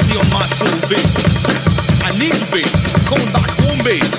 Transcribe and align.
I 0.00 0.12
need 2.18 2.38
back 2.52 2.70
home 3.10 3.82
base. 3.82 4.14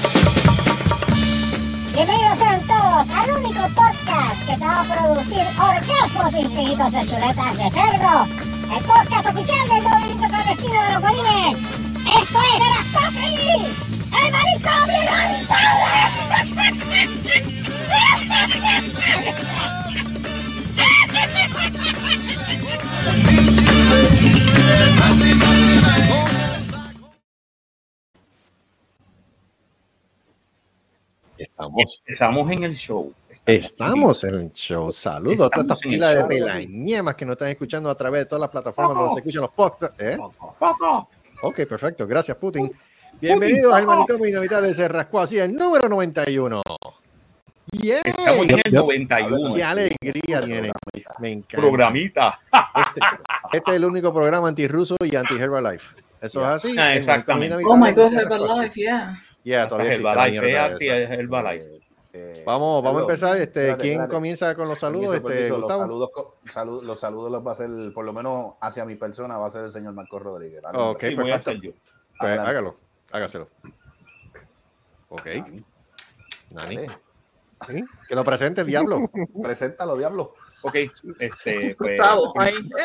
Bienvenidos 1.93 2.37
sean 2.37 2.61
todos 2.67 3.09
al 3.09 3.31
único 3.31 3.61
podcast 3.75 4.39
que 4.45 4.55
te 4.57 4.65
va 4.65 4.81
a 4.81 4.83
producir 4.83 5.39
orgasmos 5.57 6.33
infinitos 6.33 6.91
de 6.91 7.05
chuletas 7.07 7.57
de 7.57 7.69
cerdo. 7.71 8.27
El 8.75 8.83
podcast 8.83 9.25
oficial 9.27 9.69
del 9.69 9.83
movimiento 9.83 10.27
clandestino 10.27 10.83
de 10.83 10.91
los 10.91 11.01
bolines. 11.01 11.57
Esto 12.21 12.39
es 12.41 12.55
Erastofri, 12.67 13.71
el 14.25 14.31
manicomio 14.31 14.99
Estamos, 31.37 32.03
Estamos 32.05 32.51
en 32.51 32.63
el 32.63 32.75
show. 32.75 33.13
estamos 33.45 34.23
en 34.25 34.35
el 34.35 34.51
show. 34.53 34.91
Saludos 34.91 35.47
a 35.47 35.49
todas 35.49 35.65
estas 35.65 35.79
pilas 35.79 36.15
de 36.15 36.23
pelañemas 36.25 37.15
que 37.15 37.25
nos 37.25 37.33
están 37.33 37.49
escuchando 37.49 37.89
a 37.89 37.95
través 37.95 38.21
de 38.21 38.25
todas 38.25 38.41
las 38.41 38.49
plataformas 38.49 38.95
donde 38.95 39.13
se 39.13 39.19
escuchan 39.19 39.41
los 39.43 39.51
podcasts. 39.51 39.95
¿eh? 40.01 40.17
Ok, 41.41 41.55
perfecto. 41.67 42.05
Gracias, 42.05 42.35
Putin. 42.37 42.71
Bienvenidos 43.21 43.73
al 43.73 43.85
manicomio 43.85 44.27
inevitable 44.27 44.73
de 44.73 44.87
Rascó 44.87 45.21
así, 45.21 45.37
el 45.39 45.53
número 45.53 45.87
91. 45.87 46.61
¡Yeah! 47.71 48.01
Estamos 48.03 48.49
en 48.49 48.61
el 48.65 48.73
91. 48.73 49.55
¡Qué 49.55 49.63
alegría 49.63 50.41
tiene! 50.41 50.71
Me 51.19 51.31
encanta. 51.31 51.57
Programita. 51.57 52.39
Este, 52.75 53.01
este 53.53 53.71
es 53.71 53.77
el 53.77 53.85
único 53.85 54.13
programa 54.13 54.47
antirruso 54.47 54.95
y 55.03 55.15
anti-Herbalife. 55.15 55.95
Eso 56.21 56.41
es 56.41 56.47
así. 56.47 56.75
Ah, 56.77 56.95
exactamente. 56.95 57.55
Oh 57.65 57.77
my 57.77 57.91
God. 57.93 58.13
Herbalife, 58.13 58.79
yeah. 58.79 59.21
Yeah, 59.43 59.67
todavía 59.67 59.91
existe 59.91 60.13
la 60.13 61.13
Herbalife. 61.15 61.79
Eh, 62.11 62.43
Vamos, 62.45 62.83
vamos 62.83 62.99
a 63.01 63.03
empezar. 63.03 63.37
Este, 63.37 63.69
espérate, 63.69 63.81
¿Quién 63.83 64.07
comienza 64.07 64.53
con 64.55 64.67
los 64.67 64.79
saludos? 64.79 65.15
Este, 65.15 65.49
los, 65.49 65.59
Gustavo. 65.61 65.81
saludos, 65.83 66.09
salud- 66.51 66.83
los 66.83 66.99
saludos 66.99 67.31
los 67.31 67.45
va 67.45 67.51
a 67.51 67.53
hacer, 67.53 67.69
por 67.93 68.03
lo 68.03 68.11
menos 68.13 68.55
hacia 68.61 68.83
mi 68.83 68.95
persona, 68.95 69.37
va 69.37 69.47
a 69.47 69.49
ser 69.51 69.63
el 69.65 69.71
señor 69.71 69.93
Marco 69.93 70.17
Rodríguez. 70.19 70.61
Dale, 70.61 70.77
Ok, 70.79 71.01
Sí, 71.01 71.15
voy 71.15 71.29
a 71.29 71.33
perfecto. 71.35 71.49
hacer 71.51 71.61
yo. 71.61 71.71
Pues 72.19 72.39
hágalo, 72.39 72.75
hágaselo. 73.11 73.47
Ok, 75.09 75.25
Dani, 75.25 75.63
Nani. 76.51 76.75
dale. 76.75 76.87
¿Sí? 77.67 77.83
Que 78.07 78.15
lo 78.15 78.23
presente 78.23 78.61
el 78.61 78.67
diablo. 78.67 79.09
Preséntalo, 79.41 79.95
diablo. 79.97 80.33
Ok, 80.61 80.75
este, 81.19 81.75
pues, 81.79 81.99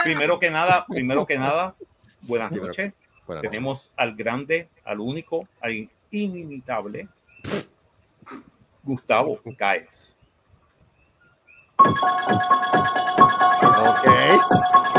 primero 0.02 0.38
que 0.38 0.50
nada, 0.50 0.86
primero 0.86 1.26
que 1.26 1.38
nada, 1.38 1.74
buenas 2.22 2.50
Primero. 2.50 2.68
noches. 2.68 2.92
Buenas 3.26 3.42
noches. 3.42 3.50
Tenemos 3.50 3.90
al 3.96 4.14
grande, 4.14 4.68
al 4.84 5.00
único, 5.00 5.48
al 5.60 5.88
inimitable 6.10 7.08
Gustavo 8.82 9.40
Caes. 9.56 10.14
Ok. 13.78 14.04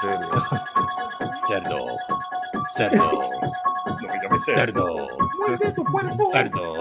Cerdo. 0.00 0.30
Cerdo. 1.46 2.19
No 2.88 3.96
me 4.08 4.18
llames 4.22 4.44
cerdo. 4.44 4.56
Cerdo. 4.56 5.08
Muerde 5.38 5.72
tu 5.72 5.84
cuerpo. 5.84 6.30
Cerdo. 6.32 6.74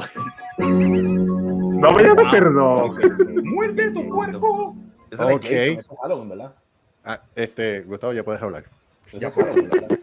No 0.57 1.91
me 1.91 2.03
llames 2.03 2.27
cerdo. 2.29 2.95
Muerde 3.43 3.91
tu 3.91 4.09
puerco. 4.09 4.75
Ok. 5.19 5.45
Es 5.45 5.89
Halloween, 6.01 6.29
¿verdad? 6.29 6.53
Ah, 7.03 7.21
este, 7.35 7.81
Gustavo, 7.81 8.13
ya 8.13 8.23
puedes 8.23 8.41
hablar. 8.41 8.63
Ese 9.07 9.19
Ya 9.19 9.27
es 9.29 9.33
fue. 9.33 9.43
Halloween, 9.43 9.69
¿verdad? 9.69 9.99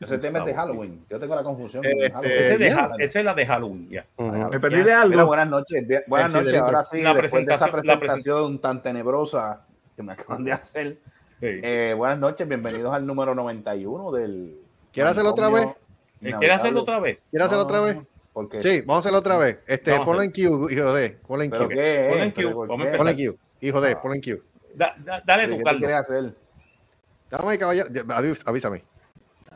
Ese 0.00 0.18
tema 0.18 0.40
es 0.40 0.44
de 0.44 0.54
Halloween. 0.54 1.04
Yo 1.08 1.18
tengo 1.18 1.34
la 1.34 1.42
confusión. 1.42 1.82
con 1.82 1.90
Este, 1.92 2.10
Halloween. 2.12 2.32
Esa 2.36 2.52
es, 2.52 2.58
de 2.58 2.66
ya. 2.68 2.84
Ha- 2.84 2.90
esa 2.98 3.18
es 3.20 3.24
la 3.24 3.34
de 3.34 3.46
Halloween, 3.46 3.88
ya. 3.88 4.04
Me 4.18 4.60
perdí 4.60 4.78
Ya. 4.78 4.84
de 4.84 4.92
algo. 4.92 5.08
Mira, 5.10 5.24
buenas 5.24 5.48
noches. 5.48 5.84
Buenas 6.06 6.32
noches. 6.34 6.54
Ahora 6.60 6.84
sí, 6.84 7.02
La 7.02 7.14
después 7.14 7.46
de 7.46 7.54
esa 7.54 7.68
presentación 7.72 8.60
tan 8.60 8.82
tenebrosa 8.82 9.64
que 9.96 10.02
me 10.02 10.12
acaban 10.12 10.44
de 10.44 10.52
hacer. 10.52 10.98
Sí. 11.40 11.46
eh, 11.62 11.94
buenas 11.96 12.18
noches, 12.18 12.48
bienvenidos 12.48 12.94
al 12.94 13.06
número 13.06 13.34
91 13.34 14.10
del. 14.12 14.58
¿Quieres 14.92 15.12
hacerlo 15.12 15.30
otra 15.30 15.50
vez? 15.50 15.66
Eh, 16.22 16.32
¿Quieres 16.38 16.56
hacerlo 16.56 16.80
otra 16.82 16.98
vez? 16.98 17.18
¿Quieres 17.30 17.46
hacerlo 17.46 17.64
otra 17.64 17.80
vez? 17.82 17.96
Porque, 18.32 18.62
Sí, 18.62 18.80
vamos 18.80 18.96
a 18.96 18.98
hacerlo 19.00 19.18
otra 19.18 19.36
vez. 19.38 19.58
Este, 19.66 19.90
Vamos 19.92 20.06
ponlo 20.06 20.22
en 20.22 20.30
Q, 20.30 20.68
hijo 20.70 20.92
de. 20.94 21.10
Ponlo 21.26 21.44
en 21.44 21.50
¿Pero 21.50 21.62
Q. 21.64 21.68
qué? 21.70 21.74
Qué? 21.76 22.06
Ponlo 22.10 22.24
en 22.24 22.30
Q. 22.32 23.38
Hijo 23.60 23.80
de, 23.80 23.96
ponlo 23.96 24.14
en 24.14 24.20
Q. 24.22 24.42
Da- 24.74 24.94
da- 25.04 25.22
dale 25.26 25.44
¿Qué 25.44 25.50
tu 25.52 25.58
te 25.58 25.64
caldo. 25.64 25.78
quieres 25.78 25.96
hacer? 25.96 26.34
Dame, 27.30 27.58
caballero. 27.58 27.88
avi- 27.88 28.42
Avísame. 28.46 28.82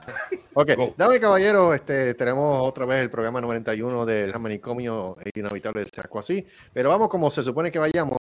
Ok, 0.52 0.74
Go. 0.76 0.94
dame, 0.96 1.20
caballero. 1.20 1.72
Este, 1.72 2.14
tenemos 2.14 2.66
otra 2.66 2.84
vez 2.84 3.00
el 3.02 3.10
programa 3.10 3.40
91 3.40 4.04
del 4.04 4.36
manicomio 4.40 5.16
inhabitable 5.34 5.82
de 5.84 5.88
Sasco 5.94 6.18
así. 6.18 6.44
Pero 6.72 6.88
vamos, 6.88 7.08
como 7.08 7.30
se 7.30 7.42
supone 7.44 7.70
que 7.70 7.78
vayamos, 7.78 8.18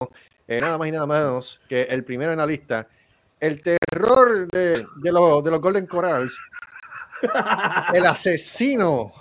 eh, 0.47 0.59
nada 0.61 0.77
más 0.77 0.87
y 0.87 0.91
nada 0.91 1.07
menos 1.07 1.59
que 1.67 1.83
el 1.83 2.03
primero 2.03 2.31
en 2.31 2.37
la 2.37 2.45
lista. 2.45 2.87
El 3.39 3.61
terror 3.61 4.47
de, 4.51 4.85
de 4.97 5.11
los, 5.11 5.43
de 5.43 5.51
los 5.51 5.61
Golden 5.61 5.87
Corrals. 5.87 6.39
el 7.93 8.05
asesino 8.05 9.11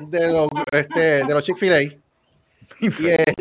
de 0.00 0.32
los, 0.32 0.48
este, 0.70 1.24
de 1.24 1.34
los 1.34 1.42
Chick-fil-A. 1.42 1.82
Y, 1.82 2.90
eh, 3.06 3.34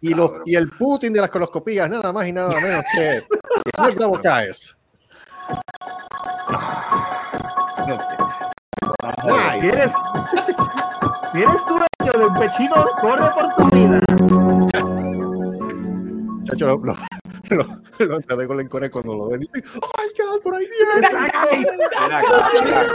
y, 0.00 0.14
los, 0.14 0.32
y 0.46 0.54
el 0.56 0.70
Putin 0.70 1.12
de 1.12 1.20
las 1.20 1.30
coloscopías, 1.30 1.88
nada 1.90 2.12
más 2.12 2.26
y 2.26 2.32
nada 2.32 2.58
menos 2.60 2.84
que 2.94 3.16
el 3.16 3.24
Gustavo 3.78 4.20
Caes. 4.22 4.76
Si 9.22 9.60
Nice. 9.60 9.78
eres, 9.80 9.92
si 11.32 11.42
eres 11.42 11.60
dueño 11.68 12.12
de 12.12 12.26
un 12.26 12.34
pechino, 12.34 12.84
corre 13.00 13.30
por 13.34 13.54
tu 13.54 13.76
vida. 13.76 14.00
Chacho, 16.44 16.66
lo, 16.66 16.76
lo, 16.78 16.94
lo, 17.50 17.64
lo 18.06 18.16
entré 18.16 18.46
con 18.46 18.60
el 18.60 18.68
core 18.68 18.90
cuando 18.90 19.14
lo 19.16 19.28
ven 19.28 19.42
y 19.42 19.46
dicen, 19.46 19.80
¡Oh 19.82 19.90
my 19.98 20.24
God, 20.24 20.42
por 20.42 20.54
ahí 20.54 20.68
viene! 20.68 21.08
Mira, 22.02 22.22
cada, 22.22 22.50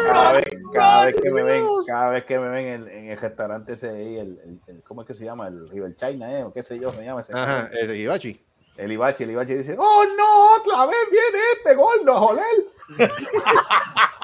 cada 0.06 0.34
vez, 0.34 0.46
cada 0.74 1.06
vez 1.06 1.16
que 1.22 1.30
me 1.32 1.44
ven, 1.44 1.64
cada 1.88 2.10
vez 2.10 2.26
que 2.26 2.40
me 2.40 2.50
ven 2.50 2.66
en, 2.68 2.88
en 2.90 3.10
el 3.12 3.18
restaurante 3.20 3.74
ese 3.74 3.90
ahí, 3.90 4.18
el, 4.18 4.40
el, 4.44 4.62
el- 4.68 4.84
¿cómo 4.84 5.02
es 5.02 5.08
que 5.08 5.14
se 5.14 5.26
llama? 5.26 5.48
El 5.48 5.68
River 5.70 5.96
China, 5.96 6.32
¿eh? 6.32 6.44
O 6.44 6.52
qué 6.54 6.62
sé 6.64 6.80
yo, 6.80 6.92
me 6.94 7.04
llama 7.06 7.22
ese. 7.22 7.34
Ajá, 7.36 7.70
el 7.74 7.96
Ibachi. 7.96 8.46
El 8.78 8.92
Ibachi, 8.94 9.24
el 9.24 9.32
Ibachi 9.32 9.56
dice, 9.56 9.76
¡Oh 9.78 10.04
no! 10.18 10.56
¡Otra 10.56 10.86
vez 10.86 10.98
viene 11.12 11.40
este 11.58 11.76
gordo, 11.76 12.16
joder! 12.28 12.44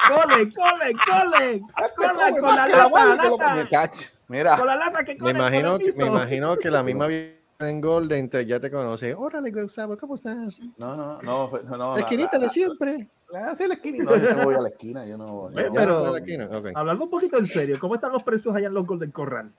Cole, 0.07 0.51
cole, 0.53 0.93
cole. 1.07 1.61
Cole 1.95 2.39
con 2.39 2.55
la 2.55 2.67
lata. 2.67 3.91
Mira, 4.27 4.57
Con 4.57 4.67
la 4.67 4.75
lata 4.75 5.03
que 5.03 5.15
Me 5.19 5.31
imagino, 5.31 5.77
me 5.97 6.05
imagino 6.05 6.57
que 6.57 6.71
la 6.71 6.83
misma 6.83 7.07
en 7.59 7.81
Golden 7.81 8.29
te- 8.29 8.45
ya 8.45 8.59
te 8.59 8.69
conoce. 8.69 9.13
Órale, 9.13 9.51
Gustavo, 9.51 9.97
¿cómo 9.97 10.15
estás? 10.15 10.59
no, 10.77 10.95
no, 10.95 11.21
no, 11.21 11.47
fue- 11.47 11.63
no, 11.63 11.77
no. 11.77 11.93
La 11.95 11.99
esquinita 12.01 12.37
de 12.39 12.49
siempre. 12.49 13.09
Ah, 13.33 13.55
sí, 13.57 13.67
la 13.67 13.73
esquina. 13.75 14.03
No, 14.03 14.17
yo 14.17 14.43
voy 14.43 14.55
a 14.55 14.61
la 14.61 14.69
esquina, 14.69 15.05
yo 15.05 15.17
no. 15.17 15.49
yo 15.49 15.55
pero- 15.73 15.97
está 15.99 16.11
la 16.11 16.19
esquina. 16.19 16.49
Hablando 16.75 17.05
un 17.05 17.09
poquito 17.09 17.37
en 17.37 17.45
serio, 17.45 17.77
¿cómo 17.79 17.95
están 17.95 18.11
los 18.11 18.23
precios 18.23 18.55
allá 18.55 18.67
en 18.67 18.73
los 18.73 18.85
Golden 18.85 19.11
Corral? 19.11 19.51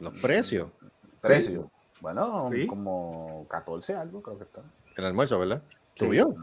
Los 0.00 0.18
precios. 0.18 0.70
Precio. 1.20 1.70
Bueno, 2.00 2.50
Sí. 2.52 2.66
como 2.66 3.46
14 3.48 3.94
algo, 3.94 4.20
creo 4.22 4.36
que 4.38 4.44
está. 4.44 4.62
El 4.96 5.04
almuerzo, 5.06 5.38
¿verdad? 5.38 5.62
Sí, 5.94 6.04
¿Subió? 6.04 6.34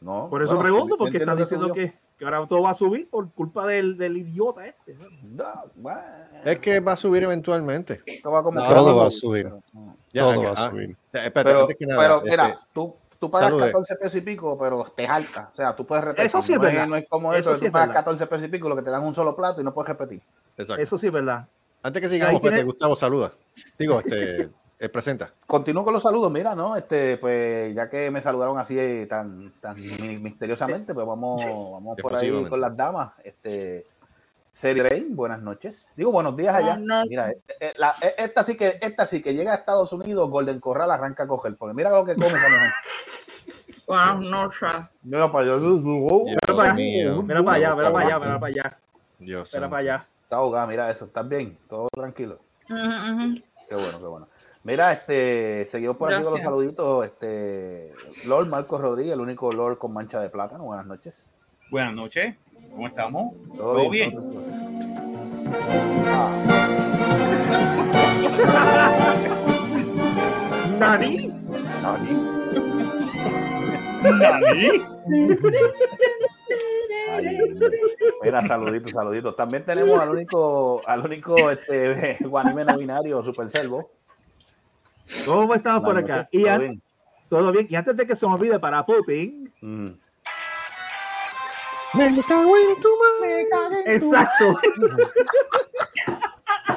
No. 0.00 0.28
Por 0.30 0.42
eso 0.42 0.54
bueno, 0.54 0.62
pregunto, 0.70 0.96
porque 0.96 1.16
están 1.18 1.36
diciendo 1.36 1.72
que, 1.74 1.94
que 2.18 2.24
ahora 2.24 2.46
todo 2.46 2.62
va 2.62 2.70
a 2.70 2.74
subir 2.74 3.08
por 3.10 3.30
culpa 3.32 3.66
del, 3.66 3.96
del 3.98 4.16
idiota 4.16 4.66
este. 4.66 4.96
¿no? 5.22 5.44
Bueno, 5.74 6.00
Es 6.44 6.58
que 6.60 6.80
va 6.80 6.92
a 6.92 6.96
subir 6.96 7.24
eventualmente. 7.24 8.02
esto 8.06 8.30
va 8.30 8.42
como 8.42 8.60
No, 8.60 8.68
todo 8.68 8.96
va 8.96 9.08
a 9.08 9.10
subir. 9.10 9.50
No. 9.72 9.96
Ya, 10.12 10.22
Todo 10.22 10.42
va 10.54 10.66
a 10.66 10.70
subir. 10.70 10.96
espérate, 11.12 11.30
Pero, 11.44 11.60
antes 11.62 11.76
que 11.76 11.86
nada, 11.86 12.00
pero 12.00 12.16
este, 12.18 12.30
mira, 12.30 12.60
tú, 12.72 12.94
tú 13.18 13.30
pagas 13.30 13.48
salude. 13.48 13.66
14 13.66 13.96
pesos 13.96 14.14
y 14.14 14.20
pico, 14.20 14.56
pero 14.58 14.92
te 14.96 15.06
jalta. 15.08 15.50
O 15.52 15.56
sea, 15.56 15.74
tú 15.74 15.84
puedes 15.84 16.04
repetir. 16.04 16.26
Eso 16.26 16.40
sí 16.42 16.52
es 16.52 16.58
no, 16.58 16.64
verdad. 16.64 16.86
no 16.86 16.96
es 16.96 17.08
como 17.08 17.32
Eso 17.32 17.38
esto, 17.40 17.54
sí 17.54 17.60
tú 17.60 17.66
es 17.66 17.72
pagas 17.72 17.88
verdad. 17.88 18.00
14 18.04 18.26
pesos 18.28 18.44
y 18.44 18.48
pico, 18.48 18.68
lo 18.68 18.76
que 18.76 18.82
te 18.82 18.90
dan 18.90 19.02
un 19.02 19.12
solo 19.14 19.34
plato 19.34 19.60
y 19.60 19.64
no 19.64 19.74
puedes 19.74 19.88
repetir. 19.88 20.22
exacto. 20.56 20.80
Eso 20.82 20.98
sí 20.98 21.08
es 21.08 21.12
verdad. 21.12 21.46
Antes 21.82 22.00
que 22.00 22.08
sigamos, 22.08 22.34
Ahí 22.36 22.40
tiene- 22.40 22.56
espérate, 22.58 22.66
Gustavo, 22.72 22.94
saluda. 22.94 23.32
Digo, 23.78 23.98
este, 23.98 24.48
eh, 24.78 24.88
presenta. 24.88 25.32
Continúo 25.46 25.84
con 25.84 25.94
los 25.94 26.02
saludos, 26.02 26.30
mira, 26.32 26.54
¿no? 26.54 26.76
Este, 26.76 27.16
pues 27.18 27.74
ya 27.74 27.88
que 27.88 28.10
me 28.10 28.20
saludaron 28.20 28.58
así 28.58 28.78
eh, 28.78 29.06
tan, 29.08 29.52
tan 29.60 29.76
mi- 30.00 30.18
misteriosamente, 30.18 30.92
pues 30.94 31.06
vamos, 31.06 31.72
vamos 31.72 31.96
por 32.02 32.12
ahí 32.16 32.30
con 32.50 32.60
las 32.60 32.76
damas. 32.76 33.12
Este, 33.22 33.86
Seri 34.50 34.82
Rain, 34.82 35.16
buenas 35.16 35.40
noches. 35.42 35.88
Digo 35.96 36.12
buenos 36.12 36.36
días 36.36 36.54
allá. 36.54 36.76
No, 36.76 37.02
no. 37.02 37.04
Mira, 37.08 37.30
eh, 37.60 37.72
la- 37.76 37.94
esta 38.18 38.42
sí 38.44 38.56
que, 38.56 38.78
esta 38.80 39.06
sí 39.06 39.20
que 39.22 39.34
llega 39.34 39.52
a 39.52 39.56
Estados 39.56 39.92
Unidos, 39.92 40.28
Golden 40.30 40.60
Corral 40.60 40.90
arranca 40.90 41.24
a 41.24 41.26
coger, 41.26 41.56
porque 41.56 41.74
mira 41.74 41.90
lo 41.90 42.04
que 42.04 42.14
come 42.14 42.28
esa 42.36 42.48
mujer. 42.48 42.72
Buenas 43.86 44.16
noches. 44.30 44.60
Mira 45.02 45.30
para 45.30 45.44
allá. 45.44 45.54
Mira 46.24 46.46
para 46.46 46.64
allá, 46.76 47.24
mira 47.26 47.44
para 47.44 47.56
allá, 47.56 47.74
mira 47.74 47.92
para 47.92 47.98
allá, 48.06 48.12
Santo. 48.14 48.26
mira 48.26 48.40
para 48.40 48.52
allá, 48.52 48.78
Dios 49.18 49.54
mira 49.54 49.70
para 49.70 49.80
allá. 49.82 50.08
Está 50.22 50.36
ahogada, 50.36 50.66
mira 50.66 50.90
eso, 50.90 51.04
¿estás 51.04 51.28
bien? 51.28 51.58
Todo 51.68 51.88
tranquilo. 51.94 52.38
Ujú. 52.70 53.34
Qué 53.68 53.74
bueno, 53.74 53.98
qué 53.98 54.06
bueno. 54.06 54.28
Mira, 54.64 54.94
este, 54.94 55.66
seguimos 55.66 55.98
por 55.98 56.10
aquí 56.10 56.22
con 56.22 56.32
los 56.32 56.40
saluditos. 56.40 57.04
Este, 57.04 57.92
Lord 58.26 58.48
Marcos 58.48 58.80
Rodríguez, 58.80 59.12
el 59.12 59.20
único 59.20 59.52
Lord 59.52 59.76
con 59.76 59.92
mancha 59.92 60.22
de 60.22 60.30
plátano. 60.30 60.64
Buenas 60.64 60.86
noches. 60.86 61.28
Buenas 61.70 61.94
noches. 61.94 62.34
¿Cómo 62.70 62.88
estamos? 62.88 63.34
¿Todo, 63.54 63.74
¿Todo 63.74 63.90
bien? 63.90 64.10
bien? 64.10 64.22
Ah, 66.06 66.30
¿Nani? 70.78 71.26
¿Nani? 71.82 72.08
ay, 77.12 77.38
mira, 78.22 78.42
saluditos, 78.44 78.92
saluditos. 78.92 79.36
También 79.36 79.62
tenemos 79.66 80.00
al 80.00 80.08
único, 80.08 80.80
al 80.86 81.04
único 81.04 81.50
este, 81.50 82.16
guanime 82.24 82.64
no 82.64 82.78
binario, 82.78 83.22
Super 83.22 83.50
Servo. 83.50 83.90
¿Cómo 85.26 85.54
estamos 85.54 85.82
por 85.84 85.94
Buenas 85.94 86.10
acá? 86.10 86.28
Y 86.32 86.42
¿todo 86.42 86.52
an- 86.52 86.60
bien? 86.60 86.82
todo 87.28 87.52
bien. 87.52 87.66
Y 87.70 87.76
antes 87.76 87.96
de 87.96 88.06
que 88.06 88.16
se 88.16 88.26
me 88.26 88.34
olvide 88.34 88.58
para 88.58 88.84
Putin, 88.84 89.52
Mm. 89.60 89.88
Me 91.94 92.22
cago 92.26 92.56
en 92.56 92.80
tu 92.80 92.88
madre. 92.98 93.94
exacto, 93.94 94.58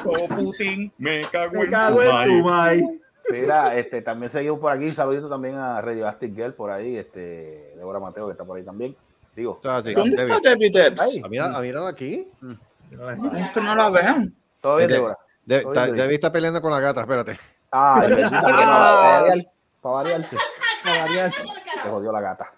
Oh, 0.05 0.27
Putin, 0.35 0.91
me 0.99 1.21
cago 1.21 1.53
me 1.53 1.63
en 1.65 1.71
cago 1.71 1.95
tu 1.97 2.01
en 2.03 2.07
madre. 2.11 2.27
tu 2.39 2.45
mai. 2.45 2.99
Mira, 3.31 3.75
este, 3.77 4.01
también 4.03 4.29
seguimos 4.29 4.59
por 4.59 4.71
aquí. 4.71 4.93
Saludito 4.93 5.27
también 5.27 5.55
a 5.55 5.81
Radioactive 5.81 6.33
Girl 6.35 6.53
por 6.53 6.69
ahí. 6.69 6.95
Este, 6.97 7.73
Débora 7.75 7.99
Mateo 7.99 8.27
que 8.27 8.33
está 8.33 8.45
por 8.45 8.57
ahí 8.57 8.63
también. 8.63 8.95
Digo, 9.35 9.57
Eso 9.59 9.69
es 9.69 9.75
así. 9.75 9.93
¿Dónde 9.93 10.15
está 10.23 10.39
Debbie 10.39 10.69
Debs? 10.69 11.01
Ay. 11.01 11.21
Ah, 11.23 11.27
mira, 11.29 11.57
ah, 11.57 11.61
míralo 11.61 11.87
aquí. 11.87 12.27
Es 12.91 13.51
que 13.53 13.61
no 13.61 13.75
la 13.75 13.89
veo. 13.89 14.15
todo 14.61 14.77
bien, 14.77 14.89
Débora. 14.89 15.17
Debbie 15.45 16.13
está 16.15 16.31
peleando 16.31 16.61
con 16.61 16.71
la 16.71 16.79
gata, 16.79 17.01
espérate. 17.01 17.37
Ah, 17.71 17.95
para 18.01 18.27
sí 18.27 18.35
que 18.37 18.65
no- 18.65 18.71
variar, 18.79 19.45
para 19.81 19.95
variar, 19.95 20.21
sí. 20.23 20.37
Se 21.83 21.89
jodió 21.89 22.11
la 22.11 22.21
gata. 22.21 22.53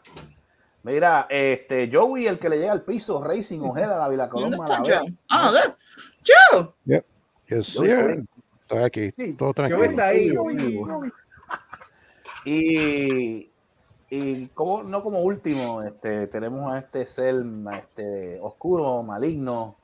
Mira, 0.84 1.28
este, 1.30 1.90
Joey, 1.92 2.28
el 2.28 2.40
que 2.40 2.48
le 2.50 2.58
llega 2.58 2.72
al 2.72 2.84
piso, 2.84 3.22
Racing, 3.24 3.60
Ojeda, 3.62 3.98
la 3.98 4.08
Vila 4.08 4.28
¿Dónde 4.28 4.56
Coloma. 4.58 4.66
está 4.82 4.94
la 4.94 5.00
Joe? 5.02 5.14
Ah. 5.30 5.52
Joe. 6.52 6.74
Yes, 6.86 7.74
Joey, 7.76 7.90
sir. 7.90 8.26
Estoy 8.62 8.84
aquí, 8.84 9.12
Sí, 9.12 9.34
todo 9.34 9.50
yo 9.50 9.54
tranquilo. 9.56 9.84
está 9.84 10.06
ahí. 10.08 10.32
Y, 12.46 13.52
y 14.10 14.48
como, 14.50 14.84
no 14.84 15.02
como 15.02 15.20
último, 15.22 15.82
este, 15.84 16.28
tenemos 16.28 16.72
a 16.74 16.80
este 16.80 17.06
ser 17.06 17.36
este, 17.74 18.40
oscuro, 18.42 19.04
maligno, 19.04 19.76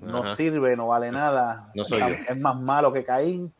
no 0.00 0.18
Ajá. 0.24 0.36
sirve, 0.36 0.76
no 0.76 0.88
vale 0.88 1.10
nada. 1.10 1.70
no 1.74 1.84
soy 1.84 2.02
es, 2.02 2.30
es 2.30 2.38
más 2.40 2.60
malo 2.60 2.92
que 2.92 3.04
Caín. 3.04 3.52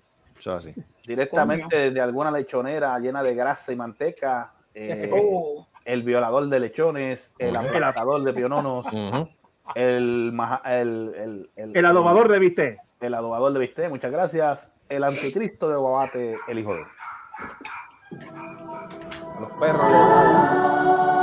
Así. 0.46 0.74
Directamente 1.06 1.90
de 1.90 2.00
alguna 2.00 2.30
lechonera 2.30 2.98
llena 2.98 3.22
de 3.22 3.34
grasa 3.34 3.72
y 3.72 3.76
manteca. 3.76 4.52
eh, 4.74 5.10
Oh. 5.14 5.66
el 5.84 6.02
violador 6.02 6.48
de 6.48 6.58
lechones, 6.60 7.34
el 7.38 7.54
aplastador 7.56 8.22
de 8.24 8.32
piononos, 8.32 8.86
el, 9.74 10.30
maja- 10.32 10.62
el, 10.64 11.48
el, 11.56 11.72
El 11.74 11.86
adobador 11.86 12.28
de 12.28 12.38
viste. 12.38 12.78
el 13.00 13.14
adobador 13.14 13.52
de 13.52 13.58
bistec, 13.60 13.88
muchas 13.90 14.10
gracias. 14.10 14.74
El 14.88 15.04
anticristo 15.04 15.68
de 15.68 15.76
Guabate, 15.76 16.38
el 16.48 16.58
hijo 16.58 16.74
de. 16.74 16.82
A 19.36 19.40
los 19.40 19.50
perros. 19.60 21.13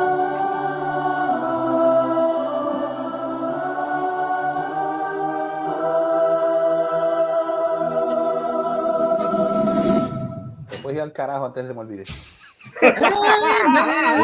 Al 10.99 11.13
carajo 11.13 11.45
antes 11.45 11.63
de 11.63 11.63
que 11.63 11.67
se 11.69 11.73
me 11.73 11.79
olvide. 11.81 12.03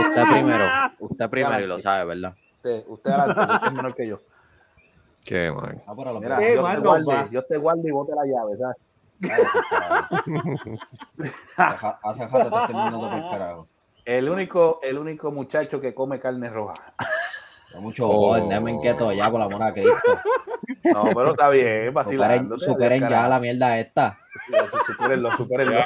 Usted 0.10 0.24
primero, 0.32 0.66
usted 1.00 1.30
primero 1.30 1.60
y 1.60 1.68
lo 1.68 1.80
sabe, 1.80 2.06
¿verdad? 2.06 2.36
Usted, 2.58 2.84
usted 2.88 3.12
adelante, 3.12 3.68
es 3.68 3.74
menor 3.74 3.94
que 3.94 4.08
yo. 4.08 4.20
Qué. 5.26 5.54
Ah, 5.88 5.94
pero 5.98 6.14
lo 6.14 6.22
Mira, 6.22 6.38
Qué 6.38 6.56
yo 6.56 6.62
mal 6.62 6.82
te, 6.82 6.88
va. 6.88 7.02
guarde, 7.02 7.30
yo 7.32 7.44
te 7.44 7.58
guardo 7.58 7.82
y 7.88 7.92
bote 7.92 8.14
la 8.16 8.24
llave, 8.26 8.58
¿sabes? 8.58 8.78
Hace 11.58 12.28
rato 12.28 12.50
te 12.50 12.56
estoy 12.62 12.76
mandando 12.76 13.10
por 13.10 13.32
carajo. 13.32 13.68
El 14.06 14.30
único, 14.30 14.80
el 14.84 14.98
único 14.98 15.32
muchacho 15.32 15.82
que 15.82 15.94
come 15.94 16.18
carne 16.20 16.50
roja. 16.50 16.76
Da 17.74 17.80
mucho 17.82 18.08
Oh. 18.08 18.32
oh. 18.32 18.48
déjame 18.48 18.72
inquieto 18.72 19.12
ya, 19.12 19.30
por 19.30 19.40
la 19.40 19.46
amor 19.48 19.64
a 19.64 19.74
Cristo. 19.74 19.92
No, 20.94 21.04
pero 21.14 21.32
está 21.32 21.50
bien, 21.50 21.66
Superen, 21.66 21.94
vacilando. 21.94 22.60
superen 22.60 23.10
ya 23.10 23.28
la 23.28 23.40
mierda 23.40 23.78
esta. 23.80 24.18
Supérenlo, 24.86 25.36
supérenlo. 25.38 25.80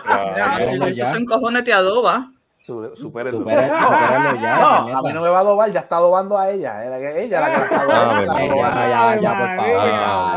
Ya. 0.96 1.06
se 1.12 1.18
encojone 1.18 1.62
te 1.64 1.74
adoba. 1.74 2.32
Su- 2.62 2.96
Supérenlo. 2.96 3.44
Ya, 3.50 3.68
No, 4.60 4.98
a 4.98 5.02
mí 5.02 5.14
no 5.14 5.22
me 5.22 5.30
va 5.30 5.38
a 5.38 5.42
adobar, 5.42 5.72
ya 5.72 5.80
está 5.80 5.98
adobando 5.98 6.38
a 6.38 6.50
ella. 6.52 6.86
Ella, 6.86 7.18
ella 7.18 7.40
la 7.42 7.52
que 7.52 7.58
la 7.58 7.64
está 7.64 7.82
Ah, 7.82 8.12
adobando. 8.20 8.38
Eh, 8.38 8.50
ya, 8.56 8.90
ya, 9.16 9.22
ya, 9.22 9.38
por 9.38 9.56
favor. 9.56 9.84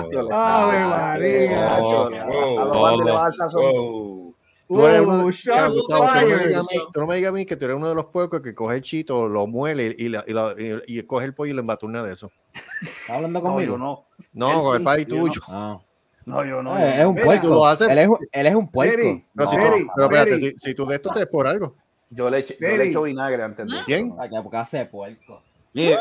Le 0.08 0.34
Ave 0.34 0.84
María. 0.86 1.76
Oh, 1.82 2.08
Está 2.10 2.62
adobando 2.62 3.02
y 3.02 3.06
le 3.06 3.12
va 3.12 3.18
a 3.20 3.22
dar 3.24 3.32
sazón. 3.34 3.62
Oh. 3.66 4.34
Tú 4.66 4.86
eres 4.86 5.00
uno 5.02 5.14
Oh, 5.20 5.22
Gustavo, 5.24 5.74
tú 5.74 5.86
no 5.90 6.14
me 6.14 6.24
digas 6.24 6.56
a 6.56 6.62
mí- 6.62 6.80
tú 6.94 7.00
no 7.00 7.06
me 7.06 7.16
digas 7.16 7.28
a 7.28 7.32
mí 7.34 7.44
que 7.44 7.56
tú 7.56 7.64
eres 7.66 7.76
uno 7.76 7.88
de 7.90 7.94
los 7.94 8.06
puercos 8.06 8.40
que 8.40 8.54
coge 8.54 8.76
el 8.76 8.82
chito, 8.82 9.28
lo 9.28 9.46
muele 9.46 9.94
y, 9.98 10.08
la- 10.08 10.24
y, 10.26 10.32
la- 10.32 10.54
y- 10.58 10.98
y 10.98 11.02
coge 11.02 11.26
el 11.26 11.34
pollo 11.34 11.50
y 11.50 11.54
le 11.54 11.60
embaturna 11.60 12.02
de 12.02 12.14
eso. 12.14 12.30
¿Estás 12.54 13.16
hablando 13.16 13.40
No, 13.40 13.44
conmigo? 13.50 13.76
no. 13.76 14.06
No, 14.32 14.50
Él 14.50 14.62
con 14.62 14.72
el 14.76 14.78
sí, 14.78 14.84
país 14.84 15.06
yo 15.06 15.16
tuyo. 15.20 15.40
Ah. 15.48 15.78
No, 16.26 16.44
yo 16.44 16.62
no. 16.62 16.78
Eh, 16.78 17.00
es 17.00 17.06
un 17.06 17.14
Mira, 17.14 17.26
tú 17.40 17.48
lo 17.48 17.54
puerco. 17.54 17.66
haces- 17.66 17.88
Él 17.90 17.98
es, 17.98 18.08
un- 18.08 18.18
él 18.32 18.46
es 18.46 18.54
un 18.54 18.68
puerco. 18.70 18.96
Jerry, 18.96 19.24
Pero, 19.34 19.50
si 19.50 19.56
tú- 19.56 19.62
Jerry, 19.62 19.86
pero 19.94 20.06
espérate, 20.06 20.38
si, 20.38 20.50
si 20.58 20.74
tú 20.74 20.86
de 20.86 20.94
esto 20.96 21.10
te 21.10 21.20
es 21.20 21.26
por 21.26 21.46
algo. 21.46 21.74
Yo 22.10 22.30
le, 22.30 22.38
echo, 22.38 22.54
yo 22.60 22.68
le 22.76 22.84
echo 22.88 23.02
vinagre 23.02 23.42
antes 23.42 23.66
de. 23.66 23.72
¿Quién? 23.84 24.14
Ay, 24.18 24.30
hace 24.52 24.78
de 24.78 24.86
puerco. 24.86 25.42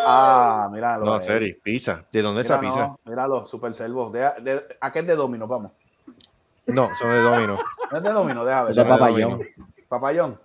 Ah, 0.05 0.69
míralo. 0.71 1.05
No, 1.05 1.17
eh. 1.17 1.19
Seri, 1.19 1.53
pizza. 1.53 2.05
¿De 2.11 2.21
dónde 2.21 2.41
es 2.41 2.47
esa 2.47 2.59
pizza? 2.59 2.79
no, 2.87 2.99
míralo, 3.05 3.45
super 3.47 3.73
servo. 3.73 4.09
De, 4.11 4.19
de, 4.41 4.61
¿A 4.79 4.91
qué 4.91 4.99
es 4.99 5.07
de 5.07 5.15
Domino? 5.15 5.47
Vamos. 5.47 5.71
No, 6.67 6.89
son 6.95 7.09
de 7.09 7.19
Domino. 7.19 7.57
No 7.91 7.97
es 7.97 8.03
de 8.03 8.11
Domino, 8.11 8.45
déjame 8.45 8.65
ver. 8.67 8.75
Son 8.75 8.83
de 8.83 8.89
papayón. 8.89 9.41
Papayón. 9.89 10.39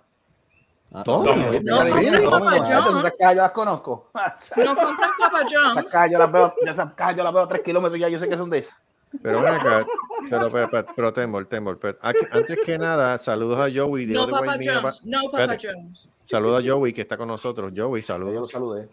Ah, 0.91 1.03
Domino. 1.05 1.35
No, 1.35 1.51
¿viste? 1.51 1.69
no, 1.71 1.79
Adivina. 1.79 2.19
no, 2.19 2.29
Papa 2.31 2.45
Domino, 2.55 2.65
John's. 2.81 2.99
Esas 2.99 3.13
cajas 3.19 3.35
yo 3.35 3.41
las 3.43 3.51
conozco. 3.51 4.09
No 4.57 4.75
compras 4.75 5.11
Papa 5.19 5.41
Esas 5.45 5.91
cajas 5.91 6.11
yo 6.11 6.17
las 6.19 6.31
veo, 6.31 6.53
esas 6.65 6.93
cajas 6.93 7.15
yo 7.15 7.23
las 7.23 7.33
veo 7.33 7.43
a 7.43 7.47
tres 7.47 7.61
kilómetros 7.61 7.99
ya, 8.01 8.09
yo 8.09 8.19
sé 8.19 8.27
que 8.27 8.35
son 8.37 8.49
de 8.49 8.57
esas. 8.59 8.75
Pero 9.23 9.41
ven 9.41 9.53
acá, 9.53 9.85
pero, 10.29 10.51
pero, 10.51 10.69
pero, 10.71 10.87
pero 10.95 11.13
Tembol, 11.13 11.47
Tembol, 11.47 11.79
pero 11.79 11.97
aquí- 12.01 12.25
antes 12.31 12.57
que 12.63 12.77
nada, 12.77 13.17
saludos 13.17 13.57
a 13.59 13.69
Joey. 13.73 14.05
de 14.05 14.13
No 14.13 14.23
Other 14.23 14.33
Papa. 14.35 14.45
Pa- 14.45 14.91
No 15.05 15.21
Papa 15.31 15.43
Espérate. 15.55 15.67
John's. 15.67 16.09
Saludos 16.21 16.63
a 16.63 16.67
Joey 16.71 16.93
que 16.93 17.01
está 17.01 17.17
con 17.17 17.27
nosotros. 17.27 17.73
Joey, 17.75 18.01
Yo 18.03 18.17
lo 18.17 18.25
saludos. 18.47 18.51
saludé. 18.51 18.89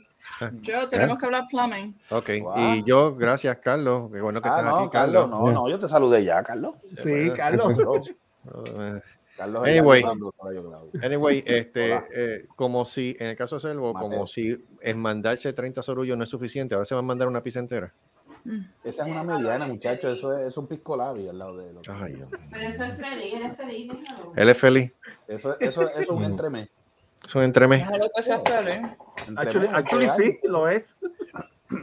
Yo 0.63 0.89
tenemos 0.89 1.19
que 1.19 1.27
hablar 1.27 1.45
plumbing. 1.51 1.95
Ok, 2.11 2.31
Wow. 2.41 2.55
y 2.59 2.83
yo, 2.85 3.15
gracias, 3.15 3.59
Carlos. 3.59 4.11
Qué 4.13 4.21
bueno 4.23 4.41
que 4.41 4.49
Ah, 4.49 4.57
estás 4.59 4.73
no, 4.73 4.79
aquí, 4.79 4.89
Carlos, 4.91 5.23
Carlos. 5.31 5.41
no, 5.41 5.53
no, 5.53 5.69
yo 5.69 5.79
te 5.79 5.87
saludé 5.89 6.25
ya, 6.25 6.43
Carlos. 6.43 6.75
Sí, 6.85 7.31
Carlos. 7.37 7.77
Carlos 9.37 9.69
Anyway. 9.69 10.03
Anyway, 11.03 11.43
este, 11.47 11.95
eh, 12.17 12.47
como 12.57 12.85
si, 12.87 13.15
en 13.21 13.27
el 13.29 13.37
caso 13.37 13.57
de 13.57 13.61
Selvo, 13.61 13.93
Mateo. 13.93 14.09
como 14.09 14.27
si 14.27 14.57
es 14.81 14.97
mandarse 14.97 15.53
30 15.53 15.83
sorullos 15.83 16.17
no 16.17 16.25
es 16.25 16.31
suficiente, 16.31 16.75
ahora 16.75 16.87
se 16.87 16.95
van 16.95 17.05
a 17.05 17.07
mandar 17.07 17.29
una 17.29 17.43
pizza 17.43 17.59
entera. 17.61 17.93
Esa 18.85 19.05
es 19.07 19.11
una 19.13 19.23
mediana, 19.23 19.67
muchacho. 19.67 20.09
Eso 20.09 20.37
es, 20.37 20.49
es 20.49 20.57
un 20.57 20.67
pisco 20.67 20.97
labi 20.97 21.29
al 21.29 21.39
lado 21.39 21.57
de 21.57 21.73
lo 21.73 21.81
Ay, 21.89 22.15
Dios 22.15 22.31
mío. 22.31 22.41
Pero 22.51 22.69
eso 22.69 22.85
es 22.85 22.97
feliz, 22.97 23.35
él 23.35 23.43
es 23.43 23.57
feliz, 23.57 23.93
déjalo. 23.93 24.33
Él 24.37 24.49
es 24.49 24.59
feliz. 24.59 24.93
Eso, 25.29 25.59
eso, 25.61 25.83
eso 25.89 26.01
es 26.01 26.09
un 26.09 26.25
entremés. 26.25 26.69
Es 27.27 27.35
un 27.35 27.43
entremés. 27.43 27.87
Que. 27.89 27.95
Actually, 29.37 29.69
actually 29.73 30.09
sí, 30.17 30.39
lo 30.45 30.69
es. 30.69 30.95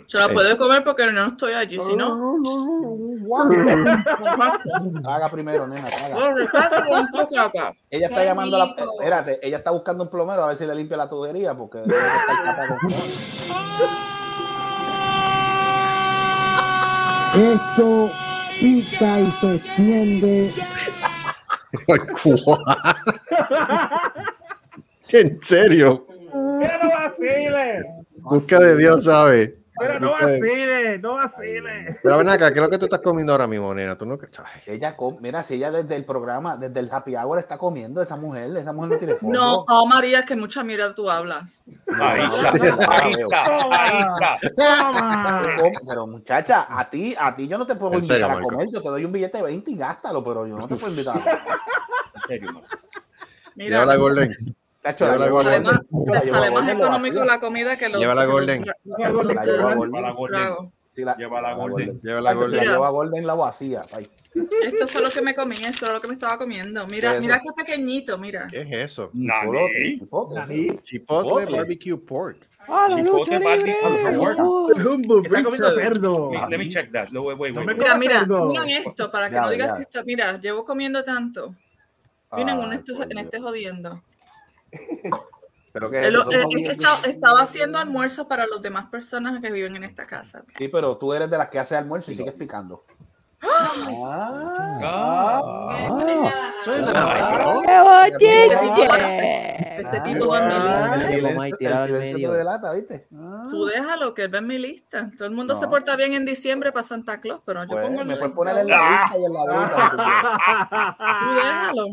Se 0.07 0.17
la 0.17 0.27
Sí. 0.27 0.33
puede 0.33 0.55
comer 0.55 0.81
porque 0.85 1.11
no 1.11 1.25
estoy 1.27 1.51
allí, 1.53 1.77
si 1.77 1.93
no. 1.97 2.37
Haga 5.05 5.29
primero, 5.29 5.67
nena, 5.67 5.87
haga. 5.87 6.15
Ella 7.89 8.07
está 8.07 8.23
llamando 8.23 8.55
a 8.55 8.59
la. 8.59 8.75
Espérate, 8.93 9.39
ella 9.45 9.57
está 9.57 9.71
buscando 9.71 10.05
un 10.05 10.09
plomero 10.09 10.43
a 10.43 10.47
ver 10.47 10.57
si 10.57 10.65
le 10.65 10.73
limpia 10.75 10.95
la 10.95 11.09
tubería 11.09 11.53
porque 11.53 11.79
debe 11.79 11.95
de 12.01 12.07
estar 12.07 12.55
tapa 12.55 12.67
con 12.67 12.79
Esto 17.35 18.11
pica 18.59 19.19
y 19.19 19.31
se 19.31 19.55
extiende. 19.55 20.51
¿En 25.09 25.41
serio? 25.41 26.05
Mira, 26.59 26.79
no. 26.83 28.29
Busca 28.29 28.59
de 28.59 28.77
Dios, 28.77 29.05
¿sabe? 29.05 29.62
Pero 29.79 29.99
no 29.99 30.09
Busca 30.09 30.25
de- 30.27 30.39
vacile, 30.39 30.97
no 30.99 31.13
vacile. 31.15 31.99
Pero 32.03 32.17
ven 32.19 32.29
acá, 32.29 32.49
¿qué 32.53 32.59
es 32.59 32.63
lo 32.63 32.69
que 32.69 32.77
tú 32.77 32.85
estás 32.85 33.01
comiendo 33.01 33.31
ahora 33.31 33.47
mismo, 33.47 33.73
nena? 33.73 33.97
Tú 33.97 34.05
no... 34.05 34.17
Ay, 34.45 34.61
Ella, 34.67 34.95
com- 34.95 35.17
mira, 35.19 35.41
si 35.43 35.55
ella 35.55 35.71
desde 35.71 35.95
el 35.95 36.05
programa, 36.05 36.57
desde 36.57 36.79
el 36.79 36.89
happy 36.91 37.15
hour 37.15 37.39
está 37.39 37.57
comiendo, 37.57 38.01
esa 38.01 38.15
mujer, 38.15 38.55
esa 38.55 38.71
mujer 38.71 38.91
no 38.91 38.97
tiene 38.97 39.15
fondo. 39.15 39.39
No, 39.39 39.65
oh 39.67 39.87
María, 39.87 40.23
que 40.25 40.35
mucha 40.35 40.63
mierda 40.63 40.93
tú 40.93 41.09
hablas. 41.09 41.63
Ahí 41.99 42.25
está, 42.27 42.49
ahí 42.51 43.11
está, 43.11 43.43
ahí 43.81 43.97
está. 43.99 44.37
Toma. 44.55 45.41
Com- 45.59 45.87
Pero 45.87 46.07
muchacha, 46.07 46.67
a 46.69 46.89
ti, 46.89 47.15
a 47.19 47.35
ti 47.35 47.47
yo 47.47 47.57
no 47.57 47.65
te 47.65 47.75
puedo 47.75 47.93
En 47.93 47.97
invitar 47.99 48.15
serio, 48.17 48.25
a 48.27 48.33
Marco. 48.35 48.49
comer, 48.49 48.67
yo 48.71 48.81
te 48.81 48.89
doy 48.89 49.05
un 49.05 49.11
billete 49.11 49.37
de 49.39 49.43
20 49.43 49.71
y 49.71 49.75
gástalo, 49.77 50.23
pero 50.23 50.45
yo 50.45 50.55
no 50.55 50.67
te 50.67 50.75
puedo 50.75 50.91
invitar. 50.91 51.15
serio, 52.27 52.51
mano. 52.53 52.67
Mira, 53.55 53.85
la 53.85 53.95
Golden. 53.95 54.29
Tacho, 54.83 55.05
Lleva 55.05 55.17
la 55.17 55.59
la 55.59 55.83
te 56.11 56.21
sale 56.27 56.51
más, 56.51 56.69
económico 56.69 57.23
la 57.23 57.39
comida 57.39 57.77
que 57.77 57.87
los 57.87 58.01
Lleva 58.01 58.13
la 58.15 58.25
Golden. 58.25 58.65
La 58.97 59.09
Golden. 59.11 59.35
La 59.37 59.45
llevo 59.45 59.67
a 59.67 59.75
los 59.75 59.77
Golden. 59.77 60.01
la 60.03 60.11
Golden. 60.11 60.39
tragos. 60.41 60.67
Sí, 60.95 61.03
la, 61.03 61.15
Lleva 61.15 61.41
la 61.41 61.53
Golden. 61.55 62.01
Lleva 62.03 62.21
la 62.21 62.33
Golden. 62.33 62.51
la 62.57 62.61
Mira. 62.61 62.71
llevo 62.73 62.85
a 62.85 62.89
Golden 62.89 63.25
la 63.27 63.33
vacía. 63.35 63.81
ay. 63.95 64.05
Esto 64.61 64.87
fue 64.87 65.01
lo 65.01 65.09
que 65.09 65.21
me 65.21 65.33
comí, 65.33 65.55
esto 65.55 65.85
era 65.85 65.93
lo 65.95 66.01
que 66.01 66.07
me 66.09 66.13
estaba 66.15 66.37
comiendo. 66.37 66.85
Mira, 66.87 67.13
¿Qué 67.13 67.19
mira 67.21 67.39
qué 67.39 67.49
pequeñito, 67.63 68.17
mira. 68.17 68.45
¿Qué 68.47 68.61
es 68.61 68.91
eso? 68.91 69.09
Chipotle, 69.13 70.81
chipotle. 70.83 71.45
Barbecue 71.57 71.97
pork. 71.97 72.37
Chipotle 72.95 73.39
barbecue 73.39 74.17
pork. 74.19 74.39
Un 74.39 75.53
cerdo. 75.53 76.31
Let 76.49 76.57
me 76.57 76.69
check 76.69 76.91
that. 76.91 77.09
No, 77.11 77.21
wait, 77.21 77.39
wait, 77.39 77.55
wait. 77.55 77.65
Mira, 77.77 77.95
mira, 77.97 78.25
miren 78.25 78.69
esto, 78.69 79.09
para 79.11 79.29
que 79.29 79.35
Ya, 79.35 79.41
no 79.41 79.49
digas 79.49 79.67
ya. 79.69 79.75
que 79.77 79.81
esto, 79.83 80.03
mira, 80.05 80.39
llevo 80.39 80.63
comiendo 80.65 81.03
tanto. 81.03 81.55
Miren, 82.35 82.57
uno 82.59 82.71
en 82.73 83.17
este 83.17 83.39
jodiendo. 83.39 84.03
Pero 85.73 85.89
que 85.89 86.01
él- 86.05 86.15
son 86.17 86.31
él 86.59 86.77
estaba, 87.07 87.41
haciendo 87.41 87.79
almuerzo 87.79 88.27
para 88.27 88.45
las 88.45 88.61
demás 88.61 88.85
personas 88.87 89.41
que 89.41 89.51
viven 89.51 89.75
en 89.75 89.83
esta 89.83 90.05
casa. 90.05 90.43
Sí, 90.57 90.67
pero 90.67 90.97
tú 90.97 91.13
eres 91.13 91.29
de 91.31 91.37
las 91.37 91.49
que 91.49 91.57
hace 91.59 91.75
almuerzo 91.75 92.11
y 92.11 92.15
sigues 92.15 92.33
picando. 92.33 92.85
Ah, 93.41 94.79
Ah. 94.83 95.41
Ah. 95.89 96.51
Este 99.77 99.99
tipo 100.01 100.27
va, 100.29 100.37
en 100.39 100.47
mi 100.47 100.53
lista. 100.53 100.93
Ah, 103.15 103.47
Tú 103.49 103.65
déjalo, 103.65 104.13
que 104.13 104.23
él 104.23 104.33
va 104.33 104.37
en 104.37 104.47
mi 104.47 104.57
lista. 104.59 105.09
Todo 105.17 105.27
el 105.27 105.33
mundo 105.33 105.53
No. 105.55 105.59
se 105.59 105.67
porta 105.67 105.95
bien 105.95 106.13
en 106.13 106.25
diciembre 106.25 106.71
para 106.71 106.83
Santa 106.85 107.19
Claus, 107.19 107.41
pero 107.45 107.63
yo 107.63 107.69
pues, 107.69 107.85
pongo 107.87 108.01
el 108.01 108.07
me 108.07 108.15
puedes 108.15 108.33
poner 108.33 108.57
en 108.59 108.67
la 108.67 109.01
lista 109.01 109.17
y 109.17 109.25
en 109.25 109.33
la. 109.33 109.39
Tú 111.19 111.35
déjalo. 111.35 111.87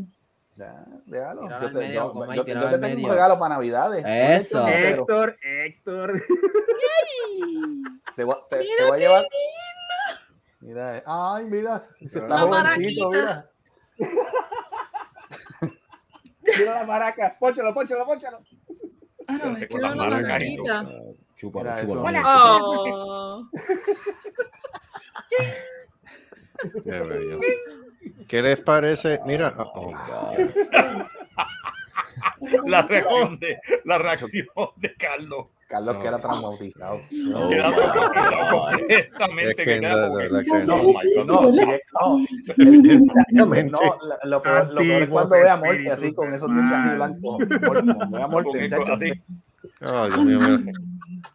Ya, 0.60 0.84
déjalo. 1.06 1.48
Yo 1.48 1.72
te, 1.72 1.78
medio, 1.78 1.94
yo- 1.94 2.12
Comay, 2.12 2.36
yo- 2.36 2.44
tíralo 2.44 2.66
yo 2.66 2.68
te 2.70 2.74
al 2.74 2.80
tengo 2.82 3.06
un 3.06 3.10
regalo 3.10 3.38
para 3.38 3.54
Navidades. 3.54 4.04
Eso. 4.06 4.66
Héctor, 4.68 5.36
Héctor. 5.42 6.22
Te 8.14 8.24
voy, 8.24 8.34
a- 8.34 8.48
te, 8.50 8.58
te 8.58 8.84
voy 8.84 8.96
a 8.96 8.98
llevar. 8.98 9.24
Mira, 10.60 11.02
ay, 11.06 11.46
mira, 11.46 11.80
se 11.80 12.04
está 12.18 12.26
Una 12.26 12.38
jovencito, 12.40 13.10
maraquita. 13.10 13.48
mira. 13.98 14.10
Mira 16.58 16.74
la 16.80 16.84
maraca. 16.86 17.36
Póchalo, 17.40 17.72
póchalo, 17.72 18.04
póchalo. 18.04 18.40
Ah, 19.28 19.38
no, 19.42 19.52
las 19.52 19.68
la 19.80 19.94
maraquita. 19.94 20.86
Chúpalo, 21.36 21.70
Mira 21.70 21.86
chúpalo. 21.86 22.18
eso. 22.20 22.20
Hola. 22.20 22.22
Oh. 22.26 23.48
Qué 26.84 26.90
bello. 27.00 27.38
¿Qué 28.30 28.40
les 28.42 28.60
parece? 28.60 29.18
Mira, 29.26 29.52
oh, 29.58 29.72
oh, 29.74 29.92
La 32.66 32.82
reacción 32.82 33.38
de, 33.40 33.58
la 33.84 33.98
reacción 33.98 34.30
de 34.76 34.94
Carlos. 34.94 35.46
Carlos 35.68 35.96
No. 35.96 36.00
queda 36.00 36.20
traumatizado. 36.20 37.00
Queda 37.10 37.70
my 37.70 37.74
traumatizado 37.74 38.60
completamente. 38.60 39.54
Que 39.56 39.64
que 39.64 39.64
que- 39.64 39.80
que 39.80 39.86
No, 40.66 40.76
no. 40.76 40.82
no, 41.26 41.40
no. 43.34 43.46
No, 43.64 43.80
lo, 44.24 44.42
peor, 44.42 44.68
lo 44.68 44.76
peor 44.80 45.02
es 45.02 45.08
cuando 45.08 45.34
ve 45.34 45.48
a 45.48 45.54
así 45.92 46.14
con 46.14 46.32
esos 46.32 46.48
dientes 46.50 46.72
así 46.78 46.94
blancos. 46.94 47.38
Ve 48.10 48.22
a 48.22 48.26
Morty, 48.28 48.48
con 48.50 48.60
esto 48.62 48.76
muchacho, 48.78 48.94
así. 48.94 49.12
Oh, 49.92 50.06
Dios 50.06 50.24
mío. 50.24 50.38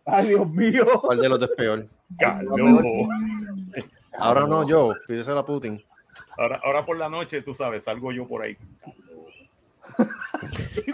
Ay, 0.06 0.28
Dios 0.28 0.50
mío. 0.50 0.86
¿Cuál 1.02 1.20
de 1.20 1.28
los 1.30 1.40
dos 1.40 1.50
es 1.50 1.56
peor? 1.58 1.86
Carlos. 2.18 2.58
Ahora 4.18 4.48
no 4.48 4.66
yo, 4.68 4.94
pídesela 5.08 5.42
a 5.42 5.46
Putin. 5.46 5.78
Ahora, 6.38 6.60
ahora 6.64 6.84
por 6.86 6.98
la 6.98 7.10
noche, 7.10 7.42
tú 7.42 7.54
sabes, 7.54 7.84
salgo 7.84 8.12
yo 8.12 8.28
por 8.28 8.44
ahí. 8.44 8.58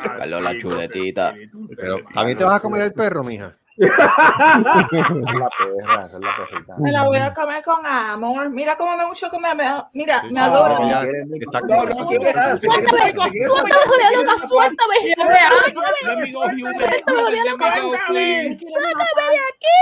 Carlos, 0.04 0.42
la 0.42 0.58
chuletita. 0.60 1.34
Pero 1.76 2.00
también 2.14 2.38
te 2.38 2.44
vas 2.44 2.56
a 2.56 2.60
comer 2.60 2.82
el 2.84 2.94
perro, 2.94 3.24
mija. 3.24 3.56
la 3.78 5.50
perra, 5.58 6.06
esa 6.06 6.18
es 6.18 6.20
la 6.22 6.36
perrita. 6.38 6.76
Me 6.78 6.92
la 6.92 7.04
voy 7.08 7.18
a 7.18 7.34
comer 7.34 7.64
con 7.64 7.84
amor. 7.86 8.50
Mira 8.50 8.76
cómo 8.78 8.96
me 8.98 9.06
mucho 9.08 9.30
comer. 9.30 9.56
me- 9.56 9.64
Mira, 9.94 10.22
me 10.30 10.40
Ah, 10.40 11.02
quiere- 11.02 11.26
Suéltame, 11.96 12.60
suéltame, 12.60 13.76
Julia 13.88 14.12
Loca, 14.14 14.38
suéltame. 14.38 14.96
Let 15.08 16.18
me 16.18 16.32
go, 16.32 16.42
Hugh. 16.44 16.80
Let 16.80 17.04
me 17.46 17.82
go, 17.82 17.92
please. 18.10 18.60
Suéltame 18.60 19.24
de 19.32 19.40
aquí. 19.50 19.82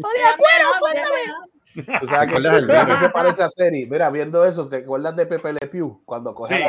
Joder, 0.00 0.36
cuero, 0.36 0.68
suéltame. 0.78 1.22
Tú 1.76 2.06
sabes 2.06 2.28
que, 2.28 2.36
¿Recuerdas 2.36 2.54
el 2.54 2.66
tú 2.66 2.72
sabes 2.72 2.94
que 2.94 3.00
se 3.00 3.10
parece 3.10 3.42
a 3.42 3.48
Seri. 3.48 3.86
Mira, 3.86 4.08
viendo 4.10 4.44
eso, 4.46 4.68
¿te 4.68 4.76
acuerdas 4.76 5.14
de 5.16 5.26
Pepe 5.26 5.52
Le 5.52 5.66
Pew? 5.68 6.02
Cuando 6.04 6.34
coge 6.34 6.56
Sí. 6.56 6.62
la... 6.62 6.68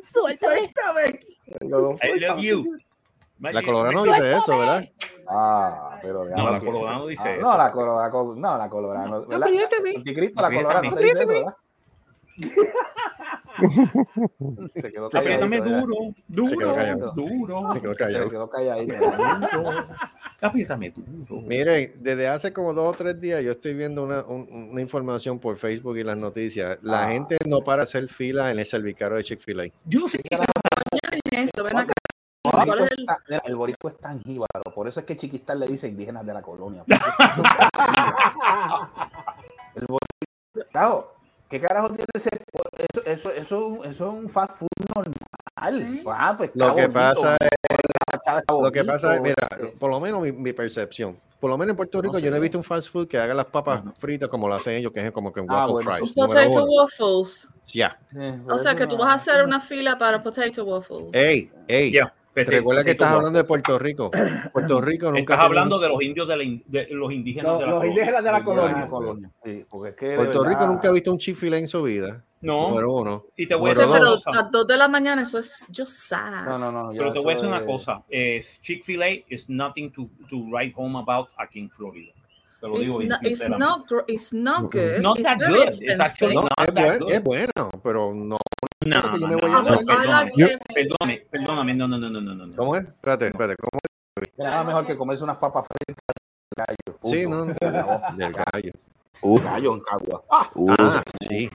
Suéltame. 0.00 1.20
La 3.38 3.62
colorada 3.62 3.92
no 3.92 4.04
dice 4.04 4.36
eso, 4.36 4.58
¿verdad? 4.58 4.84
Ah, 5.28 5.98
pero 6.00 6.24
de 6.24 6.34
No, 6.34 6.44
la 6.50 6.58
no 6.58 7.06
dice 7.06 7.22
Ah, 7.24 7.32
eso. 7.32 7.42
No, 7.42 7.56
la 7.56 7.70
colorada, 7.72 8.10
no, 8.10 8.58
la 8.58 8.70
colorada, 8.70 9.06
no, 9.08 9.26
¿verdad? 9.26 9.48
Anticristo, 9.96 10.42
la 10.42 10.50
colorada 10.50 10.82
no 10.82 10.92
te 10.94 11.04
dice 11.04 11.18
eso, 11.18 11.28
¿verdad? 11.28 11.54
Se 14.74 14.90
quedó 14.90 15.06
Apriétame 15.06 15.60
calladito, 15.60 15.86
duro, 15.86 15.94
Se 16.48 16.56
quedó 16.56 16.70
duro, 16.70 16.74
callado. 16.74 17.12
duro. 17.12 17.72
Se 17.74 17.80
quedó 17.80 17.92
Se 17.92 17.98
callado. 17.98 18.30
quedó 18.30 18.50
calladito. 18.50 18.94
Apriétame 20.40 20.90
duro. 20.90 21.42
Miren, 21.42 21.92
desde 22.00 22.26
hace 22.28 22.52
como 22.52 22.72
dos 22.74 22.94
o 22.94 22.96
tres 22.96 23.20
días 23.20 23.42
yo 23.42 23.52
estoy 23.52 23.74
viendo 23.74 24.02
una, 24.02 24.22
un- 24.24 24.48
una 24.72 24.80
información 24.80 25.38
por 25.38 25.56
Facebook 25.56 25.96
y 25.98 26.04
las 26.04 26.16
noticias. 26.16 26.78
La 26.82 27.06
Ah. 27.06 27.10
gente 27.12 27.36
no 27.46 27.62
para 27.62 27.84
hacer 27.84 28.08
fila 28.08 28.50
en 28.50 28.58
el 28.58 28.66
servicaro 28.66 29.14
de 29.16 29.22
Chick-fil-A. 29.24 29.66
Yo 29.84 30.00
no 30.00 30.08
sé 30.08 30.18
qué 30.18 30.36
Esto, 31.30 31.62
ven 31.64 31.76
acá. 31.78 31.92
El 32.44 32.50
¿Cuál 32.50 32.66
boricua 32.66 32.88
es 32.90 32.96
mira, 33.28 33.42
el 33.46 33.54
es 33.92 33.98
tan 33.98 34.20
jíbaro, 34.20 34.64
por 34.74 34.88
eso 34.88 34.98
es 34.98 35.06
que 35.06 35.16
Chiquistar 35.16 35.56
le 35.56 35.68
dice 35.68 35.86
indígenas 35.88 36.26
de 36.26 36.34
la 36.34 36.42
colonia. 36.42 36.82
El 39.76 39.86
boricua, 39.86 40.66
claro, 40.72 41.14
¿qué 41.52 41.60
carajo 41.60 41.88
tiene 41.88 42.04
ese? 42.14 42.30
Eso, 42.78 43.04
eso, 43.04 43.30
eso, 43.30 43.84
eso 43.84 43.84
es 43.84 44.00
un 44.00 44.28
fast 44.28 44.56
food 44.58 44.68
normal. 44.96 46.02
Ah, 46.06 46.34
pues 46.36 46.50
Lo 46.54 46.74
que 46.74 46.88
bonito, 46.88 46.92
pasa 46.92 47.36
es, 47.40 48.42
lo 48.48 48.72
que 48.72 48.84
pasa 48.84 49.14
es, 49.14 49.22
mira, 49.22 49.48
por 49.78 49.90
lo 49.90 50.00
menos 50.00 50.22
mi, 50.22 50.32
mi 50.32 50.52
percepción. 50.52 51.18
Por 51.38 51.50
lo 51.50 51.58
menos 51.58 51.72
en 51.72 51.76
Puerto 51.76 51.98
No 51.98 52.02
Rico 52.02 52.18
sé. 52.18 52.24
yo 52.24 52.30
no 52.30 52.36
he 52.36 52.40
visto 52.40 52.56
un 52.56 52.64
fast 52.64 52.90
food 52.90 53.08
que 53.08 53.18
haga 53.18 53.34
las 53.34 53.46
papas 53.46 53.82
fritas 53.98 54.28
como 54.28 54.48
lo 54.48 54.54
hacen 54.54 54.74
ellos, 54.76 54.92
que 54.92 55.04
es 55.06 55.12
como 55.12 55.32
que 55.32 55.40
en 55.40 55.46
Ah, 55.48 55.66
waffle 55.66 55.72
bueno, 55.72 55.92
fries. 55.92 56.14
Potato 56.14 56.50
uno. 56.50 56.64
waffles. 56.64 57.48
Ya. 57.72 57.98
eh, 58.16 58.40
O 58.48 58.58
sea 58.58 58.74
que 58.74 58.86
tú 58.86 58.96
vas 58.96 59.10
a 59.10 59.14
hacer 59.14 59.44
una 59.44 59.60
fila 59.60 59.98
para 59.98 60.22
potato 60.22 60.64
waffles. 60.64 61.08
Ey, 61.12 61.50
ey. 61.68 61.92
¿Te 62.34 62.40
vete, 62.40 62.50
recuerdas 62.52 62.84
que 62.86 62.92
estás 62.92 63.12
hablando 63.12 63.38
de 63.38 63.44
Puerto 63.44 63.78
Rico? 63.78 64.10
Puerto 64.52 64.80
Rico 64.80 65.06
nunca. 65.06 65.20
Estás 65.20 65.38
ha 65.38 65.42
hablando 65.44 65.78
de 65.78 65.88
los 65.88 66.02
indios 66.02 66.26
de, 66.26 66.36
la 66.36 66.42
in- 66.42 66.64
de 66.66 66.86
los 66.90 67.12
indígenas 67.12 67.58
de 67.58 67.66
la 67.66 67.70
los 67.72 67.80
colonia. 67.80 67.90
indígenas 67.90 68.24
de 68.24 68.32
la 68.32 68.44
colonia. 68.44 68.88
colonia. 68.88 69.30
Sí, 69.44 69.64
porque 69.68 69.90
es 69.90 69.96
que 69.96 70.06
de 70.08 70.16
Puerto 70.16 70.44
Rico 70.44 70.66
nunca 70.66 70.88
ha 70.88 70.92
visto 70.92 71.12
un 71.12 71.18
Chick-fil-A 71.18 71.58
en 71.58 71.68
su 71.68 71.82
vida. 71.82 72.24
No, 72.40 72.74
uno. 72.74 73.26
y 73.36 73.46
te 73.46 73.54
voy 73.54 73.70
a 73.70 73.74
decir 73.74 73.88
una 73.88 73.98
pero 73.98 74.10
dos. 74.10 74.24
cosa. 74.24 74.40
a 74.40 74.42
las 74.42 74.50
2 74.50 74.66
de 74.66 74.76
la 74.76 74.88
mañana 74.88 75.22
eso 75.22 75.38
es 75.38 75.68
yo 75.70 75.86
sad. 75.86 76.44
No, 76.48 76.58
no, 76.58 76.72
no. 76.72 76.92
ya 76.92 76.98
Pero 76.98 77.12
te 77.12 77.18
voy 77.20 77.32
a 77.32 77.34
decir 77.36 77.48
una 77.48 77.64
cosa. 77.64 78.02
eh, 78.10 78.44
Chick-fil-A 78.62 79.08
is 79.28 79.48
nothing 79.48 79.90
to, 79.92 80.08
to 80.28 80.36
write 80.50 80.72
home 80.74 80.98
about 80.98 81.28
aquí 81.36 81.60
en 81.60 81.70
Florida. 81.70 82.12
Te 82.60 82.66
lo 82.66 82.74
It's, 82.74 82.82
digo 82.86 83.02
not, 83.02 83.18
it's, 83.26 83.48
not, 83.48 83.86
gr- 83.88 84.04
it's 84.08 84.32
not 84.32 84.72
good. 84.72 85.00
Not 85.02 85.18
it's 85.18 85.28
that 85.28 85.38
very 85.38 85.52
good. 85.54 85.66
It's 85.68 85.80
expensive. 85.82 86.00
actually 86.00 86.34
No, 86.34 86.42
not 86.42 86.52
es, 86.60 86.66
that 86.66 86.84
buen- 86.84 86.98
good. 87.00 87.12
es 87.12 87.22
bueno, 87.22 87.70
pero 87.82 88.14
no. 88.14 88.38
No, 88.86 89.12
que 89.12 89.20
yo 89.20 89.26
no, 89.26 89.28
me 89.28 89.36
voy 89.40 89.50
no, 89.50 89.58
a 89.58 89.62
no, 89.62 89.68
llamar- 89.80 90.28
I 90.28 90.42
perdóname, 90.44 90.56
perdóname, 90.74 91.26
perdóname, 91.30 91.74
no, 91.74 91.88
no, 91.88 91.98
no, 91.98 92.10
no, 92.10 92.20
no, 92.20 92.34
no, 92.34 92.46
no. 92.46 92.56
¿Cómo 92.56 92.76
es? 92.76 92.84
Espérate, 92.84 93.26
espérate. 93.26 93.56
¿Cómo 93.56 93.80
nada 94.38 94.64
mejor 94.64 94.86
que 94.86 94.96
comerse 94.96 95.24
unas 95.24 95.36
papas 95.36 95.66
fritas 95.66 96.04
de 96.06 96.64
gallo. 96.64 96.98
es? 97.02 97.10
Sí, 97.10 97.26
no. 97.26 97.42
Acabó. 97.44 98.16
Del 98.16 98.32
gallo. 98.32 98.72
Uf, 99.22 99.44
Gallo 99.44 99.74
en 99.74 99.80
Cagua. 99.80 100.22
Ah, 100.30 100.50
uf. 100.54 100.74
Ah, 100.78 101.02
sí. 101.28 101.48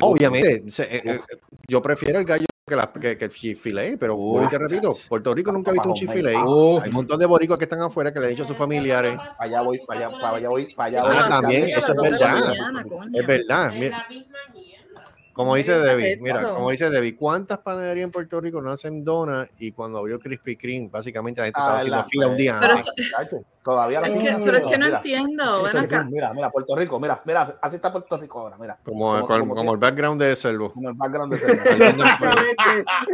Obviamente. 0.00 0.70
se- 0.70 0.82
eh, 0.96 1.02
eh, 1.04 1.20
yo 1.66 1.80
prefiero 1.80 2.18
el 2.18 2.24
gallo 2.26 2.44
que, 2.68 2.76
la, 2.76 2.92
que, 2.92 3.16
que 3.16 3.24
el 3.24 3.30
Chick-fil-A, 3.30 3.96
pero 3.98 4.16
y 4.44 4.48
te 4.48 4.58
repito, 4.58 4.94
Puerto 5.08 5.34
Rico 5.34 5.50
nunca 5.52 5.70
ha 5.70 5.72
visto 5.72 5.88
un 5.88 5.94
Chick-fil-A. 5.94 6.44
Uf. 6.44 6.82
Hay 6.82 6.90
un 6.90 6.94
montón 6.96 7.18
de 7.18 7.24
boricuas 7.26 7.58
que 7.58 7.64
están 7.64 7.80
afuera 7.80 8.12
que 8.12 8.18
le 8.20 8.26
han 8.26 8.30
dicho 8.32 8.42
a 8.42 8.46
sus 8.46 8.56
familiares. 8.56 9.16
para 9.16 9.34
allá 9.38 9.60
voy, 9.62 9.80
para 9.86 10.00
allá, 10.08 10.20
para 10.20 10.36
allá 10.36 10.48
voy, 10.50 10.74
para 10.74 10.88
allá 10.88 11.02
Ah, 11.04 11.06
voy. 11.22 11.28
también, 11.30 11.64
eso 11.70 11.92
es 11.92 12.02
verdad. 12.02 12.34
mañana. 12.34 12.84
Es 13.14 13.26
verdad. 13.26 13.72
Mira, 13.72 13.98
la 13.98 14.08
misma 14.08 14.38
mierda. 14.52 14.75
Como 15.36 15.54
dice 15.54 15.78
Debbie, 15.78 16.16
mira, 16.22 16.40
como 16.48 16.70
dice 16.70 16.88
Debbie, 16.88 17.14
¿cuántas 17.14 17.58
panaderías 17.58 18.04
en 18.04 18.10
Puerto 18.10 18.40
Rico 18.40 18.62
no 18.62 18.70
hacen 18.72 19.04
donas? 19.04 19.50
Y 19.58 19.70
cuando 19.72 19.98
abrió 19.98 20.18
Krispy 20.18 20.56
Kreme, 20.56 20.88
básicamente 20.90 21.42
la 21.42 21.46
gente 21.48 21.60
estaba 21.60 21.76
haciendo 21.76 21.96
la- 21.98 22.04
fila 22.04 22.26
un 22.28 22.36
día 22.38 22.56
Pero 22.58 22.72
antes. 22.72 22.92
eso- 22.96 23.16
Chacho, 23.18 23.36
Todavía 23.66 24.00
la 24.00 24.06
Es 24.06 24.12
que, 24.14 24.36
pero 24.44 24.58
es 24.58 24.66
que 24.70 24.78
no 24.78 24.84
mira. 24.86 24.96
entiendo. 24.98 25.62
Ven 25.64 25.72
Puerto 25.72 25.78
acá. 25.80 25.98
Rico, 25.98 26.10
Mira, 26.12 26.32
mira, 26.34 26.50
Puerto 26.50 26.76
Rico, 26.76 27.00
mira, 27.00 27.20
mira, 27.24 27.58
así 27.60 27.74
está 27.76 27.90
Puerto 27.90 28.16
Rico 28.16 28.38
ahora, 28.38 28.56
mira. 28.60 28.78
Como, 28.84 29.10
Como- 29.10 29.26
con- 29.26 29.40
como 29.40 29.54
como 29.56 29.72
el 29.72 29.78
background 29.78 30.22
de 30.22 30.36
Servo. 30.36 30.72
Como 30.72 30.88
el 30.90 30.94
background 30.94 31.32
de 31.34 31.40
Sergio. 31.40 31.72
Exactamente, 31.74 32.62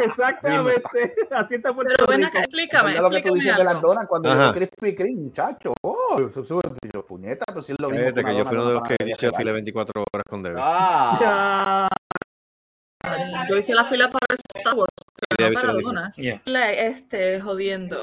exactamente. 0.04 1.14
Así 1.30 1.54
está 1.54 1.72
Puerto 1.74 1.94
Pero 1.96 2.06
ven 2.06 2.18
Rico. 2.18 2.28
acá, 2.28 2.40
explícame. 2.40 2.90
Lo 2.90 2.96
que 2.96 3.00
tú 3.00 3.28
explícame 3.28 3.40
dices 3.40 3.56
de 3.56 3.64
las 3.64 3.80
donas 3.80 4.06
cuando 4.06 4.28
yo 4.34 4.52
Krispy 4.52 4.94
Kreme, 4.94 5.20
muchacho. 5.22 5.72
Oh, 5.82 6.18
yo, 6.18 7.06
puñeta, 7.06 7.44
pero 7.46 7.62
si 7.62 7.72
es 7.72 7.78
lo 7.80 7.88
mismo. 7.88 8.04
Fíjate 8.08 8.24
que 8.24 8.36
yo 8.36 8.44
fui 8.44 8.56
uno 8.56 8.66
de 8.68 8.74
los 8.74 8.82
que 8.88 8.96
hice 9.06 9.26
fila 9.28 9.38
vale. 9.38 9.52
24 9.52 10.04
horas 10.12 10.24
con 10.28 10.42
Debbie. 10.42 10.60
Ah, 10.62 11.88
Yo 13.48 13.56
hice 13.56 13.74
la 13.74 13.84
fila 13.84 14.10
para 14.10 14.26
Star 14.56 14.74
Wars, 14.74 14.92
pero 15.28 15.48
no 15.50 15.54
para 15.54 15.72
donas. 15.72 16.16
Yeah. 16.16 16.40
Este, 16.72 17.40
jodiendo. 17.40 17.96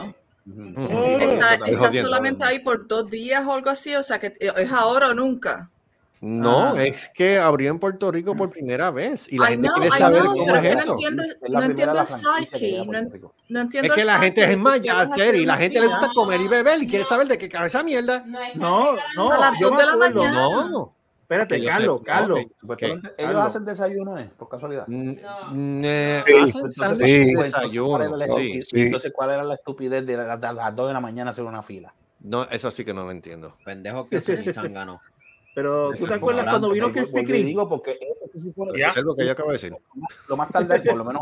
Ujú. 0.46 1.18
Está, 1.20 1.54
Está 1.54 1.70
está 1.70 1.88
jodiendo, 1.88 2.10
solamente 2.10 2.44
ahí 2.44 2.60
por 2.60 2.88
dos 2.88 3.10
días 3.10 3.46
o 3.46 3.54
algo 3.54 3.70
así, 3.70 3.96
o 3.96 4.04
sea 4.04 4.20
que 4.20 4.34
es 4.40 4.72
ahora 4.72 5.10
o 5.10 5.14
nunca. 5.14 5.70
No, 6.22 6.74
Ah. 6.76 6.84
es 6.84 7.10
que 7.16 7.40
abrió 7.40 7.70
en 7.72 7.80
Puerto 7.80 8.12
Rico 8.12 8.36
por 8.36 8.50
primera 8.50 8.92
vez 8.92 9.32
y 9.32 9.38
la 9.38 9.46
I 9.46 9.48
gente 9.52 9.68
know, 9.70 9.76
quiere 9.80 9.88
I 9.88 10.00
saber 10.00 10.22
know, 10.22 10.34
cómo 10.36 10.56
es 10.56 10.76
eso. 10.76 10.88
no 10.88 10.92
entiendo, 10.92 11.24
Es 11.24 11.40
no 11.50 11.62
el 11.62 12.08
psyche, 12.08 12.84
no, 13.48 13.60
entiendo 13.62 13.94
Es 13.94 13.96
que 13.96 14.02
el 14.02 14.08
la 14.08 14.18
gente 14.20 14.44
es 14.52 14.58
más 14.58 14.82
ya 14.82 15.08
y 15.34 15.46
la 15.46 15.56
gente 15.56 15.80
le 15.80 15.88
gusta 15.88 16.10
comer 16.14 16.42
y 16.42 16.48
beber 16.50 16.84
y 16.84 16.88
quiere 16.88 17.06
saber 17.06 17.28
de 17.28 17.38
qué 17.38 17.48
cabe 17.48 17.68
esa 17.68 17.84
mierda. 17.84 18.26
No, 18.56 18.98
No. 19.16 19.32
A 19.32 19.38
las 19.38 19.52
de 19.54 19.86
la 19.86 19.96
mañana. 19.96 20.32
No. 20.34 20.94
Espérate, 21.30 21.64
Carlos, 21.64 22.00
sé- 22.00 22.06
Carlos. 22.06 22.40
¿Qué? 22.76 22.86
ellos 22.88 23.02
Carlos. 23.18 23.42
hacen 23.44 23.66
desayuno, 23.66 24.18
¿eh? 24.18 24.32
Por 24.36 24.50
casualidad. 24.50 24.88
No. 24.88 25.52
n- 25.54 26.24
Sí, 26.26 26.34
hacen 26.34 26.70
sándwich 26.72 27.34
pues, 27.36 27.52
¿cuál 27.54 27.62
desayuno. 27.62 28.20
Entonces, 28.74 29.12
¿cuál 29.14 29.30
era 29.30 29.44
la 29.44 29.54
estupidez 29.54 30.04
de, 30.08 30.18
la- 30.18 30.38
de 30.38 30.54
las 30.54 30.76
2 30.76 30.88
de 30.88 30.94
la 30.96 31.00
mañana 31.00 31.30
hacer 31.30 31.44
una 31.44 31.62
fila? 31.62 31.94
No, 32.22 32.46
eso 32.50 32.72
sí 32.72 32.84
que 32.84 32.96
no 32.96 33.04
lo 33.06 33.12
entiendo. 33.12 33.56
pendejo 33.64 34.10
que 34.10 34.18
y 34.18 34.54
zángano. 34.54 35.02
Pero 35.56 35.92
tú 35.94 36.06
te 36.08 36.14
acuerdas 36.16 36.46
cuando 36.48 36.70
vino 36.72 36.92
Krispy 36.92 37.24
Kreme. 37.26 37.44
digo 37.44 37.68
porque 37.70 38.00
se. 38.36 38.50
Es 38.50 39.04
lo 39.04 39.16
que 39.16 39.26
yo 39.26 39.32
acabo 39.34 39.50
de 39.50 39.54
decir. 39.54 39.76
lo 40.28 40.38
más 40.38 40.50
tarde, 40.50 40.82
por 40.82 40.96
lo 40.96 41.04
menos 41.06 41.22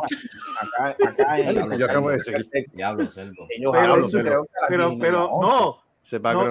acá, 0.62 0.96
acá 1.06 1.40
en 1.40 1.78
yo 1.80 1.86
acabo 1.86 2.10
de 2.10 2.16
decir. 2.16 2.50
Diablo, 2.74 3.10
Pero- 3.14 4.08
pero- 4.08 4.08
creo 4.10 4.46
que 4.46 4.58
a 4.58 4.62
las 4.62 4.70
Pero, 4.70 4.86
10 4.90 4.98
y 4.98 5.02
pero, 5.02 5.20
media, 5.20 5.34
11. 5.34 5.80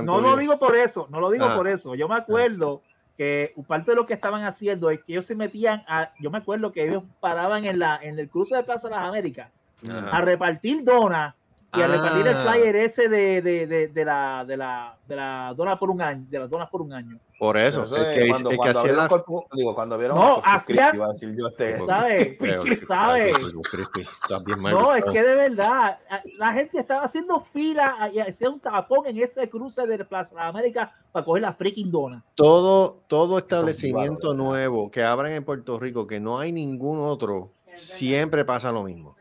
no, 0.05 0.21
no, 0.21 0.31
lo 0.31 0.37
digo 0.37 0.59
por 0.59 0.77
eso, 0.77 1.07
no 1.11 1.21
lo 1.21 1.31
digo 1.31 1.45
Ah. 1.47 1.55
por 1.57 1.69
eso. 1.69 1.95
Yo 1.95 2.09
me 2.09 2.17
acuerdo 2.17 2.83
que 3.17 3.55
parte 3.67 3.93
de 3.93 3.97
lo 3.97 4.07
que 4.07 4.15
estaban 4.15 4.45
haciendo 4.45 4.91
es 4.91 5.03
que 5.03 5.13
ellos 5.13 5.27
se 5.27 5.35
metían 5.35 5.83
a, 5.89 6.13
yo 6.21 6.31
me 6.31 6.39
acuerdo 6.39 6.73
que 6.73 6.87
ellos 6.87 7.05
paraban 7.21 7.65
en 7.65 7.79
la, 7.79 7.99
en 8.03 8.19
el 8.19 8.29
cruce 8.29 8.57
de 8.57 8.63
Plaza 8.63 8.89
de 8.89 8.95
las 8.95 9.05
Américas 9.05 9.51
Ajá. 9.89 10.17
a 10.17 10.21
repartir 10.21 10.85
donas 10.85 11.35
y 11.77 11.83
a 11.83 11.85
Ah. 11.85 11.89
repartir 11.89 12.27
el 12.27 12.37
flyer 12.37 12.77
ese 12.77 13.09
de, 13.09 13.43
de, 13.43 13.67
de, 13.67 13.89
de 13.89 14.05
la, 14.05 14.45
de 14.47 14.57
la, 14.57 14.97
de 15.07 15.17
la 15.17 15.55
dona 15.57 15.79
por 15.79 15.91
un 15.91 16.01
año, 16.03 16.25
de 16.29 16.39
las 16.39 16.49
donas 16.51 16.69
por 16.71 16.83
un 16.83 16.93
año. 16.93 17.19
Por 17.39 17.59
eso, 17.59 17.83
Eso 17.85 17.97
el 17.99 18.03
es 18.13 18.19
que, 18.19 18.29
cuando, 18.31 18.49
el 18.51 18.55
que 18.55 18.57
cuando 18.57 18.71
hacía 18.79 18.81
abrieron 18.93 19.05
la... 19.05 19.09
Corpus- 19.11 19.45
digo, 19.53 19.75
cuando 19.75 19.99
vieron 19.99 20.17
No, 20.19 20.41
hacía- 20.43 20.89
Christi, 20.91 20.97
iba 20.97 21.05
a 21.07 21.09
decir 21.11 21.37
yo 21.37 21.47
este. 21.49 21.79
¿Sabes? 21.85 22.37
No, 24.71 24.95
es 24.95 25.05
que 25.05 25.23
de 25.23 25.35
verdad, 25.35 25.99
la 26.39 26.53
gente 26.53 26.79
estaba 26.81 27.05
haciendo 27.05 27.41
fila 27.41 28.11
y 28.13 28.19
hacía 28.21 28.49
un 28.51 28.61
tapón 28.61 29.07
en 29.07 29.23
ese 29.23 29.49
cruce 29.49 29.87
de 29.87 30.05
Plaza 30.05 30.35
Américas 30.49 30.91
para 31.13 31.25
coger 31.25 31.43
la 31.43 31.53
freaking 31.53 31.91
dona. 31.91 32.25
todo, 32.35 33.03
todo 33.07 33.39
establecimiento 33.39 34.35
nuevo 34.35 34.91
que 34.91 35.03
abran 35.03 35.33
en 35.33 35.45
Puerto 35.45 35.79
Rico, 35.79 36.07
que 36.07 36.21
no 36.21 36.39
hay 36.39 36.53
ningún 36.53 36.99
otro, 37.01 37.53
siempre 37.77 38.45
pasa 38.45 38.73
lo 38.73 38.83
mismo. 38.83 39.17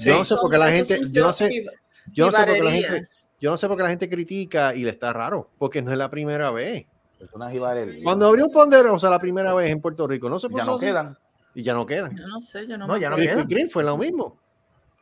Yo 0.00 0.18
no 0.18 0.24
sé 0.24 0.36
por 0.40 0.50
qué 0.50 0.58
la 0.58 0.68
gente- 0.70 0.96
son 1.04 1.14
yo 1.14 1.26
no 1.26 1.32
sé- 1.32 1.52
y- 1.54 1.66
Yo 2.12 2.26
no 2.26 2.32
sé 2.32 2.44
por 2.46 2.54
qué 2.54 2.62
la 2.62 2.70
gente, 2.70 3.00
yo 3.40 3.50
no 3.50 3.56
sé 3.56 3.68
por 3.68 3.76
qué 3.76 3.82
la 3.82 3.88
gente 3.90 4.08
critica 4.08 4.74
y 4.74 4.84
le 4.84 4.90
está 4.90 5.12
raro, 5.12 5.50
porque 5.58 5.82
no 5.82 5.92
es 5.92 5.98
la 5.98 6.10
primera 6.10 6.50
vez. 6.50 6.86
Es 7.20 7.32
una 7.32 7.50
jibarería. 7.50 8.02
Cuando 8.04 8.26
abrió 8.26 8.44
un 8.46 8.52
ponderosa 8.52 9.08
la 9.10 9.18
primera 9.18 9.54
vez 9.54 9.70
en 9.70 9.80
Puerto 9.80 10.06
Rico, 10.06 10.28
no 10.28 10.38
se 10.38 10.48
ya 10.48 10.52
puso 10.52 10.64
no 10.66 10.74
así, 10.74 10.86
quedan. 10.86 11.18
y 11.54 11.62
ya 11.62 11.74
no 11.74 11.86
quedan. 11.86 12.14
Yo 12.16 12.26
no 12.26 12.40
sé, 12.42 12.66
yo 12.66 12.76
no, 12.76 12.86
No, 12.86 12.94
me 12.94 13.00
ya 13.00 13.08
no 13.08 13.14
acuerdo. 13.14 13.32
queda. 13.32 13.42
Krispy 13.44 13.54
Kreme 13.54 13.70
fue 13.70 13.84
lo 13.84 13.96
mismo. 13.96 14.38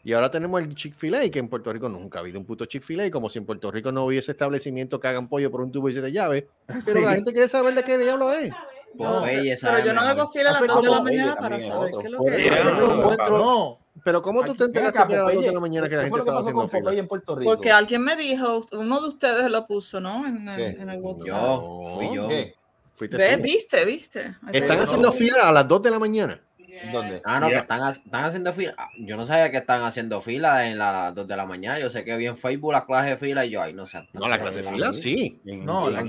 Y 0.06 0.12
ahora 0.12 0.30
tenemos 0.30 0.61
el 0.61 0.75
Chick-fil-A, 0.75 1.28
que 1.30 1.38
en 1.38 1.49
Puerto 1.49 1.73
Rico 1.73 1.88
nunca 1.88 2.18
ha 2.18 2.20
habido 2.20 2.38
un 2.38 2.44
puto 2.44 2.66
Chick-fil-A, 2.66 3.11
como 3.11 3.28
si 3.30 3.38
en 3.38 3.46
Puerto 3.46 3.70
Rico 3.70 3.90
no 3.90 4.04
hubiese 4.04 4.32
establecimiento 4.32 5.00
que 5.00 5.08
hagan 5.08 5.28
pollo 5.28 5.50
por 5.50 5.62
un 5.62 5.73
tubo 5.73 5.88
y 5.88 5.92
siete 5.92 6.12
llaves. 6.12 6.44
Pero 6.84 7.00
la 7.00 7.14
gente 7.14 7.32
quiere 7.32 7.49
saber 7.49 7.75
de 7.75 7.82
qué 7.82 7.96
diablo 7.99 8.30
es. 8.32 8.50
No, 8.96 9.23
pero 9.25 9.84
yo 9.84 9.92
no 9.94 10.02
hago 10.02 10.28
fila 10.28 10.50
a 10.50 10.52
las 10.52 10.62
Ah, 10.62 10.64
pero 10.66 10.75
2 10.75 10.82
de 10.84 10.90
la 10.90 11.00
mañana 11.00 11.37
para 11.37 11.58
saber 11.58 11.90
qué 11.98 12.07
es 12.07 12.12
lo 12.12 12.22
que 12.22 12.46
es. 12.46 12.64
no 12.64 13.38
No, 13.38 13.78
Pero 14.02 14.22
¿cómo 14.22 14.42
tú 14.44 14.54
te 14.54 14.64
enteraste 14.64 14.98
acá, 14.98 15.07
que 15.07 15.14
era 15.14 15.22
a 15.22 15.26
las 15.26 15.35
2 15.37 15.44
de 15.44 15.52
la 15.52 15.61
mañana 15.61 15.88
que 15.88 15.96
la 15.96 16.02
¿qué 16.02 16.09
gente 16.09 16.18
estaba 16.20 16.40
haciendo 16.40 16.68
fila? 16.68 16.94
En 16.94 17.07
Puerto 17.07 17.37
Rico? 17.37 17.50
Porque 17.50 17.70
alguien 17.70 18.02
me 18.02 18.16
dijo, 18.16 18.64
uno 18.72 19.00
de 19.00 19.09
ustedes 19.09 19.50
lo 19.50 19.64
puso, 19.66 20.00
¿no? 20.00 20.26
En 20.26 20.48
el, 20.48 20.80
en 20.80 20.88
el 20.90 21.00
WhatsApp. 21.00 21.26
Yo, 21.26 21.94
fui 21.96 22.14
yo. 22.14 22.28
¿Qué? 22.28 22.54
Fuiste 22.96 23.16
Ve, 23.16 23.37
tú. 23.37 23.42
viste, 23.42 23.85
viste. 23.85 24.37
Están 24.52 24.80
haciendo 24.80 25.12
fila 25.12 25.48
a 25.48 25.52
las 25.52 25.66
2 25.68 25.83
de 25.83 25.90
la 25.90 25.98
mañana. 25.98 26.40
¿Dónde? 26.92 27.20
Ah, 27.24 27.40
no, 27.40 27.48
que 27.48 27.54
están, 27.56 27.90
están 27.90 28.24
haciendo 28.24 28.52
fila. 28.52 28.74
Ah, 28.78 28.88
Yo 28.98 29.16
no 29.16 29.26
sabía 29.26 29.50
que 29.50 29.58
están 29.58 29.82
haciendo 29.82 30.20
fila 30.20 30.66
en 30.68 30.78
las 30.78 31.14
2 31.14 31.26
de 31.26 31.37
la 31.37 31.46
mañana. 31.46 31.78
Yo 31.78 31.90
sé 31.90 32.04
que 32.04 32.16
vi 32.16 32.26
en 32.26 32.37
Facebook 32.37 32.72
la 32.72 32.84
clase 32.84 33.10
de 33.10 33.16
fila 33.16 33.44
y 33.44 33.50
yo, 33.50 33.62
ay, 33.62 33.72
no 33.72 33.87
sé. 33.87 34.06
No, 34.12 34.28
la 34.28 34.38
clase 34.38 34.62
de 34.62 34.70
fila 34.70 34.92
sí. 34.92 35.40
No, 35.44 35.88
la- 35.90 36.02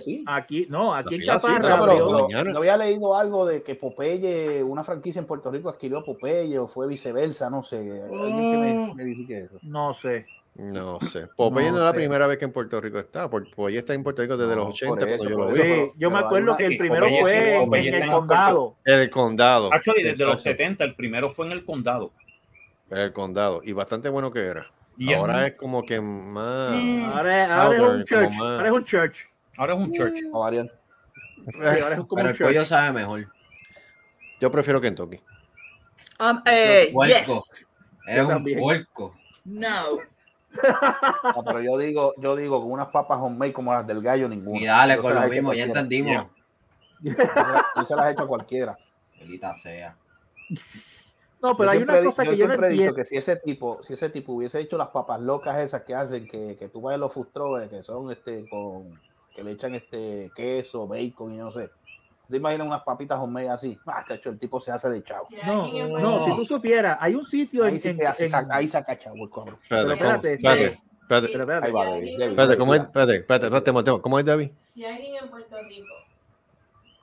sí. 0.00 0.24
aquí, 0.26 0.66
no, 0.68 0.94
aquí 0.94 1.14
en 1.16 1.20
sí, 1.20 1.26
Chaparra 1.26 1.76
No, 1.76 1.86
pero- 1.86 2.28
yo 2.28 2.56
había 2.58 2.76
leído 2.76 3.16
algo 3.16 3.46
de 3.46 3.62
que 3.62 3.74
Popeye, 3.74 4.62
una 4.62 4.84
franquicia 4.84 5.20
en 5.20 5.26
Puerto 5.26 5.50
Rico 5.50 5.68
adquirió 5.68 6.04
Popeye 6.04 6.58
o 6.58 6.66
fue 6.68 6.86
viceversa, 6.88 7.50
no 7.50 7.62
sé. 7.62 7.78
Alguien 8.02 8.36
que 8.36 8.56
me, 8.58 8.94
me 8.94 9.04
dice 9.04 9.26
que 9.26 9.38
eso. 9.38 9.58
no 9.62 9.92
sé. 9.94 10.26
No 10.54 11.00
sé. 11.00 11.28
Popeye 11.34 11.68
no, 11.68 11.72
No 11.72 11.78
es 11.78 11.84
la 11.84 11.92
primera 11.94 12.26
vez 12.26 12.36
que 12.36 12.44
en 12.44 12.52
Puerto 12.52 12.80
Rico 12.80 12.98
está. 12.98 13.30
porque 13.30 13.50
Popeye 13.54 13.78
está 13.78 13.94
en 13.94 14.02
Puerto 14.02 14.20
Rico 14.22 14.36
desde 14.36 14.54
No, 14.54 14.64
los 14.64 14.74
80, 14.74 14.94
por 15.00 15.08
eso, 15.08 15.16
cuando 15.24 15.30
yo 15.30 15.38
lo 15.38 15.46
vi. 15.52 15.56
Sí, 15.56 15.62
pero- 15.62 15.92
yo 15.96 16.10
me 16.10 16.18
acuerdo 16.18 16.56
que 16.56 16.66
el 16.66 16.76
primero 16.78 17.06
Popeye 17.06 17.16
sí, 17.16 17.22
fue 17.22 17.32
en, 17.32 17.62
en 17.74 17.84
está 17.94 17.96
el 17.96 18.02
en 18.02 18.10
condado. 18.12 18.76
El 18.84 19.10
condado. 19.10 19.72
Actually, 19.72 20.02
desde 20.02 20.24
los 20.26 20.34
Exacto. 20.34 20.50
70, 20.50 20.84
el 20.84 20.94
primero 20.94 21.30
fue 21.30 21.46
en 21.46 21.52
el 21.52 21.64
condado. 21.64 22.12
El 22.90 23.12
condado. 23.12 23.60
Y 23.64 23.72
bastante 23.72 24.08
bueno 24.10 24.30
que 24.30 24.40
era. 24.40 24.70
Y 24.98 25.14
Ahora 25.14 25.46
es 25.46 25.54
como 25.54 25.84
que 25.86 25.98
más. 26.00 26.74
Ahora, 27.14 27.62
ahora 27.62 27.76
es 27.76 27.82
un 27.82 28.04
church. 28.04 28.24
como 28.26 28.44
más- 28.44 28.56
Ahora 28.58 28.68
es 28.68 28.74
un 28.74 28.84
church. 28.84 29.16
ahora 29.56 29.72
es 29.74 29.78
un 29.80 29.92
church. 29.92 30.14
Varias- 30.32 30.66
Sí, 31.44 31.58
ahora 31.60 31.94
es 31.94 32.00
como 32.00 32.08
Pero 32.16 32.28
un 32.28 32.28
el 32.28 32.36
pollo 32.38 32.64
sabe 32.66 32.92
mejor. 32.92 33.26
Yo 34.38 34.50
prefiero 34.50 34.80
Kentucky. 34.80 35.18
Um, 36.20 36.40
eh, 36.46 36.92
yes. 37.06 37.66
Eres 38.06 38.26
un 38.26 38.44
puerco. 38.60 39.14
No. 39.44 39.68
No, 41.34 41.44
pero 41.44 41.60
yo 41.60 41.78
digo, 41.78 42.14
yo 42.18 42.36
digo, 42.36 42.60
con 42.60 42.72
unas 42.72 42.88
papas 42.88 43.18
homemade 43.20 43.52
como 43.52 43.72
las 43.72 43.86
del 43.86 44.00
gallo, 44.02 44.28
ninguna. 44.28 44.60
Y 44.60 44.66
dale 44.66 44.96
Yo 44.96 45.02
con 45.02 45.14
lo 45.14 45.20
mismo, 45.28 45.54
ya 45.54 45.64
entendimos. 45.64 46.26
Yo 47.00 47.12
se 47.14 47.24
las- 47.24 47.64
Yo 47.76 47.84
se 47.84 47.96
las 47.96 48.06
he 48.06 48.10
hecho 48.12 48.22
a 48.22 48.26
cualquiera. 48.28 48.78
Pelita 49.18 49.54
sea. 49.56 49.96
No, 51.40 51.56
pero 51.56 51.64
yo 51.66 51.70
hay 51.70 51.78
siempre, 51.78 51.94
una 51.98 52.02
he 52.02 52.04
cosa 52.04 52.22
yo 52.24 52.30
que 52.30 52.36
yo 52.36 52.44
no 52.46 52.50
siempre 52.52 52.68
he 52.68 52.70
dicho 52.78 52.94
que 52.94 53.04
si 53.04 53.16
ese 53.16 53.36
tipo, 53.36 53.82
si 53.82 53.94
ese 53.94 54.10
tipo 54.10 54.32
hubiese 54.32 54.60
hecho 54.60 54.78
las 54.78 54.88
papas 54.88 55.20
locas 55.20 55.58
esas 55.58 55.82
que 55.82 55.94
hacen, 55.94 56.28
que, 56.28 56.56
que 56.56 56.68
tú 56.68 56.80
vas 56.82 56.94
a 56.94 56.98
los 56.98 57.12
food 57.12 57.28
trucks, 57.32 57.68
que 57.68 57.82
son 57.82 58.12
este 58.12 58.48
con 58.48 59.00
que 59.34 59.42
le 59.42 59.52
echan 59.52 59.74
este 59.74 60.30
queso, 60.36 60.86
bacon 60.86 61.32
y 61.32 61.38
no 61.38 61.50
sé. 61.50 61.70
¿Te 62.32 62.38
imaginas 62.38 62.66
unas 62.66 62.82
papitas 62.82 63.18
homemade 63.20 63.50
así? 63.50 63.78
Ah, 63.86 64.02
chacho, 64.08 64.30
el 64.30 64.38
tipo 64.38 64.58
se 64.58 64.72
hace 64.72 64.88
de 64.88 65.02
chavo. 65.04 65.28
No, 65.44 65.98
no, 66.00 66.24
si 66.24 66.34
tú 66.34 66.44
supieras, 66.46 66.96
hay 66.98 67.14
un 67.14 67.24
sitio 67.26 67.64
en, 67.66 67.72
Ahí 67.74 67.78
sí 67.78 67.88
en- 67.90 67.98
que 67.98 68.06
hace, 68.06 68.24
en- 68.24 68.30
saca, 68.30 68.56
ahí 68.56 68.68
saca 68.68 68.98
chavo 68.98 69.28
el. 69.28 69.52
Espérate, 69.62 69.86
Pero 69.98 70.14
espérate, 70.14 70.32
espérate, 70.32 70.64
espérate, 71.02 71.28
pero 71.28 71.42
espérate. 71.42 71.66
Ahí 71.66 71.72
va, 71.72 71.84
David. 71.84 72.18
David, 72.18 72.30
espérate, 72.30 72.56
¿cómo 72.56 72.74
es? 72.74 72.80
Espérate, 72.80 73.14
espérate, 73.16 73.46
espérate, 73.46 74.00
¿cómo 74.00 74.18
es, 74.18 74.24
David? 74.24 74.50
Si 74.62 74.84
alguien 74.84 75.16
en 75.22 75.30
Puerto 75.30 75.56
Rico 75.68 75.94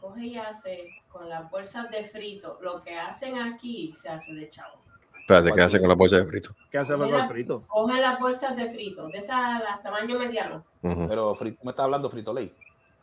coge 0.02 0.26
y 0.26 0.38
hace 0.38 0.90
con 1.10 1.30
las 1.30 1.50
bolsas 1.52 1.92
de 1.92 2.06
frito 2.06 2.58
lo 2.62 2.82
que 2.84 2.98
hacen 2.98 3.38
aquí, 3.40 3.94
se 3.94 4.10
hace 4.10 4.34
de 4.34 4.50
chavo. 4.50 4.74
Espérate, 5.20 5.52
¿qué 5.54 5.62
hace 5.62 5.80
con 5.80 5.90
la 5.90 5.96
bolsa 5.96 6.16
de 6.18 6.26
frito? 6.26 6.56
¿Qué 6.72 6.80
hace 6.80 6.94
con 6.96 7.08
el 7.14 7.28
frito? 7.28 7.64
Cogen 7.68 8.02
las 8.02 8.20
bolsas 8.20 8.56
de 8.56 8.72
frito, 8.72 9.08
de 9.10 9.20
esas, 9.20 9.62
las 9.62 9.84
tamaño 9.84 10.18
mediano. 10.18 10.66
Pero 10.82 11.36
frito, 11.36 11.60
me 11.64 11.70
está 11.70 11.84
hablando 11.84 12.10
Frito 12.10 12.34
Lay. 12.34 12.52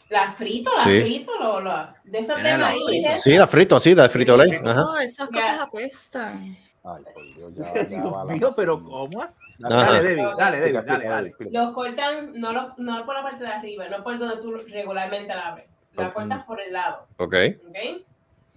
Las 0.09 0.37
frito, 0.37 0.71
las 0.73 0.85
Sí. 0.85 1.01
frito, 1.01 1.33
lo, 1.39 1.61
lo- 1.61 1.89
de 2.05 2.19
esas 2.19 2.37
de 2.43 2.51
la 2.51 2.59
maíz. 2.59 3.21
Sí, 3.23 3.35
la 3.35 3.47
frito, 3.47 3.81
sí, 3.81 3.95
la 3.95 4.09
frito 4.09 4.37
ley. 4.37 4.61
No, 4.63 4.97
esas 4.99 5.29
cosas 5.29 5.61
apestan. 5.61 6.57
Ay, 6.85 7.03
por 7.13 7.35
Dios, 7.35 7.53
ya, 7.57 7.89
ya 7.89 8.05
va 8.05 8.25
la- 8.25 8.55
pero 8.55 8.81
¿cómo 8.81 9.25
es? 9.25 9.37
Dale, 9.59 10.03
Debbie, 10.03 10.23
dale, 10.39 10.61
Debbie, 10.61 10.83
dale, 10.83 11.09
dale. 11.09 11.35
Los 11.51 11.75
cortan, 11.75 12.33
no, 12.35 12.53
lo, 12.53 12.75
no 12.77 13.05
por 13.05 13.17
la 13.17 13.23
parte 13.25 13.43
de 13.43 13.51
arriba, 13.51 13.89
no 13.89 14.05
por 14.05 14.17
donde 14.19 14.37
tú 14.37 14.53
regularmente 14.53 15.35
la 15.35 15.49
abres. 15.49 15.67
La 15.95 16.09
Ok. 16.09 16.15
cortas 16.15 16.45
por 16.45 16.61
el 16.61 16.73
lado, 16.73 17.07
Ok. 17.17 17.35
¿ok? 17.69 17.77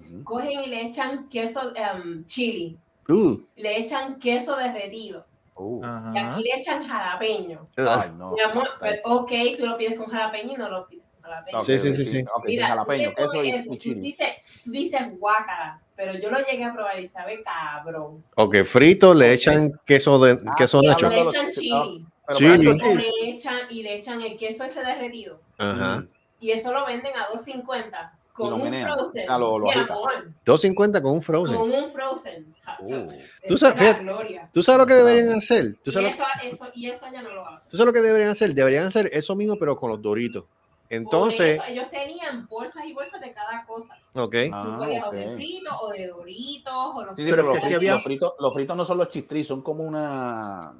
Ujú. 0.02 0.24
Cogen 0.24 0.60
y 0.62 0.68
le 0.68 0.82
echan 0.86 1.28
queso, 1.30 1.74
em, 1.76 2.24
chili, 2.26 2.78
Uh. 3.08 3.38
le 3.56 3.80
echan 3.80 4.20
queso 4.20 4.56
derretido 4.56 5.26
Uh, 5.56 5.82
y 6.14 6.18
aquí 6.20 6.44
le 6.44 6.56
echan 6.58 6.88
jalapeño. 6.88 7.66
ay, 7.78 8.12
no. 8.18 8.32
Mi 8.34 8.42
amor, 8.42 8.70
pero, 8.80 9.02
ok, 9.06 9.32
tú 9.58 9.66
lo 9.66 9.76
pides 9.78 9.98
con 9.98 10.06
jalapeño 10.08 10.54
y 10.54 10.58
no 10.58 10.70
lo 10.70 10.88
pides 10.88 11.04
jalapeño. 11.30 11.60
Sí, 11.64 11.80
sí, 11.80 11.94
sí, 11.94 12.06
sí. 12.06 12.22
Ok, 12.22 12.46
sí, 12.46 12.52
Mira, 12.54 12.68
jalapeño, 12.68 13.10
tú 13.10 13.22
le 13.22 13.26
queso 13.28 13.44
y, 13.44 13.48
y 13.48 13.52
eso, 13.52 13.76
chili. 13.78 14.00
Dice, 14.02 14.42
dice 14.66 15.10
guácara, 15.18 15.80
pero 15.96 16.14
yo 16.20 16.30
lo 16.30 16.40
llegué 16.46 16.64
a 16.64 16.74
probar 16.74 17.00
y 17.00 17.08
sabe 17.08 17.42
cabrón. 17.44 18.24
Ok, 18.36 18.64
frito, 18.64 19.14
le 19.14 19.34
echan 19.34 19.72
queso 19.86 20.20
de 20.20 20.38
queso 20.58 20.82
Y 20.84 20.88
nacho. 20.88 21.10
le 21.10 21.22
echan 21.22 21.52
chili. 21.52 22.06
Chili. 22.36 22.70
Y 22.70 22.96
le 22.96 23.30
echan, 23.32 23.58
y 23.70 23.84
le 23.84 23.96
echan 23.96 24.22
el 24.22 24.38
queso 24.38 24.64
ese 24.64 24.82
derretido. 24.82 25.40
Ajá. 25.58 26.06
Y 26.40 26.52
eso 26.52 26.72
lo 26.72 26.86
venden 26.86 27.14
a 27.18 27.28
2.50 27.36 28.12
con 28.34 28.52
lo 28.52 28.56
un 28.58 28.64
menean. 28.64 28.88
frozen. 28.94 29.26
Ah, 29.28 29.38
lo- 29.38 29.58
lo 29.60 29.66
Mi 29.66 29.72
agita. 29.72 29.94
amor, 29.94 30.32
2.50 30.46 31.02
con 31.02 31.12
un 31.14 31.22
frozen. 31.22 31.58
con 31.58 31.72
un 31.72 31.92
frozen. 31.92 32.56
chacho. 32.64 33.08
Tú 33.48 33.56
Eso 33.56 33.58
sabes, 33.58 33.80
fíjate, 33.80 34.06
tú 34.54 34.62
sabes 34.62 34.80
lo 34.80 34.86
que 34.86 34.94
deberían 34.94 35.34
hacer. 35.36 35.74
Tú 35.84 35.90
Y 35.90 35.94
sabes, 35.94 36.18
lo, 36.18 36.24
eso, 36.24 36.26
eso, 36.64 36.66
y 36.76 36.90
eso 36.90 37.06
ya 37.12 37.22
no 37.24 37.30
lo 37.34 37.46
hacen. 37.48 37.68
tú 37.70 37.76
sabes 37.76 37.88
lo 37.88 37.94
que 37.94 38.02
deberían 38.02 38.30
hacer. 38.30 38.54
Deberían 38.54 38.86
hacer 38.86 39.10
eso 39.12 39.36
mismo, 39.36 39.58
pero 39.60 39.76
con 39.76 39.90
los 39.90 40.02
doritos. 40.02 40.46
Entonces, 40.90 41.56
eso, 41.60 41.64
ellos 41.68 41.86
tenían 41.92 42.48
bolsas 42.48 42.84
y 42.86 42.94
bolsas 42.94 43.22
de 43.22 43.32
cada 43.32 43.66
cosa. 43.66 43.96
ok. 44.16 44.36
Tú 44.52 44.78
podías 44.78 45.08
o 45.08 45.12
de 45.12 45.36
frito 45.36 45.70
o 45.82 45.90
de 45.92 46.08
doritos 46.08 46.74
o 46.96 47.04
lo 47.06 47.16
Sí, 47.16 47.24
sí, 47.26 47.30
pero 47.30 47.44
los 47.44 47.60
fritos, 47.62 47.84
los, 47.84 48.04
fritos, 48.04 48.34
los 48.40 48.54
fritos 48.54 48.78
no 48.78 48.86
son 48.86 48.98
los 48.98 49.10
chistris, 49.10 49.48
son 49.48 49.62
como 49.62 49.84
una. 49.84 50.74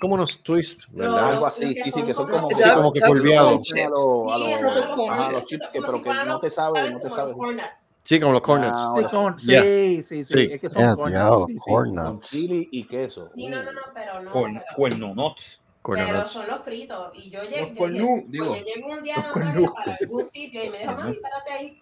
Como 0.00 0.14
unos 0.14 0.42
twists, 0.42 0.86
¿verdad? 0.92 1.32
Algo 1.34 1.46
así, 1.46 1.72
sí, 1.74 1.90
sí, 1.90 2.02
que 2.02 2.12
son 2.14 2.28
como. 2.28 2.48
Sí, 2.50 2.70
como 2.74 2.92
que 2.92 3.00
curviados. 3.00 3.72
A 3.72 3.88
los- 3.88 4.32
a 4.32 4.36
Sí, 4.38 4.62
los- 4.62 5.32
los 5.32 5.44
chips, 5.44 5.68
que- 5.72 5.80
pero 5.80 6.02
que 6.02 6.08
no 6.14 6.24
los- 6.24 6.40
te 6.40 6.50
sabe, 6.50 6.90
no 6.90 6.96
te 6.98 7.02
como 7.04 7.14
sabe. 7.16 7.30
los 7.30 7.38
corn 7.38 7.56
nuts. 7.56 7.92
Sí, 8.02 8.18
como 8.20 8.32
los 8.32 8.40
cornets. 8.42 8.78
Ah, 8.80 9.34
Sí, 9.38 9.46
Yeah. 9.46 9.62
sí, 9.62 10.02
sí, 10.02 10.24
sí, 10.24 10.32
Sí. 10.32 10.48
Es 10.52 10.60
que 10.62 10.70
son 10.70 10.82
Ya, 10.82 10.94
corn 10.96 11.08
tirado, 11.12 11.40
nuts, 11.40 11.46
sí, 11.52 11.54
sí. 11.58 11.60
corn 11.70 11.94
Con 11.94 12.04
nuts. 12.14 12.30
chili 12.30 12.68
y 12.72 12.84
queso. 12.86 13.30
Sí, 13.34 13.46
no, 13.48 13.62
no, 13.62 13.72
no, 13.72 13.80
pero 13.94 14.22
no. 14.22 14.32
Cuerno, 14.32 14.60
pero- 14.64 14.76
cuerno 14.76 15.14
nuts. 15.14 15.60
Pero 15.94 16.26
son 16.26 16.46
los 16.48 16.62
fritos. 16.62 17.12
Y 17.14 17.30
yo 17.30 17.42
llegué, 17.44 17.68
Los 17.68 17.78
cornú, 17.78 18.24
digo. 18.28 18.46
pues 18.48 18.60
yo 18.60 18.66
llegué 18.74 18.84
un 18.84 19.02
día 19.02 19.30
cornú. 19.32 19.64
para 19.74 19.96
algún 20.00 20.24
sitio 20.24 20.64
y 20.64 20.70
me 20.70 20.78
dijo, 20.80 20.92
mami, 20.92 21.12
espérate 21.12 21.50
ahí. 21.52 21.80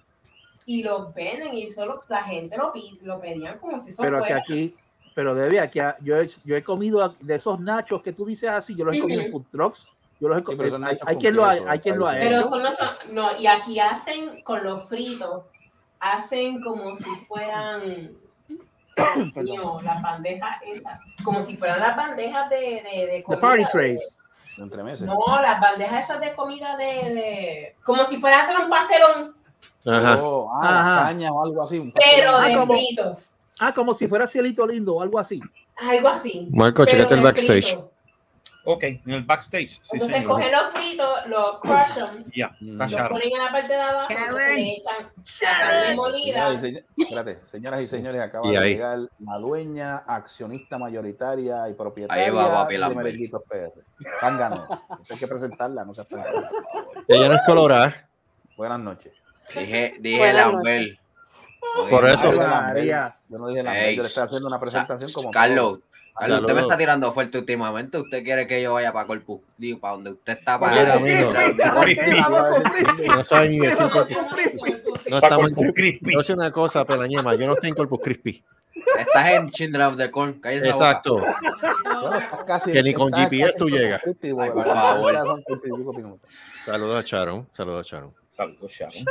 Y 0.66 0.82
los 0.82 1.14
venden 1.14 1.54
y 1.54 1.70
solo 1.70 2.02
la 2.08 2.24
gente 2.24 2.56
lo, 2.56 2.72
lo 3.02 3.20
pedían 3.20 3.58
como 3.58 3.78
si 3.78 3.90
eso 3.90 4.02
Pero 4.02 4.18
que 4.18 4.24
fuera. 4.26 4.36
aquí, 4.38 4.74
pero 5.14 5.34
debe 5.34 5.60
aquí, 5.60 5.78
yo 6.02 6.20
he, 6.20 6.28
yo 6.44 6.56
he 6.56 6.62
comido 6.62 7.14
de 7.20 7.34
esos 7.36 7.58
nachos 7.60 8.02
que 8.02 8.12
tú 8.12 8.26
dices 8.26 8.50
así, 8.50 8.74
yo 8.74 8.84
los 8.84 8.94
he 8.96 9.00
comido 9.00 9.22
en 9.22 9.30
food 9.32 9.46
trucks. 9.50 9.86
Yo 10.18 10.28
los 10.28 10.38
he 10.38 10.40
Sí, 10.40 10.46
pero 10.56 10.70
comido. 10.70 10.76
hay, 10.76 10.82
nachos 10.82 11.08
hay 11.08 11.14
con 11.14 11.20
quien 11.20 11.36
lo 11.36 11.44
ha, 11.44 11.50
hay 11.52 11.78
quien 11.78 11.98
lo 11.98 12.08
ha 12.08 12.12
Pero 12.14 12.38
hecho. 12.40 12.48
son 12.48 12.62
los, 12.62 12.74
no, 13.12 13.38
y 13.38 13.46
aquí 13.46 13.78
hacen 13.78 14.42
con 14.42 14.64
los 14.64 14.88
fritos, 14.88 15.44
hacen 16.00 16.60
como 16.62 16.96
si 16.96 17.10
fueran, 17.28 18.12
mío, 19.42 19.80
las 19.82 20.02
bandejas 20.02 20.56
esas, 20.66 20.98
como 21.24 21.42
si 21.42 21.56
fueran 21.56 21.80
las 21.80 21.96
bandejas 21.96 22.48
de, 22.50 22.56
de, 22.56 23.06
de 23.06 23.12
The 23.18 23.22
comida. 23.22 23.40
party 23.40 23.64
de- 23.64 23.70
trays. 23.70 24.00
Entre 24.58 24.82
meses. 24.82 25.06
No, 25.06 25.18
las 25.42 25.60
bandejas 25.60 26.04
esas 26.04 26.18
de 26.20 26.34
comida 26.34 26.76
de, 26.78 26.84
de- 26.84 27.76
como 27.84 28.04
si 28.04 28.16
fuera 28.16 28.38
a 28.40 28.42
hacer 28.44 28.56
un 28.58 28.70
pastelón, 28.70 29.36
Ajá. 29.84 30.18
Oh, 30.22 30.50
ah, 30.52 30.80
Ajá. 30.80 30.94
lasaña 30.96 31.32
o 31.32 31.44
algo 31.44 31.62
así. 31.62 31.78
un 31.78 31.92
pero 31.92 32.32
pastel. 32.32 32.48
de 32.48 32.54
Ah, 32.54 32.60
como- 32.60 32.74
fritos, 32.74 33.30
Ah, 33.58 33.72
como 33.74 33.94
si 33.94 34.06
fuera 34.08 34.26
cielito 34.26 34.66
lindo 34.66 34.96
o 34.96 35.02
algo 35.02 35.18
así. 35.18 35.40
algo 35.76 36.08
así. 36.08 36.48
Marco, 36.50 36.84
pero 36.84 36.90
chécate 36.98 37.14
el 37.14 37.22
backstage. 37.22 37.64
frito. 37.74 37.90
Ok, 38.68 38.82
en 38.82 39.00
el 39.06 39.22
backstage. 39.22 39.70
Sí, 39.70 39.80
Entonces 39.92 40.18
señor. 40.18 40.32
cogen 40.32 40.50
los 40.52 40.72
fritos, 40.72 41.26
los 41.28 41.60
crushan, 41.60 42.24
Ya, 42.36 42.50
Mm. 42.60 42.78
los 42.78 42.94
ponen 43.08 43.32
en 43.32 43.44
la 43.44 43.52
parte 43.52 43.72
de 43.72 43.80
abajo, 43.80 44.06
entonces 44.10 44.56
le 44.56 44.72
echan 44.72 44.94
la 45.40 45.58
carne 45.58 45.94
molida. 45.94 46.24
Señoras 46.24 46.54
y, 46.54 46.58
señores, 46.58 46.84
espérate, 46.96 47.38
señoras 47.46 47.80
y 47.82 47.86
señores, 47.86 48.20
acaba 48.20 48.46
Y 48.48 48.50
de 48.50 48.58
ahí. 48.58 48.72
llegar 48.74 48.98
la 49.20 49.38
dueña, 49.38 49.96
accionista 49.98 50.78
mayoritaria 50.78 51.68
y 51.68 51.74
propietaria 51.74 52.24
Ahí 52.24 52.30
va, 52.30 52.50
papi, 52.52 52.72
de 52.74 52.78
Lambert. 52.80 53.04
Merenguitos 53.04 53.42
PR. 53.48 53.72
Zángano. 54.20 54.66
Hay 55.10 55.16
que 55.16 55.28
presentarla, 55.28 55.84
no 55.84 55.94
seas 55.94 56.08
tan 56.08 56.22
por 56.24 56.32
favor. 56.32 56.50
Ella 57.06 57.28
no 57.28 57.34
es 57.34 57.40
colorada. 57.46 58.08
Buenas 58.56 58.80
noches. 58.80 59.12
Dije, 59.54 59.94
dije 60.00 60.32
Lambert. 60.32 60.98
Por 61.90 62.08
eso- 62.08 62.32
Yo 62.32 62.36
no 62.38 62.38
dije 62.38 62.48
Lambert. 62.48 62.50
Lambert, 62.50 62.74
María. 62.74 63.16
Yo 63.28 63.38
no 63.38 63.48
dije 63.48 63.62
Lambert, 63.62 63.86
Ey, 63.86 63.96
yo 63.96 64.02
le 64.02 64.08
estoy 64.08 64.24
haciendo 64.24 64.48
una 64.48 64.58
presentación 64.58 65.12
como 65.12 65.30
Carlos, 65.30 65.78
Usted 66.18 66.54
me 66.54 66.60
está 66.62 66.76
tirando 66.78 67.12
fuerte 67.12 67.38
últimamente. 67.38 67.98
¿Usted 67.98 68.24
quiere 68.24 68.46
que 68.46 68.62
yo 68.62 68.74
vaya 68.74 68.92
para 68.92 69.06
Corpus? 69.06 69.40
Digo, 69.58 69.78
para 69.78 69.94
donde 69.94 70.12
usted 70.12 70.32
está 70.32 70.56
Oye, 70.56 70.82
para 70.82 70.94
amigo. 70.94 71.32
No 73.16 73.24
sabe 73.24 73.48
ni 73.50 73.58
decir 73.58 73.86
Corpus. 73.90 74.16
No 75.08 75.18
estamos 75.18 75.48
en 75.48 75.54
Corpus 75.54 75.74
Christi. 75.74 76.12
Yo 76.12 76.22
sé 76.22 76.32
una 76.32 76.50
cosa, 76.50 76.84
Pelañema. 76.84 77.34
Yo 77.34 77.46
no 77.46 77.52
estoy 77.52 77.68
en 77.70 77.76
Corpus 77.76 78.00
Crispy. 78.02 78.42
Estás 78.98 79.30
en 79.30 79.50
Children 79.50 79.82
of 79.82 79.96
the 79.96 80.10
Corn. 80.10 80.40
cállese 80.40 80.66
la 80.66 80.72
boca. 80.72 80.86
Exacto. 80.86 81.16
Bueno, 81.16 82.18
estás 82.18 82.44
casi, 82.44 82.72
Que 82.72 82.82
ni 82.82 82.94
con 82.94 83.12
GPS 83.12 83.58
tú 83.58 83.68
llegas. 83.68 84.00
Por 84.02 84.64
favor. 84.64 85.42
Saludos 86.64 86.98
a 86.98 87.04
Charon. 87.04 87.48
Saludos 87.52 87.80
a 87.80 87.84
Charon. 87.84 88.14
Saludos, 88.30 88.70
Sharon. 88.70 89.04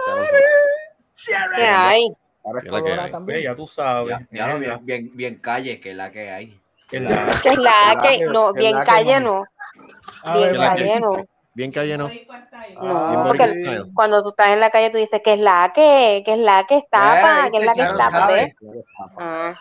¿Qué 1.55 1.63
hay? 1.63 2.07
Ahora 2.43 2.59
es 2.59 2.65
¿Qué 2.65 2.69
que 2.69 2.91
hay? 2.91 3.05
Ve, 3.05 3.09
también. 3.11 3.41
ya 3.41 3.55
tú 3.55 3.67
sabes. 3.67 4.09
Ya, 4.09 4.27
ya 4.31 4.47
lo 4.53 4.59
bien, 4.59 4.79
bien, 4.83 5.11
bien 5.15 5.35
calle, 5.39 5.79
que 5.79 5.91
es 5.91 5.97
la 5.97 6.11
que 6.11 6.29
hay. 6.29 6.59
Que 6.89 6.99
la- 6.99 7.27
es 7.45 7.57
la 7.57 7.99
que- 8.01 8.19
que, 8.19 8.25
no, 8.27 8.53
bien 8.53 8.77
calle 8.85 9.19
no. 9.19 9.43
Bien 10.33 10.55
calle 10.57 10.99
no. 10.99 11.25
Bien 11.53 11.71
calle, 11.71 11.97
¿no? 11.97 12.11
Porque 13.27 13.87
cuando 13.93 14.21
tú 14.23 14.29
estás 14.29 14.47
en 14.49 14.59
la 14.59 14.69
calle 14.69 14.89
tú 14.89 14.97
dices 14.97 15.21
que 15.23 15.33
es 15.33 15.39
la 15.39 15.71
que, 15.73 16.21
que 16.25 16.33
es 16.33 16.39
la 16.39 16.65
que 16.67 16.77
está, 16.77 17.47
Eh, 17.47 17.51
que 17.51 17.57
es 17.59 17.65
la 17.65 17.73
que 17.73 17.81
está, 17.81 18.09
sabe. 18.09 18.55
Ah, 19.17 19.53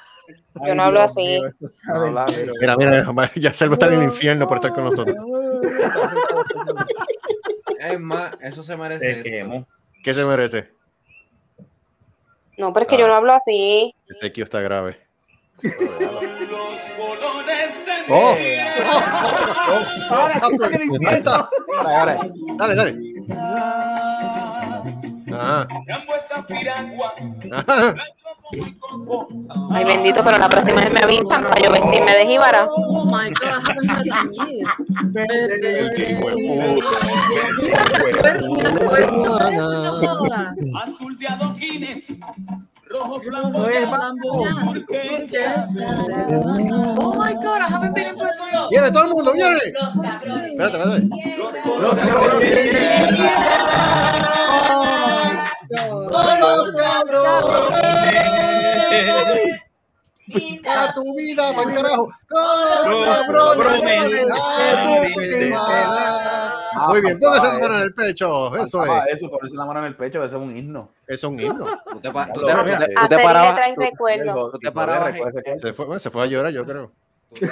Ay, 0.61 0.69
yo 0.69 0.75
no 0.75 0.83
hablo 0.85 1.01
Dios 1.01 1.11
así. 1.13 1.21
mío, 1.41 1.51
No, 1.87 2.11
la- 2.11 2.27
Mira, 2.61 2.77
mira, 2.77 3.31
ya 3.37 3.53
Selva 3.55 3.75
está 3.75 3.87
en 3.89 3.95
el 3.95 4.03
infierno 4.05 4.47
por 4.49 4.57
estar 4.57 4.73
con 4.73 4.85
nosotros. 4.85 5.17
Es 7.79 8.01
más, 8.01 8.33
eso 8.41 8.63
se 8.63 8.77
merece. 8.77 9.23
Se. 9.23 9.65
¿Qué 10.03 10.15
se 10.15 10.25
merece? 10.25 10.71
No, 12.57 12.73
pero 12.73 12.85
es 12.85 12.89
que 12.89 12.97
yo 12.97 13.07
no 13.07 13.15
hablo 13.15 13.33
así. 13.35 13.95
Ese 14.09 14.33
Kio 14.33 14.45
está 14.45 14.61
grave. 14.61 14.99
Está. 21.17 21.49
Ahora, 21.79 21.99
ahora. 21.99 22.15
Dale, 22.57 22.75
dale. 22.75 23.15
Ajá. 25.33 25.67
Ajá. 27.53 27.95
Ay, 29.71 29.85
bendito, 29.85 30.23
pero 30.23 30.39
la 30.39 30.49
próxima 30.49 30.83
vez 30.83 30.93
me 30.93 31.01
avisan 31.01 31.43
para 31.45 31.61
yo 31.61 31.73
vestirme 31.73 32.13
de 32.13 32.27
jíbara. 32.27 32.69
Oh 32.71 33.05
my 33.05 33.31
God. 33.31 33.65
Azul 40.83 41.19
de 41.19 41.27
adoquines, 41.27 42.21
rojo 42.95 43.21
Oh 46.97 47.15
my 47.17 47.35
God, 47.35 47.61
I 47.61 47.67
haven't 47.69 47.95
been 47.95 48.09
in 48.09 48.15
Puerto 48.17 48.45
Rico. 48.47 48.69
¡Viene 48.71 48.93
todo 48.93 49.05
el 49.05 49.11
mundo! 49.11 49.33
¡Viene! 49.33 49.73
Los 49.73 49.95
cabrones. 49.95 50.53
Espérate, 50.53 50.79
espérate. 50.79 51.09
Los 51.37 51.55
¡Los 56.41 56.75
cabrones! 56.77 57.85
¡A 60.67 60.95
tu 60.95 61.15
vida, 61.15 61.53
mal 61.53 61.73
carajo! 61.73 62.09
¡Con 62.29 62.95
los 62.95 63.05
cabrones! 63.07 64.23
Va. 66.77 66.89
Muy 66.89 67.01
bien, 67.01 67.19
póngase 67.21 67.47
la 67.53 67.59
mano 67.59 67.77
en 67.77 67.83
el 67.83 67.95
pecho. 67.95 68.57
Eso 68.57 68.85
es. 68.85 68.91
Ah, 68.91 69.05
eso, 69.11 69.31
ponerse 69.31 69.57
la 69.57 69.65
mano 69.67 69.81
en 69.81 69.87
el 69.87 69.97
pecho, 69.97 70.25
eso 70.25 70.37
es 70.37 70.43
un 70.43 70.57
himno. 70.57 70.91
Es 71.07 71.23
un 71.25 71.39
himno. 71.39 71.67
Tú 71.93 72.01
te, 72.01 72.11
pa- 72.11 72.29
tú 72.33 72.41
te, 72.41 72.47
Mira, 72.47 72.63
tú 72.65 72.69
te- 72.69 72.87
tú 72.87 72.95
te 72.95 72.99
Hacer 73.01 73.23
parabas. 73.23 73.61
Tú 73.75 73.81
te 75.43 75.59
Se 75.61 75.73
fue, 75.73 75.85
bueno, 75.87 75.99
se 75.99 76.11
fue 76.11 76.23
a 76.23 76.27
llorar, 76.27 76.53
yo 76.53 76.65
creo. 76.65 76.93
Tú 77.35 77.47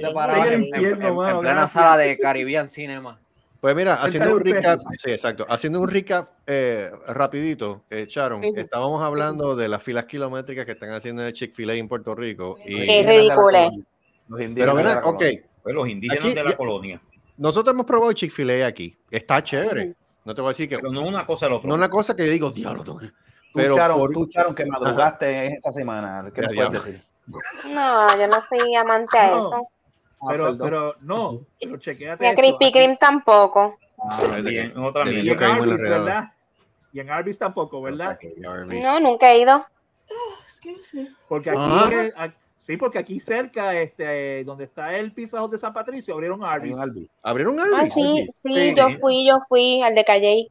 te 0.00 0.10
parabas 0.12 0.48
en, 0.52 0.64
en- 0.74 1.02
en- 1.02 1.40
plena 1.40 1.68
sala 1.68 1.96
de 1.96 2.18
Caribbean 2.18 2.68
Cinema. 2.68 3.18
Pues 3.60 3.74
mira, 3.74 3.94
haciendo 3.94 4.34
un 4.36 4.40
recap, 4.44 4.78
sí, 4.98 5.10
exacto, 5.10 5.46
haciendo 5.48 5.80
un 5.80 5.88
recap 5.88 6.28
eh, 6.46 6.90
rapidito, 7.08 7.82
eh, 7.90 8.06
Sharon, 8.08 8.44
estábamos 8.44 9.02
hablando 9.02 9.56
de 9.56 9.66
las 9.68 9.82
filas 9.82 10.04
kilométricas 10.04 10.66
que 10.66 10.72
están 10.72 10.90
haciendo 10.90 11.22
en 11.22 11.28
el 11.28 11.32
Chick-fil-A 11.32 11.74
en 11.74 11.88
Puerto 11.88 12.14
Rico. 12.14 12.58
Y 12.64 12.84
Qué 12.86 13.04
ridículo. 13.06 13.70
Los 14.28 14.38
pero 14.38 14.44
indígenas 14.44 14.76
de 14.76 14.82
ven, 14.82 14.86
la 14.86 15.04
ok, 15.04 15.22
los 15.64 15.88
indígenas 15.88 16.24
Aquí- 16.24 16.34
de 16.34 16.44
la 16.44 16.50
ya- 16.50 16.56
colonia. 16.56 17.00
Nosotros 17.36 17.72
hemos 17.74 17.86
probado 17.86 18.12
Chick-fil-A 18.12 18.66
aquí, 18.66 18.96
está 19.10 19.42
chévere. 19.42 19.94
No 20.24 20.34
te 20.34 20.40
voy 20.40 20.48
a 20.48 20.50
decir 20.52 20.68
que 20.68 20.76
Pero 20.76 20.90
no 20.90 21.02
una 21.06 21.24
cosa 21.26 21.46
al 21.46 21.52
otro. 21.54 21.68
no 21.68 21.74
es 21.74 21.78
una 21.78 21.88
cosa 21.90 22.16
que 22.16 22.26
yo 22.26 22.32
digo, 22.32 22.50
diablo, 22.50 22.82
tengo 22.84 22.98
que-". 22.98 23.06
Tú, 23.08 23.14
pero 23.54 23.74
Charon, 23.76 23.98
por- 23.98 24.10
tú, 24.12 24.26
Charon, 24.26 24.54
que 24.54 24.66
madrugaste 24.66 25.46
esa 25.54 25.72
semana. 25.72 26.30
¿Qué 26.34 26.42
Ya, 26.54 26.68
me 26.68 26.78
decir? 26.78 27.00
No, 27.72 28.18
yo 28.18 28.26
no 28.28 28.40
soy 28.42 28.74
amante 28.74 29.18
a 29.18 29.30
No. 29.30 29.38
eso. 29.48 29.68
Ah, 30.22 30.26
Pero, 30.30 30.44
perdón. 30.44 30.58
pero 30.68 30.94
no, 31.02 31.40
pero 31.60 31.76
chequéate. 31.78 32.22
Ni 32.24 32.30
a 32.30 32.34
Krispy 32.34 32.72
Kreme 32.72 32.96
tampoco. 32.96 33.76
Ah, 33.98 34.36
Bien, 34.42 34.76
otra 34.78 35.04
mierda. 35.04 35.22
Y 35.24 35.30
en 35.30 35.42
Arby's. 35.42 36.30
Y 36.92 37.00
en 37.00 37.10
Arby's 37.10 37.38
tampoco, 37.38 37.82
¿verdad? 37.82 38.18
No, 38.38 39.00
nunca 39.00 39.32
he 39.32 39.40
ido. 39.42 39.64
Me. 40.94 41.08
Porque 41.28 41.50
aquí 41.50 41.58
Ah. 42.16 42.32
Sí, 42.66 42.76
porque 42.76 42.98
aquí 42.98 43.20
cerca, 43.20 43.74
este, 43.80 44.42
donde 44.44 44.64
está 44.64 44.96
el 44.96 45.12
Pizza 45.12 45.40
Hut 45.42 45.52
de 45.52 45.58
San 45.58 45.72
Patricio, 45.72 46.14
abrieron 46.14 46.42
Arby's. 46.42 46.76
¿Abrieron 47.22 47.60
Ah, 47.60 47.64
Arby's? 47.78 47.94
sí, 47.94 48.26
sí, 48.42 48.74
yo 48.76 48.90
fui, 49.00 49.24
yo 49.24 49.38
fui 49.48 49.82
al 49.82 49.94
de 49.94 50.04
Calle 50.04 50.48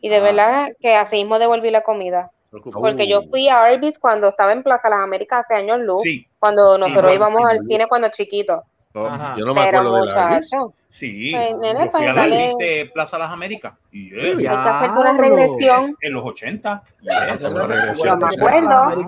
y 0.00 0.08
de 0.08 0.20
verdad 0.20 0.68
que 0.80 0.94
así 0.94 1.16
mismo 1.16 1.38
devolví 1.40 1.70
la 1.70 1.82
comida. 1.82 2.30
Porque 2.50 3.08
yo 3.08 3.22
fui 3.22 3.48
a 3.48 3.64
Arby's 3.64 3.98
cuando 3.98 4.28
estaba 4.28 4.52
en 4.52 4.62
Plaza 4.62 4.88
Las 4.88 5.00
Américas 5.00 5.40
hace 5.40 5.54
años 5.54 5.80
luz, 5.80 6.02
Sí. 6.02 6.26
cuando 6.38 6.78
nosotros 6.78 7.12
íbamos 7.12 7.42
al 7.44 7.60
cine 7.60 7.86
cuando 7.88 8.08
chiquitos. 8.08 8.60
Oh, 8.94 9.06
Ajá. 9.06 9.34
yo 9.36 9.44
no 9.44 9.52
me 9.54 9.64
Pero 9.66 9.80
acuerdo 9.80 10.00
de 10.06 10.06
la 10.06 10.28
muchacho, 10.28 10.74
Sí, 10.88 11.32
Pues, 11.34 11.56
nene, 11.58 11.84
yo 11.84 11.90
fui 11.90 12.06
a 12.06 12.12
la. 12.14 12.22
Arby's 12.22 12.56
de 12.58 12.90
Plaza 12.94 13.18
Las 13.18 13.30
Américas. 13.30 13.74
Y 13.92 14.18
hay 14.18 14.36
que 14.38 14.48
hacerte 14.48 14.98
una 14.98 15.12
regresión. 15.12 15.94
En 16.00 16.12
los 16.14 16.24
80. 16.24 16.82
Yes. 17.02 17.44
Una 17.44 17.66
regresión. 17.66 18.18
Yo 18.20 18.26
me 18.26 18.34
acuerdo. 18.34 19.04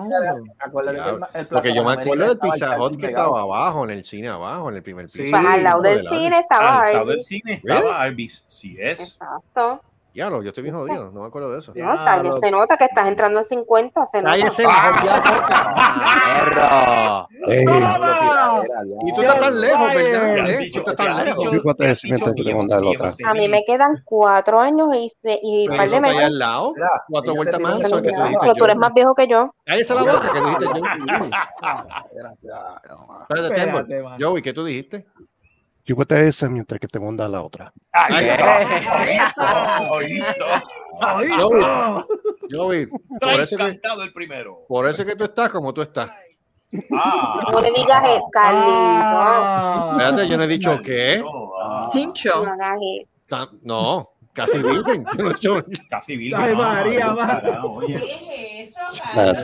Porque 1.49 1.73
yo 1.73 1.83
me 1.83 1.93
acuerdo 1.93 2.27
del 2.27 2.39
Pizza 2.39 2.79
Hut 2.79 2.99
que 2.99 3.07
estaba 3.07 3.41
abajo, 3.41 3.83
en 3.85 3.89
el 3.89 4.03
cine 4.03 4.27
abajo, 4.29 4.69
en 4.69 4.75
el 4.75 4.83
primer 4.83 5.07
piso. 5.07 5.31
Pues 5.31 5.45
al 5.45 5.63
lado 5.63 5.81
del 5.81 5.99
cine 6.01 6.27
Arby's. 6.27 6.39
estaba 6.41 6.81
Al 6.81 6.93
lado 6.93 7.05
del 7.07 7.23
cine 7.23 7.61
estaba 7.63 8.01
Arby's. 8.01 8.45
Sí 8.47 8.77
es. 8.79 8.99
Exacto. 8.99 9.81
Diablo, 10.13 10.41
yo 10.41 10.49
estoy 10.49 10.63
bien 10.63 10.75
jodido, 10.75 11.09
no 11.11 11.21
me 11.21 11.27
acuerdo 11.27 11.49
de 11.53 11.59
eso. 11.59 11.71
No, 11.73 11.95
tal 12.03 12.21
vez 12.21 12.33
se 12.41 12.51
nota 12.51 12.75
que 12.75 12.83
estás 12.83 13.07
entrando 13.07 13.39
en 13.39 13.45
50, 13.45 14.05
se 14.05 14.21
nota. 14.21 14.31
Cállese 14.31 14.63
la 14.63 14.73
jodida 14.73 15.15
boca. 15.17 15.75
Perro. 16.35 17.27
Y 19.05 19.13
tú 19.13 19.21
estás 19.21 19.39
tan 19.39 19.61
lejos, 19.61 19.87
¿verdad? 19.93 20.35
Ya 20.35 20.43
¿Eh? 20.51 20.69
Tú 20.71 20.79
estás 20.79 20.95
ya 20.97 21.05
tan 21.05 21.25
lejos. 21.25 21.43
dicho, 21.43 21.55
¿Y 21.55 21.61
cuánto 21.61 21.83
es 21.85 22.01
ya? 22.01 22.15
A 23.29 23.33
mí 23.33 23.47
me 23.47 23.63
quedan 23.63 24.01
cuatro 24.03 24.59
años 24.59 24.89
y, 24.95 25.09
y 25.43 25.69
un 25.69 25.77
par 25.77 25.89
de 25.89 26.01
meses. 26.01 26.23
al 26.25 26.39
lado. 26.39 26.73
Cuatro 27.07 27.33
vueltas 27.35 27.61
más. 27.61 27.79
Pero 27.79 28.01
tú 28.55 28.65
eres 28.65 28.75
más 28.75 28.93
viejo 28.93 29.15
que 29.15 29.27
yo. 29.27 29.55
Cállese 29.65 29.95
la 29.95 30.01
boca 30.01 30.29
que 30.33 30.41
dijiste 30.41 30.65
yo. 30.65 30.81
Espérate, 32.11 32.47
ah. 32.53 32.81
Joey, 34.19 34.41
¿qué 34.41 34.53
tú 34.53 34.63
dijiste? 34.65 35.05
Chúpate 35.83 36.27
esa 36.27 36.47
mientras 36.47 36.79
que 36.79 36.87
te 36.87 36.99
manda 36.99 37.27
la 37.27 37.41
otra. 37.41 37.73
Ay, 37.91 38.29
Joey, 42.51 42.87
por 42.87 43.39
eso, 43.39 43.57
que, 43.57 43.79
el 44.03 44.13
primero. 44.13 44.65
por 44.67 44.87
eso 44.87 45.05
que 45.05 45.15
tú 45.15 45.23
estás 45.23 45.49
como 45.49 45.73
tú 45.73 45.81
estás. 45.81 46.11
Ah. 46.93 47.49
No 47.51 47.59
le 47.59 47.71
digas 47.71 48.03
eso, 48.05 48.29
Carlito. 48.31 48.71
Ah. 48.71 49.89
Espérate, 49.97 50.27
yo 50.27 50.37
no 50.37 50.43
he 50.43 50.47
dicho 50.47 50.79
qué. 50.81 51.23
Ah, 51.61 51.89
Hincho. 51.93 52.45
No 53.63 54.11
casi 54.33 54.61
virgen. 54.61 55.03
Casi 55.89 56.17
virgen. 56.17 56.41
Ay, 56.41 56.51
no, 56.53 56.57
María, 56.57 57.05
no, 57.07 57.15
María. 57.75 57.99
¿Qué 57.99 58.63
es 58.63 58.69
eso, 58.69 59.03
Las 59.15 59.43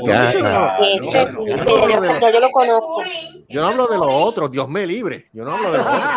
yo, 2.33 2.39
lo 2.39 2.51
conozco. 2.51 3.03
No 3.49 3.65
hablo 3.65 3.87
de 3.87 3.97
los 3.97 4.07
otros, 4.09 4.51
Dios 4.51 4.67
me 4.69 4.85
libre. 4.85 5.27
Yo 5.33 5.43
no 5.43 5.53
hablo 5.55 5.71
de 5.71 5.77
los 5.77 5.87
otros. 5.87 6.09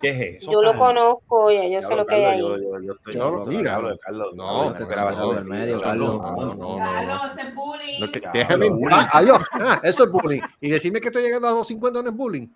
¿Qué 0.00 0.10
es 0.10 0.42
eso? 0.42 0.52
Yo 0.52 0.62
lo 0.62 0.74
conozco, 0.74 1.50
ya 1.50 1.66
yo 1.66 1.82
sé 1.82 1.96
lo 1.96 2.06
que 2.06 2.14
hay 2.14 2.24
ahí. 2.24 2.40
Yo, 2.40 2.56
yo- 2.80 3.44
mira, 3.46 3.80
no, 4.34 4.72
te 4.74 4.84
del 5.34 5.44
medio, 5.44 5.80
Carlos, 5.80 6.20
No, 6.22 6.36
no, 6.36 6.54
no. 6.54 6.78
no. 6.78 6.78
Carlos, 6.78 7.20
ese 7.32 7.50
bullying. 7.52 8.30
Déjame 8.32 8.66
en. 8.66 9.08
Adiós. 9.12 9.40
Ah, 9.52 9.80
eso 9.82 10.04
es 10.04 10.10
bullying. 10.10 10.40
Y 10.60 10.70
decirme 10.70 11.00
que 11.00 11.08
estoy 11.08 11.22
llegando 11.22 11.48
a 11.48 11.50
250 11.50 12.02
no 12.02 12.10
es 12.10 12.16
bullying. 12.16 12.46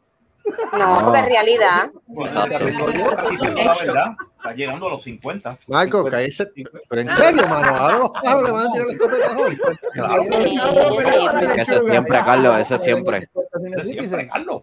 No, 0.77 1.01
porque 1.05 1.19
en 1.21 1.27
realidad. 1.27 1.91
Exacto. 2.17 2.59
Eso 2.59 2.87
es 2.88 3.95
Está 4.43 4.55
llegando 4.57 4.89
a 4.89 4.91
los 4.91 5.03
50. 5.05 5.57
Marco, 5.69 6.05
cállese. 6.05 6.51
Pero 6.89 7.01
en 7.01 7.09
serio, 7.11 7.47
mano. 7.47 7.77
Ahora 7.77 7.99
los 7.99 8.11
pájaros 8.11 8.43
le 8.45 8.51
van 8.53 8.67
a 8.67 8.71
tirar 8.73 8.87
las 8.87 8.95
escopetas 8.95 9.35
hoy. 9.37 9.57
Que 11.55 11.61
Eso 11.63 11.75
es 11.77 11.83
siempre, 11.91 12.19
Carlos, 12.25 12.59
eso 12.59 12.75
es 12.75 12.83
siempre. 12.85 13.21
De 13.21 13.29
siempre, 13.83 14.27
Carlos. 14.29 14.63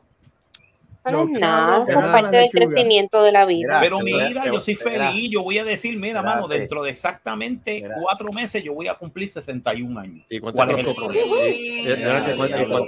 No 1.06 1.24
es 1.24 1.30
No, 1.40 1.84
eso 1.88 2.02
nada, 2.02 2.12
parte 2.12 2.36
del 2.38 2.50
crecimiento 2.52 3.24
de 3.24 3.32
la 3.32 3.46
vida. 3.46 3.68
Mira, 3.68 3.80
Pero 3.80 4.00
mira, 4.02 4.46
yo 4.46 4.60
soy 4.60 4.78
mira, 4.86 5.12
feliz. 5.12 5.30
Yo 5.32 5.44
voy 5.44 5.58
a 5.58 5.64
decir, 5.64 5.98
mira, 5.98 6.22
mano, 6.22 6.48
dentro 6.50 6.84
de 6.84 6.90
exactamente 6.92 7.82
Mira. 7.82 7.96
cuatro 8.02 8.32
meses 8.34 8.62
yo 8.64 8.74
voy 8.74 8.90
a 8.90 8.96
cumplir 8.96 9.30
61 9.30 9.98
años. 9.98 10.26
¿Y 10.30 10.40
cuántas 10.40 10.66
¿Cuál 10.66 10.78
es 10.80 10.86
el 10.86 10.94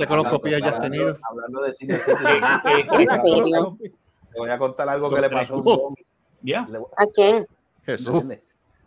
coloscopías? 0.07 0.61
ya 0.61 0.67
has 0.69 0.79
tenido? 0.79 1.17
Hablando 1.23 1.61
de 1.63 1.73
cine, 1.73 1.95
Eh, 1.95 1.99
¿En 2.99 3.21
serio? 3.21 3.77
te 3.79 3.91
voy 4.39 4.49
a 4.49 4.57
contar 4.57 4.89
algo 4.89 5.09
que 5.09 5.21
le 5.21 5.29
pasó 5.29 5.55
a 5.55 5.57
un 5.57 5.63
Le- 6.43 6.77
¿A 6.97 7.05
quién? 7.13 7.47
Jesús. 7.85 8.23
Mira, 8.23 8.39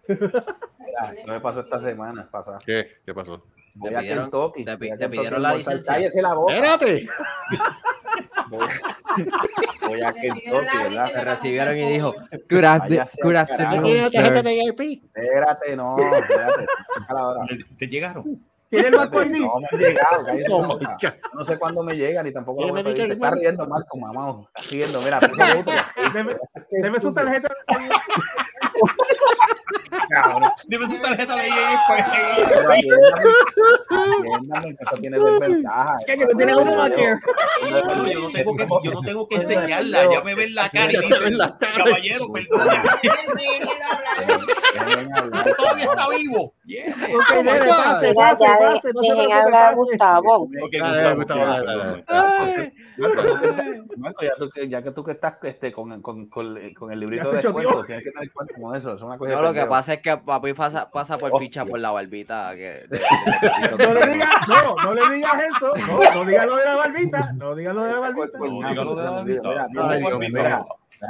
esto 1.17 1.33
me 1.33 1.41
pasó 1.41 1.61
esta 1.61 1.81
semana 1.81 2.29
pasada. 2.31 2.59
¿Qué? 2.65 2.99
¿Qué 3.05 3.15
pasó? 3.15 3.45
Voy 3.77 3.91
Te 3.91 3.97
a 3.97 4.01
pidieron- 4.01 4.25
Kentucky. 4.31 4.65
te 4.65 4.77
te 4.97 5.09
pidieron 5.09 5.43
la 5.43 5.55
licencia. 5.55 5.95
Cállese 5.95 6.23
la 6.23 6.35
boca. 6.35 6.55
Espérate. 6.55 7.07
Voy, 8.49 8.67
voy 9.89 10.03
a 10.03 10.13
Kentucky, 10.13 10.79
¿verdad? 10.83 11.13
Te 11.13 11.25
recibieron 11.25 11.77
y 11.79 11.93
dijo, 11.95 12.15
curaste, 12.49 13.03
curaste 13.23 13.57
carajo. 13.57 13.77
mi 13.79 13.83
¿Tiene 13.85 14.03
la 14.03 14.11
tarjeta 14.11 14.35
concern". 14.43 14.45
de 14.45 14.73
VIP? 14.85 15.03
Espérate, 15.17 15.77
no, 15.77 15.97
espérate. 15.99 16.67
¿Te 17.79 17.87
llegaron? 17.89 18.45
¿Tiene 18.75 18.89
el 18.89 18.97
Marco 18.97 19.21
Espérate, 19.21 19.39
ID? 19.39 19.41
No 19.43 19.61
me 19.61 19.67
han 19.71 19.79
llegado, 19.79 20.25
Oh. 20.51 20.79
No 21.35 21.45
sé 21.45 21.59
cuándo 21.59 21.83
me 21.83 21.97
llegan 21.97 22.27
y 22.27 22.33
tampoco 22.33 22.61
lo 22.63 22.67
¿Tiene 22.75 22.83
voy 22.83 22.93
a 22.93 22.95
pedir. 22.95 23.09
Medicare, 23.09 23.09
Te 23.09 23.15
está 23.15 23.31
riendo, 23.41 23.67
Marco, 23.69 23.97
mamá. 23.99 24.47
Está 24.57 24.71
riendo, 24.71 25.01
mira. 25.03 25.21
deme 26.83 27.01
su 27.01 27.13
tarjeta. 27.13 27.49
cabrón. 30.23 30.51
Dime 30.67 30.87
su 30.87 30.99
tarjeta 31.01 31.37
de 31.37 31.43
que 31.43 31.49
eso 34.81 34.97
tiene 35.01 35.19
desventaja. 35.19 35.97
¿Qué, 36.07 36.17
que 36.17 36.25
no 36.25 36.37
tiene 36.37 36.57
uno 36.57 36.77
más 36.77 36.91
que- 36.93 37.19
No, 37.71 38.07
yo 38.07 38.21
no 38.21 38.29
tengo 38.31 38.57
que, 38.57 38.67
yo 38.85 38.93
no 38.93 39.01
tengo 39.03 39.29
que 39.29 39.37
enseñarla. 39.37 40.11
Ya 40.11 40.21
me 40.23 40.35
ven 40.35 40.55
la 40.55 40.69
cara 40.71 40.91
y 40.93 40.97
dicen, 40.97 41.39
caballero, 41.77 42.27
perdón. 42.33 42.69
Todavía 45.57 45.85
está 45.85 46.09
vivo. 46.09 46.55
Dejen 46.65 46.95
hablar 49.33 49.67
a. 49.67 49.75
Gustavo. 49.75 50.49
Ya, 54.23 54.31
tú, 54.39 54.49
que- 54.51 54.91
tú 54.93 55.05
que 55.05 55.13
estás 55.13 55.37
este, 55.43 55.73
con, 55.73 56.01
con, 56.01 56.29
con, 56.29 56.57
con 56.75 56.93
el 56.93 57.01
librito 57.01 57.31
de 57.31 57.43
descuento, 57.43 57.85
tienes 57.85 58.05
que 58.05 58.11
tener 58.13 58.33
cuenta 58.33 58.55
con 58.61 58.77
eso. 58.77 58.95
Es 58.95 59.03
una 59.03 59.19
cosa 59.19 59.31
de 59.31 59.37
No, 59.37 59.43
lo 59.43 59.53
que 59.53 59.67
pasa 59.67 59.95
es 59.95 60.01
que 60.05 60.17
papi 60.19 60.53
pasa, 60.53 60.89
pasa 60.93 61.19
por 61.19 61.31
Oh, 61.33 61.39
ficha 61.39 61.65
por 61.65 61.81
la 61.81 61.91
barbita. 61.91 62.55
Que, 62.55 62.87
de- 62.87 62.87
de- 62.89 62.99
de- 62.99 63.87
No 63.89 63.95
le 63.95 64.07
digas, 64.13 64.49
no, 64.49 64.77
no 64.85 64.95
le 64.95 65.15
digas 65.17 65.33
eso. 65.57 65.73
No, 65.75 66.15
no 66.15 66.25
digas 66.27 66.47
lo 66.47 66.57
de 66.57 66.65
la 66.65 66.75
barbita. 66.77 67.33
No 67.33 67.55
digas 67.57 67.75
lo 67.75 67.83
de 67.85 67.91
la 67.93 68.01
barbita. 68.01 68.39
No, 68.39 68.69
dígalo 68.69 68.95
de 68.95 69.03
la 69.05 69.11
Mira, 69.11 69.41
barbita. 69.43 70.19
mira, 70.19 70.65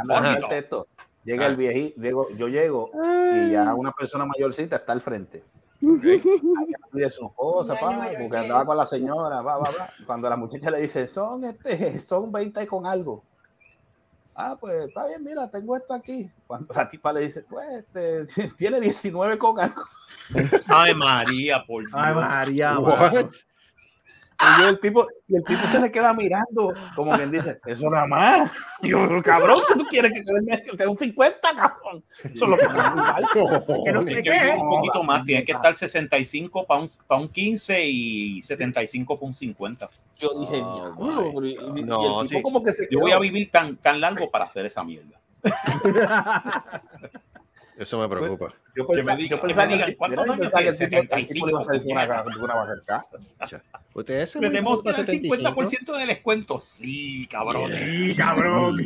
déjame 0.09 0.59
esto. 0.59 0.87
Llega 1.25 1.47
el 1.47 1.57
viejito, 1.57 2.01
llego- 2.01 2.29
yo 2.37 2.49
llego 2.49 2.91
y 3.35 3.51
ya 3.51 3.75
una 3.75 3.93
persona 3.93 4.25
mayorcita 4.27 4.77
está 4.77 4.93
al 4.93 5.01
frente. 5.01 5.43
Pide 5.81 7.11
sus 7.11 7.33
cosas, 7.35 7.79
pa, 7.79 8.07
porque 8.09 8.29
que 8.31 8.37
andaba 8.37 8.65
con 8.65 8.77
la 8.77 8.85
señora, 8.87 9.41
va, 9.43 9.57
va, 9.59 9.65
va. 9.71 9.89
Cuando 10.07 10.29
la 10.31 10.37
muchacha 10.37 10.71
le 10.71 10.81
dice, 10.81 11.09
son 11.09 11.45
este, 11.45 11.99
son 11.99 12.31
20 12.31 12.67
con 12.67 12.87
algo. 12.87 13.25
Ah, 14.35 14.57
pues 14.59 14.89
está 14.89 15.07
bien, 15.07 15.23
mira, 15.23 15.49
tengo 15.51 15.77
esto 15.77 15.95
aquí. 15.95 16.31
Cuando 16.47 16.75
la 16.75 16.89
tipa 16.89 17.13
le 17.13 17.21
dice, 17.21 17.45
pues, 17.49 17.67
este, 17.71 18.27
tiene 18.57 18.81
19 18.81 19.39
con 19.39 19.61
algo. 19.61 19.83
Ay, 20.69 20.95
María, 20.95 21.65
por 21.65 21.83
Dios. 21.83 21.95
Ay, 21.95 22.15
María. 22.15 22.79
What? 22.79 23.27
Y 24.59 24.63
yo, 24.63 24.69
el 24.69 24.81
tipo, 24.81 25.07
y 25.29 25.37
el 25.37 25.45
tipo 25.45 25.63
se 25.69 25.81
le 25.81 25.91
queda 25.93 26.13
mirando, 26.13 26.73
como 26.95 27.13
quien 27.17 27.31
dice, 27.31 27.59
eso 27.67 27.91
nada 27.91 28.07
más. 28.07 28.51
Y 28.83 28.89
yo, 28.91 29.09
cabrón, 29.23 29.61
¿qué 29.69 29.75
tú 29.79 29.85
quieres 29.87 30.13
que 30.13 30.23
te 30.23 30.33
den 30.33 30.47
que 30.65 30.71
te 30.77 30.85
dé 30.85 30.87
un 30.89 30.99
50, 30.99 31.41
cabrón? 31.55 32.05
Eso 32.23 32.45
es 32.45 32.51
lo 32.51 32.57
que 32.57 32.67
te 32.67 32.73
Que 33.85 33.93
no 33.93 34.03
sé 34.03 34.09
Hay 34.11 34.15
que 34.17 34.23
qué. 34.23 34.31
vivir 34.31 34.55
un 34.57 34.69
poquito 34.71 35.03
más, 35.03 35.25
tiene 35.25 35.45
que 35.45 35.53
estar 35.53 35.75
65 35.75 36.67
para 36.67 36.81
un, 36.83 36.91
pa' 37.07 37.17
un 37.17 37.29
15 37.29 37.85
y 37.87 38.43
75 38.43 39.17
para 39.17 39.27
un 39.27 39.35
50. 39.35 39.89
Yo 40.19 40.41
dije, 40.41 40.63
Oh, 40.65 41.23
diablo, 41.23 41.47
y- 41.47 41.51
y- 41.53 41.81
y 41.81 41.83
No, 41.85 42.23
el 42.23 42.29
tipo 42.29 42.39
sí. 42.39 42.43
como 42.43 42.63
que 42.63 42.73
se 42.73 42.87
Yo 42.91 43.01
voy 43.01 43.13
a 43.13 43.19
vivir 43.19 43.51
tan, 43.51 43.77
tan 43.77 44.01
largo 44.01 44.31
para 44.31 44.45
hacer 44.45 44.67
esa 44.67 44.85
mierda. 44.85 45.19
Eso 47.77 47.99
me 47.99 48.09
preocupa. 48.09 48.49
Yo 48.77 48.87
pensaba, 48.87 49.17
que 49.17 49.23
el- 49.23 49.29
tipo, 49.29 49.47
iba 49.49 49.63
a 49.63 49.67
salir 49.67 49.97
con 49.97 50.13
una, 50.13 50.49
75, 50.49 51.47
con 52.25 52.43
una 52.43 52.55
baja 52.55 52.73
casa. 52.85 53.63
Ustedes 53.95 54.31
se 54.33 54.41
Me 54.41 54.49
me 54.49 54.51
tenemos 54.55 54.79
que 54.79 54.85
para 54.91 54.97
dar 54.97 55.11
el 55.15 55.21
75. 55.21 55.63
50% 55.63 55.97
de 55.99 56.07
descuento. 56.07 56.59
Sí, 56.61 57.29
cabrones. 57.31 58.15
Sí, 58.15 58.17
cabrón. 58.21 58.77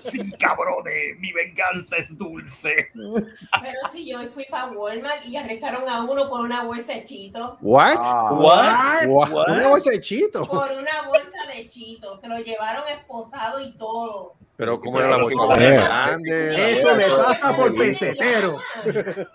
Sí, 0.00 0.32
cabrones. 0.32 1.18
Mi 1.20 1.32
venganza 1.32 1.96
es 1.98 2.16
dulce. 2.18 2.88
Pero 2.92 3.78
si 3.92 4.10
yo 4.10 4.18
fui 4.34 4.46
para 4.50 4.72
Walmart 4.72 5.24
y 5.26 5.36
arrestaron 5.36 5.88
a 5.88 6.02
uno 6.04 6.28
por 6.28 6.40
una 6.40 6.64
bolsa 6.64 6.94
de 6.94 7.04
chitos. 7.04 7.56
What? 7.60 7.96
Ah, 7.98 8.32
What? 8.32 9.06
What? 9.06 9.48
Una 9.50 9.68
bolsa 9.68 9.90
de 9.90 10.00
chito. 10.00 10.46
Por 10.46 10.72
una 10.72 11.06
bolsa 11.06 11.38
de 11.54 11.66
chitos. 11.68 12.20
Se 12.20 12.26
lo 12.28 12.38
llevaron 12.38 12.88
esposado 12.88 13.60
y 13.60 13.72
todo. 13.74 14.34
Pero 14.56 14.78
¿cómo 14.78 14.98
era 15.00 15.08
la 15.10 15.16
bolsa? 15.16 15.40
que- 15.40 15.46
¿Bolsa 15.46 15.64
Eh. 15.64 15.76
grande? 15.76 16.72
Eso 16.80 16.90
le 16.96 17.08
pasa 17.16 17.56
por 17.56 17.74
pesetero. 17.76 18.58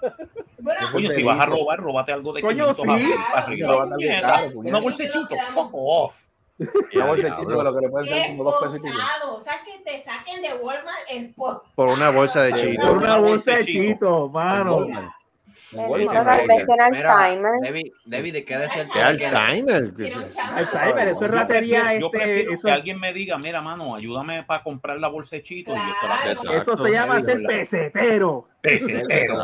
Bueno, 0.58 0.88
Coño, 0.92 1.10
si 1.12 1.22
vas 1.22 1.40
a 1.40 1.46
robar, 1.46 1.80
róbate 1.80 2.12
algo 2.12 2.34
de 2.34 2.42
Coño, 2.42 2.74
500 2.74 2.98
sí. 3.06 3.14
para 3.32 3.46
arriba. 3.46 3.88
Puñeta, 3.90 4.22
caro. 4.22 4.52
Una 4.56 4.80
bolsa 4.80 5.04
de 5.04 5.10
chito, 5.10 5.36
fuck 5.54 5.70
off. 5.74 6.16
Una 6.58 7.06
bolsechita, 7.06 7.58
pero 7.58 7.76
que 7.76 7.82
le 7.86 7.90
pueden 7.90 8.08
ser 8.08 8.22
Qué 8.24 8.28
como 8.30 8.44
dos 8.46 8.56
pesitos. 8.64 8.92
posado. 8.92 9.36
O 9.36 9.42
sea, 9.42 9.54
que 9.64 9.80
te 9.84 10.04
saquen 10.04 10.42
de 10.42 10.54
Walmart 10.56 10.98
el 11.10 11.34
post. 11.36 11.66
Por 11.76 11.90
una 11.90 12.10
bolsa 12.12 12.44
de 12.44 12.54
chito. 12.54 12.88
Por 12.88 12.98
una 12.98 13.18
bolsa 13.18 13.58
de 13.58 13.66
chito, 13.66 14.30
mano. 14.30 14.88
Walmart. 15.74 16.50
David, 17.64 17.92
David, 18.06 18.34
¿de 18.34 18.46
qué 18.46 18.58
decir 18.58 18.88
¿Qué 18.94 19.02
Alzheimer? 19.02 19.84
Alzheimer, 20.54 21.08
eso 21.08 21.26
es 21.26 21.32
Yo 21.32 21.38
ratería. 21.38 21.82
prefiero, 21.82 22.00
yo 22.00 22.06
Este, 22.08 22.18
prefiero 22.18 22.54
eso, 22.54 22.66
que 22.68 22.72
alguien 22.72 23.00
me 23.00 23.14
diga, 23.14 23.38
mira, 23.38 23.62
mano, 23.62 23.96
ayúdame 23.96 24.44
para 24.44 24.64
comprar 24.64 24.98
la 25.00 25.08
bolsechito. 25.08 25.72
y 25.72 25.76
yo 25.76 25.82
se 26.02 26.08
la 26.08 26.16
Claro. 26.18 26.32
Exacto. 26.32 26.74
eso 26.74 26.84
se 26.84 26.90
llama 26.92 27.22
ser 27.22 27.44
pesetero. 27.44 28.48
Pesetero. 28.62 29.38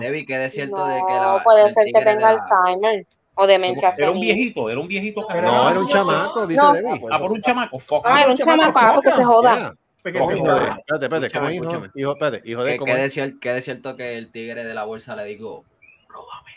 David, 0.00 0.24
¿qué 0.26 0.38
decir 0.38 0.66
de 0.66 0.70
que 0.70 1.14
No, 1.14 1.36
la. 1.36 1.42
puede 1.44 1.72
ser 1.72 1.84
que 1.92 2.04
tenga 2.04 2.28
Alzheimer 2.28 3.06
o 3.34 3.46
demencia 3.46 3.94
Era 3.96 4.10
un 4.10 4.20
viejito, 4.20 4.70
era 4.70 4.80
un 4.80 4.88
viejito. 4.88 5.26
que- 5.26 5.40
No, 5.42 5.70
era 5.70 5.80
un 5.80 5.86
chamaco, 5.86 6.46
dice 6.46 6.62
No. 6.62 6.72
Debbie. 6.72 7.00
Ah, 7.10 7.18
por 7.18 7.32
un 7.32 7.42
chamaco. 7.42 7.78
Fuck. 7.78 8.02
Ay, 8.06 8.30
un 8.30 8.38
chamaco, 8.38 8.78
ah, 8.78 8.92
porque 8.94 9.10
se 9.10 9.24
joda. 9.24 9.74
Yeah. 10.12 10.18
Porque 10.18 10.18
¿Cómo 10.20 10.32
se 10.32 10.38
hijo 10.38 10.54
de? 10.54 10.60
joda. 10.60 10.76
Espérate, 10.78 11.04
espérate. 11.06 11.30
¿Cómo 11.30 11.48
Escúchame, 11.48 11.54
hijo? 11.54 11.64
escúchame. 11.64 11.90
Hijo, 11.94 12.12
espérate. 12.12 12.50
Hijo 12.50 12.64
de 12.64 12.72
¿Qué, 12.72 12.78
cómo 12.78 12.86
qué 12.86 13.04
es? 13.04 13.14
decir, 13.14 13.38
qué 13.40 13.52
de 13.52 13.62
cierto 13.62 13.96
que 13.96 14.16
el 14.18 14.30
tigre 14.30 14.64
de 14.64 14.74
la 14.74 14.84
bolsa 14.84 15.16
le 15.16 15.24
eso. 15.24 15.64
Róbame, 16.08 16.52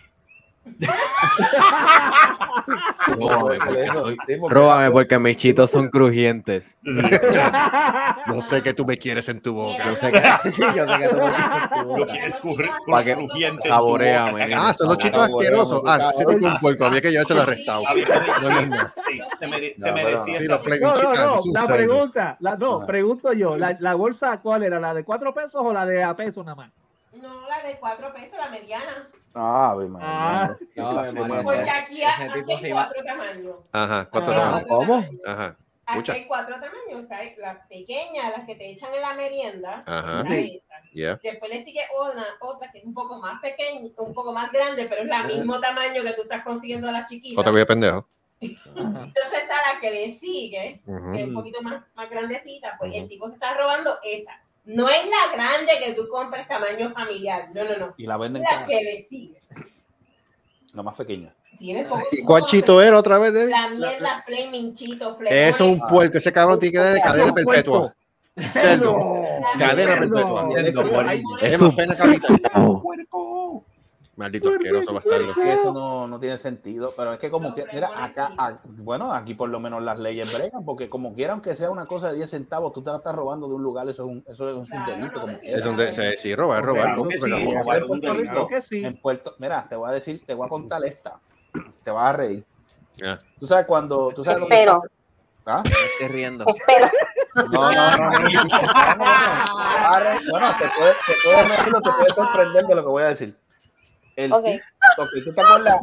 róbame 4.49 4.91
porque 4.91 5.17
mis 5.19 5.38
chitos 5.38 5.71
son 5.71 5.89
crujientes. 5.89 6.77
No 6.84 8.41
sé 8.41 8.62
qué 8.62 8.73
tú 8.73 8.86
me 8.86 8.97
quieres 8.97 9.27
en 9.29 9.41
tu 9.41 9.53
boca. 9.53 9.84
Yo 9.86 9.95
sé 9.95 10.12
que, 10.12 10.19
sí, 10.51 10.63
yo 10.75 10.86
sé 10.88 10.97
que 10.97 11.10
tú 11.10 11.15
me 11.17 11.29
quieres 11.32 11.62
en 11.62 11.69
tu 11.69 11.77
Lo 11.77 11.86
boca. 11.86 12.05
quieres 12.12 12.36
que- 12.36 12.41
crujiente 13.15 13.62
tu 13.63 13.67
saboreame. 13.69 14.53
Ah, 14.55 14.73
son 14.73 14.88
los 14.89 14.97
chitos 14.97 15.21
asquerosos. 15.21 15.82
Ah, 15.86 16.10
ese 16.13 16.25
tipo 16.25 16.47
un 16.47 16.58
puerco. 16.58 16.86
Había 16.86 17.01
que 17.01 17.12
llevárselo 17.12 17.41
arrestado. 17.41 17.88
Había 17.88 18.05
que- 18.05 18.13
No, 18.41 18.49
no, 18.49 18.65
no. 18.65 18.77
Sí, 19.10 19.19
se 19.38 19.47
pero- 19.47 19.93
merecía 19.93 20.39
Sí, 20.39 20.47
No, 20.47 20.58
no, 20.58 21.13
no. 21.13 21.36
La 21.53 21.67
pregunta, 21.67 22.38
la, 22.39 22.55
no, 22.55 22.82
Ah. 22.82 22.86
pregunto 22.86 23.34
yo, 23.34 23.58
la, 23.58 23.75
la 23.79 23.93
bolsa 23.95 24.38
cuál 24.41 24.63
era, 24.63 24.79
la 24.79 24.93
de 24.93 25.03
cuatro 25.03 25.34
pesos 25.34 25.55
o 25.63 25.73
la 25.73 25.86
de 25.86 26.03
a 26.03 26.15
peso 26.15 26.43
nada 26.43 26.55
más. 26.55 26.71
No, 27.21 27.47
la 27.47 27.62
de 27.62 27.77
cuatro 27.79 28.13
pesos, 28.13 28.38
la 28.38 28.49
mediana. 28.49 29.10
Ah, 29.34 29.75
Ah. 30.01 30.55
No, 30.75 30.93
María, 30.93 31.21
mano. 31.27 31.43
Porque 31.43 31.69
aquí, 31.69 32.01
hay 32.03 32.71
cuatro 32.71 33.03
tamaños. 33.03 33.55
Ajá, 33.71 34.10
¿cuánto 34.10 34.32
Ah. 34.32 34.36
tamaño? 34.36 34.65
¿Cómo? 34.67 35.05
Ajá. 35.25 35.58
Aquí 35.86 36.12
hay 36.12 36.25
cuatro 36.25 36.55
tamaños. 36.55 37.03
Está 37.03 37.19
la 37.38 37.67
pequeña, 37.67 38.29
las 38.29 38.45
que 38.45 38.55
te 38.55 38.69
echan 38.69 38.93
en 38.93 39.01
la 39.01 39.13
merienda. 39.13 39.84
Ajá. 39.86 40.21
está 40.21 40.36
esa. 40.36 40.89
Yeah. 40.93 41.19
Después 41.21 41.51
le 41.51 41.63
sigue 41.63 41.82
una, 41.99 42.25
otra 42.39 42.71
que 42.71 42.79
es 42.79 42.86
un 42.86 42.93
poco 42.93 43.19
más 43.19 43.39
pequeña, 43.41 43.89
un 43.97 44.13
poco 44.13 44.32
más 44.34 44.51
grande, 44.51 44.86
pero 44.88 45.03
es 45.03 45.10
el 45.32 45.38
mismo 45.38 45.60
tamaño 45.60 46.01
que 46.01 46.13
tú 46.13 46.23
estás 46.23 46.43
consiguiendo 46.43 46.88
a 46.89 46.91
la 46.91 47.05
chiquita. 47.05 47.39
Otra 47.39 47.51
voy 47.51 47.62
a 47.62 47.65
pendejo. 47.65 48.08
Entonces 48.41 49.34
está 49.34 49.55
la 49.73 49.79
que 49.82 49.91
le 49.91 50.13
sigue, 50.13 50.82
que 50.86 51.21
es 51.21 51.27
un 51.27 51.34
poquito 51.34 51.62
más, 51.62 51.84
más 51.95 52.10
grandecita, 52.10 52.75
pues 52.79 52.93
el 52.95 53.08
tipo 53.08 53.27
se 53.27 53.36
está 53.36 53.53
robando 53.55 53.97
esa. 54.03 54.41
No 54.69 54.88
es 54.88 55.03
la 55.05 55.34
grande 55.36 55.71
que 55.84 55.93
tú 55.93 56.08
compras 56.10 56.47
tamaño 56.47 56.89
familiar, 56.91 57.49
no, 57.53 57.63
no, 57.63 57.77
no. 57.77 57.93
Y 57.97 58.05
la 58.05 58.17
venden 58.17 58.43
La 58.43 58.49
cara. 58.49 58.65
que 58.67 58.82
le 58.84 59.08
sigue. 59.10 59.41
La 60.73 60.84
más 60.84 60.95
pequeña. 60.95 61.34
Tiene 61.58 61.84
poco- 61.86 62.03
¿Y 62.12 62.21
cuál 62.23 62.45
chito 62.45 62.79
era 62.82 62.97
otra 62.99 63.17
vez, 63.17 63.34
Debbie? 63.34 63.51
La 63.51 63.69
mierda 63.69 64.23
Flaming 64.25 64.73
Chito, 64.75 65.17
Eso 65.27 65.63
es 65.65 65.71
un 65.71 65.79
puerco. 65.88 66.17
Ese 66.19 66.32
cabrón 66.32 66.60
tiene 66.60 66.71
que 66.73 66.77
dar 66.77 66.93
de 66.93 67.01
cadena 67.01 67.34
perpetua. 67.34 67.95
Cerdo. 68.53 68.95
Cadena 69.58 69.99
perpetua. 69.99 70.47
Es 71.41 71.53
Es 71.55 71.62
un 71.62 71.75
pena 71.75 71.97
capital. 71.97 72.39
Maldito 74.19 74.49
asqueroso 74.49 74.93
bastardo. 74.93 75.34
Que 75.34 75.53
eso 75.53 75.71
no, 75.71 76.05
no 76.08 76.19
tiene 76.19 76.38
sentido, 76.38 76.91
pero 76.97 77.13
es 77.13 77.19
que 77.19 77.32
como 77.32 77.55
que, 77.55 77.65
mira, 77.73 77.89
acá, 78.03 78.32
a- 78.38 78.60
bueno, 78.65 79.13
aquí 79.13 79.34
por 79.34 79.47
lo 79.49 79.60
menos 79.62 79.82
las 79.82 79.97
leyes 79.97 80.32
bregan, 80.34 80.65
porque 80.65 80.89
como 80.89 81.13
quiera, 81.15 81.32
aunque 81.34 81.55
sea 81.55 81.71
una 81.71 81.86
cosa 81.86 82.10
de 82.12 82.17
10 82.17 82.29
centavos, 82.29 82.73
tú 82.73 82.84
te 82.84 82.89
la 82.91 82.97
estás 82.97 83.15
robando 83.15 83.47
de 83.47 83.53
un 83.55 83.63
lugar, 83.63 83.88
eso 83.88 84.03
es 84.03 84.10
un, 84.10 84.23
eso 84.27 84.49
es 84.49 84.55
un 84.58 84.65
Claro, 84.65 84.91
delito. 84.91 85.21
como. 85.21 85.38
Es 85.41 85.63
donde 85.63 85.93
se 85.93 86.17
sí, 86.17 86.36
robar. 86.36 86.62
Claro 86.63 86.75
sí. 86.75 86.79
acá 86.79 87.77
en 87.77 87.88
Puerto 87.88 87.99
Claro 88.01 88.19
Rico, 88.19 88.47
que 88.47 88.62
sí. 88.62 88.84
en 88.86 89.01
Puerto, 89.01 89.36
mira, 89.39 89.65
te 89.69 89.75
voy 89.77 89.89
a 89.89 89.93
decir, 89.93 90.21
te 90.25 90.34
voy 90.34 90.45
a 90.45 90.49
contar 90.49 90.84
esta, 90.84 91.19
te 91.84 91.89
vas 91.91 92.03
a 92.13 92.13
reír. 92.17 92.43
Tú 93.39 93.47
sabes 93.47 93.65
cuando, 93.65 94.12
tú 94.13 94.25
sabes 94.25 94.41
dónde 94.41 94.55
Espero, 94.55 94.84
está- 94.84 95.60
¿Ah? 95.60 95.63
Me 95.63 95.69
estoy 95.69 96.08
riendo. 96.10 96.43
espero. 96.45 96.89
No, 97.36 97.71
no, 97.71 97.97
no, 97.97 98.10
Bueno, 100.32 100.55
te 100.60 100.67
puede, 100.77 100.93
te 101.05 101.13
puede 101.23 101.47
reír 101.47 101.75
o 101.75 101.82
te 101.82 101.91
puede 101.91 102.10
sorprender 102.13 102.65
de 102.65 102.75
lo 102.75 102.82
que 102.84 102.89
voy 102.89 103.03
a 103.03 103.08
decir. 103.08 103.38
El 104.19 104.34
Ok. 104.34 104.43
tipo- 104.45 105.03
ok, 105.03 105.10
¿tú 105.23 105.34
te 105.34 105.41
acuerdas? 105.41 105.75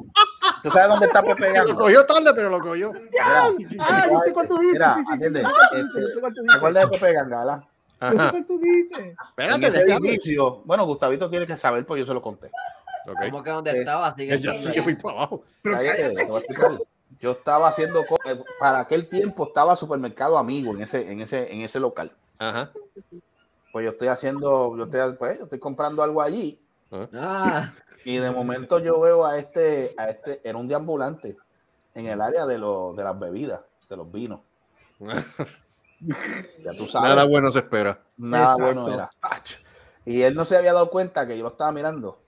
¿Tú 0.62 0.70
sabes 0.70 0.88
dónde 0.90 1.06
está 1.06 1.22
Pepe 1.22 1.48
Lo 1.48 1.54
Ganga? 1.54 1.74
cogió 1.74 2.06
tarde, 2.06 2.32
pero 2.34 2.50
lo 2.50 2.60
cogió. 2.60 2.92
Mira, 2.92 3.44
Ah, 3.80 4.06
yo 4.10 4.20
sé 4.20 4.32
cuál 4.32 4.48
tú 4.48 4.58
dices. 4.58 4.72
Mira, 4.74 4.94
sí, 4.94 5.00
sí, 5.00 5.06
sí, 5.08 5.14
atiende, 5.14 5.42
¿Te 5.42 6.54
acuerdas 6.56 6.90
de 6.90 6.98
Pepe 6.98 7.12
Ganga, 7.14 7.38
verdad? 7.38 7.64
Ajá. 7.98 8.30
cuál 8.30 8.46
tú 8.46 8.58
dices. 8.60 8.98
En 8.98 9.16
Espérate, 9.18 9.66
ese 9.68 9.82
edificio, 9.84 10.62
bueno, 10.66 10.84
Gustavito 10.84 11.30
tiene 11.30 11.46
que 11.46 11.56
saber, 11.56 11.86
pues 11.86 12.00
yo 12.00 12.06
se 12.06 12.12
lo 12.12 12.20
conté. 12.20 12.50
Ok. 13.08 13.18
¿Cómo 13.30 13.42
que 13.42 13.50
dónde 13.50 13.70
Eh, 13.70 13.78
estaba? 13.80 14.14
Sigue 14.14 14.34
Ella 14.34 14.52
siendo 14.54 14.60
sigue 14.68 14.78
ahí. 14.80 14.84
muy 14.84 14.94
para 14.96 15.16
abajo. 15.16 15.42
Cállate, 15.62 16.10
te 16.14 16.24
voy 16.24 16.36
a 16.36 16.38
explicar. 16.40 16.78
Yo 17.20 17.30
estaba 17.30 17.68
haciendo, 17.68 18.02
eh, 18.02 18.42
para 18.60 18.80
aquel 18.80 19.06
tiempo 19.08 19.46
estaba 19.46 19.74
supermercado 19.76 20.36
amigo 20.36 20.72
en 20.74 20.82
ese, 20.82 21.10
en 21.10 21.20
ese, 21.22 21.50
en 21.50 21.62
ese 21.62 21.80
local. 21.80 22.12
Ajá. 22.38 22.70
Pues 23.72 23.84
yo 23.84 23.92
estoy 23.92 24.08
haciendo, 24.08 24.76
yo 24.76 24.84
estoy, 24.84 25.14
pues, 25.16 25.38
yo 25.38 25.44
estoy 25.44 25.58
comprando 25.58 26.02
algo 26.02 26.20
allí 26.20 26.60
Ah, 27.14 27.72
y 28.06 28.18
de 28.18 28.30
momento 28.30 28.78
yo 28.78 29.00
veo 29.00 29.26
a 29.26 29.36
este, 29.36 29.92
a 29.98 30.10
este, 30.10 30.40
era 30.48 30.56
un 30.56 30.68
deambulante 30.68 31.36
en 31.92 32.06
el 32.06 32.20
área 32.20 32.46
de, 32.46 32.56
lo- 32.56 32.92
de 32.94 33.02
las 33.02 33.18
bebidas, 33.18 33.60
de 33.88 33.96
los 33.96 34.10
vinos. 34.10 34.40
Ya 36.62 36.72
tú 36.76 36.86
sabes. 36.86 37.08
Nada 37.08 37.24
bueno 37.24 37.50
se 37.50 37.60
espera. 37.60 37.98
Nada 38.18 38.52
Exacto. 38.52 38.64
bueno 38.64 38.88
era. 38.92 39.10
Y 40.04 40.20
él 40.22 40.34
no 40.34 40.44
se 40.44 40.56
había 40.56 40.74
dado 40.74 40.90
cuenta 40.90 41.26
que 41.26 41.36
yo 41.38 41.42
lo 41.42 41.48
estaba 41.50 41.72
mirando. 41.72 42.18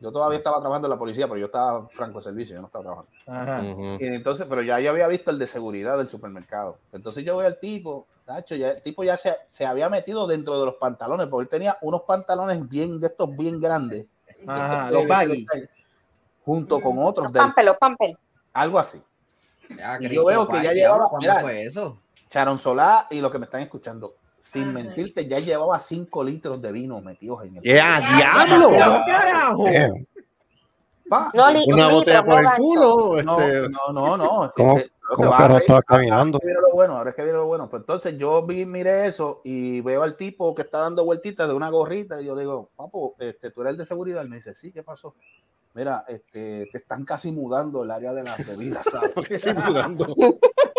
Yo 0.00 0.10
todavía 0.10 0.38
estaba 0.38 0.58
trabajando 0.60 0.86
en 0.86 0.90
la 0.90 0.98
policía, 0.98 1.26
pero 1.28 1.38
yo 1.38 1.46
estaba 1.46 1.86
franco 1.90 2.18
de 2.18 2.24
servicio, 2.24 2.54
yo 2.54 2.60
no 2.62 2.68
estaba 2.68 2.84
trabajando. 2.84 3.10
Ajá. 3.26 3.62
Ujú. 3.72 3.96
Y 4.00 4.06
entonces, 4.06 4.46
pero 4.48 4.62
ya 4.62 4.80
yo 4.80 4.90
había 4.90 5.06
visto 5.06 5.30
el 5.30 5.38
de 5.38 5.46
seguridad 5.46 5.98
del 5.98 6.08
supermercado. 6.08 6.78
Entonces 6.92 7.24
yo 7.24 7.36
veo 7.36 7.46
al 7.46 7.58
tipo, 7.58 8.06
Tacho, 8.24 8.54
ya, 8.54 8.70
el 8.70 8.82
tipo 8.82 9.04
ya 9.04 9.16
se, 9.16 9.36
se 9.48 9.66
había 9.66 9.88
metido 9.88 10.26
dentro 10.26 10.58
de 10.58 10.64
los 10.66 10.74
pantalones, 10.76 11.26
porque 11.26 11.42
él 11.42 11.48
tenía 11.48 11.76
unos 11.82 12.02
pantalones 12.02 12.66
bien, 12.68 13.00
de 13.00 13.08
estos 13.08 13.36
bien 13.36 13.60
grandes. 13.60 14.06
Ajá, 14.46 14.90
los 14.90 15.06
baggy. 15.06 15.46
Junto 16.44 16.80
con 16.80 16.98
otros 16.98 17.24
Los 17.24 17.32
del, 17.32 17.42
pampers, 17.42 17.66
los 17.66 17.76
pampers. 17.78 18.14
algo 18.54 18.78
así. 18.78 19.02
ya, 19.76 19.98
Y 20.00 20.08
yo 20.14 20.24
veo 20.24 20.48
que 20.48 20.56
ya 20.56 20.72
llevaba- 20.72 20.74
diablo, 20.74 21.08
¿Cuándo 21.10 21.28
mira, 21.28 21.40
fue 21.40 21.62
eso? 21.62 21.98
Charon 22.30 22.58
Solá 22.58 23.06
y 23.10 23.20
los 23.20 23.30
que 23.30 23.38
me 23.38 23.44
están 23.44 23.60
escuchando, 23.60 24.14
sin 24.40 24.62
Ajá. 24.64 24.72
mentirte, 24.72 25.26
ya 25.26 25.38
llevaba 25.40 25.78
5 25.78 26.22
litros 26.24 26.60
de 26.62 26.72
vino 26.72 27.00
metidos 27.00 27.44
en 27.44 27.56
el. 27.56 27.66
¡Eh, 27.66 27.80
a 27.80 28.00
diablo! 28.00 28.68
¿Pero 28.70 29.00
carajo? 29.06 29.64
Pa. 31.08 31.30
No, 31.34 31.50
li- 31.50 31.64
Una 31.66 31.76
litros, 31.88 31.92
botella 31.92 32.22
por 32.24 32.28
no 32.34 32.38
el 32.38 32.44
gancho. 32.44 32.62
culo. 32.62 33.22
No, 33.24 33.40
Este, 33.40 33.68
no, 33.70 33.92
no, 33.92 34.16
no. 34.18 34.52
¿Cómo- 34.54 34.76
Este, 34.78 34.92
no 35.16 35.32
reír- 35.32 35.60
estaba 35.60 35.76
ahora 35.76 35.82
caminando? 35.86 36.38
es 36.38 36.40
que 36.42 36.46
viene 36.46 36.60
lo 36.60 36.74
bueno, 36.74 36.96
ahora 36.98 37.10
es 37.10 37.16
que 37.16 37.22
viene 37.22 37.38
lo 37.38 37.46
bueno. 37.46 37.68
Pues 37.70 37.80
entonces 37.80 38.18
yo 38.18 38.44
vi, 38.44 38.66
miré 38.66 39.06
eso 39.06 39.40
y 39.44 39.80
veo 39.80 40.02
al 40.02 40.16
tipo 40.16 40.54
que 40.54 40.62
está 40.62 40.78
dando 40.80 41.04
vueltitas 41.04 41.48
de 41.48 41.54
una 41.54 41.70
gorrita 41.70 42.20
y 42.20 42.26
yo 42.26 42.36
digo, 42.36 42.70
papo, 42.76 43.14
este, 43.18 43.50
tú 43.50 43.62
eres 43.62 43.72
el 43.72 43.78
de 43.78 43.86
seguridad. 43.86 44.24
Y 44.24 44.28
me 44.28 44.36
dice, 44.36 44.54
sí, 44.54 44.72
¿qué 44.72 44.82
pasó? 44.82 45.14
Mira, 45.74 46.04
este, 46.08 46.68
te 46.72 46.78
están 46.78 47.04
casi 47.04 47.30
mudando 47.30 47.84
el 47.84 47.90
área 47.90 48.12
de 48.12 48.24
las 48.24 48.44
bebidas, 48.46 48.84
¿sabes? 48.84 49.12
sí, 49.42 49.50
mudando. 49.54 50.06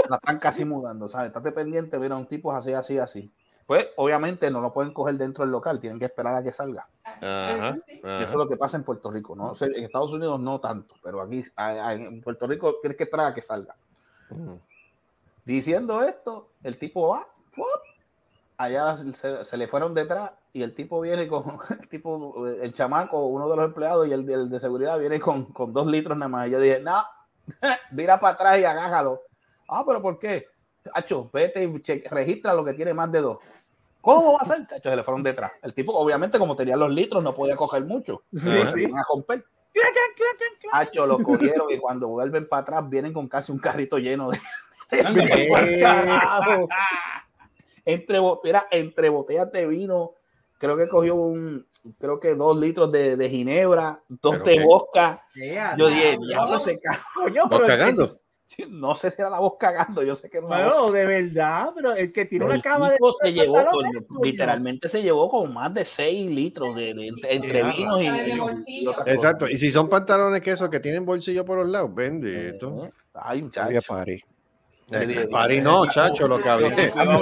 La 0.10 0.18
están 0.18 0.40
casi 0.40 0.66
mudando, 0.66 1.08
¿sabes? 1.08 1.28
Estate 1.28 1.52
pendiente, 1.52 1.98
mira, 2.00 2.16
un 2.16 2.26
tipo 2.26 2.52
así, 2.52 2.74
así, 2.74 2.98
así. 2.98 3.32
Pues 3.66 3.86
obviamente 3.98 4.50
no 4.50 4.62
lo 4.62 4.74
pueden 4.74 4.94
coger 4.94 5.16
dentro 5.16 5.44
del 5.44 5.52
local, 5.52 5.80
tienen 5.80 6.00
que 6.00 6.06
esperar 6.06 6.36
a 6.36 6.42
que 6.42 6.52
salga. 6.52 6.88
Ajá. 7.04 7.78
Eso 7.88 8.08
ajá. 8.08 8.24
es 8.24 8.34
lo 8.34 8.48
que 8.48 8.58
pasa 8.58 8.78
en 8.78 8.84
Puerto 8.84 9.12
Rico. 9.12 9.36
No 9.36 9.54
sé, 9.54 9.66
en 9.66 9.84
Estados 9.84 10.12
Unidos 10.12 10.40
no 10.40 10.60
tanto, 10.60 10.96
pero 11.04 11.22
aquí 11.22 11.44
en 11.58 12.22
Puerto 12.22 12.48
Rico 12.48 12.78
tienes 12.82 12.98
que 12.98 13.04
esperar 13.04 13.28
a 13.28 13.34
que 13.36 13.44
salga. 13.44 13.76
Ujú. 14.32 14.60
Diciendo 15.46 16.02
esto, 16.04 16.50
el 16.64 16.78
tipo 16.78 17.10
va, 17.10 17.28
¡fuop! 17.52 17.68
allá 18.58 18.98
se, 19.14 19.46
se 19.46 19.58
le 19.58 19.68
fueron 19.68 19.94
detrás 19.94 20.32
y 20.52 20.64
el 20.64 20.76
tipo 20.76 21.00
viene 21.00 21.28
con, 21.28 21.60
el 21.80 21.88
tipo, 21.88 22.46
el 22.48 22.74
chamaco, 22.74 23.26
uno 23.28 23.50
de 23.50 23.56
los 23.56 23.66
empleados 23.66 24.08
y 24.08 24.12
el, 24.12 24.26
de- 24.26 24.34
el 24.34 24.50
de 24.50 24.60
seguridad 24.60 25.00
viene 25.00 25.20
con, 25.20 25.46
con 25.46 25.72
dos 25.74 25.88
litros 25.88 26.18
nada 26.18 26.30
más. 26.30 26.48
Y 26.48 26.52
yo 26.52 26.60
dije, 26.60 26.80
no, 26.82 27.02
mira 27.92 28.20
para 28.20 28.34
atrás 28.34 28.60
y 28.60 28.66
agájalo. 28.66 29.22
Ah, 29.68 29.84
pero 29.88 30.02
¿por 30.02 30.20
qué? 30.20 30.48
Cacho, 30.94 31.30
vete 31.32 31.64
y 31.64 31.82
che- 31.82 32.04
registra 32.10 32.54
lo 32.54 32.64
que 32.66 32.74
tiene 32.74 32.94
más 32.94 33.12
de 33.12 33.22
dos. 33.22 33.38
¿Cómo 34.02 34.34
va 34.34 34.40
a 34.40 34.46
ser? 34.46 34.66
Cacho, 34.68 34.90
se 34.90 34.96
le 34.96 35.04
fueron 35.04 35.24
detrás. 35.24 35.52
El 35.62 35.74
tipo, 35.74 35.92
obviamente, 35.94 36.40
como 36.40 36.56
tenía 36.56 36.76
los 36.78 36.90
litros, 36.90 37.22
no 37.24 37.34
podía 37.36 37.56
coger 37.56 37.84
mucho. 37.86 38.24
A 38.96 39.04
romper. 39.14 39.46
Hacho, 40.72 41.06
lo 41.06 41.20
cogieron 41.20 41.72
y 41.72 41.78
cuando 41.78 42.08
vuelven 42.08 42.48
para 42.48 42.62
atrás 42.64 42.90
vienen 42.90 43.14
con 43.14 43.28
casi 43.28 43.52
un 43.52 43.60
carrito 43.60 43.98
lleno 43.98 44.30
de, 44.30 44.38
entre, 47.86 48.20
mira, 48.44 48.66
entre 48.72 49.10
botellas 49.10 49.52
de 49.52 49.68
vino, 49.68 50.14
creo 50.58 50.78
que 50.78 50.88
cogió 50.88 51.16
un, 51.16 51.68
creo 52.00 52.20
que 52.20 52.36
dos 52.36 52.58
litros 52.58 52.92
de, 52.92 53.16
de 53.16 53.30
ginebra, 53.30 54.02
dos 54.08 54.40
Pero 54.40 54.46
de. 54.46 54.66
Yeah, 55.36 55.76
Yo 55.78 55.88
dije, 55.88 56.18
no. 56.18 56.28
diablo, 56.28 56.58
se 56.58 56.78
ca- 56.80 57.04
Coño, 57.16 57.44
¿Vas 57.44 57.52
pero- 57.52 57.66
cagando? 57.66 58.19
No 58.70 58.96
sé 58.96 59.12
si 59.12 59.22
era 59.22 59.30
la 59.30 59.40
voz 59.40 59.54
cagando, 59.60 60.02
yo 60.04 60.16
sé 60.16 60.30
que 60.30 60.38
era 60.38 60.48
una 60.48 60.56
Bueno, 60.58 60.84
voz. 60.86 60.94
de 60.94 61.06
verdad, 61.06 61.70
pero 61.76 61.94
el 61.96 62.12
que 62.12 62.26
tiene 62.26 62.46
Pero 62.46 62.54
una 62.56 62.62
cama 62.62 62.90
de. 62.90 62.98
se 63.24 63.34
llevó, 63.34 63.64
con- 63.70 64.24
literalmente 64.24 64.90
se 64.90 65.02
llevó 65.04 65.30
con 65.30 65.54
más 65.54 65.74
de 65.74 65.86
6 65.86 66.32
litros 66.32 66.76
de, 66.76 66.94
de- 66.94 67.08
entre, 67.08 67.36
entre 67.36 67.72
Sí, 67.72 67.78
vinos 67.78 68.02
y. 68.68 68.88
Exacto. 69.06 69.48
Y 69.48 69.58
si 69.58 69.70
son 69.70 69.88
pantalones 69.88 70.42
que 70.42 70.52
esos 70.52 70.70
que 70.70 70.80
tienen 70.80 71.06
bolsillo 71.06 71.46
por 71.46 71.60
los 71.60 71.68
lados, 71.70 71.94
bendito. 71.94 72.90
Ay, 73.14 73.40
Había 73.58 73.80
muchacho. 73.80 73.82
party. 73.88 74.24
Eh, 74.92 75.28
Pari 75.30 75.62
no, 75.62 75.86
chacho, 75.86 76.28
lo 76.28 76.42
que 76.42 76.50
había. 76.50 76.70
Ese 76.70 76.86
tipo 76.90 77.06
no, 77.06 77.14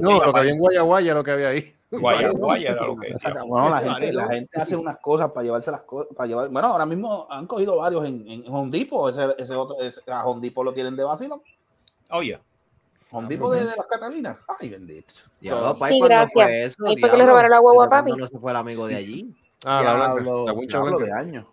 no, 0.00 0.24
lo 0.24 0.32
que 0.32 0.38
había 0.40 0.52
en 0.52 0.58
Guayaguaya, 0.58 1.14
lo 1.14 1.24
que 1.24 1.30
había 1.30 1.48
ahí. 1.48 1.73
Guaya, 2.00 2.30
guaya 2.32 2.70
era 2.70 2.86
lo 2.86 2.96
que 2.96 3.12
decía. 3.12 3.34
Bueno, 3.46 3.70
la 3.70 3.78
gente, 3.80 4.12
la 4.12 4.26
gente 4.28 4.60
hace 4.60 4.76
unas 4.76 4.98
cosas 4.98 5.30
para 5.32 5.44
llevarse 5.44 5.70
las 5.70 5.82
cosas, 5.82 6.08
para 6.16 6.26
llevar. 6.26 6.48
Bueno, 6.48 6.68
ahora 6.68 6.86
mismo 6.86 7.26
han 7.30 7.46
cogido 7.46 7.76
varios 7.76 8.04
en, 8.06 8.28
en 8.28 8.44
Home 8.48 8.70
Depot. 8.70 9.10
Ese, 9.10 9.34
ese 9.38 9.54
otro, 9.54 9.76
ese- 9.80 10.00
a 10.10 10.24
Home 10.26 10.40
Depot 10.40 10.64
lo 10.64 10.72
tienen 10.72 10.96
de 10.96 11.04
vacilo. 11.04 11.42
Oye, 12.10 12.38
Home 13.12 13.28
Depot 13.28 13.52
de, 13.52 13.60
de 13.60 13.76
las 13.76 13.86
Catalinas. 13.86 14.38
Ay, 14.58 14.68
bendito. 14.70 15.14
Diablo, 15.40 15.78
papi, 15.78 15.92
Sí, 15.94 15.98
¿cuándo 16.00 16.16
gracias. 16.16 16.32
fue 16.32 16.64
eso? 16.64 16.76
Ahí 16.86 16.96
fue 16.98 17.10
que 17.10 17.16
le 17.16 17.26
robaron 17.26 17.50
la 17.50 17.58
guagua 17.58 17.84
a 17.84 17.86
¿Desde 17.86 17.90
cuándo 17.90 18.10
papi. 18.10 18.20
no 18.20 18.26
se 18.26 18.38
fue 18.38 18.50
el 18.50 18.56
amigo 18.56 18.86
de 18.86 18.94
allí? 18.96 19.34
Ah, 19.64 19.82
la 19.82 19.94
blanca, 19.94 20.22
la 20.24 20.52
de 20.52 20.80
blanca. 21.04 21.18
años. 21.18 21.46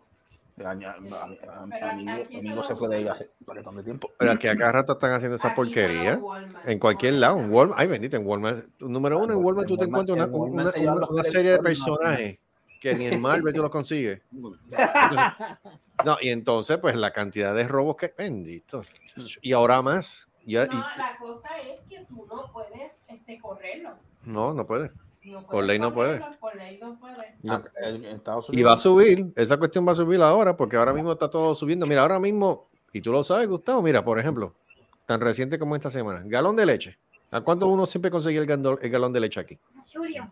Amigo- 0.65 2.23
amigo 2.37 2.63
se 2.63 2.75
fue 2.75 2.87
de 2.89 2.97
ahí 2.97 3.07
hace 3.07 3.29
paquetón 3.45 3.77
de 3.77 3.83
tiempo. 3.83 4.11
Pero 4.17 4.31
aquí 4.31 4.47
a 4.47 4.55
cada 4.55 4.71
rato 4.71 4.93
están 4.93 5.13
haciendo 5.13 5.35
esa 5.37 5.53
porquería. 5.55 6.19
En 6.65 6.79
cualquier 6.79 7.15
lado, 7.15 7.39
en 7.39 7.51
Walmart. 7.51 7.79
Ay, 7.79 7.87
bendito, 7.87 8.17
en 8.17 8.25
Walmart. 8.25 8.65
Número 8.79 9.19
uno, 9.19 9.33
en 9.33 9.43
Walmart 9.43 9.67
tú 9.67 9.77
te 9.77 9.85
encuentras 9.85 10.17
una, 10.29 10.65
una- 11.09 11.23
serie 11.23 11.51
de 11.51 11.59
personajes 11.59 12.39
que 12.79 12.95
ni 12.95 13.05
en 13.07 13.21
Marvel 13.21 13.53
tú 13.53 13.61
los 13.61 13.69
consigues. 13.71 14.21
No, 16.03 16.17
y 16.19 16.29
entonces, 16.29 16.77
pues 16.79 16.95
la 16.95 17.11
cantidad 17.11 17.53
de 17.53 17.67
robos 17.67 17.95
que. 17.95 18.11
Bendito. 18.17 18.81
Y 19.41 19.53
ahora 19.53 19.81
más. 19.83 20.27
Y- 20.45 20.55
No, 20.55 20.63
la 20.65 21.15
cosa 21.19 21.47
es 21.59 21.79
que 21.87 22.03
tú 22.09 22.25
no 22.27 22.51
puedes 22.51 22.91
este, 23.07 23.39
correrlo. 23.39 23.91
no, 24.25 24.53
no 24.55 24.65
puede. 24.65 24.89
No 25.23 25.45
Por 25.45 25.63
ley 25.63 25.77
no 25.77 25.93
puede. 25.93 26.19
Por 26.39 26.55
ley 26.55 26.79
no 26.81 26.99
puede. 26.99 27.35
No. 27.43 27.61
Estados 28.09 28.47
Y 28.51 28.63
va 28.63 28.73
a 28.73 28.77
subir, 28.77 29.31
esa 29.35 29.57
cuestión 29.57 29.87
va 29.87 29.91
a 29.91 29.95
subir 29.95 30.21
ahora, 30.21 30.57
porque 30.57 30.77
ahora 30.77 30.93
mismo 30.93 31.11
está 31.11 31.29
todo 31.29 31.53
subiendo. 31.53 31.85
Mira, 31.85 32.01
ahora 32.01 32.19
mismo, 32.19 32.67
y 32.91 33.01
tú 33.01 33.11
lo 33.11 33.23
sabes, 33.23 33.47
Gustavo, 33.47 33.81
mira, 33.83 34.03
por 34.03 34.17
ejemplo, 34.19 34.53
tan 35.05 35.21
reciente 35.21 35.59
como 35.59 35.75
esta 35.75 35.89
semana, 35.89 36.23
galón 36.25 36.55
de 36.55 36.65
leche. 36.65 36.97
¿A 37.29 37.39
cuánto 37.41 37.67
uno 37.67 37.85
siempre 37.85 38.09
conseguía 38.11 38.41
el, 38.41 38.47
gandol- 38.47 38.79
el 38.81 38.89
galón 38.89 39.13
de 39.13 39.19
leche 39.21 39.39
aquí? 39.39 39.57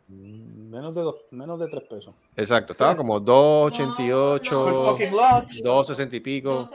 Menos 0.10 0.94
de, 0.94 1.02
dos, 1.02 1.16
menos 1.32 1.60
de 1.60 1.68
3 1.68 1.84
pesos. 1.84 2.14
Exacto, 2.36 2.74
estaba 2.74 2.96
como 2.96 3.20
2.88, 3.22 4.98
2.60 5.64 6.14
y 6.14 6.20
pico. 6.20 6.70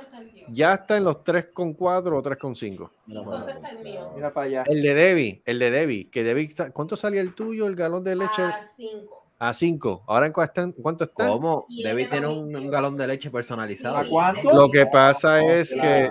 Ya 0.48 0.74
está 0.74 0.96
en 0.96 1.04
los 1.04 1.16
3.4 1.24 1.78
o 1.78 2.22
3.5. 2.22 2.90
¿Dónde 3.06 3.52
está 3.52 3.70
el 3.70 3.78
mío? 3.80 4.10
Mira 4.14 4.32
para 4.32 4.46
allá. 4.46 4.62
El 4.66 4.82
de 4.82 4.94
Debbie, 4.94 5.42
el 5.44 5.58
de 5.58 5.70
Debbie, 5.70 6.10
que 6.10 6.24
Debbie, 6.24 6.50
¿cuánto 6.72 6.96
salía 6.96 7.20
el 7.20 7.34
tuyo, 7.34 7.66
el 7.66 7.74
galón 7.76 8.04
de 8.04 8.16
leche? 8.16 8.42
A 8.42 8.68
cinco. 8.76 9.24
A 9.38 9.52
5. 9.52 10.04
¿Ahora 10.06 10.26
en 10.26 10.32
cuánto 10.32 10.50
están? 10.50 10.72
¿Cuánto 10.72 11.04
están? 11.04 11.28
¿Cómo? 11.28 11.66
Y 11.68 11.82
Debe 11.82 12.02
el 12.04 12.08
de 12.10 12.14
tener 12.16 12.28
los 12.28 12.38
un, 12.38 12.44
un 12.44 12.52
22. 12.52 12.72
galón 12.72 12.96
de 12.96 13.06
leche 13.06 13.30
personalizado. 13.30 13.96
¿A 13.98 14.08
cuánto? 14.08 14.52
Lo 14.52 14.70
que 14.70 14.86
pasa 14.86 15.42
es 15.44 15.74
que 15.74 16.10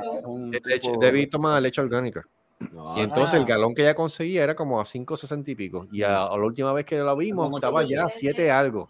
leche, 0.66 0.92
Debbie 1.00 1.28
toma 1.28 1.60
leche 1.62 1.82
orgánica. 1.82 2.28
No, 2.72 2.98
Y 2.98 3.02
entonces 3.02 3.36
el 3.36 3.44
Ah. 3.44 3.48
galón 3.48 3.76
que 3.76 3.82
ella 3.82 3.94
conseguía 3.94 4.44
era 4.44 4.56
como 4.56 4.80
a 4.80 4.86
5.60 4.86 5.48
y 5.52 5.56
pico. 5.56 5.88
Y 5.92 6.02
a, 6.04 6.24
a 6.26 6.38
la 6.38 6.44
última 6.46 6.72
vez 6.72 6.86
que 6.86 6.98
la 6.98 7.14
vimos 7.14 7.46
Como 7.46 7.58
estaba 7.58 7.84
ya 7.84 8.06
pesos. 8.06 8.20
7 8.20 8.52
algo. 8.52 8.88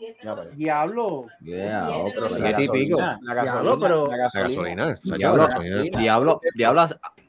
Diablo. 0.56 1.26
yeah, 1.42 1.88
Bien, 1.88 2.02
otro 2.02 2.12
pero 2.14 2.28
Siete 2.28 2.52
la 2.52 2.62
y 2.64 2.70
pico. 2.70 2.98
gasolina, 2.98 3.20
La 3.24 3.42
Diablo, 3.44 3.54
gasolina, 3.78 3.88
pero- 3.88 4.08
la 4.08 4.18
La 4.18 4.24
gasolina. 4.24 4.48
gasolina. 4.86 4.96
chacho, 4.96 5.16
Diablo, 5.18 5.38
la 5.44 5.48
gasolina. 5.50 6.00
Diablo, 6.00 6.42
diablo, 6.56 6.82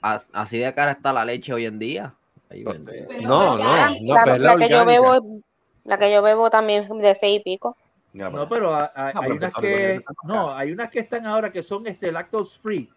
a- 0.03 0.22
así 0.32 0.59
de 0.59 0.74
cara 0.74 0.93
está 0.93 1.12
la 1.12 1.24
leche 1.24 1.53
hoy 1.53 1.64
en 1.66 1.78
día. 1.78 2.14
Ahí 2.51 2.62
vende. 2.62 3.09
No, 3.22 3.57
no, 3.57 3.64
no, 4.01 4.14
la, 4.14 4.22
pero 4.24 4.35
es 4.37 4.41
la 4.43 4.55
la 4.55 4.59
que 4.66 4.68
yo 4.72 4.85
bebo, 4.85 5.41
la 5.85 5.99
que 5.99 6.12
yo 6.12 6.22
bebo 6.22 6.51
también 6.51 6.87
de 6.99 7.14
seis 7.14 7.41
y 7.41 7.43
pico. 7.43 7.76
No, 8.12 8.49
pero 8.49 8.74
hay, 8.76 8.89
hay 8.95 9.12
pero 9.18 9.35
unas 9.35 9.55
que 9.55 10.01
no, 10.24 10.55
hay 10.55 10.70
unas 10.72 10.91
que 10.91 11.01
están 11.01 11.26
ahora 11.26 11.51
que 11.51 11.62
son 11.62 11.87
este 11.87 12.12
lactose 12.12 12.57
free. 12.61 12.89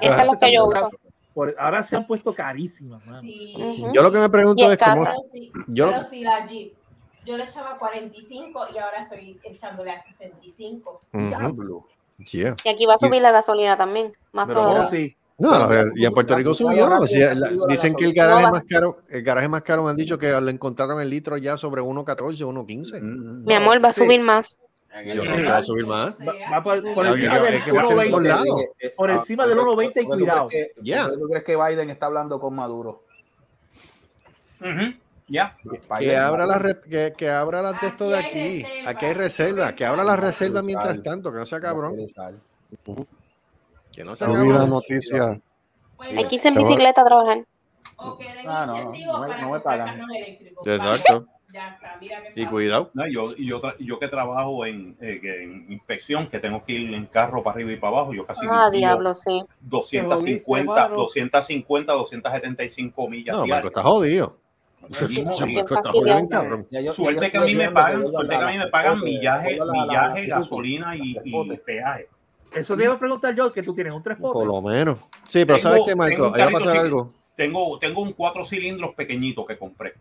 Esa 0.00 0.20
es 0.20 0.26
la 0.26 0.36
que 0.36 0.52
yo 0.52 0.66
uso. 0.66 0.90
Por- 1.38 1.54
ahora 1.56 1.84
se 1.84 1.94
han 1.94 2.04
puesto 2.04 2.34
carísimas. 2.34 3.00
Sí. 3.20 3.54
Yo 3.94 4.02
lo 4.02 4.10
que 4.10 4.18
me 4.18 4.28
pregunto 4.28 4.60
Y 4.60 4.72
es 4.72 4.76
cómo. 4.78 5.04
Sí, 5.30 5.52
Yo- 5.68 5.90
pero 5.92 6.02
sí, 6.02 6.20
la 6.22 6.44
Jeep. 6.44 6.72
Yo 7.24 7.36
le 7.36 7.44
echaba 7.44 7.78
45 7.78 8.60
y 8.74 8.78
ahora 8.78 9.02
estoy 9.04 9.38
echándole 9.44 9.92
a 9.92 10.02
65. 10.02 11.00
Ujú. 11.12 11.26
Diablo. 11.28 11.84
Yeah. 12.32 12.56
Y 12.64 12.68
aquí 12.70 12.86
va 12.86 12.94
a 12.94 12.98
subir 12.98 13.22
la 13.22 13.30
gasolina 13.30 13.76
también. 13.76 14.12
Más 14.32 14.48
Pero 14.48 14.62
Oh, 14.62 14.90
sí. 14.90 15.14
No, 15.38 15.56
no, 15.56 15.68
y 15.94 16.04
en 16.04 16.12
Puerto 16.12 16.34
Rico 16.34 16.52
subió. 16.54 16.98
o 16.98 17.06
sea, 17.06 17.32
la- 17.36 17.50
dicen 17.68 17.94
que 17.94 18.04
el 18.06 18.12
garaje 18.14 18.50
más 18.50 18.64
caro, 18.68 18.98
el 19.08 19.22
garaje 19.22 19.46
más 19.46 19.62
caro 19.62 19.84
me 19.84 19.90
han 19.90 19.96
dicho 19.96 20.18
que 20.18 20.26
le 20.40 20.50
encontraron 20.50 21.00
el 21.00 21.08
litro 21.08 21.36
ya 21.36 21.56
sobre 21.56 21.80
1.14, 21.80 22.44
1.15. 22.44 23.00
Mm, 23.00 23.44
Mi 23.44 23.54
amor, 23.54 23.84
va 23.84 23.90
a 23.90 23.92
Sí. 23.92 24.00
subir 24.00 24.20
más. 24.20 24.58
Yo 25.04 25.24
sé 25.26 25.36
que 25.36 25.44
va 25.44 25.58
a 25.58 25.62
subir 25.62 25.86
más. 25.86 26.14
Va, 26.26 26.32
va 26.52 26.62
por, 26.62 26.94
por 26.94 27.06
encima 27.06 27.38
del 27.40 27.54
es 27.54 27.62
que 27.62 27.72
va 27.72 27.80
a 27.80 27.84
ser 27.84 27.98
en 27.98 28.10
todos 28.10 28.22
1.20. 28.22 28.28
lados. 28.28 28.60
Eh, 28.80 28.90
Por 28.96 29.10
ah, 29.10 29.14
encima 29.16 29.46
del 29.46 29.58
eso- 29.58 29.66
1.20 29.66 29.76
y 29.76 29.86
¿por 29.86 29.94
qué 29.94 30.02
tú 30.02 30.08
cuidado. 30.18 30.46
crees 30.48 30.72
que- 30.74 31.18
¿Tú 31.18 31.28
crees 31.28 31.44
que 31.44 31.56
Biden 31.56 31.90
está 31.90 32.06
hablando 32.06 32.40
con 32.40 32.54
Maduro? 32.54 33.04
Ya. 35.28 35.56
Que 35.98 36.16
abra 36.16 36.46
las 36.46 36.62
re- 36.62 36.80
que, 36.80 37.12
que 37.16 37.28
abra 37.28 37.60
las 37.62 37.80
de 37.80 37.86
esto 37.88 38.08
de 38.08 38.18
Aquí 38.18 38.28
aquí. 38.28 38.62
reserva. 38.62 38.90
Aquí 38.90 39.06
hay 39.06 39.12
reserva. 39.14 39.74
Que 39.74 39.84
abra 39.84 40.04
las 40.04 40.18
reservas 40.18 40.56
Sal. 40.60 40.64
mientras 40.66 41.02
tanto. 41.02 41.30
Que 41.32 41.38
no 41.38 41.46
sea 41.46 41.60
cabrón. 41.60 41.96
Que 43.92 44.04
no 44.04 44.16
sea 44.16 44.28
la 44.28 44.34
cabrón. 44.34 44.70
noticia. 44.70 45.40
Que 46.00 46.34
irse 46.34 46.48
en 46.48 46.54
bicicleta 46.54 47.02
a 47.02 47.04
trabajar. 47.04 47.44
o 48.00 48.16
que 48.16 48.24
den 48.32 48.48
Ah, 48.48 48.64
no, 48.64 48.72
no, 48.72 48.78
incentivo 48.94 49.26
no 49.40 49.50
me- 49.50 49.60
para 49.60 49.84
carros 49.86 50.08
eléctricos. 50.16 50.66
Exacto. 50.66 51.26
Ya 51.50 51.68
está, 51.70 51.96
mira 51.98 52.22
qué 52.22 52.40
Y 52.42 52.46
cuidado. 52.46 52.90
No, 52.92 53.06
yo, 53.08 53.28
y 53.36 53.46
yo, 53.46 53.62
yo 53.78 53.98
que 53.98 54.08
trabajo 54.08 54.66
en, 54.66 54.96
eh, 55.00 55.18
en 55.22 55.72
inspección, 55.72 56.26
que 56.26 56.38
tengo 56.38 56.62
que 56.64 56.72
ir 56.74 56.92
en 56.94 57.06
carro 57.06 57.42
para 57.42 57.54
arriba 57.54 57.72
y 57.72 57.76
para 57.76 57.96
abajo, 57.96 58.12
yo 58.12 58.26
casi 58.26 58.44
Ah, 58.50 58.70
diablo, 58.70 59.14
sí. 59.14 59.42
250, 59.60 60.74
Te 60.74 60.94
jodiste, 60.94 60.96
250, 60.96 61.92
275 61.94 63.08
millas 63.08 63.36
No, 63.36 63.46
Marco, 63.46 63.68
está 63.68 63.82
jodido. 63.82 64.36
Suerte 66.92 67.30
que 67.30 67.38
a 67.38 67.40
mí 67.40 67.54
me 67.54 67.70
pagan, 67.70 68.06
suerte 68.10 68.28
que 68.38 68.42
a 68.44 68.46
mí 68.46 68.58
me 68.58 68.66
pagan 68.68 68.98
la- 68.98 69.04
millaje, 69.04 69.58
millaje, 69.72 70.26
la- 70.28 70.36
gasolina 70.36 70.96
y, 70.96 71.16
y 71.24 71.56
peaje. 71.58 72.08
Eso 72.54 72.76
te 72.76 72.84
iba 72.84 72.94
a 72.94 72.98
preguntar 72.98 73.34
yo, 73.34 73.52
que 73.52 73.62
tú 73.62 73.74
tienes 73.74 73.92
un 73.92 74.02
tres 74.02 74.16
Por 74.18 74.32
potes. 74.32 74.48
lo 74.48 74.62
menos. 74.62 74.98
Sí, 75.28 75.44
pero 75.44 75.58
Tengo- 75.58 75.58
¿sabes 75.58 75.80
qué, 75.80 75.84
tengo 75.92 75.98
Marco? 75.98 76.28
un 76.28 76.34
Ahí 76.34 76.40
va 76.40 76.44
a 76.46 76.52
carrito 76.52 76.58
pasar 76.58 76.72
chiquito. 76.72 76.84
algo. 76.98 77.10
Tengo, 77.36 77.78
tengo 77.78 78.02
un 78.02 78.12
cuatro 78.14 78.44
cilindros 78.44 78.94
pequeñito 78.94 79.44
que 79.44 79.58
compré. 79.58 79.94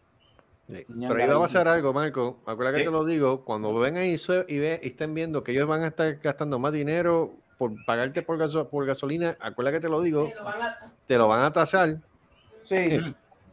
Sí, 0.68 0.86
Pero 1.00 1.16
ahí 1.16 1.28
va 1.30 1.36
a 1.36 1.40
pasar 1.40 1.68
algo, 1.68 1.94
Marco. 1.94 2.40
Acuérdate 2.46 2.80
que 2.80 2.84
te 2.86 2.92
lo 2.92 3.06
digo. 3.06 3.46
Cuando 3.46 3.74
vengan 3.76 4.04
y, 4.06 4.18
sue- 4.18 4.46
y, 4.50 4.60
ve, 4.60 4.80
y 4.84 4.88
estén 4.88 5.14
viendo 5.14 5.42
que 5.44 5.54
ellos 5.54 5.68
van 5.68 5.84
a 5.84 5.88
estar 5.88 6.16
gastando 6.16 6.60
más 6.60 6.74
dinero 6.74 7.32
por 7.58 7.72
pagarte 7.86 8.22
por, 8.22 8.38
gaso- 8.38 8.68
por 8.68 8.86
gasolina, 8.86 9.38
acuérdate 9.40 9.78
que 9.78 9.82
te 9.82 9.90
lo 9.90 10.02
digo, 10.02 10.28
Te 10.28 10.36
lo 10.36 10.44
van 10.44 10.62
a- 10.62 10.78
te 11.08 11.18
lo 11.18 11.28
van 11.30 11.44
a 11.46 11.52
tasar. 11.54 11.98
Sí. 12.68 12.76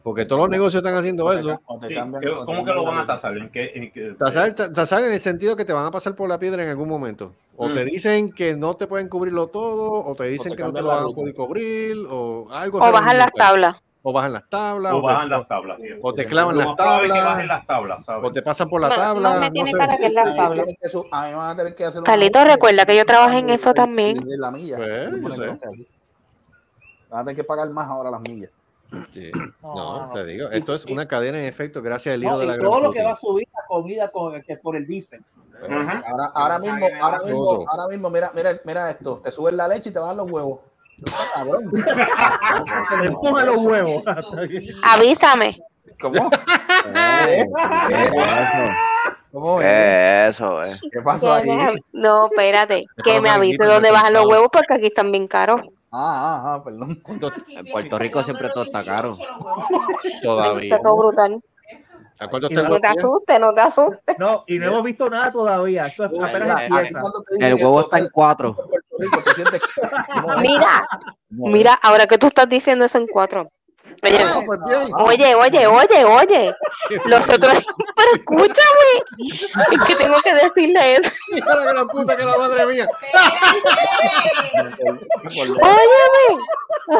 Porque 0.03 0.25
todos 0.25 0.41
los 0.41 0.49
negocios 0.49 0.83
están 0.83 0.93
haciendo 0.99 1.27
te 1.31 1.39
eso. 1.39 1.49
ca- 1.49 1.61
o 1.65 1.79
te 1.79 1.87
Sí, 1.87 1.95
cambian- 1.95 2.21
¿qué- 2.21 2.29
o 2.29 2.39
te 2.41 2.45
¿Cómo 2.45 2.63
que 2.65 2.71
lo 2.73 2.83
van 2.83 2.97
a 2.99 3.07
tasar? 3.07 3.35
¿En 3.37 3.49
qué, 3.49 3.71
en 3.73 3.91
qué- 3.91 4.13
Tasar, 4.19 4.53
ta- 4.53 4.71
tasar 4.71 5.03
en 5.03 5.13
el 5.13 5.19
sentido 5.19 5.55
que 5.55 5.65
te 5.65 5.73
van 5.73 5.85
a 5.85 5.89
pasar 5.91 6.15
por 6.15 6.29
la 6.29 6.37
piedra 6.37 6.61
en 6.63 6.69
algún 6.69 6.87
momento. 6.89 7.33
O 7.57 7.71
te 7.71 7.83
Mm. 7.83 7.87
dicen 7.87 8.31
que 8.31 8.55
no 8.55 8.75
te 8.75 8.85
pueden 8.85 9.07
cubrirlo 9.09 9.47
todo, 9.47 10.03
o 10.05 10.13
te 10.15 10.25
dicen 10.25 10.51
te 10.51 10.57
que 10.57 10.63
no 10.63 10.73
te 10.73 10.81
lo 10.81 10.89
van 10.89 11.05
a 11.05 11.07
poder 11.07 11.33
cubrir, 11.33 11.97
o 12.09 12.45
algo. 12.51 12.77
O 12.79 12.91
bajar 12.91 13.15
las 13.15 13.31
tablas. 13.31 13.77
O 14.07 14.13
bajan 14.13 14.33
las 14.33 14.47
tablas, 14.47 14.93
o 14.93 14.97
o, 14.97 15.01
bajan 15.01 15.23
te, 15.29 15.35
las 15.35 15.47
tablas. 15.47 15.79
o 15.99 16.13
te 16.13 16.25
clavan 16.27 16.57
las 16.59 16.75
tablas, 16.75 17.47
las 17.47 17.65
tablas, 17.65 18.05
¿sabes? 18.05 18.23
o 18.23 18.31
te 18.31 18.43
pasan 18.43 18.69
por 18.69 18.79
la 18.79 18.89
tabla. 18.89 19.39
me 19.39 19.47
No 19.47 19.51
tiene 19.51 19.71
sé. 19.71 19.77
cara 19.79 19.97
que 19.97 20.05
es 20.05 20.13
las 20.13 20.35
tablas. 20.35 20.65
van 21.33 22.03
Carlito, 22.03 22.43
recuerda 22.43 22.85
que 22.85 22.95
yo 22.95 23.03
trabajé 23.05 23.39
en 23.39 23.49
eso 23.49 23.73
también. 23.73 24.19
de 24.23 24.37
la 24.37 24.51
milla. 24.51 24.77
Pues. 24.77 25.39
Van 25.39 25.59
a 27.09 27.23
tener 27.23 27.35
que 27.35 27.43
pagar 27.43 27.67
más 27.71 27.87
ahora 27.87 28.11
las 28.11 28.21
millas. 28.21 28.51
Sí. 29.11 29.31
No, 29.63 29.73
No, 29.73 30.07
no. 30.07 30.13
te 30.13 30.23
digo, 30.25 30.49
Y- 30.51 30.57
esto 30.57 30.75
es 30.75 30.85
y- 30.87 30.93
una 30.93 31.07
cadena 31.07 31.39
en 31.39 31.45
efecto 31.45 31.81
gracias 31.81 32.13
al 32.13 32.21
hijo 32.23 32.33
No, 32.33 32.37
de 32.37 32.45
y 32.45 32.47
la 32.49 32.57
todo 32.57 32.69
gran 32.71 32.83
lo 32.83 32.91
que 32.91 33.03
va 33.03 33.11
a 33.13 33.15
subir 33.15 33.47
la 33.53 33.65
comida 33.67 34.11
con, 34.11 34.39
que 34.43 34.57
por 34.57 34.75
el 34.75 34.85
diésel. 34.85 35.23
Ahora, 35.67 36.31
ahora 36.35 36.59
mismo, 36.59 36.87
ahora 37.01 37.19
mismo, 37.23 37.65
ahora 37.67 37.87
mismo, 37.89 38.09
mira, 38.11 38.31
mira, 38.35 38.51
mira 38.65 38.91
esto. 38.91 39.21
Te 39.23 39.31
suben 39.31 39.57
la 39.57 39.67
leche 39.67 39.89
y 39.89 39.93
te 39.93 39.97
dan 39.99 40.15
los 40.15 40.29
huevos. 40.29 40.59
Está 40.97 41.17
cabrón. 41.33 41.71
Se 42.89 42.97
le 42.97 43.05
empuja 43.07 43.43
los 43.43 43.57
huevos. 43.57 44.03
Avísame. 44.83 45.59
¿Cómo? 45.99 46.29
Eh, 47.27 47.45
¿Cómo 49.31 49.61
eso, 49.61 50.63
eh? 50.63 50.77
¿Qué 50.91 51.01
pasó 51.01 51.33
ahí? 51.33 51.49
No, 51.91 52.27
espérate. 52.27 52.85
Que 53.03 53.19
me 53.19 53.29
avise 53.29 53.65
dónde 53.65 53.91
bajan 53.91 54.13
los 54.13 54.25
huevos 54.27 54.47
porque 54.51 54.73
aquí 54.75 54.85
están 54.87 55.11
bien 55.11 55.27
caros. 55.27 55.61
Ah, 55.91 56.43
ah, 56.45 56.53
ah, 56.53 56.63
perdón. 56.63 56.99
¿Cuánto 57.03 57.31
En 57.49 57.65
Puerto 57.65 57.99
Rico 57.99 58.23
siempre 58.23 58.49
todo 58.49 58.63
está 58.65 58.83
caro. 58.83 59.17
todavía? 60.21 60.63
Está 60.63 60.79
todo 60.81 60.97
brutal. 60.97 61.41
¿A 62.19 62.27
cuánto 62.29 62.47
Y 62.49 62.53
está 62.53 62.61
el 62.61 62.69
No 62.69 62.79
te 62.79 62.87
asustes, 62.87 63.39
no 63.39 63.53
te 63.53 63.61
asustes. 63.61 64.15
No, 64.17 64.43
y 64.47 64.57
no 64.57 64.67
hemos 64.67 64.83
visto 64.83 65.09
nada 65.09 65.31
todavía. 65.31 65.87
Esto 65.87 66.05
es- 66.05 66.11
apenas 66.21 66.61
empieza. 66.63 67.01
El 67.39 67.55
huevo 67.55 67.81
está 67.81 67.99
en 67.99 68.09
cuatro. 68.09 68.55
Mira, 70.41 70.87
mira, 71.29 71.73
ahora 71.81 72.07
que 72.07 72.17
tú 72.17 72.27
estás 72.27 72.47
diciendo 72.47 72.85
eso 72.85 72.97
en 72.97 73.07
cuatro. 73.07 73.49
Oye, 74.03 74.17
Ah, 74.21 74.39
pues 74.45 74.59
oye, 74.95 75.35
oye, 75.35 75.67
oye, 75.67 76.05
oye. 76.05 76.55
Los 77.05 77.27
otros, 77.29 77.53
pero 77.95 78.15
escúchame. 78.15 78.93
Es 79.71 79.81
que 79.83 79.95
tengo 79.95 80.19
que 80.21 80.33
decirle 80.35 80.95
eso. 80.95 81.11
Hija 81.35 81.55
la 81.55 81.63
gran 81.71 81.87
puta 81.87 82.15
que 82.15 82.23
la 82.23 82.37
madre 82.37 82.65
mía. 82.67 82.87
Óyeme. 85.25 86.41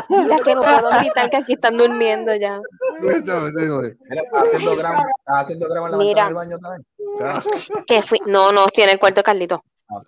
Mira 0.09 0.37
que 0.43 0.55
no 0.55 0.61
puedo 0.61 0.89
gritar 0.99 1.29
que 1.29 1.37
aquí 1.37 1.53
están 1.53 1.77
durmiendo 1.77 2.33
ya. 2.35 2.59
Mira, 2.99 3.17
estás 3.17 4.43
haciendo 4.43 4.75
grama, 4.75 5.05
estás 5.19 5.41
haciendo 5.41 5.69
grama 5.69 5.87
en 5.87 5.91
la 5.91 5.97
Mira. 5.97 6.25
del 6.25 6.33
baño 6.33 6.57
también. 6.59 6.85
Ah, 7.21 7.43
Que 7.85 8.01
fui, 8.01 8.19
no, 8.25 8.51
no, 8.51 8.65
estoy 8.67 8.85
en 8.85 8.89
el 8.91 8.99
cuarto 8.99 9.19
de 9.19 9.23
Carlito. 9.23 9.63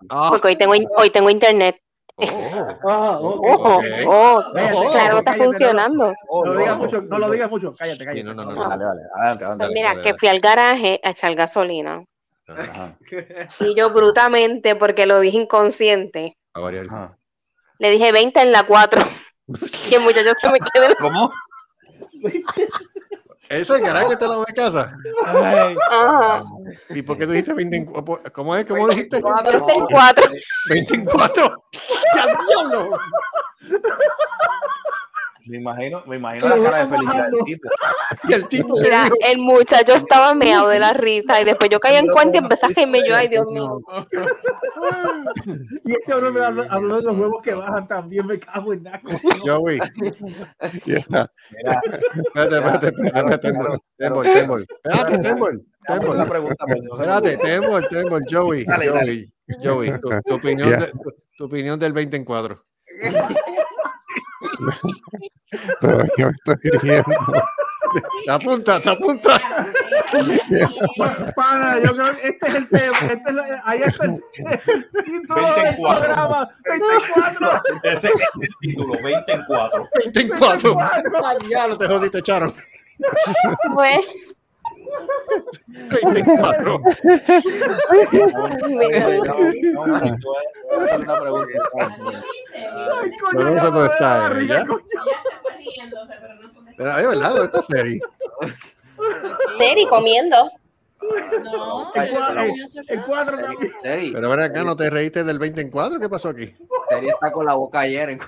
ah, 0.09 0.27
Porque 0.29 0.47
hoy 0.49 0.55
tengo, 0.57 0.73
hoy 0.97 1.09
tengo 1.09 1.29
internet. 1.29 1.77
Claro, 2.17 3.35
está 5.19 5.33
funcionando. 5.35 6.13
No 6.31 6.45
lo 6.45 6.57
digas 6.57 6.77
mucho, 6.77 7.01
no 7.01 7.19
lo 7.19 7.29
digas 7.31 7.49
mucho. 7.49 7.73
Cállate, 7.77 8.05
cállate. 8.05 8.23
no, 8.23 8.33
no, 8.33 8.45
no, 8.45 8.51
No. 8.51 8.63
no. 8.63 8.69
Dale, 8.69 8.83
dale, 8.83 9.01
adelante, 9.15 9.65
Pues 9.65 9.73
mira, 9.73 9.89
dale, 9.89 10.01
que 10.01 10.09
dale. 10.09 10.19
fui 10.19 10.27
al 10.29 10.39
garaje 10.39 10.99
a 11.03 11.11
echar 11.11 11.35
gasolina. 11.35 12.03
Ajá. 12.47 12.97
Y 13.59 13.75
yo 13.75 13.89
brutamente, 13.91 14.75
porque 14.75 15.05
lo 15.05 15.19
dije 15.19 15.37
inconsciente, 15.37 16.37
le 17.79 17.89
dije 17.91 18.11
20 18.11 18.41
en 18.41 18.51
la 18.51 18.63
4. 18.65 19.01
Y 19.89 19.95
el 19.95 20.01
muchacho 20.01 20.31
se 20.41 20.49
me 20.49 20.59
quedó. 20.59 20.87
¿Cómo? 20.99 21.31
¿Ese 23.49 23.61
es 23.61 23.69
el 23.69 23.81
garaje 23.81 24.07
que 24.07 24.13
está 24.13 24.25
al 24.25 24.31
lado 24.31 24.45
de 24.45 24.53
casa? 24.53 24.93
Ajá. 25.25 26.43
¿Y 26.89 27.01
por 27.01 27.17
qué 27.17 27.25
tú 27.25 27.31
dijiste 27.31 27.53
20 27.53 27.77
en 27.77 27.85
cu- 27.85 28.19
¿Cómo 28.33 28.55
es? 28.55 28.65
¿Cómo 28.65 28.87
dijiste? 28.89 29.21
20 29.21 29.73
en 29.75 29.85
4. 29.85 30.29
24. 30.69 31.63
¡Ya 32.15 32.25
diablo! 32.47 32.97
Me 35.47 35.57
imagino, 35.57 36.03
me 36.05 36.17
imagino 36.17 36.49
la 36.49 36.63
cara 36.63 36.79
de 36.79 36.87
felicidad 36.87 37.27
del 37.29 37.43
tipo. 37.45 37.69
Y 38.27 38.33
el 38.33 38.47
tipo 38.47 38.75
que 38.75 38.81
Mira, 38.81 39.03
dijo, 39.05 39.15
el 39.31 39.37
muchacho 39.39 39.93
estaba 39.93 40.33
meado 40.33 40.69
de 40.69 40.79
la 40.79 40.93
risa 40.93 41.41
y 41.41 41.45
después 41.45 41.69
yo 41.69 41.79
caí 41.79 41.95
en 41.95 42.07
cuenta 42.07 42.37
y 42.37 42.39
empecé 42.39 42.65
a 42.65 42.69
reírme 42.69 42.99
yo, 43.07 43.15
ay 43.15 43.27
Dios 43.29 43.45
mío. 43.47 43.79
Y 45.85 45.93
este 45.93 46.13
hombre 46.13 46.31
me 46.31 46.45
habló, 46.45 46.71
habló 46.71 46.97
de 46.97 47.03
los 47.03 47.17
huevos 47.17 47.41
que 47.43 47.53
bajan 47.53 47.87
también, 47.87 48.25
me 48.25 48.39
cago 48.39 48.73
en 48.73 48.83
naco. 48.83 49.11
Joey, 49.45 49.79
Ya. 50.85 51.29
Mira, 51.51 51.81
espérate, 52.15 52.55
espérate, 52.57 52.87
espérate, 52.87 53.37
Tembol, 53.97 54.33
Tembol. 54.33 54.65
Espérate, 54.83 55.17
Tembol, 55.19 55.65
Tembol. 55.85 56.17
la 56.17 56.25
pregunta. 56.25 56.65
pues, 56.65 56.79
Espérate. 56.93 57.37
Tembol, 57.37 57.87
Tembol, 57.89 58.23
Joey. 58.29 58.65
Joey, 58.65 59.33
Joey, 59.63 59.99
tu, 59.99 60.33
opinión, 60.33 60.85
tu, 61.37 61.45
opinión 61.45 61.79
del 61.79 61.93
20 61.93 62.17
en 62.17 62.25
4. 62.25 62.63
Pero 65.81 66.03
yo 66.17 66.27
me 66.27 66.33
estoy 66.53 66.71
riendo. 66.81 67.15
Te 68.25 68.31
apunta, 68.31 68.81
te 68.81 68.89
apunta. 68.89 69.39
Pana, 71.35 71.79
yo 71.83 71.95
creo 71.95 72.17
que 72.17 72.27
este 72.29 72.47
es 72.47 72.55
el 72.55 72.69
tema. 72.69 72.97
Este 72.99 73.29
es 73.29 73.35
la- 73.35 73.61
ahí 73.65 73.81
está 73.83 74.05
el, 74.05 74.11
el 74.13 75.03
título 75.05 75.45
del 75.55 75.63
24. 75.63 75.99
programa. 76.01 76.49
24. 76.65 77.61
Ese 77.83 78.07
es 78.07 78.13
el 78.41 78.49
título, 78.61 78.93
20 79.03 79.31
en 79.31 79.43
4. 79.47 79.89
20 80.03 80.19
en 80.21 80.29
4. 80.37 80.77
Ya 81.49 81.67
no 81.67 81.77
te 81.77 81.87
jodiste, 81.87 82.21
Charo. 82.21 82.53
Pues, 83.73 83.99
20 85.67 86.19
en 86.19 86.37
4. 86.37 86.81
mira, 88.67 88.97
Oye, 93.35 93.43
no, 93.43 93.59
sé 93.59 93.65
dónde 93.71 93.85
está 93.87 94.39
ella. 94.39 94.65
Pero, 96.77 96.93
ay, 96.93 97.05
¿verdad? 97.07 97.29
¿Dónde 97.29 97.45
está 97.45 97.61
Seri? 97.61 97.99
Seri 99.57 99.87
comiendo. 99.87 100.49
No, 101.43 101.91
El 101.93 103.01
cuadro 103.03 103.37
también. 103.37 103.73
Seri, 103.81 104.11
Pero 104.11 104.29
ven 104.29 104.39
acá, 104.39 104.63
¿no 104.63 104.75
te 104.75 104.89
reíste 104.89 105.23
del 105.23 105.39
20 105.39 105.61
en 105.61 105.69
4? 105.71 105.99
¿Qué 105.99 106.09
pasó 106.09 106.29
aquí? 106.29 106.55
Seri 106.89 107.09
está 107.09 107.31
con 107.31 107.45
la 107.45 107.53
boca 107.55 107.81
ayer. 107.81 108.09
En... 108.11 108.19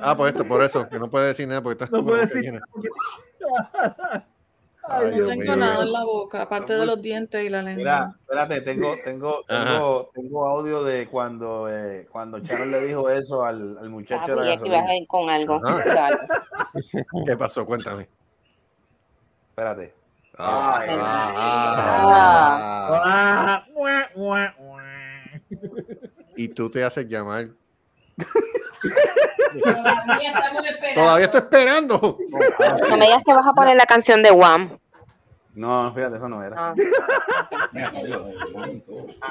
Ah, 0.00 0.16
pues 0.16 0.32
esto, 0.32 0.46
por 0.46 0.62
eso, 0.62 0.88
que 0.88 0.98
no 0.98 1.10
puede 1.10 1.28
decir 1.28 1.46
nada 1.48 1.62
porque 1.62 1.84
está 1.84 1.96
No 1.96 2.04
con 2.04 2.06
la 2.18 2.26
puede 2.26 2.26
boca 2.26 2.34
decir. 2.34 2.52
llena. 2.52 2.64
Ay, 4.92 5.10
Dios 5.12 5.28
tengo 5.28 5.42
mío. 5.42 5.56
nada 5.56 5.82
en 5.82 5.92
la 5.92 6.04
boca, 6.04 6.42
aparte 6.42 6.74
de 6.74 6.86
los 6.86 7.00
dientes 7.00 7.42
y 7.44 7.48
la 7.48 7.62
Mira, 7.62 7.74
lengua. 7.76 8.16
espérate, 8.20 8.60
tengo, 8.60 8.94
tengo, 9.04 9.42
tengo, 9.48 10.10
tengo 10.14 10.46
audio 10.48 10.82
de 10.84 11.06
cuando, 11.08 11.68
eh, 11.70 12.06
cuando 12.10 12.38
Sharon 12.38 12.70
le 12.70 12.80
dijo 12.86 13.08
eso 13.10 13.44
al, 13.44 13.78
al 13.78 13.88
muchacho 13.90 14.34
de 14.34 14.36
la 14.36 14.42
Sabía 14.42 14.56
que 14.62 14.68
ibas 14.68 14.78
a 14.78 14.82
gasolina. 14.82 14.96
ir 14.98 15.06
con 15.08 15.30
algo. 15.30 15.60
¿Qué 17.26 17.36
pasó? 17.36 17.64
Cuéntame. 17.66 18.08
Espérate. 19.50 19.94
Ay, 20.38 20.88
Ah, 20.92 21.32
Ah. 22.04 23.02
ah, 23.04 23.64
Ah, 23.64 25.32
y 26.36 26.48
tú 26.48 26.70
te 26.70 26.82
haces 26.82 27.06
llamar. 27.06 27.48
Todavía. 29.62 30.32
Todavía 30.94 31.24
estoy 31.26 31.40
esperando. 31.40 32.18
No 32.90 32.96
me 32.96 33.04
digas 33.06 33.22
que 33.24 33.34
vas 33.34 33.46
a 33.46 33.52
poner 33.52 33.76
la 33.76 33.84
canción 33.86 34.22
de 34.22 34.30
Wham. 34.30 34.76
No, 35.54 35.92
fíjate, 35.94 36.16
eso 36.16 36.28
no 36.28 36.42
era. 36.42 36.70
Ah. 36.70 36.74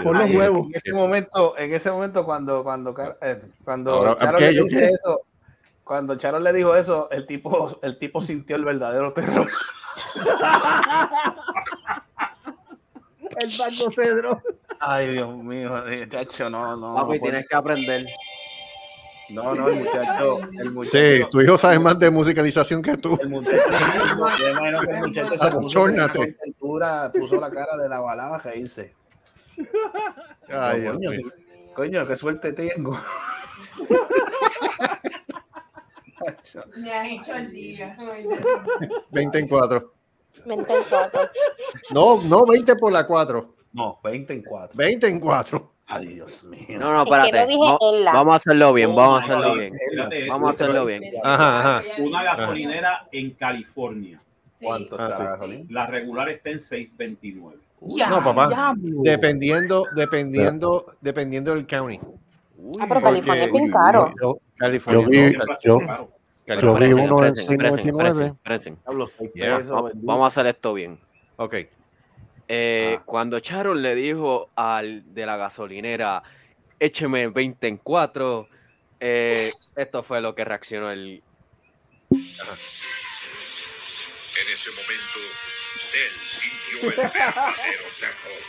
Por 0.04 0.18
los 0.18 0.30
huevos. 0.30 0.68
En 0.68 0.76
ese 0.76 0.94
momento, 0.94 1.58
en 1.58 1.74
ese 1.74 1.92
momento 1.92 2.24
cuando, 2.26 2.64
cuando, 2.64 2.96
eh, 3.22 3.42
cuando 3.64 3.92
Ahora, 3.92 4.36
¿qué? 4.38 4.52
le 4.52 4.56
¿Yo 4.58 4.64
dice 4.66 4.90
eso, 4.92 5.22
cuando 5.84 6.16
Sharon 6.16 6.44
le 6.44 6.54
dijo 6.54 6.76
eso, 6.76 7.10
el 7.12 7.26
tipo, 7.26 7.80
el 7.82 7.98
tipo 7.98 8.22
sintió 8.22 8.56
el 8.56 8.66
verdadero 8.66 9.14
terror. 9.14 9.50
El 13.38 13.50
Banco 13.58 13.92
Cedro. 13.92 14.42
Ay, 14.80 15.14
Dios 15.14 15.36
mío, 15.38 15.88
eh, 15.88 16.08
chacho, 16.10 16.50
no, 16.50 16.76
no. 16.76 16.96
Papi, 16.96 17.18
no, 17.18 17.22
tienes 17.22 17.48
que 17.48 17.56
aprender. 17.56 18.06
No, 19.34 19.56
no, 19.56 19.68
el 19.70 19.84
muchacho, 19.84 20.40
el 20.60 20.72
muchacho. 20.72 20.98
Sí, 20.98 21.22
tu 21.32 21.42
hijo 21.42 21.58
sabe 21.58 21.80
más 21.80 21.98
de 22.00 22.12
musicalización 22.12 22.82
que 22.82 22.98
tú. 22.98 23.18
El 23.22 23.30
muchacho, 23.30 23.60
el 24.90 25.00
muchacho 25.00 25.38
se 25.38 25.52
puso 25.52 25.86
con 25.86 26.36
pintura, 26.44 27.12
puso 27.12 27.40
la 27.40 27.50
cara 27.50 27.78
de 27.78 27.90
la 27.90 28.00
balada 28.00 28.36
a 28.36 28.40
reírse. 28.40 28.94
Ay, 30.50 30.86
coño, 30.86 31.12
sí, 31.12 31.24
coño, 31.74 32.08
qué 32.08 32.16
suerte 32.16 32.54
tengo. 32.54 33.00
Me 36.78 36.94
has 36.94 37.08
hecho 37.08 37.36
el 37.36 37.50
día. 37.52 37.98
Ay, 38.00 38.28
20 39.10 39.40
en 39.40 39.48
4. 39.48 39.94
20 40.46 40.74
en 40.74 40.84
4. 40.90 41.30
No, 41.92 42.22
no 42.24 42.46
20 42.46 42.76
por 42.76 42.92
la 42.92 43.08
4. 43.08 43.56
No, 43.74 44.00
20 44.04 44.34
en 44.34 44.44
4. 44.44 44.78
20 44.78 45.08
en 45.08 45.20
4. 45.20 45.71
Ay, 45.92 46.08
Dios 46.08 46.44
mío. 46.46 46.80
No, 46.80 46.92
no, 46.92 47.04
Es 47.04 47.10
que 47.10 47.28
espérate. 47.28 47.58
Va- 47.58 47.78
la- 48.00 48.14
Vamos 48.14 48.34
a 48.34 48.36
hacerlo 48.38 48.74
bien, 48.74 48.96
vamos 48.96 49.20
a 49.20 49.24
hacerlo 49.24 49.54
bien. 49.56 49.74
Espérate, 49.76 50.30
Vamos 50.30 50.50
a 50.50 50.54
hacerlo 50.54 50.86
bien. 50.86 51.04
Ajá, 51.24 51.60
ajá. 51.78 51.84
Una 52.00 52.24
gasolinera 52.24 53.08
en 53.12 53.32
California. 53.32 54.20
¿Cuánto 54.62 54.96
Ah, 55.00 55.06
está 55.06 55.18
sí. 55.18 55.24
la 55.24 55.30
gasolina? 55.32 55.66
La 55.70 55.86
regular 55.88 56.30
está 56.30 56.50
en 56.52 56.60
6.29. 56.60 57.58
No, 58.10 58.24
papá. 58.24 58.74
Dependiendo, 58.78 59.86
dependiendo, 59.96 60.86
dependiendo 61.02 61.56
del 61.56 61.66
county. 61.66 62.00
Ah, 62.80 62.86
pero 62.88 63.02
California 63.02 63.46
es 63.46 63.52
bien 63.52 63.72
caro. 63.72 64.14
Yo, 64.22 64.38
California. 64.58 65.02
Yo 65.04 65.10
vi- 65.10 65.34
yo- 65.34 65.40
caro. 65.40 65.58
Yo 65.64 65.80
California. 66.46 66.88
vi 66.88 66.94
uno 66.94 67.26
en 67.26 67.34
presen, 67.34 67.58
presen, 67.58 67.78
6.99. 67.86 67.98
presen, 68.04 68.36
presen. 68.44 68.78
Diablo, 68.86 69.08
seis 69.08 69.32
Yeah. 69.34 69.58
pesos, 69.58 69.72
Va- 69.72 69.82
bendito. 69.84 70.06
Vamos 70.08 70.24
a 70.24 70.28
hacer 70.28 70.46
esto 70.48 70.74
bien. 70.76 71.00
Ok. 71.38 71.56
Eh, 72.54 72.98
Ah. 73.00 73.04
Cuando 73.06 73.40
Charon 73.40 73.82
le 73.82 73.96
dijo 73.96 74.50
al 74.58 75.14
de 75.14 75.26
la 75.26 75.38
gasolinera, 75.38 76.22
écheme 76.78 77.30
20 77.30 77.66
en 77.66 77.78
4, 77.78 78.50
esto 79.00 80.04
fue 80.04 80.20
lo 80.20 80.36
que 80.36 80.44
reaccionó 80.44 80.92
el... 80.92 81.24
En 82.10 82.20
ese 84.52 84.70
momento, 84.72 85.20
Cell 85.80 86.12
sintió 86.28 86.90
el 86.90 86.98
verdadero 86.98 87.88
terror. 88.02 88.42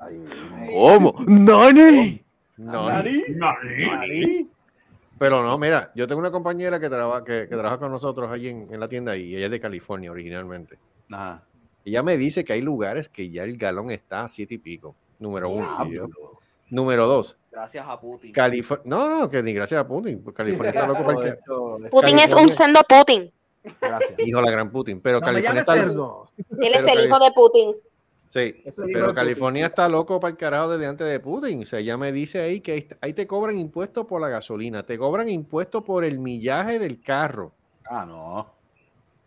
Ay, 0.00 0.22
¿Cómo? 0.70 1.14
¡Nani! 1.26 2.22
No, 2.58 2.90
¿Nani? 2.90 3.22
Nani. 3.30 4.50
Pero 5.18 5.42
no, 5.42 5.56
mira, 5.58 5.90
yo 5.94 6.06
tengo 6.06 6.20
una 6.20 6.30
compañera 6.30 6.78
que, 6.80 6.88
traba- 6.88 7.24
que, 7.24 7.46
que 7.48 7.54
trabaja 7.56 7.78
con 7.78 7.90
nosotros 7.90 8.30
allí 8.30 8.48
en, 8.48 8.68
en 8.72 8.80
la 8.80 8.88
tienda 8.88 9.16
y 9.16 9.34
ella 9.36 9.46
es 9.46 9.50
de 9.50 9.60
California 9.60 10.10
originalmente. 10.10 10.78
Ajá. 11.10 11.42
Ella 11.84 12.02
me 12.02 12.16
dice 12.16 12.44
que 12.44 12.52
hay 12.52 12.60
lugares 12.62 13.08
que 13.08 13.30
ya 13.30 13.44
el 13.44 13.56
galón 13.56 13.90
está 13.90 14.24
a 14.24 14.28
siete 14.28 14.54
y 14.54 14.58
pico. 14.58 14.94
Número 15.18 15.48
uno. 15.50 15.76
y 15.88 15.94
yo- 15.94 16.08
Número 16.70 17.06
dos. 17.06 17.38
Gracias 17.50 17.86
a 17.88 17.98
Putin. 17.98 18.30
California. 18.32 18.84
No, 18.86 19.08
no, 19.20 19.28
que 19.30 19.42
ni 19.42 19.54
gracias 19.54 19.80
a 19.80 19.88
Putin. 19.88 20.22
pues 20.22 20.36
California 20.36 20.70
está 20.70 20.86
loco 20.86 21.04
para 21.04 21.18
el 21.18 21.34
que- 21.82 21.88
Putin 21.90 22.18
es 22.18 22.34
un 22.34 22.48
sendo 22.50 22.80
Putin. 22.84 23.32
Gracias. 23.80 24.14
Hijo 24.18 24.38
de 24.40 24.44
la 24.44 24.50
gran 24.52 24.70
Putin. 24.70 25.00
Pero 25.00 25.18
No 25.20 25.26
California 25.26 25.60
está 25.62 25.76
loco. 25.76 26.30
Él 26.60 26.74
es 26.74 26.84
el 26.84 27.06
hijo 27.06 27.18
de 27.18 27.32
Putin. 27.32 27.74
Sí, 28.30 28.60
Eso 28.64 28.82
pero 28.92 29.14
California 29.14 29.64
Putin. 29.64 29.72
está 29.72 29.88
loco 29.88 30.20
para 30.20 30.30
el 30.32 30.36
carajo 30.36 30.70
desde 30.70 30.86
antes 30.86 31.06
de 31.08 31.18
Putin. 31.18 31.62
O 31.62 31.64
sea, 31.64 31.80
ya 31.80 31.96
me 31.96 32.12
dice 32.12 32.40
ahí 32.40 32.60
que 32.60 32.72
ahí- 32.72 32.88
ahí 33.00 33.12
te 33.14 33.26
cobran 33.26 33.56
impuestos 33.58 34.04
por 34.04 34.20
la 34.20 34.28
gasolina, 34.28 34.82
te 34.84 34.98
cobran 34.98 35.28
impuestos 35.30 35.82
por 35.82 36.04
el 36.04 36.18
millaje 36.18 36.78
del 36.78 37.00
carro. 37.00 37.52
Ah, 37.88 38.04
no. 38.06 38.52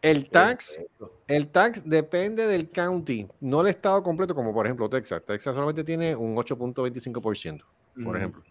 El 0.03 0.29
tax, 0.29 0.79
el 1.27 1.47
tax 1.49 1.87
depende 1.87 2.47
del 2.47 2.69
county, 2.69 3.27
no 3.39 3.61
el 3.61 3.67
estado 3.67 4.01
completo, 4.01 4.33
como 4.33 4.51
por 4.53 4.65
ejemplo 4.65 4.89
Texas. 4.89 5.21
Texas 5.25 5.53
solamente 5.53 5.83
tiene 5.83 6.15
un 6.15 6.35
8.25%, 6.37 7.65
por 7.95 8.03
Ujú. 8.07 8.15
ejemplo. 8.15 8.43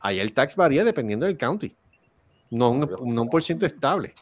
Ahí 0.00 0.18
el 0.20 0.32
tax 0.32 0.56
varía 0.56 0.82
dependiendo 0.84 1.26
del 1.26 1.36
county, 1.36 1.74
no 2.50 2.70
un, 2.70 2.80
no 3.14 3.22
un 3.22 3.28
por 3.28 3.42
ciento 3.42 3.66
estable. 3.66 4.14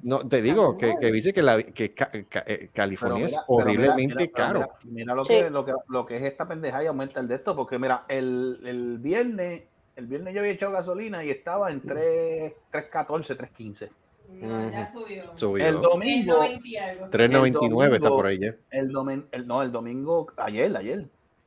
No, 0.00 0.26
te 0.28 0.40
digo 0.42 0.76
que, 0.76 0.94
que 1.00 1.10
dice 1.10 1.32
que, 1.32 1.42
la, 1.42 1.60
que 1.62 1.92
Ca- 1.92 2.10
Ca- 2.28 2.44
eh, 2.46 2.70
California 2.72 3.16
mira- 3.16 3.26
es 3.26 3.38
horriblemente 3.48 4.14
mira- 4.16 4.32
caro. 4.32 4.58
Mira, 4.60 4.76
mira 4.84 5.14
lo, 5.14 5.24
Sí. 5.24 5.34
que, 5.34 5.50
lo, 5.50 5.64
que, 5.64 5.72
lo 5.88 6.06
que 6.06 6.16
es 6.16 6.22
esta 6.22 6.46
pendeja 6.46 6.84
y 6.84 6.86
aumenta 6.86 7.18
el 7.20 7.26
de 7.28 7.34
esto, 7.34 7.56
porque 7.56 7.78
mira, 7.80 8.04
el, 8.08 8.60
el 8.64 8.98
viernes, 8.98 9.64
el 9.96 10.06
viernes 10.06 10.34
yo 10.34 10.40
había 10.40 10.52
echado 10.52 10.70
gasolina 10.72 11.24
y 11.24 11.30
estaba 11.30 11.72
en 11.72 11.80
3, 11.80 12.52
3.14, 12.70 13.36
3.15. 13.36 13.90
No, 14.30 14.70
ya 14.70 14.86
subió. 14.92 15.24
Subió. 15.36 15.66
El 15.66 15.80
domingo, 15.80 16.42
3.90 16.44 16.60
y 16.64 16.76
algo. 16.76 17.06
3.99 17.08 17.94
está 17.96 18.08
por 18.10 18.26
ahí 18.26 18.38
ya. 18.38 18.54
el 18.70 18.92
domingo, 18.92 19.26
el, 19.32 19.46
no, 19.48 19.62
el 19.62 19.72
domingo, 19.72 20.26
ayer, 20.36 20.76
ayer, 20.76 21.06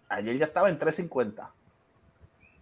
ayer 0.10 0.38
ya 0.38 0.46
estaba 0.46 0.68
en 0.70 0.78
3.50. 0.78 1.48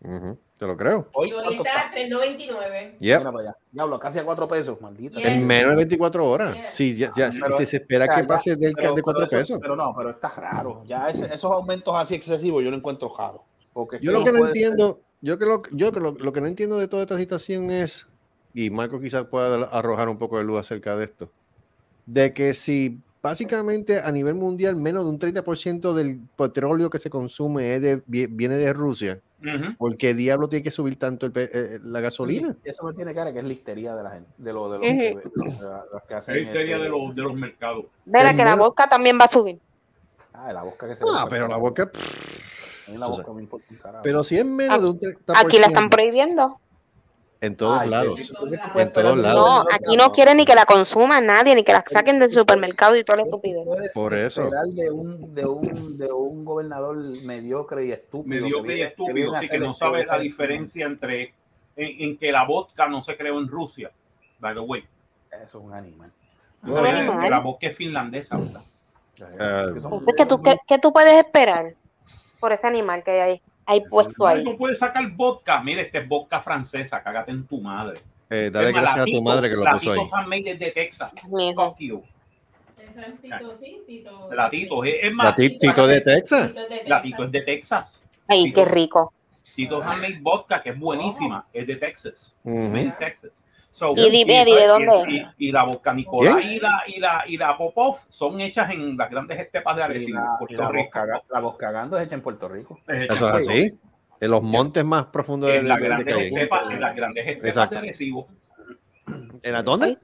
Ujú, 0.01 0.37
Te 0.59 0.67
lo 0.67 0.75
creo. 0.75 1.07
Hoy, 1.13 1.29
Y 1.29 1.31
¿cuánto 1.31 1.49
ahorita 1.51 1.69
está? 1.69 1.91
3.99. 1.95 2.97
Yep. 2.99 3.17
Mira 3.19 3.31
para 3.31 3.39
allá. 3.49 3.57
Diablo, 3.71 3.97
casi 3.99 4.19
a 4.19 4.25
4 4.25 4.47
pesos, 4.49 4.81
maldita. 4.81 5.17
En 5.21 5.47
menos 5.47 5.69
de 5.71 5.77
24 5.77 6.29
horas. 6.29 6.57
Sí, 6.73 6.97
ya, 6.97 7.13
ya- 7.15 7.31
Pero- 7.31 7.57
si 7.57 7.65
se 7.65 7.77
espera 7.77 8.07
que 8.09 8.21
ya- 8.21 8.27
pase 8.27 8.55
del 8.57 8.73
pero- 8.73 8.93
de 8.93 9.01
4 9.01 9.25
pero 9.29 9.41
eso- 9.41 9.53
pesos. 9.53 9.59
Pero 9.61 9.75
no, 9.77 9.93
pero 9.97 10.09
está 10.09 10.29
raro. 10.35 10.83
Ya 10.85 11.09
ese- 11.09 11.33
esos 11.33 11.49
aumentos 11.49 11.95
así 11.97 12.15
excesivos 12.15 12.61
yo 12.61 12.69
lo 12.71 12.75
encuentro 12.77 13.09
raro. 13.17 13.43
Porque 13.71 13.99
Yo 14.01 14.11
lo 14.11 14.21
que 14.23 14.33
no 14.33 14.45
entiendo, 14.47 14.99
yo 15.21 15.37
que 15.37 15.45
lo, 15.45 15.61
yo 15.71 15.93
que 15.93 16.01
lo, 16.01 16.11
lo 16.11 16.33
que 16.33 16.41
no 16.41 16.47
entiendo 16.47 16.77
de 16.77 16.89
toda 16.89 17.03
esta 17.03 17.17
situación 17.17 17.71
es, 17.71 18.07
y 18.53 18.69
Marco 18.69 18.99
quizás 18.99 19.23
pueda 19.27 19.63
arrojar 19.65 20.09
un 20.09 20.17
poco 20.17 20.39
de 20.39 20.43
luz 20.43 20.59
acerca 20.59 20.97
de 20.97 21.05
esto, 21.05 21.31
de 22.05 22.33
que 22.33 22.53
si 22.53 22.99
básicamente 23.21 23.99
a 24.01 24.11
nivel 24.11 24.33
mundial 24.35 24.75
menos 24.75 25.05
de 25.05 25.09
un 25.11 25.19
30% 25.19 25.93
del 25.93 26.19
petróleo 26.35 26.89
que 26.89 26.99
se 26.99 27.09
consume 27.09 27.75
es 27.75 27.81
de- 27.81 28.03
vie- 28.07 28.27
viene 28.29 28.57
de 28.57 28.73
Rusia, 28.73 29.21
Ujú. 29.41 29.75
¿por 29.77 29.95
qué 29.95 30.13
diablo 30.13 30.49
tiene 30.49 30.63
que 30.63 30.71
subir 30.71 30.99
tanto 30.99 31.25
el 31.25 31.31
pe- 31.31 31.49
eh, 31.53 31.79
la 31.83 32.01
gasolina? 32.01 32.55
Eso 32.63 32.83
me 32.83 32.93
tiene 32.93 33.13
cara 33.13 33.31
que 33.31 33.39
es 33.39 33.45
la 33.45 33.53
histeria 33.53 33.95
de 33.95 34.03
la 34.03 34.11
gente, 34.11 34.29
de, 34.37 34.51
lo, 34.53 34.69
de 34.71 34.79
los, 34.79 34.87
de 34.87 35.21
los 35.93 36.03
que 36.07 36.13
hacen. 36.13 36.35
Es 36.37 36.45
histeria 36.47 36.75
este- 36.75 36.83
de 36.83 36.89
los, 36.89 37.15
de 37.15 37.21
los 37.21 37.33
mercados. 37.35 37.85
Verá 38.05 38.33
que 38.35 38.43
la 38.43 38.55
vodka 38.55 38.89
también 38.89 39.17
va 39.19 39.25
a 39.25 39.29
subir. 39.29 39.59
Ah, 40.33 40.51
la 40.53 40.63
boca 40.63 40.87
que 40.87 40.95
se 40.95 41.05
Ah, 41.07 41.25
pero 41.29 41.47
la 41.47 41.57
boca, 41.57 41.83
A 41.83 42.91
mí 42.91 42.97
la 42.97 43.07
boca 43.07 43.31
me 43.33 43.41
importa 43.43 43.65
un 43.71 43.77
carajo. 43.77 44.03
pero 44.03 44.23
si 44.23 44.37
es 44.37 44.45
menos 44.45 44.81
de 44.81 44.89
un 44.89 44.99
30%. 44.99 45.33
Aquí 45.45 45.59
la 45.59 45.67
están 45.67 45.89
prohibiendo. 45.89 46.59
En 47.41 47.55
todos 47.55 47.79
Ay, 47.81 47.89
lados. 47.89 48.33
¿por 48.37 48.49
qué 48.49 48.81
En 48.81 48.91
todos 48.91 49.17
lados. 49.17 49.65
No, 49.65 49.73
aquí 49.73 49.95
no 49.95 50.11
quieren 50.11 50.37
ni 50.37 50.45
que 50.45 50.55
la 50.55 50.65
consuma 50.65 51.21
nadie, 51.21 51.55
ni 51.55 51.63
que 51.63 51.71
la 51.71 51.83
saquen 51.87 52.19
del 52.19 52.29
supermercado 52.31 52.97
y 52.97 53.03
toda 53.03 53.17
la 53.17 53.23
estupidez. 53.23 53.65
Por 53.93 54.13
eso. 54.13 54.49
de 54.67 54.91
un, 54.91 55.33
de 55.33 55.45
un, 55.45 55.97
de 55.97 56.11
un 56.11 56.43
gobernador 56.43 56.97
mediocre 56.97 57.85
y 57.85 57.91
estúpido. 57.93 58.41
Mediocre 58.43 58.77
y 58.77 58.81
estúpido, 58.81 59.31
sí, 59.31 59.37
hacer 59.37 59.49
que 59.51 59.59
no 59.59 59.73
sabe 59.73 60.05
la 60.05 60.19
diferencia 60.19 60.85
entre 60.85 61.33
en, 61.77 62.09
en 62.09 62.17
que 62.17 62.29
la 62.31 62.45
vodka 62.45 62.89
no 62.89 63.01
se 63.01 63.15
creó 63.15 63.39
en 63.39 63.47
Rusia. 63.47 63.89
By 64.39 64.53
the 64.53 64.59
way. 64.59 64.83
Eso 65.31 65.59
es 65.59 65.63
un 65.65 65.73
animal. 65.73 66.11
Un 66.63 66.77
animal. 66.77 67.29
La 67.29 67.39
vodka 67.39 67.67
es 67.67 67.75
finlandesa. 67.77 68.37
¿verdad? 68.37 68.61
Ah, 69.39 69.65
Que 69.73 69.79
son- 69.79 69.93
Entonces, 69.93 70.15
¿qué 70.17 70.25
tú, 70.25 70.41
qué, 70.41 70.57
qué 70.67 70.77
tú 70.79 70.91
puedes 70.91 71.13
esperar 71.13 71.73
por 72.41 72.51
ese 72.51 72.67
animal 72.67 73.01
que 73.03 73.21
hay, 73.21 73.41
hay 73.69 73.81
puesto 73.81 74.25
ahí? 74.27 74.43
No 74.43 74.57
puedes 74.57 74.79
sacar 74.79 75.07
vodka. 75.11 75.61
Mire, 75.61 75.81
este 75.83 75.99
es 75.99 76.07
vodka 76.07 76.41
francesa. 76.41 77.01
Cágate 77.03 77.31
en 77.31 77.45
tu 77.45 77.61
madre. 77.61 77.99
eh, 78.29 78.49
dale 78.51 78.71
gracias 78.71 78.97
a 78.97 79.05
tu 79.05 79.21
madre 79.21 79.49
que 79.49 79.55
lo 79.55 79.63
puso 79.71 79.91
ahí. 79.91 79.97
Latito 79.99 80.15
handmade 80.15 80.51
es 80.51 80.59
de 80.59 80.71
Texas. 80.71 81.11
Fuck 81.55 81.77
you. 81.79 82.03
Tito, 83.21 83.53
sí, 83.53 83.81
Tito. 83.85 84.29
Latito. 84.33 84.83
Es, 84.83 84.95
es 85.03 85.13
más, 85.13 85.25
La 85.27 85.35
ti- 85.35 85.57
Tito 85.57 85.87
de 85.87 86.01
Texas. 86.01 86.47
Tito 86.47 86.59
es 86.61 86.69
de 86.69 86.75
Texas. 86.75 86.89
Latito 86.89 87.23
es 87.23 87.31
de 87.31 87.41
Texas. 87.41 88.01
Ay, 88.27 88.51
qué 88.53 88.65
rico. 88.65 89.13
Tito 89.55 89.81
handmade 89.83 90.19
vodka, 90.21 90.61
que 90.61 90.69
es 90.71 90.79
buenísima, 90.79 91.45
es 91.53 91.67
de 91.67 91.75
Texas. 91.75 92.35
Texas. 92.97 93.41
So, 93.71 93.93
Y 93.95 94.01
Eddie, 94.01 94.25
¿de 94.45 94.67
dónde? 94.67 95.31
Y, 95.37 95.47
y 95.49 95.51
la 95.51 95.63
vodka 95.63 95.93
Nicolás 95.93 96.43
y 96.43 96.59
la, 96.59 96.81
y, 96.87 96.99
la, 96.99 97.23
y 97.27 97.37
la 97.37 97.55
Popov 97.55 97.97
son 98.09 98.41
hechas 98.41 98.71
en 98.71 98.97
las 98.97 99.09
grandes 99.11 99.39
estepas 99.39 99.75
de 99.75 99.81
Y 99.81 99.85
Arecibo, 99.85 100.17
la, 100.19 100.25
y 100.35 100.37
Puerto 100.39 100.61
la, 100.63 100.69
Rico. 100.71 100.83
boscaga- 100.89 101.23
la 101.29 101.39
boscagando 101.39 101.97
es 101.97 102.03
hecha 102.05 102.15
en 102.15 102.21
Puerto 102.21 102.47
Rico. 102.49 102.79
Es 102.87 103.11
Eso 103.11 103.27
es 103.37 103.47
así. 103.47 103.77
En 104.21 104.31
los 104.31 104.41
montes 104.43 104.83
más 104.83 105.05
profundos 105.05 105.49
de, 105.49 105.57
En 105.57 105.63
de, 105.63 105.69
las 105.69 105.79
de 105.79 106.27
estepas, 106.27 106.63
en 106.71 106.81
las 106.81 106.95
grandes 106.95 107.27
estepas 107.27 107.47
Exacto. 107.47 107.75
de 107.75 107.79
Arecibo. 107.79 108.27
¿En 109.41 109.51
la 109.53 109.59
Ay, 109.59 109.63
dónde? 109.63 109.97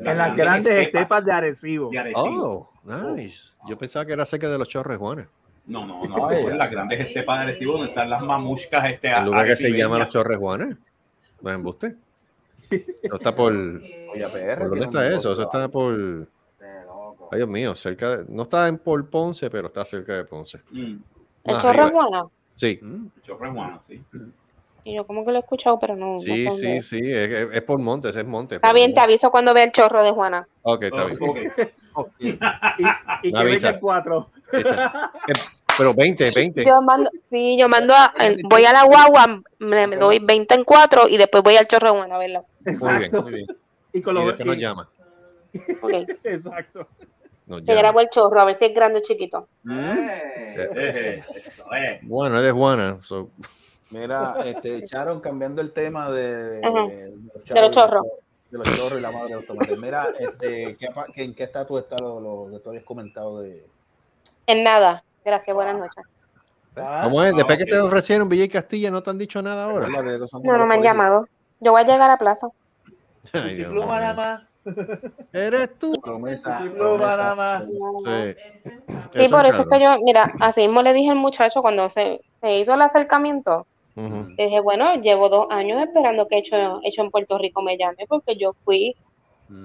En 0.00 0.18
las 0.18 0.36
grandes 0.36 0.86
estepas 0.86 1.24
de 1.24 1.32
Arecibo. 1.32 1.90
de 1.90 1.98
Arecibo. 1.98 2.70
Oh, 2.86 3.14
nice. 3.14 3.54
Yo 3.68 3.78
pensaba 3.78 4.04
que 4.06 4.12
era 4.14 4.26
cerca 4.26 4.48
de 4.48 4.58
los 4.58 4.68
chorres 4.68 4.98
Juanes. 4.98 5.26
No, 5.66 5.86
no, 5.86 6.04
no. 6.04 6.26
Ay, 6.28 6.42
en 6.44 6.58
las 6.58 6.70
grandes 6.70 7.00
estepas 7.00 7.38
de 7.38 7.42
Arecibo 7.44 7.72
donde 7.74 7.88
están 7.88 8.10
las 8.10 8.22
mamushkas 8.22 8.90
este, 8.90 9.12
El 9.12 9.26
lugar 9.26 9.46
que 9.46 9.56
se 9.56 9.70
llama 9.70 9.98
los 9.98 10.08
chorres 10.08 10.36
Juanes. 10.38 10.76
No 11.40 11.50
es 11.50 11.54
embuste. 11.56 11.94
No 13.08 13.16
está 13.16 13.34
por. 13.34 13.52
Oye, 13.52 14.28
PR. 14.32 14.68
¿Dónde 14.68 14.84
está 14.86 15.06
eso? 15.06 15.32
Eso 15.32 15.42
está 15.42 15.68
por. 15.68 16.28
Ay, 17.30 17.38
Dios 17.38 17.48
mío, 17.48 17.74
cerca 17.74 18.18
de, 18.18 18.24
no 18.28 18.42
está 18.42 18.68
en 18.68 18.78
por 18.78 19.08
Ponce, 19.08 19.50
pero 19.50 19.66
está 19.66 19.84
cerca 19.84 20.14
de 20.14 20.24
Ponce. 20.24 20.58
Mm. 20.70 20.96
Ah, 21.44 21.50
mm. 21.50 21.50
¿El 21.50 21.58
Chorro 21.58 21.86
es 21.86 21.92
Juana? 21.92 22.26
Sí. 22.54 22.78
El 22.82 23.22
Chorro 23.22 23.46
es 23.46 23.52
Juana, 23.52 23.80
sí. 23.86 24.02
Y 24.84 24.94
yo 24.96 25.06
como 25.06 25.24
que 25.24 25.32
lo 25.32 25.38
he 25.38 25.40
escuchado, 25.40 25.78
pero 25.78 25.96
no. 25.96 26.18
Sí, 26.18 26.48
sí, 26.50 26.82
sí, 26.82 27.00
es, 27.02 27.48
es, 27.52 27.62
por 27.62 27.78
Montes, 27.78 28.14
es 28.14 28.26
Montes. 28.26 28.56
Está 28.56 28.72
bien, 28.72 28.92
te 28.92 29.00
aviso 29.00 29.30
cuando 29.30 29.54
vea 29.54 29.64
el 29.64 29.72
chorro 29.72 30.02
de 30.02 30.10
Juana. 30.10 30.46
Ok, 30.62 30.82
está 30.84 31.04
oh, 31.04 31.06
bien. 31.06 31.52
Okay. 31.94 32.38
Y, 33.22 33.32
que 33.32 33.44
venga 33.44 33.68
el 33.70 33.80
4. 33.80 34.30
Pero 35.78 35.94
20, 35.94 36.30
20. 36.30 36.64
Yo 36.64 36.82
mando, 36.82 37.10
sí, 37.30 37.56
yo 37.58 37.68
mando, 37.68 37.94
a- 37.94 38.14
el- 38.18 38.42
voy 38.44 38.64
a 38.64 38.72
la 38.72 38.84
guagua, 38.84 39.42
me, 39.58 39.86
me 39.86 39.96
doy 39.96 40.18
20 40.20 40.54
en 40.54 40.64
4 40.64 41.08
y 41.08 41.16
después 41.16 41.42
voy 41.42 41.56
al 41.56 41.66
Juana 41.66 42.12
a 42.12 42.18
verlo. 42.18 42.44
Muy 42.64 42.98
bien, 42.98 43.10
muy 43.22 43.32
bien. 43.32 43.46
Y 43.92 44.02
con 44.02 44.14
Y 44.14 44.18
los 44.18 44.26
después 44.26 44.46
nos 44.46 44.56
y- 44.56 44.60
llama. 44.60 44.88
Ok. 45.82 45.90
Exacto. 46.24 46.86
Te 47.46 47.60
llama. 47.60 47.74
grabo 47.74 48.00
el 48.00 48.08
chorro, 48.08 48.40
a 48.40 48.44
ver 48.44 48.54
si 48.54 48.64
es 48.64 48.74
grande 48.74 49.00
o 49.00 49.02
chiquito. 49.02 49.48
Eh, 49.70 50.54
Eh, 50.56 51.24
eso 51.36 51.64
es. 51.74 51.98
Bueno, 52.02 52.38
es 52.38 52.44
de 52.44 52.50
Juana. 52.52 52.98
so- 53.04 53.30
Mira, 53.90 54.36
este, 54.44 54.80
Sharon, 54.86 55.20
cambiando 55.20 55.60
el 55.60 55.72
tema 55.72 56.10
de, 56.10 56.34
de, 56.60 56.62
los 56.62 56.88
De 57.44 57.60
los 57.60 57.70
chorros. 57.70 58.02
De 58.50 58.58
los 58.58 58.76
chorros 58.76 58.98
y 58.98 59.02
la 59.02 59.10
madre 59.12 59.28
de 59.28 59.34
los 59.36 59.46
tomates. 59.46 59.78
Mira, 59.80 60.08
este, 60.18 60.76
¿qué, 60.78 60.88
pa- 60.88 61.06
¿en 61.14 61.34
qué 61.34 61.44
estatus 61.44 61.80
está 61.82 61.98
lo, 61.98 62.18
lo 62.18 62.50
que 62.50 62.58
tú 62.60 62.70
habías 62.70 62.84
comentado 62.84 63.40
de. 63.40 63.64
En 64.46 64.64
nada. 64.64 65.04
Gracias, 65.24 65.54
buenas 65.54 65.78
noches. 65.78 66.04
¿Cómo 67.02 67.22
es? 67.22 67.34
Después 67.34 67.56
Ah, 67.56 67.64
que 67.64 67.66
te 67.70 67.78
ofrecieron 67.78 68.28
Villa 68.28 68.44
y 68.44 68.48
Castilla, 68.48 68.90
¿no 68.90 69.02
te 69.02 69.10
han 69.10 69.18
dicho 69.18 69.40
nada 69.40 69.64
ahora? 69.64 69.88
No, 69.88 70.56
no 70.58 70.66
me 70.66 70.74
han 70.74 70.82
llamado. 70.82 71.28
Yo 71.60 71.70
voy 71.72 71.82
a 71.82 71.86
llegar 71.86 72.10
a 72.10 72.18
plaza. 72.18 72.48
Ay, 73.32 73.54
Dios 73.54 73.68
Diploma 73.68 74.00
nada 74.00 74.12
mío. 74.12 74.22
más. 74.22 74.42
Eres 75.32 75.78
tú. 75.78 75.92
Promesa, 76.00 76.58
Diploma 76.62 77.06
nada 77.16 77.34
promesas. 77.34 77.38
más. 77.38 78.34
Sí. 79.12 79.28
Por 79.30 79.46
es 79.46 79.54
eso 79.54 79.62
es 79.62 79.68
que 79.68 79.84
yo, 79.84 79.96
mira, 80.02 80.30
así 80.40 80.62
mismo 80.62 80.82
le 80.82 80.92
dije 80.92 81.10
al 81.10 81.16
muchacho 81.16 81.62
cuando 81.62 81.88
se, 81.88 82.20
se 82.40 82.58
hizo 82.58 82.74
el 82.74 82.82
acercamiento, 82.82 83.66
le 83.96 84.44
dije, 84.46 84.60
bueno, 84.60 84.96
llevo 84.96 85.28
dos 85.28 85.46
años 85.50 85.80
esperando 85.82 86.26
que 86.26 86.38
hecho, 86.38 86.80
hecho 86.82 87.02
en 87.02 87.10
Puerto 87.12 87.38
Rico 87.38 87.62
me 87.62 87.76
llame 87.78 88.04
porque 88.08 88.36
yo 88.36 88.54
fui 88.64 88.96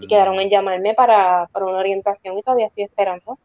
y 0.01 0.07
quedaron 0.07 0.39
en 0.39 0.49
llamarme 0.49 0.93
para, 0.93 1.47
para 1.51 1.65
una 1.65 1.79
orientación 1.79 2.37
y 2.37 2.43
todavía 2.43 2.67
estoy 2.67 2.83
esperando. 2.83 3.39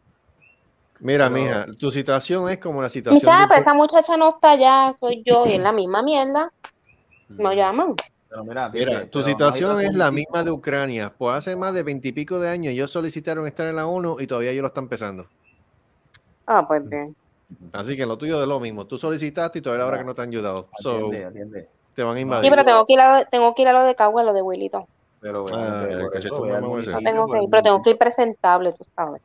Mira, 1.05 1.29
Pero- 1.31 1.43
mija, 1.45 1.67
tu 1.79 1.91
situación 1.91 2.49
es 2.49 2.57
como 2.59 2.81
la 2.81 2.89
situación. 2.89 3.31
ah, 3.31 3.45
pues 3.47 3.61
pu- 3.61 3.63
esa 3.63 3.75
muchacha 3.75 4.17
no 4.17 4.31
está 4.31 4.53
allá, 4.53 4.97
soy 4.99 5.23
yo, 5.25 5.45
y 5.45 5.53
es 5.53 5.63
la 5.63 5.71
misma 5.71 6.03
mierda, 6.03 6.51
no 7.29 7.53
llaman. 7.53 7.95
Pero 8.31 8.43
mira, 8.43 8.71
Mira, 8.71 9.03
tu 9.05 9.19
pero 9.21 9.23
situación 9.23 9.81
es 9.83 9.95
la 9.95 10.11
misma 10.11 10.43
de 10.43 10.51
Ucrania. 10.51 11.13
Pues 11.17 11.37
hace 11.37 11.57
más 11.57 11.75
de 11.75 11.83
veintipico 11.83 12.41
de 12.41 12.49
años 12.49 12.73
ellos 12.73 12.91
solicitaron 12.91 13.47
estar 13.47 13.67
en 13.67 13.77
la 13.77 13.87
ONU 13.87 14.17
y 14.19 14.27
todavía 14.27 14.51
ellos 14.51 14.63
lo 14.63 14.69
están 14.69 14.85
empezando. 14.85 15.27
Ah, 16.47 16.67
pues 16.67 16.89
bien. 16.89 17.15
Así 17.75 17.97
que 17.97 18.07
lo 18.07 18.17
tuyo 18.17 18.41
es 18.41 18.49
lo 18.49 18.59
mismo. 18.59 18.87
Tú 18.87 18.97
solicitaste 18.97 19.59
y 19.59 19.63
todavía 19.63 19.85
ahora 19.85 19.99
que 19.99 20.05
no 20.05 20.15
te 20.15 20.23
han 20.23 20.31
ayudado. 20.31 20.69
So, 20.79 20.93
Atiende, 20.97 21.25
atiende. 21.27 21.69
te 21.95 22.03
van 22.03 22.15
a 22.15 22.17
Sí, 22.17 22.23
invadir. 22.23 22.51
pero 22.51 22.65
tengo 22.65 22.85
que 22.87 22.93
ir 22.95 23.01
a, 23.01 23.25
tengo 23.27 23.55
que 23.55 23.63
ir 23.63 23.69
a 23.69 23.73
lo 23.75 23.83
de 23.83 23.95
Cagua, 23.95 24.23
a 24.23 24.25
lo 24.25 24.33
de 24.33 24.41
Wilito. 24.43 24.89
Pero, 25.21 25.45
Ah, 25.53 25.55
obviamente, 25.55 25.93
el 25.95 26.01
por 26.01 26.13
cachetón 26.13 26.49
eso. 26.81 26.91
No 26.91 26.99
tengo 27.01 27.27
por 27.27 27.37
que 27.39 27.45
ir, 27.45 27.51
pero 27.51 27.63
tengo 27.63 27.83
que 27.83 27.91
ir 27.91 27.99
presentable, 27.99 28.73
tú 28.73 28.85
sabes. 28.97 29.23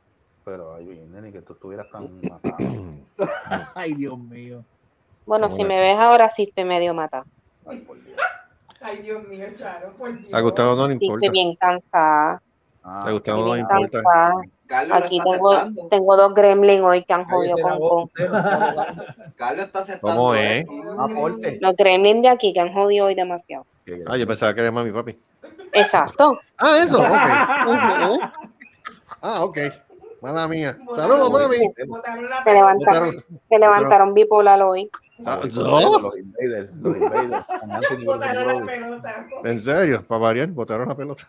Pero 0.49 0.73
ahí 0.73 0.85
viene, 0.85 1.21
ni 1.21 1.31
que 1.31 1.41
tú 1.41 1.53
estuvieras 1.53 1.87
tan 1.91 2.19
matado. 2.27 2.57
Ay, 3.75 3.93
Dios 3.93 4.17
mío. 4.17 4.63
Bueno, 5.27 5.45
Como 5.45 5.55
si 5.55 5.61
una- 5.61 5.67
me 5.75 5.79
ves 5.79 5.99
ahora 5.99 6.27
sí 6.27 6.43
estoy 6.43 6.65
medio 6.65 6.93
matada. 6.95 7.23
Ay, 7.67 7.77
por 7.85 8.03
Dios. 8.03 8.17
Ay, 8.81 8.97
Dios 9.03 9.23
mío, 9.27 9.45
Charo, 9.55 9.91
por 9.95 10.11
Dios. 10.11 10.33
A 10.33 10.39
Gustavo 10.41 10.75
no 10.75 10.87
le 10.87 10.95
Sí, 10.95 11.05
importa. 11.05 11.25
estoy 11.27 11.39
bien 11.43 11.55
cansada. 11.55 12.41
Ah, 12.81 13.03
A 13.07 13.11
Gustavo 13.11 13.41
no 13.41 13.47
le 13.47 13.53
bien 13.53 13.67
importa. 13.69 14.01
Carlos 14.65 14.99
lo 14.99 15.05
Aquí 15.05 15.19
tengo, 15.23 15.89
tengo 15.89 16.15
dos 16.17 16.33
gremlins 16.33 16.81
hoy 16.81 17.03
que 17.03 17.13
han 17.13 17.25
jodido 17.25 17.57
con, 17.57 17.79
con. 17.79 18.09
Carlos 19.35 19.65
está 19.65 19.79
aceptando. 19.79 20.15
¿Cómo 20.15 20.33
es? 20.33 20.65
Aporte. 20.97 21.57
los 21.61 21.75
gremlins 21.75 22.21
de 22.23 22.29
aquí 22.29 22.53
que 22.53 22.59
han 22.59 22.73
jodido 22.73 23.05
hoy 23.07 23.15
demasiado. 23.15 23.65
Ah, 24.07 24.17
yo 24.17 24.25
pensaba 24.25 24.53
que 24.53 24.61
eres 24.61 24.73
mami, 24.73 24.91
papi. 24.91 25.15
Exacto. 25.73 26.39
Ah, 26.57 26.77
eso, 26.83 26.99
ok. 27.01 27.07
Ujú. 27.67 28.19
Ah, 29.21 29.43
ok. 29.43 29.57
Mala 30.21 30.47
mía. 30.47 30.77
Saludos, 30.95 31.31
mami. 31.31 31.57
Se 32.43 32.53
levantaron, 32.53 33.25
se 33.47 33.57
levantaron 33.59 34.13
bipolar 34.13 34.61
hoy. 34.61 34.89
Ah, 35.25 35.39
Los 35.43 35.55
¿no? 35.55 36.11
invaders, 36.17 36.69
los 36.75 36.95
invaders. 36.97 37.47
Botaron 38.05 38.47
la 38.47 38.53
Brothers. 38.53 38.65
pelota. 38.67 39.25
En 39.43 39.59
serio, 39.59 40.05
para 40.07 40.21
variar, 40.21 40.47
botaron 40.49 40.87
la 40.89 40.95
pelota. 40.95 41.27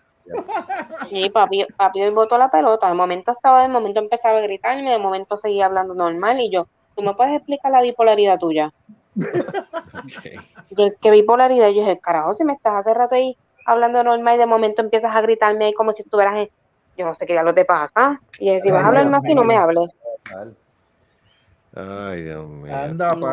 Sí, 1.08 1.28
papi, 1.30 1.66
papi 1.76 2.02
hoy 2.02 2.12
botó 2.14 2.38
la 2.38 2.50
pelota. 2.50 2.88
De 2.88 2.94
momento 2.94 3.32
estaba, 3.32 3.62
de 3.62 3.68
momento 3.68 3.98
empezaba 4.00 4.38
a 4.38 4.42
gritarme, 4.42 4.92
de 4.92 4.98
momento 4.98 5.36
seguía 5.38 5.66
hablando 5.66 5.94
normal 5.94 6.38
y 6.38 6.50
yo, 6.50 6.68
¿tú 6.94 7.02
me 7.02 7.14
puedes 7.14 7.34
explicar 7.36 7.72
la 7.72 7.82
bipolaridad 7.82 8.38
tuya? 8.38 8.72
Y 10.70 10.82
el, 10.82 10.96
¿Qué 11.00 11.10
bipolaridad? 11.10 11.68
Yo 11.68 11.80
dije, 11.80 11.98
carajo, 11.98 12.34
si 12.34 12.44
me 12.44 12.52
estás 12.52 12.74
hace 12.74 12.94
rato 12.94 13.16
ahí 13.16 13.36
hablando 13.66 14.04
normal 14.04 14.36
y 14.36 14.38
de 14.38 14.46
momento 14.46 14.82
empiezas 14.82 15.14
a 15.14 15.20
gritarme 15.20 15.64
ahí 15.66 15.72
como 15.72 15.92
si 15.92 16.02
estuvieras 16.02 16.36
en... 16.36 16.50
Yo 17.00 17.06
no 17.06 17.14
sé 17.14 17.24
qué 17.24 17.32
ya 17.32 17.42
lo 17.42 17.54
te 17.54 17.64
pasa. 17.64 18.20
Y 18.38 18.44
dije, 18.44 18.60
si 18.60 18.70
vas 18.70 18.84
a 18.84 18.88
hablarme 18.88 19.16
así, 19.16 19.34
no 19.34 19.42
me 19.42 19.56
hables. 19.56 19.88
Ay, 21.74 22.22
Dios 22.24 22.46
mío. 22.46 22.76
Anda, 22.76 23.14
No. 23.14 23.26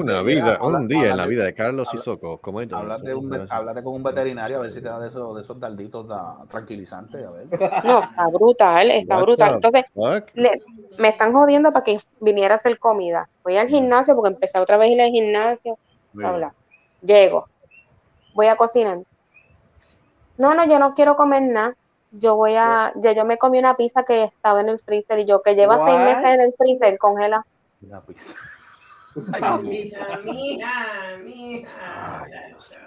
Una 0.00 0.22
vida, 0.22 0.58
un 0.60 0.88
día 0.88 1.10
en 1.12 1.16
la 1.16 1.26
vida 1.26 1.44
de 1.44 1.54
Carlos 1.54 1.94
Isoko. 1.94 2.38
¿Cómo 2.38 2.60
es? 2.60 2.72
Háblate, 2.72 3.14
un 3.14 3.30
ve- 3.30 3.36
háblate 3.52 3.84
con 3.84 3.94
un 3.94 4.02
veterinario 4.02 4.56
a 4.58 4.62
ver 4.62 4.72
si 4.72 4.80
te 4.82 4.88
da 4.88 4.98
de 4.98 5.10
esos, 5.10 5.36
de 5.36 5.42
esos 5.42 5.60
darditos 5.60 6.08
da- 6.08 6.38
tranquilizantes. 6.48 7.24
A 7.24 7.30
ver. 7.30 7.46
No, 7.84 8.02
está 8.02 8.26
brutal, 8.32 8.90
está 8.90 9.14
What 9.14 9.22
brutal. 9.22 9.54
Entonces, 9.54 9.84
le- 10.34 10.60
me 10.98 11.08
están 11.10 11.32
jodiendo 11.32 11.70
para 11.72 11.84
que 11.84 11.98
viniera 12.20 12.54
a 12.54 12.56
hacer 12.56 12.76
comida. 12.80 13.28
Voy 13.44 13.58
al 13.58 13.68
gimnasio 13.68 14.16
porque 14.16 14.30
empecé 14.34 14.58
otra 14.58 14.76
vez 14.76 14.88
a 14.88 14.92
ir 14.92 15.00
al 15.00 15.10
gimnasio. 15.10 15.78
bla, 16.14 16.32
bla. 16.32 16.54
Llego, 17.02 17.46
voy 18.34 18.46
a 18.46 18.56
cocinar. 18.56 18.98
No, 20.36 20.52
no, 20.54 20.64
yo 20.66 20.80
no 20.80 20.94
quiero 20.94 21.14
comer 21.16 21.42
nada. 21.42 21.74
Yo 22.16 22.36
voy 22.36 22.54
a, 22.54 22.92
ya 22.96 23.12
yo 23.12 23.24
me 23.24 23.38
comí 23.38 23.58
una 23.58 23.76
pizza 23.76 24.04
que 24.04 24.22
estaba 24.22 24.60
en 24.60 24.68
el 24.68 24.78
freezer 24.78 25.18
y 25.18 25.24
yo 25.24 25.42
que 25.42 25.54
lleva 25.56 25.78
seis 25.84 25.98
meses 25.98 26.24
en 26.24 26.40
el 26.42 26.52
freezer 26.52 26.96
congela. 26.98 27.44
Una 27.82 28.00
pizza. 28.02 28.36
Mija, 29.62 30.18
mija, 30.22 31.18
mija. 31.22 32.26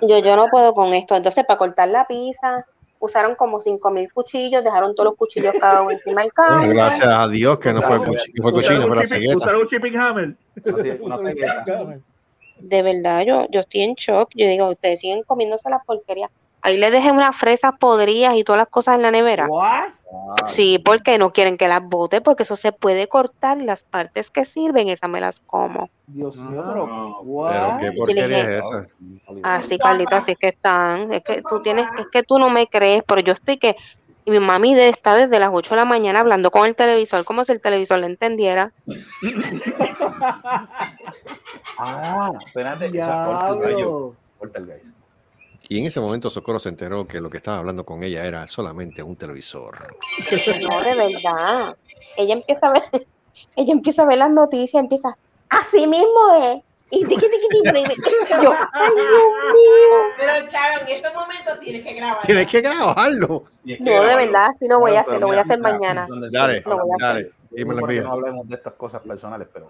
Yo, 0.02 0.20
yo 0.20 0.36
no 0.36 0.48
puedo 0.48 0.74
con 0.74 0.94
esto. 0.94 1.16
Entonces, 1.16 1.44
para 1.46 1.58
cortar 1.58 1.90
la 1.90 2.06
pizza, 2.08 2.66
usaron 3.00 3.36
como 3.36 3.60
cinco 3.60 3.92
mil 3.92 4.12
cuchillos, 4.12 4.64
dejaron 4.64 4.96
todos 4.96 5.10
los 5.12 5.18
cuchillos 5.18 5.54
cada 5.60 5.82
uno 5.82 5.92
encima 5.92 6.22
del 6.22 6.32
Bueno, 6.36 6.54
counter. 6.62 6.76
gracias 6.76 7.08
a 7.10 7.28
Dios 7.28 7.60
que 7.60 7.74
no 7.74 7.82
fue, 7.82 7.98
cuchi- 8.00 8.34
que 8.34 8.42
fue 8.42 8.52
cuchillo, 8.52 8.88
fue 8.88 8.96
la 8.96 9.06
cegueta. 9.06 9.38
usaron 9.38 9.62
un 9.62 9.68
chipping 9.68 9.96
hammer. 9.98 10.36
Una 11.02 11.18
cegueta. 11.18 11.66
De 12.60 12.82
verdad, 12.82 13.22
yo, 13.26 13.46
yo 13.52 13.60
estoy 13.60 13.82
en 13.82 13.94
shock. 13.96 14.30
Yo 14.34 14.48
digo, 14.48 14.70
ustedes 14.70 15.00
siguen 15.02 15.24
comiéndose 15.24 15.70
las 15.70 15.84
porquerías. 15.86 16.32
Ahí 16.62 16.78
les 16.78 16.92
dejé 16.92 17.12
unas 17.12 17.36
fresas 17.38 17.74
podridas 17.80 18.36
y 18.36 18.44
todas 18.44 18.60
las 18.60 18.68
cosas 18.68 18.96
en 18.96 19.02
la 19.04 19.12
nevera. 19.12 19.48
What? 19.48 19.90
Sí, 20.48 20.80
porque 20.84 21.18
no 21.18 21.32
quieren 21.34 21.58
que 21.58 21.68
las 21.68 21.84
bote, 21.84 22.22
porque 22.22 22.44
eso 22.44 22.56
se 22.56 22.72
puede 22.72 23.08
cortar. 23.08 23.62
Las 23.62 23.84
partes 23.84 24.30
que 24.32 24.46
sirven, 24.46 24.88
esas 24.90 25.10
me 25.10 25.20
las 25.20 25.40
como. 25.42 25.90
Dios 26.08 26.36
mío, 26.38 26.64
pero. 26.68 26.86
Pero 27.50 27.78
qué 27.80 27.92
porquería 27.92 28.28
dije- 28.28 28.58
es 28.60 28.66
esa. 28.66 28.88
Así, 29.44 29.78
Carlito, 29.78 30.16
así 30.16 30.32
es 30.32 30.38
que 30.38 30.48
están. 30.50 31.12
Es 31.14 31.24
que 31.24 31.42
tú 31.48 31.62
tienes, 31.62 31.88
es 32.00 32.08
que 32.10 32.24
tú 32.24 32.40
no 32.40 32.50
me 32.50 32.68
crees, 32.68 33.04
pero 33.06 33.22
yo 33.22 33.34
estoy 33.34 33.58
que. 33.58 33.76
Y 34.26 34.32
mi 34.32 34.40
mami 34.40 34.76
de- 34.76 34.90
está 34.90 35.16
desde 35.16 35.40
las 35.40 35.52
8 35.54 35.76
de 35.76 35.82
la 35.82 35.86
mañana 35.86 36.20
hablando 36.20 36.52
con 36.52 36.66
el 36.66 36.76
televisor, 36.76 37.24
como 37.26 37.44
si 37.46 37.52
el 37.54 37.62
televisor 37.62 38.00
le 38.00 38.08
entendiera. 38.08 38.72
Ah, 41.80 42.32
espérate. 42.46 42.88
esa 42.88 43.24
corta 43.26 43.50
el 43.50 43.60
gallo. 43.76 44.14
Corta 44.40 44.60
el 44.60 44.66
guys. 44.66 44.94
Y 45.70 45.80
en 45.80 45.86
ese 45.86 46.00
momento 46.00 46.30
Socorro 46.30 46.60
se 46.60 46.70
enteró 46.70 47.06
que 47.08 47.20
lo 47.20 47.30
que 47.30 47.38
estaba 47.38 47.58
hablando 47.58 47.86
con 47.86 48.04
ella 48.04 48.26
era 48.26 48.48
solamente 48.48 49.04
un 49.04 49.16
televisor. 49.16 49.96
No, 50.70 50.82
de 50.82 50.96
verdad. 50.96 51.76
Ella 52.16 52.34
empieza 52.36 52.68
a 52.68 52.74
ver, 52.74 52.84
ella 53.56 53.74
empieza 53.74 54.04
a 54.04 54.08
ver 54.08 54.18
las 54.18 54.32
noticias, 54.32 54.80
empieza, 54.82 55.18
así 55.50 55.86
mismo 55.88 56.34
es. 56.42 56.64
Y 56.90 57.02
yo, 57.06 57.10
ay 57.10 57.20
Dios 58.96 59.14
mío. 59.54 60.00
Pero, 60.18 60.48
Charo, 60.48 60.82
en 60.84 60.88
ese 60.88 61.14
momento 61.14 61.60
tienes 61.60 61.86
que 61.86 61.94
grabar. 61.96 62.22
Tienes 62.22 62.48
que 62.48 62.62
grabarlo. 62.62 63.44
No, 63.80 64.04
de 64.04 64.16
verdad, 64.16 64.46
así 64.56 64.70
lo 64.70 64.80
voy 64.80 64.94
a 64.96 65.02
hacer, 65.02 65.20
lo 65.20 65.28
voy 65.28 65.36
a 65.36 65.42
hacer 65.42 65.60
mañana. 65.60 66.08
Dale, 66.32 66.62
sea, 66.62 66.70
Lo 66.70 66.78
voy 66.78 66.92
a 67.02 67.06
dale. 67.06 67.20
hacer. 67.20 67.32
Y 67.58 67.66
me 67.66 67.76
lo 67.76 67.82
no 67.82 68.14
hablemos 68.14 68.48
de 68.48 68.56
estas 68.56 68.74
cosas 68.74 69.02
personales, 69.02 69.50
pero 69.54 69.70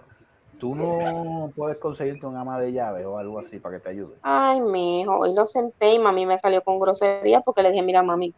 tú 0.60 0.76
no 0.76 1.52
puedes 1.56 1.78
conseguirte 1.78 2.26
un 2.26 2.38
ama 2.38 2.60
de 2.60 2.72
llaves 2.72 3.06
o 3.06 3.18
algo 3.18 3.40
así 3.40 3.60
para 3.60 3.78
que 3.78 3.84
te 3.84 3.90
ayude. 3.90 4.16
Ay, 4.22 4.62
mi 4.62 5.02
hijo, 5.02 5.18
hoy 5.18 5.34
lo 5.34 5.48
senté 5.48 5.94
y 5.94 6.00
mami 6.00 6.26
me 6.26 6.40
salió 6.40 6.62
con 6.64 6.80
grosería 6.80 7.42
porque 7.42 7.64
le 7.64 7.72
dije, 7.72 7.84
mira, 7.84 8.04
mami, 8.04 8.34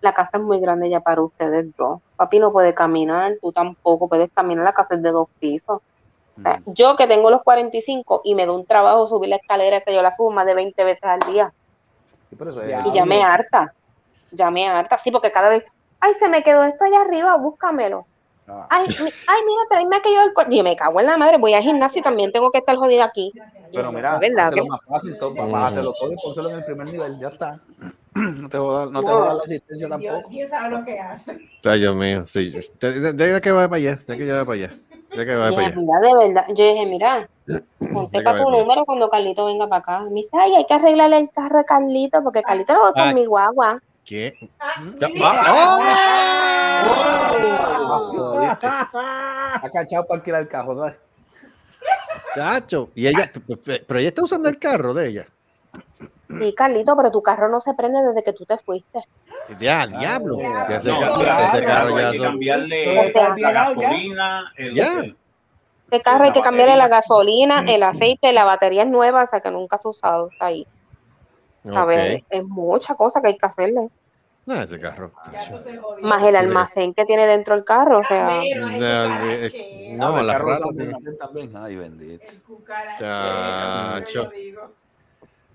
la 0.00 0.14
casa 0.14 0.38
es 0.38 0.42
muy 0.42 0.60
grande 0.60 0.88
ya 0.88 1.00
para 1.00 1.22
ustedes 1.22 1.74
dos. 1.76 2.00
Papi 2.16 2.38
no 2.38 2.52
puede 2.52 2.74
caminar, 2.74 3.34
tú 3.40 3.52
tampoco 3.52 4.08
puedes 4.08 4.30
caminar, 4.32 4.64
la 4.64 4.72
casa 4.72 4.94
es 4.94 5.02
de 5.02 5.10
dos 5.10 5.28
pisos. 5.40 5.80
O 6.36 6.42
sea, 6.42 6.60
yo 6.66 6.96
que 6.96 7.06
tengo 7.06 7.30
los 7.30 7.42
45 7.42 8.22
y 8.24 8.34
me 8.34 8.44
da 8.44 8.52
un 8.52 8.66
trabajo 8.66 9.06
subir 9.06 9.30
la 9.30 9.36
escalera, 9.36 9.78
esa 9.78 9.92
yo 9.92 10.02
la 10.02 10.10
subo 10.10 10.30
más 10.30 10.46
de 10.46 10.54
20 10.54 10.84
veces 10.84 11.04
al 11.04 11.20
día. 11.20 11.52
Y 12.30 12.36
por 12.36 12.48
eso 12.48 12.62
es-. 12.62 12.86
Y 12.86 12.92
ya 12.92 13.04
me 13.04 13.22
harta, 13.22 13.72
ya 14.32 14.50
me 14.50 14.66
harta, 14.66 14.98
sí, 14.98 15.10
porque 15.10 15.30
cada 15.30 15.48
vez, 15.48 15.64
ay, 16.00 16.12
se 16.14 16.28
me 16.28 16.42
quedó 16.42 16.64
esto 16.64 16.84
allá 16.84 17.02
arriba, 17.02 17.36
búscamelo. 17.36 18.06
Ah, 18.46 18.66
Ay, 18.70 18.86
mi- 18.88 18.94
ay, 19.26 19.40
mira, 19.46 19.62
tráeme 19.70 19.96
aquello 19.96 20.20
del 20.20 20.34
cuarto. 20.34 20.52
Y 20.52 20.58
yo 20.58 20.64
me 20.64 20.76
cago 20.76 21.00
en 21.00 21.06
la 21.06 21.16
madre, 21.16 21.38
voy 21.38 21.54
al 21.54 21.62
gimnasio 21.62 22.00
y 22.00 22.02
también 22.02 22.30
tengo 22.30 22.50
que 22.50 22.58
estar 22.58 22.76
jodida 22.76 23.04
aquí. 23.04 23.32
Pero 23.72 23.90
mira, 23.90 24.20
que- 24.20 24.62
más 24.62 24.84
fácil, 24.86 25.16
todo, 25.16 25.34
vas 25.34 25.48
Mm. 25.48 25.54
a 25.54 25.66
hacerlo 25.68 25.94
todo 25.98 26.12
y 26.12 26.16
pónselo 26.16 26.50
en 26.50 26.56
el 26.56 26.64
primer 26.64 26.86
nivel, 26.86 27.18
ya 27.18 27.28
está. 27.28 27.60
No 28.14 28.48
te 28.48 28.58
va 28.58 28.74
a 28.74 28.78
dar, 28.78 28.90
no 28.92 29.00
te 29.00 29.06
No. 29.08 29.14
va 29.18 29.22
a 29.24 29.26
dar 29.26 29.36
la 29.36 29.42
asistencia 29.42 29.88
Dios, 29.88 30.00
tampoco. 30.14 30.28
Dios 30.30 30.50
sabe 30.50 30.70
lo 30.70 30.84
que 30.84 31.00
hace. 31.00 31.38
Ay, 31.64 31.80
Dios 31.80 31.96
mío. 31.96 32.24
Sí. 32.28 32.52
De, 32.80 33.00
de- 33.00 33.12
de 33.12 33.40
que 33.40 33.50
vaya 33.50 33.68
para 33.68 33.76
allá. 33.78 33.98
De 34.06 34.16
que 34.18 34.24
vaya 34.30 34.44
para 34.44 34.52
allá. 34.58 34.74
De 35.16 35.26
que 35.26 35.34
vaya 35.34 35.50
Yo 35.50 35.56
para 35.56 35.66
dije, 35.68 35.72
allá. 35.72 35.74
mira, 35.76 36.00
de 36.00 36.26
verdad, 36.28 36.44
yo 36.48 36.64
dije, 36.64 36.86
mira, 36.86 37.28
ponte 37.92 38.22
para 38.22 38.42
tu 38.44 38.50
número 38.50 38.84
cuando 38.84 39.08
Carlito 39.10 39.46
venga 39.46 39.66
para 39.66 39.80
acá. 39.80 40.00
Me 40.02 40.14
dice, 40.20 40.30
ay, 40.32 40.54
hay 40.54 40.64
que 40.66 40.74
arreglarle 40.74 41.18
el 41.18 41.30
carro 41.30 41.58
a 41.58 41.64
Carlito 41.64 42.22
porque 42.22 42.42
Carlito 42.42 42.72
no 42.74 42.82
usa 42.90 43.08
Ay. 43.08 43.14
mi 43.14 43.24
guagua. 43.26 43.82
¿Qué? 44.04 44.36
Ah. 44.60 44.74
¡Ah! 45.22 45.78
Ah. 48.62 49.60
Ha 49.62 49.70
cachado 49.70 50.06
para 50.06 50.18
alquilar 50.18 50.42
el 50.42 50.48
carro, 50.48 50.76
¿sabes? 50.76 50.96
Chacho. 52.34 52.90
Y 52.94 53.06
ella, 53.06 53.30
pero 53.86 54.00
ella 54.00 54.08
está 54.08 54.22
usando 54.22 54.48
el 54.48 54.58
carro 54.58 54.94
de 54.94 55.08
ella. 55.08 55.26
Sí, 56.40 56.54
Carlito, 56.54 56.96
pero 56.96 57.10
tu 57.10 57.22
carro 57.22 57.48
no 57.48 57.60
se 57.60 57.74
prende 57.74 58.02
desde 58.02 58.22
que 58.22 58.32
tú 58.32 58.44
te 58.44 58.58
fuiste. 58.58 59.00
Ya, 59.60 59.86
diablo. 59.86 60.38
Ya, 60.40 60.66
Ya 60.68 60.76
ese, 60.76 60.90
no, 60.90 61.00
ca- 61.00 61.22
ya, 61.22 61.62
carro 61.64 61.96
hay 61.96 62.12
que 62.12 62.18
cambiarle 62.18 63.04
la 63.42 63.52
gasolina, 63.52 64.52
el, 64.56 64.74
Ya. 64.74 65.04
Este 65.84 66.00
carro 66.02 66.24
hay 66.24 66.32
que 66.32 66.40
cambiarle 66.40 66.76
la 66.76 66.88
gasolina, 66.88 67.64
el 67.68 67.82
aceite, 67.82 68.32
la 68.32 68.44
batería 68.44 68.82
es 68.82 68.88
nueva, 68.88 69.22
o 69.22 69.26
sea 69.26 69.40
que 69.40 69.50
nunca 69.50 69.78
se 69.78 69.86
ha 69.86 69.90
usado, 69.90 70.28
está 70.32 70.46
ahí. 70.46 70.66
A 71.72 71.84
ver, 71.84 72.22
es 72.28 72.44
mucha 72.44 72.94
cosa 72.94 73.20
que 73.20 73.28
hay 73.28 73.38
que 73.38 73.46
hacerle. 73.46 73.88
No, 74.46 74.60
ese 74.60 74.78
carro. 74.78 75.12
Más 76.02 76.22
el 76.22 76.34
sí. 76.34 76.36
almacén 76.36 76.92
que 76.92 77.06
tiene 77.06 77.26
dentro 77.26 77.54
el 77.54 77.64
carro, 77.64 78.00
o 78.00 78.04
sea. 78.04 78.40
Menos 78.42 78.72
el 78.72 78.82
eh, 78.82 79.96
No, 79.96 80.16
Ah, 80.16 80.20
el 80.20 80.26
carro 80.26 80.52
almacén 80.52 81.18
también. 81.18 81.56
Ay, 81.56 81.76
bendito. 81.76 82.24
El. 83.00 84.58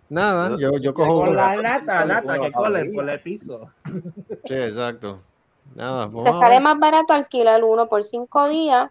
Nada, 0.09 0.57
yo, 0.57 0.71
yo 0.81 0.91
cojo 0.91 1.19
Con 1.19 1.35
la 1.35 1.55
lata, 1.55 2.03
lata, 2.03 2.39
que 2.39 2.51
colen 2.51 2.93
por 2.93 3.07
el 3.07 3.21
piso. 3.21 3.69
Sí, 4.45 4.55
exacto. 4.55 5.21
Nada, 5.75 6.09
Te 6.23 6.33
sale 6.33 6.59
más 6.59 6.79
barato 6.79 7.13
alquilar 7.13 7.63
uno 7.63 7.87
por 7.87 8.03
cinco 8.03 8.49
días 8.49 8.89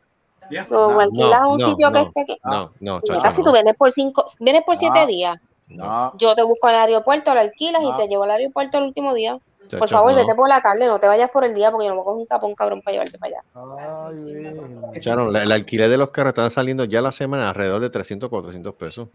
No, 0.70 1.00
alquilas 1.00 1.40
no, 1.40 1.50
un 1.50 1.58
no, 1.58 1.68
sitio 1.70 1.88
que 1.90 2.00
no. 2.00 2.06
esté 2.06 2.24
que. 2.24 2.36
No, 2.44 2.72
no, 2.78 3.00
Mira, 3.02 3.16
chacho. 3.20 3.32
si 3.32 3.40
no. 3.42 3.46
tú 3.46 3.52
vienes 3.52 3.74
por 3.76 3.90
cinco, 3.90 4.26
vienes 4.38 4.62
por 4.64 4.76
siete 4.76 5.00
No. 5.00 5.06
días, 5.06 5.40
No, 5.68 6.12
yo 6.16 6.34
te 6.34 6.42
busco 6.42 6.66
al 6.68 6.76
aeropuerto, 6.76 7.34
lo 7.34 7.40
alquilas 7.40 7.82
y 7.82 7.96
te 7.96 8.08
llevo 8.08 8.22
al 8.24 8.30
aeropuerto 8.32 8.78
el 8.78 8.84
último 8.84 9.12
día. 9.14 9.38
Chacho, 9.64 9.78
Por 9.80 9.88
favor, 9.90 10.12
no. 10.12 10.18
vete 10.18 10.34
por 10.34 10.48
la 10.48 10.62
tarde, 10.62 10.86
no 10.86 10.98
te 10.98 11.06
vayas 11.06 11.30
por 11.30 11.44
el 11.44 11.52
día 11.54 11.70
porque 11.70 11.86
yo 11.86 11.94
no 11.94 11.96
voy 11.96 12.02
a 12.02 12.04
coger 12.06 12.20
un 12.22 12.26
tapón 12.26 12.54
cabrón 12.54 12.80
para 12.80 12.92
llevarte 12.92 13.18
para 13.18 13.36
allá. 13.36 14.08
Ay. 14.94 15.00
Charon, 15.00 15.36
el 15.36 15.52
alquiler 15.52 15.90
de 15.90 15.98
los 15.98 16.08
carros 16.08 16.30
están 16.30 16.50
saliendo 16.50 16.84
ya 16.84 17.02
la 17.02 17.12
semana 17.12 17.50
alrededor 17.50 17.80
de 17.82 17.90
300, 17.90 18.30
400 18.30 18.74
pesos. 18.74 19.08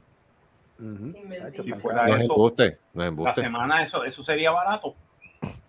Si 0.77 1.73
fuera 1.73 2.05
No 2.07 2.15
eso, 2.15 2.23
embuste, 2.33 2.77
no 2.93 3.01
es 3.01 3.05
la 3.05 3.05
embuste. 3.05 3.41
semana 3.41 3.81
eso, 3.83 4.03
eso 4.03 4.21
sería 4.23 4.51
barato. 4.51 4.93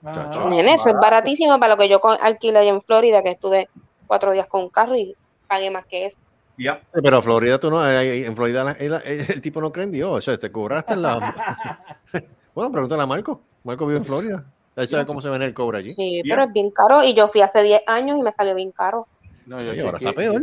Chacho. 0.04 0.48
Nene, 0.50 0.74
eso 0.74 0.90
es 0.90 0.96
baratísimo 0.96 1.58
para 1.58 1.74
lo 1.74 1.80
que 1.80 1.88
yo 1.88 2.00
alquilé 2.20 2.58
allá 2.58 2.70
en 2.70 2.82
Florida, 2.82 3.22
que 3.22 3.30
estuve 3.30 3.68
cuatro 4.06 4.32
días 4.32 4.46
con 4.46 4.64
un 4.64 4.68
carro 4.68 4.96
y 4.96 5.14
pagué 5.48 5.70
más 5.70 5.86
que 5.86 6.06
eso. 6.06 6.18
Sí, 6.56 6.64
Pero 7.02 7.22
Florida, 7.22 7.58
tú 7.58 7.70
no, 7.70 7.88
eh, 7.88 8.26
en 8.26 8.36
Florida 8.36 8.64
la- 8.64 8.72
el, 8.72 8.92
el 8.94 9.40
tipo 9.40 9.60
no 9.60 9.72
cree 9.72 9.84
en 9.86 9.92
Dios, 9.92 10.10
o 10.10 10.20
sea, 10.20 10.38
te 10.38 10.52
cobraste 10.52 10.92
en 10.94 11.02
la... 11.02 11.96
bueno, 12.54 12.70
pregúntale 12.70 13.02
a 13.02 13.06
Marco. 13.06 13.40
Marco 13.64 13.86
vive 13.86 13.98
en 13.98 14.04
Florida. 14.04 14.44
Él 14.76 14.88
sabe 14.88 15.06
cómo 15.06 15.20
se 15.20 15.30
vende 15.30 15.46
el 15.46 15.54
cobre 15.54 15.78
allí. 15.78 15.90
Sí, 15.90 16.22
pero 16.28 16.44
es 16.44 16.52
bien 16.52 16.70
caro. 16.70 17.02
Y 17.04 17.14
yo 17.14 17.28
fui 17.28 17.40
hace 17.40 17.62
10 17.62 17.82
años 17.86 18.18
y 18.18 18.22
me 18.22 18.32
salió 18.32 18.54
bien 18.54 18.72
caro. 18.72 19.06
No, 19.46 19.62
Y 19.62 19.78
ahora 19.80 19.98
está 19.98 20.12
peor. 20.12 20.42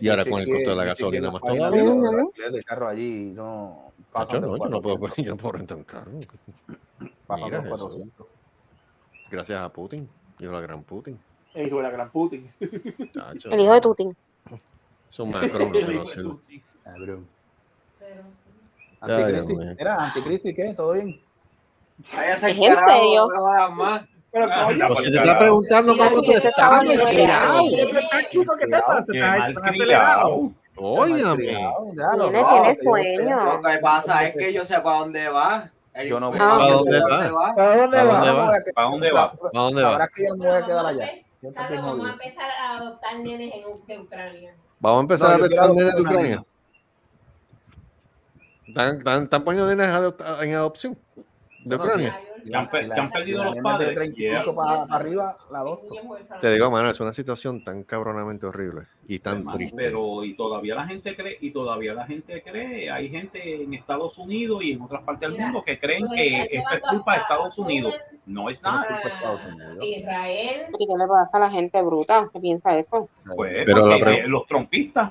Y 0.00 0.08
ahora 0.08 0.24
con 0.24 0.40
el 0.40 0.48
costo 0.48 0.70
de 0.70 0.76
la 0.76 0.84
gasolina 0.84 1.30
más 1.30 1.40
todavía. 1.42 1.70
de 2.50 2.62
carro 2.62 2.88
allí 2.88 3.32
no 3.34 3.92
pasan 4.12 4.42
de 4.42 4.46
no, 4.46 4.58
yo 4.58 4.68
no 4.68 4.80
puedo, 4.80 4.98
400. 4.98 5.24
yo 5.24 5.30
no 5.32 5.36
puedo 5.36 5.52
rentar 5.52 5.76
un 5.78 5.84
carro. 5.84 6.12
Mira 6.12 7.60
de 7.60 7.68
eso. 7.68 7.88
400. 7.88 8.26
Gracias 9.30 9.60
a 9.60 9.68
Putin. 9.70 10.08
Yo 10.38 10.52
la 10.52 10.60
gran 10.60 10.82
Putin. 10.82 11.18
El 11.54 11.66
hijo 11.66 11.76
de 11.78 11.82
la 11.82 11.90
gran 11.90 12.10
Putin. 12.10 12.48
El 12.60 13.60
hijo 13.60 13.72
de 13.72 13.80
Tutin. 13.80 14.16
Son 15.12 15.30
macro, 15.30 15.66
no 15.66 15.66
El 15.78 15.86
me 15.86 15.94
hijo 15.94 16.04
lo. 16.16 16.22
Tutin. 16.22 16.62
Cabrón. 16.84 17.28
Anticristi, 19.00 19.56
mira, 19.56 19.96
Anticristi, 20.06 20.54
¿qué? 20.54 20.74
¿Todo 20.74 20.92
bien? 20.94 21.20
Váyase 22.14 22.32
¿Es 22.36 22.44
al 22.44 22.50
en 22.64 22.74
carajo, 22.74 22.90
serio? 22.90 23.28
no 23.34 23.70
más. 23.70 24.02
Pero 24.32 24.46
coño, 24.48 24.86
Pues 24.88 24.98
si 25.00 25.10
te 25.10 25.16
está 25.18 25.38
preguntando 25.38 25.96
cómo 25.96 26.22
tú 26.22 26.32
estás 26.32 26.52
chico, 28.30 28.54
¿qué 28.58 28.66
te 28.66 28.80
pasa? 28.80 28.98
Estás- 29.00 29.56
acelerado. 29.64 30.50
Tiene, 30.74 32.76
sueño. 32.76 33.44
Lo 33.44 33.60
que 33.60 33.78
pasa 33.78 34.24
es 34.26 34.34
que 34.36 34.52
yo 34.52 34.64
sé 34.64 34.80
para 34.80 34.98
dónde 35.00 35.28
va. 35.28 35.70
Yo 36.08 36.18
no 36.18 36.30
voy. 36.30 36.38
¿Para 36.38 36.54
dónde 36.56 36.92
sé 36.92 37.00
va? 37.30 37.54
¿Para 37.54 37.76
dónde 37.76 37.96
¿Para 37.98 38.32
va? 38.32 38.52
¿Para 38.74 38.88
dónde 38.88 39.12
va? 39.12 39.32
¿Para 39.32 39.50
dónde 39.52 39.82
va? 39.82 39.90
Sabrás 39.90 40.10
que 40.14 40.22
yo 40.22 40.28
no 40.30 40.36
me 40.44 40.48
voy 40.50 40.58
a 40.58 40.64
quedar 40.64 40.86
allá. 40.86 41.10
Vamos 41.42 42.06
a 42.06 42.12
empezar 42.12 42.50
a 42.50 42.76
adoptar 42.78 43.18
nenes 43.18 43.52
en, 43.88 44.00
Ucrania. 44.00 44.54
Vamos 44.82 44.98
a 44.98 45.02
empezar 45.02 45.38
No, 45.38 45.44
a 45.44 45.46
adoptar 45.46 45.74
nenes 45.74 45.94
de 45.94 46.02
Ucrania. 46.02 46.44
Están, 48.66 48.98
están, 48.98 49.22
están 49.22 49.44
poniendo 49.44 49.68
nenes 49.70 49.86
en 50.40 50.54
adopción 50.56 50.98
de 51.64 51.76
Ucrania. 51.76 52.20
Que 52.44 52.56
han, 52.56 52.70
pe- 52.70 52.82
Si 52.82 52.86
la- 52.88 52.94
que 52.94 53.00
han 53.00 53.06
si 53.08 53.12
perdido 53.12 53.38
la 53.44 53.50
los 53.50 53.58
padres. 53.62 53.94
35 53.94 54.54
para, 54.54 54.86
para 54.86 54.94
arriba, 55.04 55.36
la 55.50 55.58
adopto. 55.60 55.94
Te 56.40 56.52
digo, 56.52 56.70
mano, 56.70 56.90
es 56.90 57.00
una 57.00 57.12
situación 57.12 57.62
tan 57.64 57.84
cabronamente 57.84 58.46
horrible 58.46 58.82
y 59.06 59.18
tan 59.18 59.38
Hermano, 59.38 59.56
triste. 59.56 59.76
Pero 59.76 60.24
y 60.24 60.34
todavía 60.36 60.74
la 60.74 60.86
gente 60.86 61.14
cree, 61.16 61.38
y 61.40 61.50
todavía 61.52 61.94
la 61.94 62.06
gente 62.06 62.42
cree, 62.42 62.90
hay 62.90 63.08
gente 63.08 63.62
en 63.62 63.74
Estados 63.74 64.18
Unidos 64.18 64.62
y 64.62 64.72
en 64.72 64.82
otras 64.82 65.02
partes 65.02 65.20
del 65.28 65.32
Mira, 65.32 65.44
mundo 65.46 65.62
que 65.64 65.78
creen 65.78 66.06
que 66.14 66.42
esto 66.50 66.74
es 66.74 66.80
culpa 66.90 67.14
de 67.14 67.20
Estados 67.22 67.58
Unidos. 67.58 67.94
No 68.26 68.48
es 68.48 68.62
No 68.62 68.70
es 68.70 68.74
nada. 68.74 68.86
culpa 68.86 69.08
de 69.08 69.14
Estados 69.14 69.44
Unidos. 69.46 69.78
Israel. 69.84 70.62
¿Y 70.78 70.86
qué 70.86 70.92
le 70.98 71.06
pasa 71.06 71.36
a 71.36 71.40
la 71.40 71.50
gente 71.50 71.82
bruta 71.82 72.28
que 72.32 72.40
piensa 72.40 72.76
eso? 72.78 73.08
Pues, 73.36 73.64
Pero 73.66 73.86
la 73.86 73.96
eh, 73.96 74.26
los 74.26 74.46
trompistas, 74.46 75.10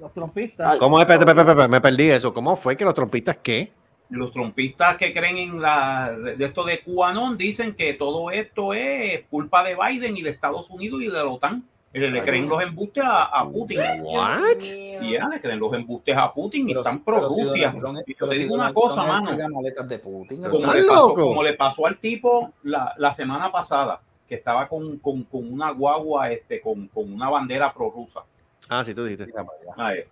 Los 0.00 0.12
trompistas. 0.12 0.78
¿Cómo 0.78 0.98
me 0.98 1.80
perdí 1.80 2.10
eso. 2.10 2.32
¿Cómo 2.32 2.56
fue 2.56 2.76
que 2.76 2.84
los 2.84 2.94
trompistas 2.94 3.38
qué? 3.38 3.72
Los 4.10 4.32
trompistas 4.32 4.96
que 4.96 5.12
creen 5.12 5.36
en 5.38 5.60
la 5.60 6.12
de 6.12 6.44
esto 6.44 6.64
de 6.64 6.80
QAnon 6.80 7.36
dicen 7.36 7.74
que 7.74 7.94
todo 7.94 8.30
esto 8.30 8.72
es 8.72 9.24
culpa 9.30 9.62
de 9.64 9.76
Biden 9.76 10.16
y 10.16 10.22
de 10.22 10.30
Estados 10.30 10.70
Unidos 10.70 11.02
y 11.02 11.06
de 11.06 11.12
la 11.12 11.26
OTAN. 11.26 11.62
Eh, 11.92 12.00
Le 12.00 12.22
creen 12.22 12.48
los 12.48 12.62
embustes 12.62 13.02
a, 13.04 13.24
a 13.24 13.48
Putin. 13.48 13.80
What? 14.02 14.60
Y 14.62 15.12
ya, 15.12 15.26
le 15.28 15.40
creen 15.40 15.58
los 15.58 15.72
embustes 15.72 16.14
a 16.16 16.32
Putin 16.32 16.64
y 16.64 16.68
Pero 16.68 16.80
están 16.80 16.98
si- 16.98 17.02
pro 17.04 17.30
si 17.30 17.42
Rusia. 17.44 17.72
Y 18.06 18.14
yo 18.14 18.28
te 18.28 18.34
si 18.34 18.42
digo 18.42 18.54
una 18.54 18.72
cosa, 18.74 19.04
mano. 19.04 19.30
de 19.32 19.98
Putin. 19.98 20.42
como 20.42 20.58
¿Estás 20.58 20.74
le, 20.74 20.84
pasó, 20.84 21.14
como 21.14 21.42
le 21.42 21.52
pasó 21.54 21.86
al 21.86 21.96
tipo 21.98 22.52
la, 22.62 22.94
la 22.98 23.14
semana 23.14 23.50
pasada, 23.50 24.00
que 24.28 24.34
estaba 24.34 24.68
con, 24.68 24.98
con, 24.98 25.24
con 25.24 25.50
una 25.50 25.70
guagua, 25.70 26.30
este, 26.30 26.60
con, 26.60 26.88
con 26.88 27.10
una 27.12 27.30
bandera 27.30 27.72
prorrusa. 27.72 28.20
Ah, 28.68 28.84
sí, 28.84 28.94
tú 28.94 29.04
dijiste. 29.04 29.26
Mira 29.26 29.44
para 29.44 29.58
allá. 29.58 29.72
A 29.76 29.92
ver, 29.92 30.08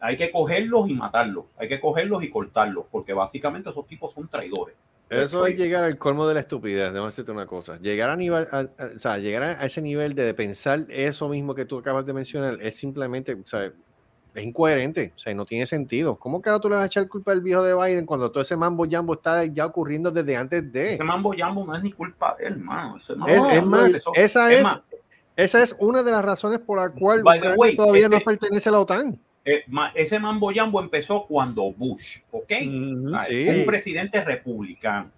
Hay 0.00 0.16
que 0.16 0.30
cogerlos 0.30 0.88
y 0.88 0.94
matarlos, 0.94 1.46
hay 1.58 1.68
que 1.68 1.80
cogerlos 1.80 2.22
y 2.22 2.30
cortarlos, 2.30 2.84
porque 2.90 3.12
básicamente 3.12 3.70
esos 3.70 3.86
tipos 3.86 4.12
son 4.14 4.28
traidores. 4.28 4.76
Eso 5.10 5.46
es 5.46 5.56
llegar 5.58 5.84
al 5.84 5.96
colmo 5.96 6.26
de 6.28 6.34
la 6.34 6.40
estupidez, 6.40 6.92
déjame 6.92 7.06
decirte 7.06 7.32
una 7.32 7.46
cosa. 7.46 7.78
Llegar 7.78 8.10
a 8.10 8.16
nivel, 8.16 8.46
a- 8.52 8.58
a- 8.60 8.86
o 8.94 8.98
sea, 8.98 9.16
llegar 9.18 9.42
a 9.42 9.64
ese 9.64 9.80
nivel 9.80 10.14
de, 10.14 10.34
pensar 10.34 10.80
eso 10.90 11.28
mismo 11.30 11.54
que 11.54 11.64
tú 11.64 11.78
acabas 11.78 12.04
de 12.04 12.12
mencionar 12.12 12.58
es 12.60 12.76
simplemente, 12.76 13.32
o 13.34 13.46
sea, 13.46 13.72
es 14.34 14.44
incoherente, 14.44 15.14
o 15.16 15.18
sea, 15.18 15.34
no 15.34 15.46
tiene 15.46 15.64
sentido. 15.64 16.16
¿Cómo 16.16 16.42
que 16.42 16.50
ahora 16.50 16.60
tú 16.60 16.68
le 16.68 16.76
vas 16.76 16.84
a 16.84 16.86
echar 16.86 17.08
culpa 17.08 17.32
al 17.32 17.40
viejo 17.40 17.62
de 17.64 17.74
Biden 17.74 18.04
cuando 18.04 18.30
todo 18.30 18.42
ese 18.42 18.56
mambo 18.56 18.86
jambo 18.88 19.14
está 19.14 19.46
ya 19.46 19.64
ocurriendo 19.66 20.10
desde 20.10 20.36
antes 20.36 20.70
de? 20.70 20.94
Ese 20.94 21.02
mambo 21.04 21.32
jambo 21.36 21.64
no 21.64 21.74
es 21.74 21.82
ni 21.82 21.90
culpa 21.92 22.36
de 22.38 22.46
él. 22.48 22.62
Ese 23.02 23.14
mambo 23.16 23.48
Es, 23.48 23.54
es 23.54 23.62
más, 23.64 24.02
esa 24.14 24.52
es 24.52 24.58
es, 24.58 24.62
más, 24.64 24.82
esa 25.36 25.62
es 25.62 25.74
una 25.78 26.02
de 26.02 26.10
las 26.12 26.24
razones 26.24 26.58
por 26.60 26.76
la 26.78 26.90
cual 26.90 27.20
Ucrania 27.20 27.54
way, 27.56 27.74
todavía 27.74 28.08
no 28.10 28.18
este- 28.18 28.26
pertenece 28.26 28.68
a 28.68 28.72
la 28.72 28.80
OTAN. 28.80 29.18
Eh, 29.50 29.64
ma- 29.68 29.92
ese 29.94 30.18
mambo 30.18 30.50
jambo 30.54 30.80
empezó 30.80 31.24
cuando 31.26 31.70
Bush, 31.72 32.18
¿ok? 32.30 32.52
Ah, 33.14 33.24
sí. 33.24 33.48
Un 33.48 33.64
presidente 33.66 34.22
republicano. 34.24 35.10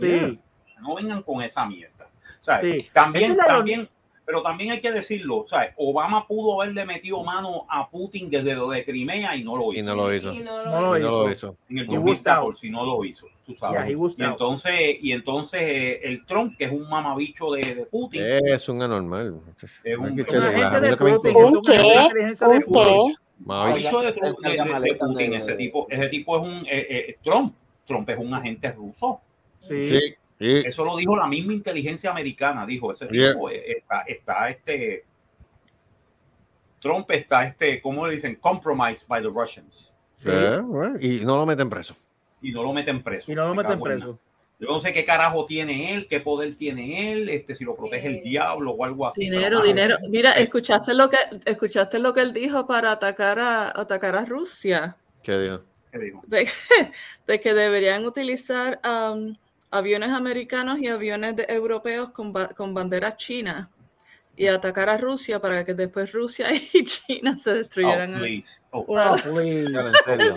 Sí. 0.00 0.38
No 0.80 0.94
vengan 0.94 1.22
con 1.22 1.42
esa 1.42 1.66
mierda. 1.66 2.08
Sí. 2.40 2.88
También, 2.92 3.32
es 3.32 3.38
también, 3.38 3.88
pero 4.26 4.42
también 4.42 4.70
hay 4.72 4.80
que 4.80 4.90
decirlo, 4.92 5.36
sea, 5.46 5.72
Obama 5.76 6.26
pudo 6.26 6.60
haberle 6.60 6.84
metido 6.86 7.22
mano 7.22 7.66
a 7.68 7.88
Putin 7.90 8.30
desde 8.30 8.54
lo 8.54 8.68
de 8.70 8.84
Crimea 8.84 9.36
y 9.36 9.44
no 9.44 9.56
lo 9.56 9.72
hizo. 9.72 9.80
Y 9.80 9.82
no 9.82 9.94
lo 9.94 10.14
hizo. 10.14 10.32
Y 10.32 10.40
no 10.40 10.64
No 10.64 10.80
lo 10.80 10.98
no 10.98 11.30
hizo. 11.30 11.56
En 11.68 11.78
el 11.78 11.84
He 11.84 11.98
was 11.98 12.04
2014 12.22 12.66
y 12.66 12.70
no 12.70 12.84
lo 12.86 13.04
hizo, 13.04 13.26
tú 13.46 13.54
sabes. 13.56 13.86
Yeah, 13.86 13.90
y 14.16 14.22
entonces, 14.24 14.72
y 15.02 15.12
entonces 15.12 15.60
eh, 15.62 16.00
el 16.04 16.24
Trump, 16.26 16.56
que 16.56 16.64
es 16.64 16.72
un 16.72 16.88
mamabicho 16.88 17.52
de, 17.52 17.60
de 17.74 17.86
Putin, 17.86 18.22
Es 18.24 18.68
un 18.68 18.82
anormal. 18.82 19.40
Es 19.62 19.98
un- 19.98 20.04
que 20.06 20.12
un 20.12 20.20
echarle 20.20 20.48
agente 20.48 20.60
ganas. 20.60 20.74
A 20.74 20.80
mí 20.80 20.88
de 20.88 20.96
Putin, 20.96 21.36
¿Un 21.36 21.46
una 21.46 21.60
qué? 21.62 22.44
¿Un 22.46 22.62
Putin. 22.62 22.82
qué? 22.82 23.14
Bicho 23.76 24.00
de, 24.00 24.08
Él 24.08 24.14
de- 24.14 24.80
de- 24.80 24.94
Putin, 24.96 25.34
ese 25.34 25.54
tipo, 25.54 25.86
ese 25.90 26.08
tipo 26.08 26.36
es 26.36 26.42
un 26.42 26.66
eh, 26.66 26.86
eh, 26.90 27.18
Trump. 27.22 27.54
Trump 27.86 28.08
es 28.08 28.16
un 28.18 28.32
agente 28.32 28.72
ruso. 28.72 29.20
Sí. 29.58 29.88
Sí, 29.88 30.00
sí. 30.38 30.62
Eso 30.64 30.84
lo 30.84 30.96
dijo 30.96 31.16
la 31.16 31.26
misma 31.26 31.52
inteligencia 31.52 32.10
americana, 32.10 32.64
dijo 32.64 32.92
ese 32.92 33.06
tipo 33.06 33.50
eh, 33.50 33.62
está, 33.78 34.00
está 34.06 34.48
este 34.50 35.04
Trump 36.80 37.10
está 37.10 37.44
este, 37.46 37.80
¿cómo 37.80 38.06
le 38.06 38.14
dicen? 38.14 38.36
Compromised 38.36 39.06
by 39.08 39.22
the 39.22 39.28
Russians. 39.28 39.90
Sí, 40.12 40.30
bueno, 40.64 40.96
y 41.00 41.20
no 41.24 41.36
lo 41.36 41.46
meten 41.46 41.68
preso. 41.68 41.94
Y 42.42 42.52
no 42.52 42.62
lo 42.62 42.72
meten 42.72 43.02
preso. 43.02 43.32
Y 43.32 43.34
no 43.34 43.48
lo 43.48 43.54
Me 43.54 43.62
meten 43.62 43.80
preso. 43.80 44.18
Yo 44.60 44.68
no 44.68 44.80
sé 44.80 44.92
qué 44.92 45.04
carajo 45.04 45.46
tiene 45.46 45.94
él, 45.94 46.06
qué 46.08 46.20
poder 46.20 46.54
tiene 46.54 47.12
él, 47.12 47.28
este, 47.28 47.54
si 47.54 47.64
lo 47.64 47.74
protege 47.74 48.06
el 48.08 48.14
Eh, 48.16 48.22
diablo 48.22 48.72
o 48.72 48.84
algo 48.84 49.06
así. 49.06 49.22
Dinero, 49.22 49.62
dinero. 49.62 49.96
Mira, 50.08 50.32
escuchaste 50.32 50.94
lo 50.94 51.10
que 51.10 51.16
escuchaste 51.44 51.98
lo 51.98 52.14
que 52.14 52.20
él 52.20 52.32
dijo 52.32 52.66
para 52.66 52.92
atacar 52.92 53.38
a 53.40 53.68
atacar 53.68 54.14
a 54.16 54.24
Rusia, 54.24 54.96
¿Qué 55.22 55.36
dijo? 55.98 56.22
de, 56.26 56.48
de 57.26 57.40
que 57.40 57.52
deberían 57.54 58.04
utilizar 58.04 58.80
um, 58.84 59.34
aviones 59.70 60.10
americanos 60.10 60.78
y 60.78 60.88
aviones 60.88 61.36
de- 61.36 61.46
europeos 61.48 62.10
con, 62.10 62.32
ba- 62.32 62.48
con 62.48 62.74
banderas 62.74 63.16
chinas 63.16 63.68
y 64.36 64.46
atacar 64.48 64.88
a 64.88 64.96
Rusia 64.98 65.40
para 65.40 65.64
que 65.64 65.74
después 65.74 66.12
Rusia 66.12 66.48
y 66.72 66.84
China 66.84 67.36
se 67.38 67.50
Oh, 67.50 67.54
destruyeran. 67.56 68.12
please. 68.12 68.60
Oh, 68.72 68.84
Oh, 68.88 69.16
please. 69.16 69.72
Ya, 69.72 69.80
en 69.80 69.94
serio. 70.04 70.36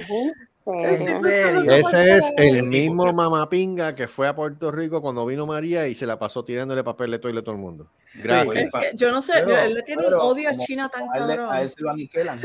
En 0.74 1.22
serio. 1.24 1.72
Ese 1.72 2.18
es 2.18 2.34
el 2.38 2.64
mismo 2.64 3.12
mamapinga 3.14 3.96
que 3.96 4.08
fue 4.08 4.28
a 4.28 4.36
Puerto 4.36 4.72
Rico 4.72 5.02
cuando 5.02 5.26
vino 5.26 5.46
María 5.46 5.88
y 5.88 5.96
se 5.96 6.06
la 6.06 6.20
pasó 6.20 6.44
tirándole 6.44 6.84
papel 6.84 7.12
de 7.12 7.20
toile 7.20 7.40
a 7.40 7.44
todo 7.44 7.56
el 7.56 7.62
mundo. 7.62 7.88
Es 8.16 8.24
Gracias. 8.24 8.70
que 8.74 8.92
yo 8.96 9.12
no 9.12 9.22
sé, 9.22 9.34
Pero- 9.46 9.58
él 9.58 9.74
le 9.76 9.84
tiene 9.84 10.04
un 10.04 10.10
pero 10.10 10.24
odio 10.24 10.50
a 10.50 10.58
China 10.58 10.90
tan 10.90 11.04
A 11.04 11.18
él, 11.18 11.28
cabrón. 11.28 11.48
a 11.52 11.62
él 11.62 11.70
se 11.70 11.82
lo 11.82 11.90
aniquilan. 11.92 12.40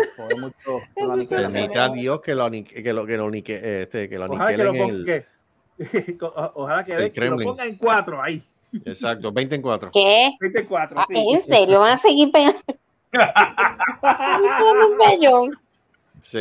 Permita 1.28 1.84
a 1.84 1.88
Dios 1.88 2.20
que 2.20 2.34
lo, 2.34 2.50
que 2.50 2.92
lo, 2.92 3.06
que 3.06 3.16
lo, 3.16 3.28
anique- 3.28 3.60
este, 3.62 4.08
que 4.08 4.18
lo 4.18 4.26
Ojalá 4.26 4.50
que 4.50 4.56
lo 4.62 4.70
aniquilen 4.70 4.94
el... 4.94 5.04
ponga. 5.04 5.26
que- 5.90 6.18
o- 6.24 6.52
Ojalá 6.54 6.84
que, 6.84 6.92
el 6.92 6.98
que 6.98 7.20
lo 7.20 7.26
Kremlin. 7.26 7.48
ponga 7.48 7.64
en 7.66 7.76
cuatro 7.76 8.22
ahí. 8.22 8.42
Exacto, 8.84 9.32
20 9.32 9.54
en 9.56 9.62
4. 9.62 9.90
¿Qué? 9.92 10.30
24, 10.40 11.00
Ah, 11.00 11.04
sí. 11.08 11.14
¿En 11.34 11.42
serio? 11.42 11.80
¿Van 11.80 11.92
a 11.94 11.98
seguir 11.98 12.30
pegando? 12.32 12.58
Pellón. 14.98 15.58
Sí. 16.18 16.38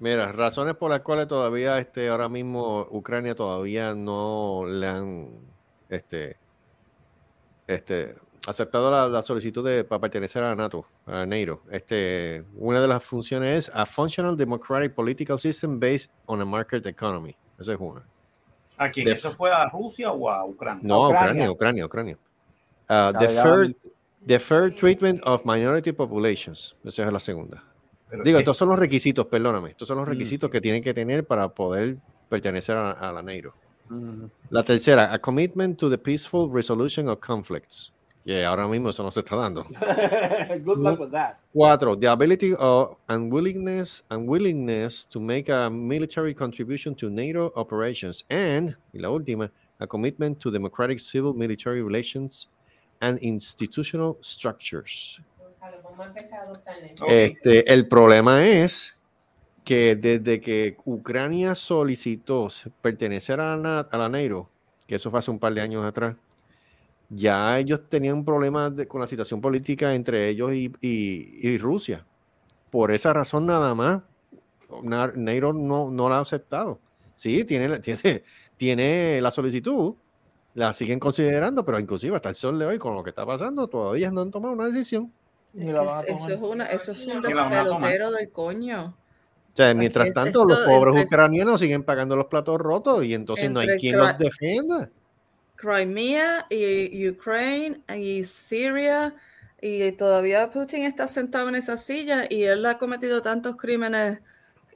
Mira, 0.00 0.32
razones 0.32 0.76
por 0.76 0.90
las 0.90 1.00
cuales 1.00 1.28
todavía 1.28 1.78
este, 1.78 2.08
ahora 2.08 2.28
mismo 2.28 2.86
Ucrania 2.90 3.34
todavía 3.34 3.94
no 3.94 4.64
le 4.66 4.86
han 4.86 5.28
este, 5.90 6.38
este, 7.66 8.16
aceptado 8.48 8.90
la, 8.90 9.08
la 9.08 9.22
solicitud 9.22 9.62
de, 9.64 9.84
para 9.84 10.00
pertenecer 10.00 10.42
a 10.42 10.54
NATO, 10.54 10.86
a 11.06 11.26
NATO. 11.26 11.60
Este, 11.70 12.44
una 12.56 12.80
de 12.80 12.88
las 12.88 13.04
funciones 13.04 13.68
es 13.68 13.74
a 13.74 13.84
functional 13.84 14.36
democratic 14.38 14.94
political 14.94 15.38
system 15.38 15.78
based 15.78 16.10
on 16.26 16.40
a 16.40 16.44
market 16.46 16.86
economy. 16.86 17.36
Esa 17.58 17.74
es 17.74 17.78
una. 17.78 18.02
¿A 18.78 18.90
quién? 18.90 19.04
de- 19.04 19.12
¿Eso 19.12 19.30
fue 19.30 19.52
a 19.52 19.68
Rusia 19.68 20.10
o 20.10 20.30
a 20.30 20.46
Ucrania? 20.46 20.80
No, 20.82 21.04
a 21.04 21.08
Ucrania. 21.10 21.50
Ucrania, 21.50 21.84
Ucrania, 21.84 22.16
Ucrania. 22.16 22.18
Uh, 22.88 23.12
the 24.26 24.38
fair 24.38 24.70
treatment 24.74 25.20
of 25.24 25.44
minority 25.44 25.92
populations. 25.92 26.74
Esa 26.84 27.04
es 27.04 27.12
la 27.12 27.20
segunda. 27.20 27.62
Pero 28.10 28.22
Digo, 28.24 28.38
es- 28.38 28.42
estos 28.42 28.56
son 28.56 28.68
los 28.68 28.78
requisitos, 28.78 29.26
perdóname. 29.26 29.70
Estos 29.70 29.86
son 29.88 29.98
los 29.98 30.06
Mm. 30.06 30.10
requisitos 30.10 30.50
que 30.50 30.60
tienen 30.60 30.82
que 30.82 30.92
tener 30.92 31.24
para 31.26 31.48
poder 31.48 31.96
pertenecer 32.28 32.76
a, 32.76 32.90
a 32.92 33.12
la 33.12 33.22
NATO. 33.22 33.52
Ujú. 33.90 34.30
La 34.50 34.62
tercera, 34.62 35.12
a 35.12 35.18
commitment 35.18 35.78
to 35.78 35.88
the 35.90 35.98
peaceful 35.98 36.48
resolution 36.52 37.08
of 37.08 37.18
conflicts. 37.20 37.92
Que 38.24 38.44
ahora 38.44 38.68
mismo 38.68 38.90
eso 38.90 39.02
no 39.02 39.10
se 39.10 39.20
está 39.20 39.34
dando. 39.34 39.64
Good 40.64 40.78
luck 40.78 41.00
with 41.00 41.10
that. 41.10 41.38
Cuatro, 41.52 41.96
the 41.98 42.06
ability 42.06 42.54
of 42.58 42.96
and 43.08 43.32
willingness 43.32 44.04
and 44.10 44.28
willingness 44.28 45.06
to 45.08 45.18
make 45.18 45.50
a 45.50 45.70
military 45.70 46.34
contribution 46.34 46.94
to 46.96 47.08
NATO 47.10 47.50
operations. 47.56 48.24
And, 48.28 48.76
y 48.92 49.00
la 49.00 49.08
última, 49.10 49.50
a 49.78 49.86
commitment 49.86 50.38
to 50.40 50.50
democratic 50.50 51.00
civil 51.00 51.32
military 51.34 51.82
relations 51.82 52.48
and 53.00 53.18
institutional 53.22 54.18
structures. 54.20 55.18
Este, 57.06 57.72
el 57.72 57.88
problema 57.88 58.46
es 58.46 58.98
que 59.64 59.96
desde 59.96 60.40
que 60.40 60.76
Ucrania 60.84 61.54
solicitó 61.54 62.48
pertenecer 62.82 63.40
a 63.40 63.56
la, 63.56 63.80
a 63.80 63.98
la 63.98 64.08
NATO, 64.08 64.50
que 64.86 64.96
eso 64.96 65.10
fue 65.10 65.20
hace 65.20 65.30
un 65.30 65.38
par 65.40 65.54
de 65.54 65.62
años 65.62 65.84
atrás, 65.84 66.16
ya 67.08 67.58
ellos 67.58 67.88
tenían 67.88 68.24
problemas 68.24 68.76
de- 68.76 68.88
con 68.88 69.00
la 69.00 69.06
situación 69.08 69.40
política 69.40 69.94
entre 69.94 70.28
ellos 70.30 70.52
y, 70.54 70.72
y- 70.80 71.48
y 71.48 71.58
Rusia. 71.58 72.06
Por 72.70 72.92
esa 72.92 73.12
razón 73.12 73.46
nada 73.46 73.74
más, 73.74 74.02
Na- 74.82 75.12
NATO 75.16 75.52
no, 75.52 75.90
no 75.90 76.08
la 76.08 76.18
ha 76.18 76.20
aceptado. 76.22 76.80
Sí, 77.14 77.44
tiene, 77.44 77.68
la- 77.68 77.80
tiene, 77.82 78.22
tiene 78.56 79.20
la 79.20 79.30
solicitud, 79.30 79.96
la 80.54 80.72
siguen 80.72 81.00
considerando, 81.00 81.64
pero 81.64 81.78
inclusive 81.80 82.16
hasta 82.16 82.30
el 82.30 82.34
sol 82.36 82.58
de 82.58 82.66
hoy, 82.66 82.78
con 82.78 82.94
lo 82.94 83.02
que 83.02 83.10
está 83.10 83.26
pasando, 83.26 83.68
todavía 83.68 84.10
no 84.12 84.22
han 84.22 84.30
tomado 84.30 84.54
una 84.54 84.66
decisión. 84.66 85.12
Eso 85.54 86.28
es, 86.28 86.38
una, 86.40 86.66
eso 86.66 86.92
es 86.92 87.06
un 87.06 87.22
despelotero 87.22 88.10
del 88.12 88.30
coño. 88.30 88.96
O 89.52 89.56
sea, 89.56 89.74
mientras 89.74 90.14
tanto, 90.14 90.44
los 90.44 90.60
esto 90.60 90.70
pobres 90.70 90.92
entre- 90.94 91.06
ucranianos 91.06 91.60
siguen 91.60 91.82
pagando 91.82 92.14
los 92.16 92.26
platos 92.26 92.58
rotos 92.60 93.04
y 93.04 93.14
entonces 93.14 93.50
no 93.50 93.60
hay 93.60 93.78
quien 93.78 93.96
los 93.98 94.16
defienda. 94.16 94.90
Crimea 95.56 96.46
y 96.48 97.08
Ukraine 97.08 97.80
y 97.94 98.24
Siria 98.24 99.14
y 99.60 99.92
todavía 99.92 100.50
Putin 100.50 100.84
está 100.84 101.06
sentado 101.08 101.48
en 101.50 101.56
esa 101.56 101.76
silla 101.76 102.24
y 102.30 102.44
él 102.44 102.64
ha 102.64 102.78
cometido 102.78 103.20
tantos 103.20 103.56
crímenes 103.56 104.20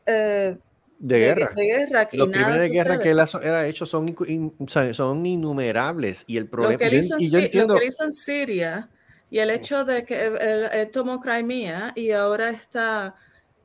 eh, 0.04 0.58
De 0.98 1.18
guerra. 1.18 1.52
de 1.56 1.64
guerra 1.64 2.04
que 2.06 2.18
Los 2.18 2.28
nada 2.28 2.44
crímenes 2.44 2.62
de 2.68 2.74
guerra 2.74 2.98
que 3.00 3.10
él 3.12 3.20
ha, 3.20 3.26
él 3.42 3.54
ha 3.54 3.66
hecho 3.66 3.86
son, 3.86 4.14
in- 4.26 4.52
son 4.92 5.24
innumerables. 5.24 6.24
Y 6.26 6.36
el 6.36 6.44
Lo 6.44 6.50
problema. 6.50 6.76
que, 6.76 6.84
él 6.88 6.94
hizo 6.94 7.14
en 7.16 7.22
y 7.22 7.24
yo 7.24 7.30
Si- 7.30 7.36
lo 7.38 7.44
entiendo. 7.44 7.74
que 7.76 7.80
él 7.84 7.88
hizo 7.88 8.04
en 8.04 8.12
Siria 8.12 8.88
y 9.30 9.38
el 9.40 9.50
hecho 9.50 9.84
de 9.84 10.04
que 10.04 10.22
él, 10.26 10.36
él- 10.40 10.68
él 10.72 10.90
tomó 10.90 11.20
Crimea 11.20 11.92
y 11.96 12.10
ahora 12.12 12.50
está 12.50 13.14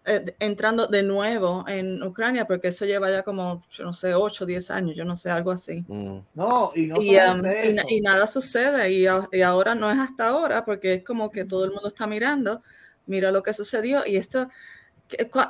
eh, 0.05 0.35
entrando 0.39 0.87
de 0.87 1.03
nuevo 1.03 1.65
en 1.67 2.01
Ucrania, 2.03 2.45
porque 2.45 2.69
eso 2.69 2.85
lleva 2.85 3.11
ya 3.11 3.23
como, 3.23 3.61
yo 3.71 3.83
no 3.85 3.93
sé, 3.93 4.13
8 4.15 4.45
o 4.45 4.47
10 4.47 4.71
años, 4.71 4.95
yo 4.95 5.05
no 5.05 5.15
sé, 5.15 5.29
algo 5.29 5.51
así. 5.51 5.85
Mm. 5.87 6.19
No, 6.35 6.71
y 6.75 6.87
no 6.87 6.95
Y, 7.01 7.15
um, 7.17 7.41
y 7.61 7.97
y 7.97 8.01
nada 8.01 8.27
sucede 8.27 8.91
y, 8.91 9.03
y 9.31 9.41
ahora 9.41 9.75
no 9.75 9.89
es 9.91 9.97
hasta 9.97 10.29
ahora 10.29 10.65
porque 10.65 10.95
es 10.95 11.03
como 11.03 11.29
que 11.31 11.45
todo 11.45 11.65
el 11.65 11.71
mundo 11.71 11.87
está 11.89 12.07
mirando, 12.07 12.61
mira 13.05 13.31
lo 13.31 13.41
que 13.43 13.53
sucedió 13.53 14.05
y 14.05 14.17
esto, 14.17 14.49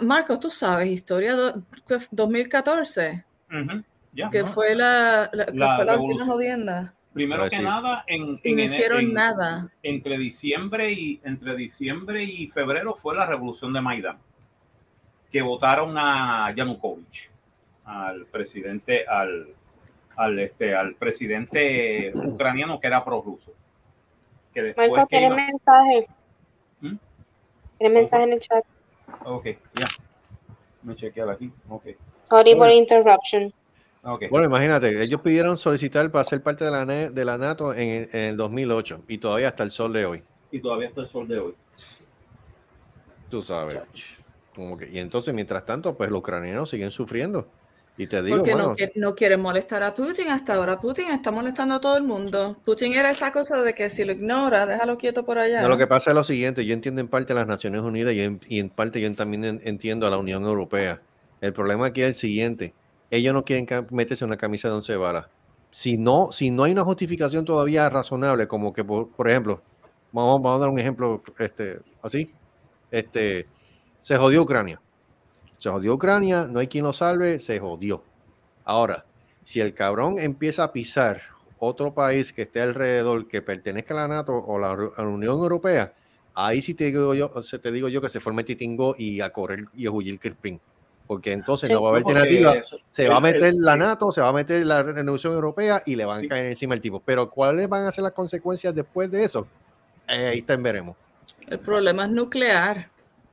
Marcos, 0.01 0.39
tú 0.39 0.49
sabes, 0.49 0.88
historia 0.89 1.36
do- 1.36 1.66
que 1.88 1.95
f- 1.95 2.07
2014, 2.12 3.26
Ujú, 3.49 3.84
ya, 4.14 4.30
que 4.30 4.39
¿no? 4.41 4.53
fue 4.53 4.76
la, 4.76 5.30
la- 5.34 5.45
que 5.47 5.53
La 5.57 5.76
fue 5.76 5.86
la 5.86 5.97
última 5.97 6.26
jodienda. 6.26 6.95
Primero 7.20 7.49
que 7.49 7.59
nada, 7.59 8.05
en, 8.07 8.22
Y 8.22 8.24
en 8.51 8.55
no 8.55 8.61
ene- 8.61 8.63
hicieron 8.63 8.99
en- 9.01 9.13
nada. 9.13 9.70
entre 9.84 10.17
diciembre 10.17 10.93
y 10.93 11.20
entre 11.26 11.53
diciembre 11.57 12.24
y 12.24 12.47
febrero 12.47 12.95
fue 12.95 13.13
la 13.13 13.26
revolución 13.26 13.74
de 13.74 13.82
Maidán, 13.82 14.17
que 15.30 15.41
votaron 15.41 15.97
a 15.97 16.53
Yanukovych, 16.55 17.30
al 17.84 18.26
presidente, 18.28 19.05
al, 19.05 19.47
al 20.15 20.39
este, 20.39 20.74
al 20.74 20.95
presidente 20.95 22.13
ucraniano 22.15 22.80
que 22.80 22.88
era 22.88 23.03
prorruso. 23.03 23.51
Que 24.53 24.61
después 24.63 24.89
Marco, 24.89 25.07
que 25.07 25.17
tiene 25.17 25.26
iba- 25.28 25.36
mensaje. 25.36 26.07
¿Mm? 26.80 26.95
Tiene 27.80 27.93
mensaje 27.95 28.24
en 28.24 28.32
el 28.34 28.39
chat. 28.39 28.63
Ok, 29.26 29.45
ya. 29.76 29.88
Me 30.84 30.95
chequear 30.95 31.30
aquí. 31.32 31.51
Ok. 31.67 31.86
Sorry 32.24 32.55
for 32.55 32.70
interruption. 32.70 33.53
Ok. 34.04 34.24
Bueno, 34.30 34.47
imagínate, 34.47 35.02
ellos 35.02 35.22
pidieron 35.22 35.58
solicitar 35.58 36.10
para 36.12 36.26
ser 36.26 36.41
parte 36.41 36.66
de 36.66 36.72
la, 36.72 36.86
ne- 36.86 37.10
de 37.10 37.26
la 37.26 37.38
NATO 37.38 37.74
en, 37.74 37.89
el- 37.89 38.10
en 38.14 38.24
el 38.26 38.38
2008 38.38 39.02
y 39.08 39.18
todavía 39.18 39.50
hasta 39.50 39.64
el 39.64 39.72
sol 39.72 39.93
de 39.93 40.06
hoy. 40.06 40.24
Y 40.52 40.60
todavía 40.60 40.88
está 40.89 41.02
el 41.02 41.10
sol 41.10 41.28
de 41.28 41.39
hoy. 41.39 41.54
Tú 43.30 43.41
sabes. 43.41 43.80
Como 44.56 44.78
que, 44.78 44.89
y 44.89 45.00
entonces, 45.00 45.34
mientras 45.34 45.66
tanto, 45.66 45.95
pues 45.95 46.10
los 46.10 46.20
ucranianos 46.20 46.70
siguen 46.70 46.91
sufriendo. 46.91 47.47
Y 47.97 48.08
te 48.08 48.24
digo, 48.24 48.38
Porque 48.38 48.54
bueno, 48.54 48.76
no, 48.95 49.10
no 49.10 49.16
quiere 49.16 49.36
molestar 49.36 49.84
a 49.84 49.93
Putin. 49.93 50.30
Hasta 50.30 50.54
ahora 50.56 50.80
Putin 50.80 51.10
está 51.10 51.32
molestando 51.32 51.76
a 51.76 51.82
todo 51.82 51.97
el 51.97 52.04
mundo. 52.04 52.56
Putin 52.64 52.93
era 52.93 53.12
esa 53.12 53.32
cosa 53.34 53.62
de 53.62 53.74
que 53.76 53.89
si 53.89 54.06
lo 54.06 54.14
ignora, 54.14 54.66
déjalo 54.66 54.97
quieto 54.97 55.26
por 55.26 55.38
allá. 55.38 55.62
No, 55.62 55.68
lo 55.68 55.78
que 55.78 55.86
pasa 55.86 56.12
es 56.12 56.16
lo 56.16 56.24
siguiente, 56.24 56.66
yo 56.66 56.74
entiendo 56.74 57.02
en 57.02 57.10
parte 57.10 57.34
a 57.34 57.36
las 57.36 57.47
Naciones 57.47 57.82
Unidas 57.82 58.14
y 58.14 58.22
en, 58.22 58.39
y 58.47 58.60
en 58.60 58.70
parte 58.70 59.02
yo 59.02 59.14
también 59.16 59.43
en- 59.43 59.62
entiendo 59.66 60.08
a 60.08 60.10
la 60.10 60.18
Unión 60.18 60.43
Europea. 60.45 61.02
El 61.41 61.52
problema 61.52 61.88
aquí 61.88 62.02
es 62.02 62.08
el 62.08 62.16
siguiente, 62.16 62.74
ellos 63.12 63.34
no 63.34 63.43
quieren 63.43 63.68
meterse 63.91 64.26
una 64.26 64.38
camisa 64.38 64.68
de 64.68 64.76
once 64.76 64.95
varas. 64.95 65.28
Si 65.72 65.97
no, 65.97 66.32
si 66.32 66.51
no 66.51 66.64
hay 66.64 66.72
una 66.72 66.84
justificación 66.84 67.45
todavía 67.45 67.89
razonable, 67.89 68.47
como 68.47 68.74
que, 68.74 68.84
por, 68.84 69.10
por 69.10 69.30
ejemplo, 69.30 69.62
vamos, 70.12 70.45
a 70.45 70.57
dar 70.57 70.70
un 70.70 70.80
ejemplo 70.80 71.22
este, 71.38 71.80
así, 72.01 72.32
este, 72.91 73.47
se 74.01 74.18
jodió 74.18 74.41
Ucrania. 74.41 74.82
Se 75.57 75.70
jodió 75.70 75.93
Ucrania, 75.93 76.47
no 76.49 76.60
hay 76.60 76.68
quien 76.68 76.86
lo 76.86 76.93
salve, 76.93 77.39
se 77.39 77.60
jodió. 77.60 78.03
Ahora, 78.64 79.05
si 79.43 79.60
el 79.60 79.74
cabrón 79.74 80.18
empieza 80.20 80.64
a 80.64 80.72
pisar 80.72 81.22
otro 81.60 81.93
país 81.93 82.32
que 82.32 82.43
esté 82.43 82.62
alrededor, 82.62 83.28
que 83.28 83.41
pertenezca 83.41 83.93
a 83.93 84.07
la 84.07 84.07
NATO 84.07 84.34
o 84.34 84.57
la, 84.57 84.72
a 84.72 85.01
la 85.01 85.07
Unión 85.07 85.38
Europea, 85.38 85.93
ahí 86.34 86.62
sí 86.62 86.74
te 86.74 86.86
digo 86.86 87.14
yo, 87.14 87.30
te 87.30 87.72
digo 87.72 87.89
yo 87.89 88.01
que 88.01 88.10
se 88.10 88.20
forme 88.20 88.43
Titingo 88.43 88.95
y 88.97 89.22
a 89.22 89.32
correr 89.32 89.66
y 89.76 89.86
a 89.86 89.91
huir 89.91 90.20
Kirpin. 90.20 90.60
Porque 91.10 91.32
entonces 91.32 91.66
Sí. 91.66 91.74
no 91.74 91.82
va 91.82 91.89
a 91.89 91.91
haber 91.93 92.03
alternativa. 92.05 92.55
eso- 92.55 92.78
Se 92.88 93.10
va 93.10 93.16
a 93.18 93.20
meter 93.20 93.45
el- 93.45 93.62
la. 93.64 93.76
NATO, 93.76 94.12
se 94.12 94.22
va 94.22 94.28
a 94.28 94.32
meter 94.32 94.64
la 94.64 94.82
Unión 94.82 95.18
Europea 95.34 95.82
y 95.84 95.95
le 95.95 96.05
van 96.05 96.20
Sí. 96.20 96.28
a 96.28 96.30
caer 96.30 96.45
encima 96.45 96.76
el 96.76 96.82
tipo. 96.82 96.99
Pero 97.03 97.32
¿cuáles 97.32 97.68
van 97.68 97.88
a 97.88 97.91
ser 97.91 98.03
las 98.03 98.14
consecuencias 98.14 98.76
después 98.76 99.10
de 99.10 99.24
eso? 99.24 99.47
Eh, 100.07 100.28
ahí 100.28 100.38
está, 100.38 100.55
veremos. 100.57 100.95
El 101.47 101.57
problema 101.57 102.03
es 102.03 102.12
nuclear. 102.12 102.89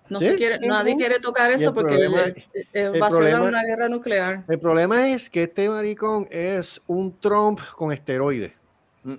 No 0.09 0.21
Sí. 0.21 0.27
se 0.29 0.37
quiere, 0.37 0.59
nadie 0.67 0.97
quiere 0.97 1.21
tocar 1.21 1.51
eso 1.51 1.75
porque 1.75 1.97
problema- 1.97 2.23
eh, 2.29 2.47
eh, 2.73 2.99
va 2.99 3.09
a 3.09 3.11
ser 3.11 3.41
una 3.43 3.63
guerra 3.63 3.91
nuclear. 3.91 4.43
El 4.49 4.59
problema 4.59 5.11
es 5.11 5.29
que 5.29 5.43
este 5.43 5.69
maricón 5.69 6.27
es 6.31 6.81
un 6.87 7.15
Trump 7.21 7.61
con 7.77 7.93
esteroides. 7.93 8.53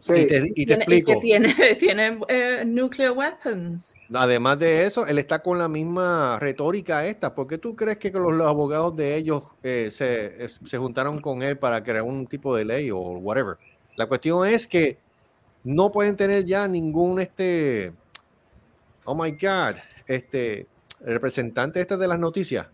Sí. 0.02 0.14
Y 0.16 0.26
te, 0.26 0.38
y 0.38 0.66
te 0.66 0.66
Tiene- 0.66 0.70
y 0.70 0.74
explico. 0.74 1.14
que 1.14 1.18
tiene, 1.18 1.54
tiene 1.80 2.20
eh, 2.28 2.64
nuclear 2.66 3.12
weapons. 3.12 3.94
Además 4.14 4.60
de 4.60 4.86
eso, 4.86 5.08
él 5.08 5.18
está 5.18 5.42
con 5.42 5.58
la 5.58 5.68
misma 5.68 6.38
retórica 6.40 7.06
esta. 7.06 7.34
¿Por 7.34 7.48
qué 7.48 7.58
tú 7.58 7.76
crees 7.76 7.98
que 7.98 8.12
los, 8.12 8.34
los 8.34 8.48
abogados 8.48 8.96
de 8.96 9.16
ellos 9.16 9.44
eh, 9.64 9.90
se, 9.92 10.50
se 10.50 10.78
juntaron 10.78 11.22
con 11.22 11.42
él 11.42 11.58
para 11.58 11.82
crear 11.84 12.04
un 12.04 12.28
tipo 12.28 12.56
de 12.56 12.66
ley 12.66 12.92
o 12.92 12.98
whatever? 13.00 13.58
La 13.96 14.06
cuestión 14.08 14.46
es 14.48 14.68
que 14.68 14.98
no 15.64 15.92
pueden 15.92 16.16
tener 16.18 16.44
ya 16.46 16.68
ningún 16.68 17.20
este, 17.20 17.94
oh 19.06 19.16
my 19.16 19.32
God, 19.32 19.76
este 20.08 20.68
representante 21.02 21.80
este 21.82 21.96
de 21.98 22.08
las 22.08 22.20
noticias 22.20 22.68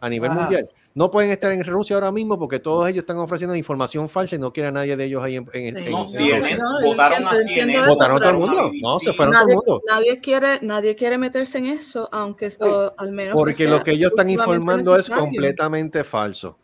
a 0.00 0.08
nivel 0.08 0.30
Ajá. 0.30 0.40
mundial. 0.40 0.68
No 0.94 1.10
pueden 1.10 1.30
estar 1.30 1.52
en 1.52 1.62
Rusia 1.62 1.94
ahora 1.94 2.10
mismo 2.10 2.38
porque 2.38 2.58
todos 2.58 2.88
ellos 2.88 3.00
están 3.02 3.18
ofreciendo 3.18 3.54
información 3.54 4.08
falsa 4.08 4.36
y 4.36 4.38
no 4.38 4.52
quiere 4.52 4.70
a 4.70 4.72
nadie 4.72 4.96
de 4.96 5.04
ellos 5.04 5.22
ahí 5.22 5.36
en, 5.36 5.46
en- 5.52 5.74
Sí. 5.76 5.84
en- 5.86 5.92
No, 5.92 6.04
en 6.06 6.12
CNN, 6.12 6.38
Rusia. 6.40 6.56
No, 6.58 6.80
votaron 6.86 7.28
a 7.28 7.30
CNN. 7.36 7.78
todo 7.84 8.30
el 8.30 8.36
mundo. 8.36 8.70
No, 8.80 8.98
se 8.98 9.12
fueron 9.12 9.32
todo 9.34 9.42
el 9.42 9.46
Nadie, 9.46 9.54
mundo. 9.56 9.82
nadie 9.88 10.20
quiere, 10.20 10.58
nadie 10.62 10.94
quiere 10.96 11.18
meterse 11.18 11.58
en 11.58 11.66
eso, 11.66 12.08
aunque 12.12 12.48
o 12.60 12.92
al 12.98 13.12
menos 13.12 13.34
que 13.34 13.38
Porque 13.38 13.54
sea 13.54 13.70
lo 13.70 13.80
que 13.82 13.92
ellos 13.92 14.10
están 14.10 14.30
informando 14.30 14.96
es 14.96 15.08
completamente 15.10 16.02
falso. 16.02 16.58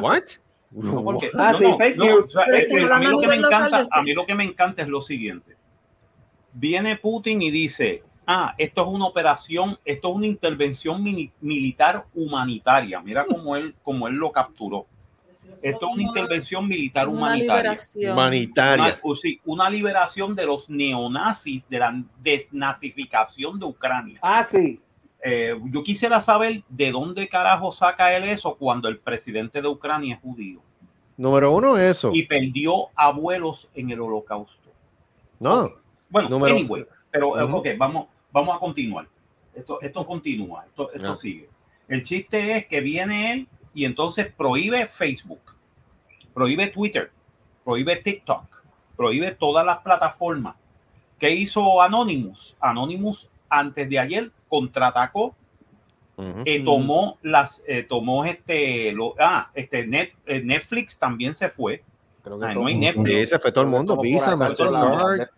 ¿What? 0.00 0.22
No, 0.72 1.04
porque- 1.04 1.30
Ah, 1.34 1.52
no, 1.52 1.58
sí, 1.58 1.64
no, 1.64 1.78
fake 1.78 1.96
no, 1.96 2.04
news. 2.06 2.24
o 2.26 2.28
sea, 2.30 2.42
Pero 2.46 2.56
eh, 2.56 2.60
estás 2.60 2.78
eh, 2.78 2.80
a 2.82 2.84
mí 2.84 2.92
hablando 3.06 3.10
lo 3.10 3.18
a 3.18 3.20
que 3.20 3.26
me 3.28 3.36
nivel 3.36 3.42
local, 3.42 3.58
encanta, 3.60 3.76
yo 3.78 3.82
estoy- 3.82 3.98
a 4.00 4.02
mí 4.02 4.12
lo 4.14 4.26
que 4.26 4.34
me 4.34 4.44
encanta 4.44 4.82
es 4.82 4.88
lo 4.88 5.00
siguiente. 5.02 5.56
Viene 6.54 6.96
Putin 6.96 7.42
y 7.42 7.50
dice, 7.50 8.02
ah, 8.26 8.54
esto 8.58 8.82
es 8.82 8.88
una 8.88 9.06
operación, 9.06 9.78
esto 9.84 10.08
es 10.10 10.14
una 10.16 10.26
intervención 10.26 11.02
mini- 11.02 11.30
militar 11.40 12.04
humanitaria. 12.14 13.00
Mira 13.00 13.24
cómo 13.24 13.56
él, 13.56 13.74
cómo 13.82 14.08
él 14.08 14.14
lo 14.14 14.30
capturó. 14.32 14.86
Esto 15.60 15.86
es 15.88 15.94
una 15.94 16.02
intervención 16.02 16.66
militar 16.66 17.08
Una 17.08 17.18
humanitaria. 17.18 17.54
liberación. 17.62 18.12
Humanitaria. 18.12 18.84
Una, 18.84 18.98
o 19.02 19.16
sí, 19.16 19.40
una 19.44 19.70
liberación 19.70 20.34
de 20.34 20.46
los 20.46 20.68
neonazis, 20.68 21.68
de 21.68 21.78
la 21.78 22.02
desnazificación 22.20 23.58
de 23.58 23.66
Ucrania. 23.66 24.18
Ah, 24.22 24.44
sí. 24.44 24.80
Eh, 25.24 25.54
yo 25.70 25.84
quisiera 25.84 26.20
saber 26.20 26.62
de 26.68 26.90
dónde 26.90 27.28
carajo 27.28 27.70
saca 27.70 28.16
él 28.16 28.24
eso 28.24 28.56
cuando 28.56 28.88
el 28.88 28.98
presidente 28.98 29.62
de 29.62 29.68
Ucrania 29.68 30.16
es 30.16 30.20
judío 30.20 30.60
Número 31.16 31.52
uno, 31.54 31.76
eso. 31.78 32.10
y 32.12 32.24
perdió 32.26 32.88
abuelos 32.96 33.68
en 33.74 33.90
el 33.90 34.00
holocausto. 34.00 34.70
No. 35.38 35.70
Bueno, 36.08 36.28
Número- 36.28 36.56
anyway, 36.56 36.84
pero 37.12 37.36
ok, 37.58 37.68
vamos, 37.78 38.06
vamos 38.32 38.56
a 38.56 38.58
continuar. 38.58 39.06
Esto, 39.54 39.80
esto 39.82 40.04
continúa, 40.06 40.64
esto, 40.66 40.90
esto 40.92 41.14
sigue. 41.14 41.48
El 41.88 42.02
chiste 42.02 42.56
es 42.56 42.66
que 42.66 42.80
viene 42.80 43.32
él 43.32 43.48
y 43.74 43.84
entonces 43.84 44.32
prohíbe 44.34 44.86
Facebook, 44.86 45.40
prohíbe 46.34 46.68
Twitter, 46.68 47.10
prohíbe 47.64 47.96
TikTok, 47.96 48.62
prohíbe 48.96 49.30
todas 49.32 49.64
las 49.64 49.78
plataformas. 49.78 50.56
¿Qué 51.18 51.30
hizo 51.30 51.80
Anonymous? 51.82 52.56
Anonymous 52.60 53.30
antes 53.48 53.88
de 53.88 53.98
ayer 53.98 54.30
contraatacó 54.48 55.34
eh, 56.46 56.62
tomó 56.64 57.18
las 57.22 57.62
eh, 57.66 57.82
tomó 57.82 58.24
este 58.24 58.92
lo, 58.92 59.14
ah 59.18 59.50
este 59.54 59.86
Net- 59.86 60.12
eh, 60.26 60.40
Netflix 60.42 60.98
también 60.98 61.34
se 61.34 61.48
fue 61.48 61.82
Creo 62.22 62.38
que 62.38 62.46
Ay, 62.46 62.54
todo 62.54 62.62
no 62.62 62.68
hay 62.68 62.74
Netflix. 62.76 63.12
Sí, 63.14 63.26
se 63.26 63.38
fue 63.38 63.50
todo 63.52 63.64
el 63.64 63.70
mundo. 63.70 63.96
Visa, 64.00 64.36
Mastercard. 64.36 65.28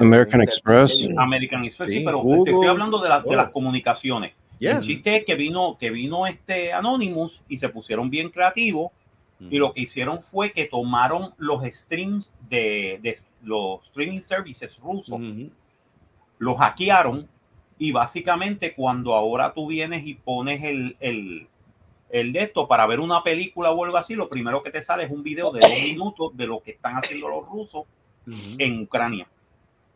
American 0.00 0.40
de- 0.40 0.44
Express. 0.44 1.08
American 1.16 1.64
Express, 1.64 1.90
sí, 1.90 1.98
Sí, 2.00 2.04
pero 2.04 2.18
Google. 2.20 2.44
te 2.44 2.50
estoy 2.50 2.66
hablando 2.68 2.98
de, 2.98 3.08
la- 3.08 3.20
de 3.20 3.28
Oh. 3.30 3.36
las 3.36 3.50
comunicaciones. 3.50 4.32
Yeah. 4.58 4.76
El 4.76 4.80
chiste 4.82 5.16
es 5.16 5.24
que 5.24 5.34
vino, 5.34 5.76
que 5.78 5.90
vino 5.90 6.26
este 6.26 6.72
Anonymous 6.72 7.42
y 7.48 7.56
se 7.56 7.68
pusieron 7.68 8.10
bien 8.10 8.28
creativos 8.30 8.90
y 9.50 9.58
lo 9.58 9.72
que 9.72 9.80
hicieron 9.80 10.22
fue 10.22 10.52
que 10.52 10.66
tomaron 10.66 11.34
los 11.36 11.64
streams 11.64 12.32
de, 12.48 13.00
de 13.02 13.18
los 13.42 13.82
streaming 13.86 14.20
services 14.20 14.78
rusos, 14.78 15.18
los 16.38 16.58
hackearon 16.58 17.28
y 17.78 17.90
básicamente 17.90 18.72
cuando 18.74 19.14
ahora 19.14 19.52
tú 19.52 19.66
vienes 19.66 20.06
y 20.06 20.14
pones 20.14 20.62
el, 20.62 20.96
el, 21.00 21.48
el 22.12 22.32
de 22.32 22.40
esto 22.40 22.68
para 22.68 22.86
ver 22.86 23.00
una 23.00 23.24
película 23.24 23.72
o 23.72 23.84
algo 23.84 23.96
así, 23.96 24.14
lo 24.14 24.28
primero 24.28 24.62
que 24.62 24.70
te 24.70 24.82
sale 24.82 25.04
es 25.04 25.10
un 25.10 25.22
video 25.22 25.50
de 25.50 25.60
dos 25.60 25.70
minutos 25.82 26.36
de 26.36 26.46
lo 26.46 26.62
que 26.62 26.72
están 26.72 26.94
haciendo 26.96 27.28
los 27.28 27.48
rusos 27.48 27.84
en 28.58 28.82
Ucrania. 28.82 29.26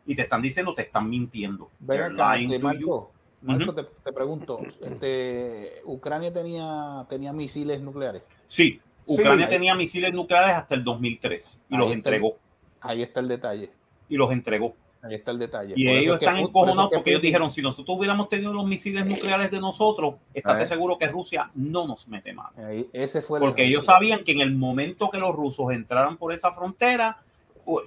Y 0.05 0.15
te 0.15 0.23
están 0.23 0.41
diciendo, 0.41 0.73
te 0.73 0.81
están 0.81 1.09
mintiendo. 1.09 1.69
Ven 1.79 1.97
They're 1.99 2.13
acá, 2.15 2.35
lying 2.35 2.49
este. 2.51 2.63
Marco, 2.63 3.11
Marco, 3.41 3.73
te, 3.75 3.83
te 3.83 4.11
pregunto, 4.13 4.57
este, 4.81 5.81
¿Ucrania 5.85 6.33
tenía, 6.33 7.05
tenía 7.07 7.31
misiles 7.33 7.79
nucleares? 7.81 8.25
Sí, 8.47 8.81
Ucrania 9.05 9.47
tenía 9.47 9.75
misiles 9.75 10.11
nucleares 10.13 10.55
hasta 10.55 10.73
el 10.75 10.83
2003 10.83 11.59
y 11.69 11.75
Ahí 11.75 11.79
los 11.79 11.87
el- 11.87 11.93
entregó. 11.93 12.37
Ahí 12.81 13.03
está 13.03 13.19
el 13.19 13.27
detalle. 13.27 13.71
Y 14.09 14.15
los 14.17 14.31
entregó. 14.31 14.73
Ahí 15.01 15.15
está 15.15 15.31
el 15.31 15.39
detalle. 15.39 15.73
Y 15.75 15.85
Por 15.85 15.93
ellos 15.95 16.13
es 16.15 16.19
que 16.19 16.25
están 16.25 16.35
por 16.35 16.41
eso 16.41 16.49
encojonados 16.49 16.89
que 16.89 16.95
porque 16.97 17.09
ellos 17.11 17.21
dijeron, 17.21 17.51
si 17.51 17.61
nosotros 17.61 17.97
hubiéramos 17.97 18.29
tenido 18.29 18.51
los 18.53 18.65
misiles 18.67 19.05
nucleares 19.05 19.51
de 19.51 19.59
nosotros, 19.59 20.15
estate 20.33 20.65
seguro 20.67 20.97
que 20.97 21.07
Rusia 21.07 21.51
no 21.55 21.87
nos 21.87 22.07
mete 22.07 22.33
mano. 22.33 22.49
Ahí- 22.57 22.89
ese 22.93 23.21
fue 23.21 23.39
el 23.39 23.45
Porque 23.45 23.65
ellos 23.65 23.85
sabían 23.85 24.23
que 24.23 24.31
en 24.33 24.41
el 24.41 24.55
momento 24.55 25.09
que 25.09 25.17
los 25.19 25.35
rusos 25.35 25.71
entraran 25.71 26.17
por 26.17 26.33
esa 26.33 26.51
frontera, 26.51 27.17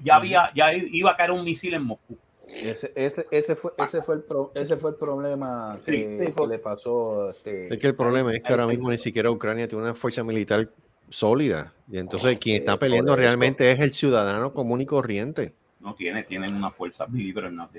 ya 0.05 0.17
había, 0.17 0.51
ya 0.55 0.73
iba 0.75 1.11
a 1.13 1.17
caer 1.17 1.31
un 1.31 1.45
misil 1.45 1.75
en 1.75 1.85
Moscú. 1.85 2.17
Ese, 2.53 2.93
ese, 2.97 3.27
ese, 3.31 3.55
fue, 3.55 3.71
ese, 3.79 4.03
fue 4.03 4.17
el 4.17 4.23
pro- 4.23 4.51
ese 4.57 4.77
fue 4.77 4.91
el 4.91 4.97
problema 4.97 5.79
que, 5.87 5.93
Sí, 6.19 6.27
sí, 6.27 6.33
que 6.33 6.47
le 6.49 6.59
pasó. 6.59 7.31
Este, 7.31 7.73
Es 7.73 7.81
que 7.81 7.87
el 7.87 7.95
problema 7.95 8.35
es 8.35 8.43
que 8.43 8.51
ahora 8.53 8.67
mismo 8.67 8.91
ni 8.91 8.99
siquiera 8.99 9.31
Ucrania 9.31 9.69
tiene 9.69 9.85
una 9.85 9.95
fuerza 9.95 10.25
militar 10.25 10.69
sólida. 11.09 11.73
Y 11.91 11.99
entonces 11.99 12.39
quien 12.39 12.57
está 12.57 12.75
Eh, 12.75 12.79
peleando 12.79 13.13
por 13.13 13.21
eso. 13.21 13.27
realmente 13.29 13.71
es 13.71 13.81
el 13.81 13.93
ciudadano 13.93 14.53
común 14.53 14.81
y 14.81 14.87
corriente. 14.87 15.55
No 15.81 15.95
tiene, 15.95 16.23
tienen 16.23 16.55
una 16.55 16.71
fuerza 16.71 17.07
believe 17.07 17.41
it 17.41 17.47
or 17.47 17.53
not. 17.53 17.71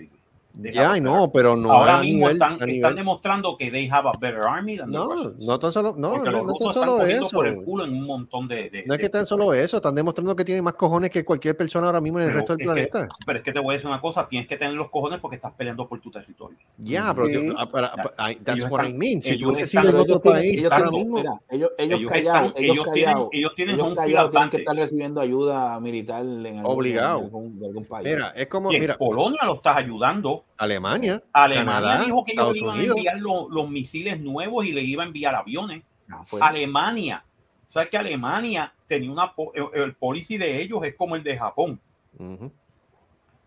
Ya, 0.60 0.92
a 0.94 1.00
no, 1.00 1.32
pero 1.32 1.56
no 1.56 1.72
Ahora 1.72 2.00
a 2.00 2.02
mismo 2.02 2.20
nivel- 2.28 2.34
están, 2.34 2.52
a 2.52 2.56
están 2.56 2.70
nivel- 2.70 2.96
demostrando 2.96 3.58
que 3.58 3.72
they 3.72 3.88
have 3.90 4.08
a 4.08 4.12
better 4.20 4.42
army 4.42 4.78
than 4.78 4.92
the 4.92 4.98
No, 4.98 5.10
no 5.40 5.60
tan 5.60 5.72
solo, 5.72 5.94
no, 5.98 6.18
no, 6.18 6.24
no 6.26 6.32
tan 6.32 6.56
están 6.68 6.74
solo 6.74 7.02
eso. 7.06 7.30
por 7.38 7.48
el 7.48 7.64
culo 7.64 7.86
en 7.86 7.94
un 7.94 8.06
montón 8.06 8.48
de... 8.48 8.70
de- 8.70 8.84
No 8.86 8.94
es 8.94 9.00
que 9.00 9.10
tan 9.10 9.26
solo 9.26 9.54
eso, 9.54 9.78
están 9.78 9.96
demostrando 9.96 10.36
que 10.36 10.44
tienen 10.44 10.64
más 10.64 10.74
cojones 10.74 11.10
que 11.10 11.24
cualquier 11.24 11.56
persona 11.56 11.88
ahora 11.88 12.02
mismo 12.02 12.20
en 12.20 12.24
el 12.26 12.30
Pero 12.32 12.40
resto 12.40 12.54
del 12.58 12.62
es 12.62 12.68
que- 12.86 12.90
planeta. 12.92 13.16
pero 13.26 13.38
es 13.40 13.44
que 13.46 13.54
te 13.54 13.60
voy 13.60 13.74
a 13.74 13.78
decir 13.78 13.88
una 13.88 14.02
cosa, 14.02 14.28
tienes 14.28 14.48
que 14.48 14.58
tener 14.58 14.74
los 14.74 14.90
cojones 14.90 15.20
porque 15.20 15.36
estás 15.36 15.54
peleando 15.54 15.88
por 15.88 16.00
tu 16.02 16.12
territorio. 16.12 16.58
Ya, 16.78 17.14
pero 17.14 17.28
Sí. 17.28 17.32
tío, 17.34 17.54
ah, 17.58 17.70
para- 17.70 17.92
para- 17.94 18.32
I- 18.32 18.36
that's 18.36 18.60
Ellos 18.60 18.72
what 18.72 18.82
I 18.84 18.86
están- 18.88 19.00
mean. 19.00 19.22
Si 19.22 19.44
hubieses 19.46 19.64
están- 19.64 19.84
sido 19.84 19.84
en 19.84 19.92
Pero 19.92 20.02
otro 20.02 20.14
ellos 20.14 20.22
tienen- 20.24 20.42
país, 20.42 20.58
ellos 20.60 20.72
ahora 20.72 20.90
tienen- 20.90 21.02
mismo. 21.08 21.18
mira, 21.18 21.32
ellos, 21.50 21.72
ellos, 21.78 22.00
Ellos 22.00 22.12
callados, 22.12 22.48
están- 22.50 22.64
ellos, 22.64 22.74
tienen- 22.92 23.04
callados, 23.06 23.30
ellos 23.32 23.56
tienen 23.56 23.76
ellos 23.76 23.96
callados 23.96 24.32
tienen 24.32 24.50
que 24.50 24.58
estar 24.58 24.76
recibiendo 24.76 25.22
ayuda 25.22 25.80
militar 25.80 26.22
en 26.24 26.46
algún, 26.60 26.66
Obligado. 26.66 27.20
en 27.20 27.26
algún, 27.26 27.60
de 27.60 27.66
algún 27.68 27.86
país. 27.86 28.08
Mira, 28.10 28.32
es 28.36 28.48
como, 28.48 28.70
mira, 28.70 28.98
Polonia 28.98 29.40
lo 29.46 29.56
estás 29.56 29.78
ayudando. 29.78 30.41
Alemania, 30.58 31.22
Alemania 31.34 31.74
Canadá, 31.82 32.04
dijo 32.06 32.24
que 32.24 32.34
ellos 32.34 32.58
iban 32.58 32.76
Unidos. 32.78 32.96
a 32.96 32.98
enviar 33.00 33.20
lo- 33.20 33.50
los 33.50 33.70
misiles 33.70 34.20
nuevos 34.20 34.66
y 34.66 34.72
le 34.72 34.82
iban 34.82 35.06
a 35.06 35.08
enviar 35.08 35.36
aviones. 35.36 35.84
No, 36.08 36.24
pues, 36.30 36.42
Alemania. 36.42 37.24
¿Sabes 37.68 37.90
que 37.90 37.98
Alemania 37.98 38.74
tenía 38.88 39.12
una... 39.12 39.34
El, 39.54 39.82
el 39.82 39.96
policy 39.96 40.38
de 40.38 40.62
ellos 40.62 40.84
es 40.84 40.96
como 40.96 41.16
el 41.16 41.24
de 41.24 41.38
Japón. 41.38 41.80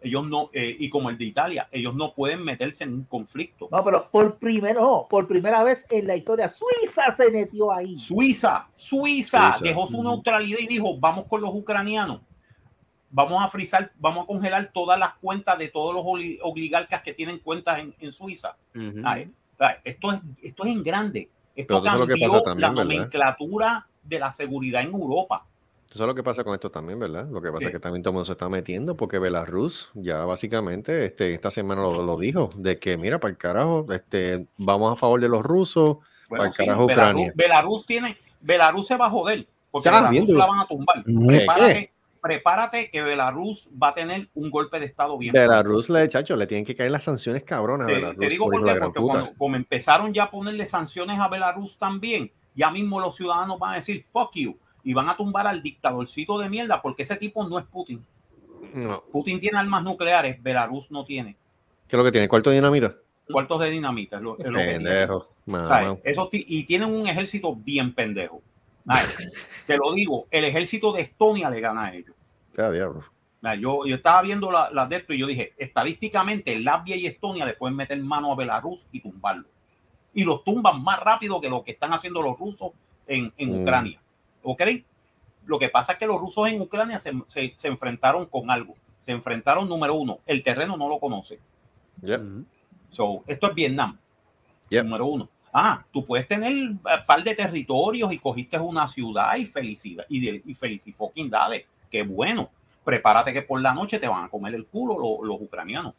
Ellos 0.01 0.26
no... 0.26 0.51
eh, 0.53 0.76
y 0.78 0.88
como 0.90 1.09
el 1.11 1.16
de 1.18 1.24
Italia. 1.24 1.68
Ellos 1.70 1.95
no 1.95 2.12
pueden 2.14 2.42
meterse 2.42 2.84
en 2.84 2.92
un 2.95 3.05
conflicto. 3.05 3.68
No, 3.70 3.82
pero 3.84 4.09
por 4.11 4.36
primero, 4.38 4.80
no, 4.80 5.07
por 5.09 5.26
primera 5.26 5.62
vez 5.62 5.84
en 5.90 6.07
la 6.07 6.16
historia, 6.16 6.49
Suiza 6.49 7.11
se 7.16 7.30
metió 7.30 7.72
ahí. 7.72 7.97
Suiza, 7.99 8.66
Suiza, 8.74 9.53
Suiza. 9.55 9.64
dejó 9.64 9.86
su 9.88 10.03
neutralidad 10.03 10.59
y 10.61 10.66
dijo, 10.66 10.99
vamos 10.99 11.26
con 11.26 11.40
los 11.40 11.55
ucranianos. 11.55 12.20
Vamos 13.17 13.41
a 13.45 13.49
frizar, 13.49 13.93
vamos 14.01 14.25
a 14.25 14.27
congelar 14.27 14.71
todas 14.75 14.99
las 14.99 15.15
cuentas 15.15 15.57
de 15.57 15.69
todos 15.69 15.95
los 15.95 16.03
oli- 16.05 16.39
oligarcas 16.43 17.01
que 17.03 17.15
tienen 17.15 17.39
cuentas 17.39 17.79
en, 17.79 17.95
en 18.01 18.11
Suiza. 18.11 18.57
Ay, 19.05 19.31
ay, 19.61 19.75
Esto 19.85 20.11
es, 20.12 20.21
esto 20.43 20.65
es 20.65 20.73
en 20.73 20.83
grande. 20.83 21.29
Esto 21.55 21.75
Pero 21.81 21.85
sabes 21.85 22.01
lo 22.01 22.07
que 22.09 22.12
cambió 22.15 22.29
pasa 22.29 22.43
también, 22.43 22.61
la 22.61 22.69
¿verdad? 22.83 22.85
nomenclatura 22.97 23.87
de 24.03 24.19
la 24.19 24.33
seguridad 24.33 24.83
en 24.83 24.93
Europa. 24.93 25.45
Eso 25.89 26.03
es 26.03 26.09
lo 26.09 26.15
que 26.17 26.25
pasa 26.25 26.43
con 26.43 26.55
esto 26.55 26.73
también, 26.73 26.99
¿verdad? 26.99 27.29
Lo 27.31 27.41
que 27.41 27.51
pasa 27.51 27.61
Sí. 27.61 27.67
es 27.67 27.71
que 27.73 27.79
también 27.79 28.03
todo 28.03 28.11
el 28.11 28.15
mundo 28.15 28.25
se 28.25 28.33
está 28.33 28.49
metiendo 28.49 28.97
porque 28.97 29.21
Belarus 29.21 29.93
ya 29.95 30.25
básicamente 30.25 31.05
este, 31.05 31.33
esta 31.35 31.53
semana 31.53 31.83
lo, 31.83 32.03
lo 32.03 32.17
dijo, 32.17 32.51
de 32.57 32.81
que 32.81 32.99
mira, 32.99 33.21
para 33.21 33.31
el 33.31 33.39
carajo, 33.39 33.87
este, 33.93 34.49
vamos 34.59 34.93
a 34.93 34.97
favor 34.97 35.21
de 35.21 35.29
los 35.29 35.45
rusos, 35.45 35.99
para 36.29 36.47
el 36.47 36.53
sí, 36.53 36.57
carajo 36.57 36.87
Belarus, 36.87 37.12
Ucrania. 37.12 37.33
Belarus 37.37 37.87
tiene, 37.87 38.17
Belarus 38.41 38.89
se 38.89 38.97
va 38.97 39.07
a 39.07 39.11
joder, 39.11 39.47
porque 39.71 39.89
Ah, 39.89 40.11
Belarus 40.11 40.31
la 40.31 40.47
van 40.47 40.59
a 40.59 40.67
tumbar. 40.67 41.05
¿Qué, 41.05 41.12
Prepárate, 41.29 41.93
prepárate 42.25 42.91
que 42.91 43.03
Belarus 43.03 43.68
va 43.81 43.89
a 43.89 43.95
tener 43.95 44.31
un 44.35 44.51
golpe 44.51 44.81
de 44.81 44.87
estado 44.87 45.18
bien. 45.18 45.35
Belarus, 45.35 45.91
le, 45.91 46.09
chacho, 46.09 46.35
le 46.37 46.47
tienen 46.47 46.64
que 46.64 46.75
caer 46.75 46.91
las 46.91 47.05
sanciones 47.05 47.45
cabronas 47.45 47.85
a 47.85 47.89
Te, 47.89 47.95
Belarus. 47.97 48.18
te 48.18 48.29
digo 48.29 48.45
por 48.47 48.61
porque 48.81 49.01
puta. 49.01 49.12
cuando, 49.12 49.35
como 49.37 49.57
empezaron 49.57 50.11
ya 50.14 50.25
a 50.25 50.31
ponerle 50.31 50.64
sanciones 50.66 51.20
a 51.20 51.29
Belarus 51.29 51.77
también, 51.79 52.33
ya 52.55 52.70
mismo 52.70 52.99
los 52.99 53.14
ciudadanos 53.14 53.59
van 53.59 53.75
a 53.75 53.77
decir 53.77 54.07
fuck 54.11 54.31
you 54.35 54.57
y 54.83 54.95
van 54.95 55.09
a 55.11 55.16
tumbar 55.18 55.47
al 55.47 55.62
dictadorcito 55.62 56.39
de 56.39 56.49
mierda 56.49 56.81
porque 56.81 57.03
ese 57.03 57.16
tipo 57.16 57.47
no 57.47 57.59
es 57.59 57.66
Putin. 57.66 58.03
No. 58.72 59.03
Putin 59.12 59.39
tiene 59.39 59.59
armas 59.59 59.83
nucleares, 59.85 60.43
Belarus 60.43 60.91
no 60.91 61.05
tiene. 61.05 61.37
¿Qué 61.87 61.97
es 61.97 61.99
lo 61.99 62.05
que 62.05 62.12
tiene? 62.12 62.27
¿Cuarto 62.27 62.49
de 62.49 62.57
dinamita? 62.57 62.95
Cuartos 63.31 63.61
de 63.61 63.70
dinamita. 63.70 64.16
es 64.16 64.22
lo- 64.22 64.39
es 64.39 64.47
lo 64.47 64.59
que 64.59 64.64
tiene. 64.64 64.75
Pendejo. 64.79 65.29
ti- 66.31 66.45
y 66.49 66.64
tienen 66.64 66.91
un 66.91 67.07
ejército 67.07 67.55
bien 67.55 67.95
pendejo. 67.95 68.41
Ay, 68.87 69.07
te 69.66 69.76
lo 69.76 69.93
digo, 69.95 70.26
el 70.30 70.45
ejército 70.45 70.93
de 70.93 71.03
Estonia 71.03 71.49
le 71.51 71.61
gana 71.61 71.87
a 71.87 71.95
ellos. 71.95 72.14
Ya, 72.57 72.70
diablo. 72.70 73.05
Yo, 73.61 73.85
yo 73.85 73.97
estaba 73.97 74.22
viendo 74.22 74.51
las 74.51 74.72
la 74.72 74.87
de 74.87 74.97
esto 74.97 75.12
y 75.12 75.18
yo 75.18 75.26
dije, 75.26 75.53
estadísticamente 75.59 76.59
Latvia 76.61 76.97
y 76.97 77.07
Estonia 77.07 77.45
le 77.45 77.53
pueden 77.55 77.76
meter 77.76 77.99
mano 78.03 78.32
a 78.32 78.37
Belarus 78.37 78.87
y 78.91 79.01
tumbarlo. 79.01 79.47
Y 80.14 80.24
los 80.24 80.45
tumban 80.45 80.82
más 80.82 80.99
rápido 81.01 81.41
que 81.41 81.51
lo 81.51 81.62
que 81.62 81.72
están 81.72 81.93
haciendo 81.93 82.22
los 82.22 82.39
rusos 82.39 82.72
en, 83.07 83.32
en 83.37 83.51
Mm. 83.51 83.62
Ucrania. 83.62 84.01
¿Ok? 84.43 84.62
Lo 85.45 85.59
que 85.59 85.68
pasa 85.68 85.93
es 85.93 85.99
que 85.99 86.07
los 86.07 86.18
rusos 86.20 86.49
en 86.49 86.61
Ucrania 86.62 87.01
se, 87.01 87.12
se- 87.26 87.53
se 87.57 87.68
enfrentaron 87.68 88.24
con 88.26 88.51
algo. 88.51 88.74
Se 89.01 89.12
enfrentaron, 89.12 89.68
número 89.68 89.95
uno, 89.95 90.20
el 90.24 90.43
terreno 90.43 90.76
no 90.78 90.89
lo 90.89 90.99
conoce. 90.99 91.39
Yep. 92.01 92.22
So, 92.91 93.24
esto 93.26 93.49
es 93.49 93.55
Vietnam. 93.55 93.99
Yep. 94.70 94.85
Número 94.85 95.05
uno. 95.07 95.28
Ah, 95.57 95.85
tú 95.93 96.05
puedes 96.05 96.27
tener 96.27 96.53
un 96.53 96.81
par 97.07 97.23
de 97.23 97.33
territorios 97.33 98.13
y 98.13 98.19
cogiste 98.19 98.59
una 98.59 98.89
ciudad 98.89 99.37
y 99.37 99.47
felicidad 99.47 100.05
y, 100.09 100.29
y 100.29 101.29
dale. 101.29 101.67
Qué 101.89 102.03
bueno. 102.03 102.51
Prepárate 102.85 103.33
que 103.33 103.43
por 103.43 103.61
la 103.61 103.73
noche 103.73 104.01
te 104.01 104.09
van 104.09 104.25
a 104.25 104.29
comer 104.29 104.57
el 104.57 104.67
culo 104.67 104.99
los, 104.99 105.27
los 105.29 105.41
ucranianos. 105.41 105.95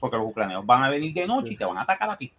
Porque 0.00 0.16
los 0.16 0.26
ucranianos 0.26 0.64
van 0.64 0.82
a 0.82 0.88
venir 0.88 1.12
de 1.12 1.26
noche 1.26 1.52
y 1.52 1.56
te 1.56 1.64
van 1.66 1.76
a 1.76 1.82
atacar 1.82 2.08
a 2.08 2.16
ti. 2.16 2.32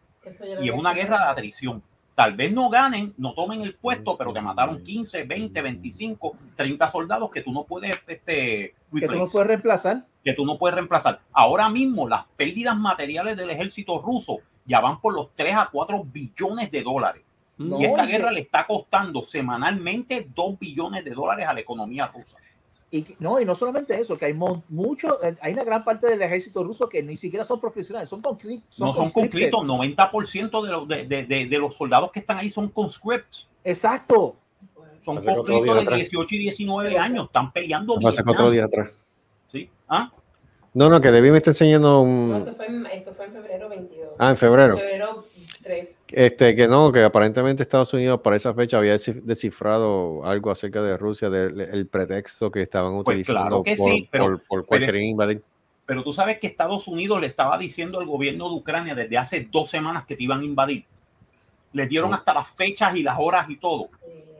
Y 0.62 0.70
es 0.70 0.76
una 0.76 0.94
guerra 0.94 1.18
de 1.20 1.24
atrición. 1.26 1.84
Tal 2.16 2.36
vez 2.36 2.51
no 2.51 2.70
ganen, 2.70 3.14
no 3.18 3.34
tomen 3.34 3.62
el 3.62 3.76
puesto, 3.76 4.18
pero 4.18 4.34
te 4.34 4.41
mataron 4.41 4.84
15, 4.84 5.24
20, 5.24 5.62
25, 5.62 6.36
30 6.55 6.91
soldados 6.91 7.32
que 7.32 7.41
tú 7.41 7.51
no 7.51 7.64
puedes 7.64 7.97
este, 8.07 8.76
Que 8.93 9.07
tú 9.07 9.16
no 9.16 9.26
puedes 9.26 9.47
reemplazar. 9.47 10.05
que 10.24 10.34
tú 10.34 10.45
no 10.45 10.57
puedes 10.57 10.76
reemplazar. 10.76 11.22
Ahora 11.32 11.70
mismo 11.70 12.07
las 12.07 12.26
pérdidas 12.36 12.78
materiales 12.78 13.38
del 13.38 13.49
ejército 13.49 14.01
ruso 14.01 14.39
ya 14.66 14.80
van 14.80 14.99
por 14.99 15.13
los 15.13 15.29
3 15.36 15.55
a 15.55 15.70
4 15.71 16.04
billones 16.04 16.70
de 16.70 16.83
dólares. 16.83 17.24
No, 17.58 17.79
y 17.79 17.86
esta 17.86 18.05
guerra 18.05 18.32
le 18.32 18.42
está 18.42 18.66
costando 18.66 19.24
semanalmente 19.24 20.28
2 20.33 20.59
billones 20.59 21.05
de 21.05 21.12
dólares 21.12 21.47
a 21.47 21.54
la 21.54 21.59
economía 21.59 22.08
rusa. 22.08 22.38
Y, 22.93 23.05
no, 23.20 23.39
y 23.39 23.46
no 23.46 23.55
solamente 23.55 23.97
eso, 24.00 24.18
que 24.18 24.26
hay 24.26 24.34
mucho, 24.34 25.24
eh, 25.24 25.34
hay 25.42 25.54
una 25.54 25.63
gran 25.63 25.86
parte 25.86 26.08
del 26.08 26.22
ejército 26.22 26.62
ruso 26.62 26.89
que 26.89 27.01
ni 27.01 27.16
siquiera 27.16 27.46
son 27.46 27.59
profesionales, 27.62 28.09
son, 28.09 28.22
conscri- 28.22 28.62
son 28.68 28.89
no 28.89 28.93
son 28.93 29.12
conscriptos, 29.12 29.63
90% 29.63 30.62
de, 30.66 30.72
los- 30.72 30.88
de, 30.89 31.05
de- 31.05 31.24
de- 31.26 31.46
de 31.46 31.58
los 31.58 31.74
soldados 31.78 32.12
que 32.12 32.20
están 32.20 32.38
ahí 32.39 32.50
son 32.50 32.68
conscripts. 32.68 33.47
Exacto. 33.63 34.36
Son 35.05 35.18
Hace 35.18 35.34
conscriptos 35.34 35.74
de 35.76 35.82
atrás. 35.82 36.00
18 36.00 36.36
y 36.36 36.38
19 36.39 36.97
años, 36.97 37.26
están 37.28 37.51
peleando. 37.54 37.97
Hace 38.05 38.24
cuatro 38.26 38.51
días 38.51 38.66
atrás. 38.68 38.93
¿Sí? 39.47 39.70
¿Ah? 39.88 40.12
No, 40.74 40.89
no, 40.89 41.00
que 41.01 41.12
Debbie 41.12 41.32
me 41.32 41.38
está 41.38 41.50
enseñando 41.51 41.89
No, 41.89 42.01
un... 42.01 42.36
esto, 42.39 42.54
fue 42.54 42.66
en, 42.68 42.86
esto 42.88 43.13
fue 43.13 43.26
en 43.26 43.32
febrero 43.34 43.70
22. 43.70 44.09
Ah, 44.20 44.30
en 44.32 44.38
febrero. 44.38 44.78
Febrero 44.78 45.26
3. 45.63 45.89
Este, 46.12 46.55
que 46.55 46.67
no, 46.67 46.92
que 46.92 47.04
aparentemente 47.04 47.63
Estados 47.63 47.93
Unidos 47.93 48.21
para 48.21 48.36
esa 48.36 48.54
fecha 48.54 48.78
había 48.78 48.96
descif- 48.96 49.21
descifrado 49.24 50.24
algo 50.25 50.51
acerca 50.51 50.82
de 50.82 50.97
Rusia, 50.97 51.29
del 51.29 51.59
el 51.62 51.88
pretexto 51.88 52.51
que 52.51 52.62
estaban 52.62 52.93
Pues 53.04 53.16
utilizando 53.21 53.62
claro 53.62 53.63
que 53.63 53.75
por, 53.75 53.92
sí, 53.92 54.08
pero- 54.12 54.24
por, 54.25 54.43
por 54.43 54.66
cual 54.66 54.79
pero 54.79 54.86
es- 54.89 54.92
querían 54.92 55.09
invadir. 55.12 55.42
Pero 55.86 56.04
tú 56.04 56.13
sabes 56.13 56.39
que 56.39 56.47
Estados 56.47 56.88
Unidos 56.88 57.20
le 57.20 57.28
estaba 57.28 57.58
diciendo 57.58 58.00
al 58.00 58.05
gobierno 58.05 58.47
de 58.50 58.55
Ucrania 58.55 58.96
desde 58.96 59.17
hace 59.17 59.47
dos 59.51 59.70
semanas 59.70 60.05
que 60.05 60.16
te 60.16 60.24
iban 60.24 60.42
a 60.42 60.46
invadir. 60.46 60.86
Les 61.74 61.89
dieron 61.89 62.12
Mm. 62.12 62.13
hasta 62.13 62.33
las 62.33 62.47
fechas 62.50 62.96
y 62.96 63.04
las 63.04 63.17
horas 63.20 63.50
y 63.50 63.58
todo. 63.58 63.89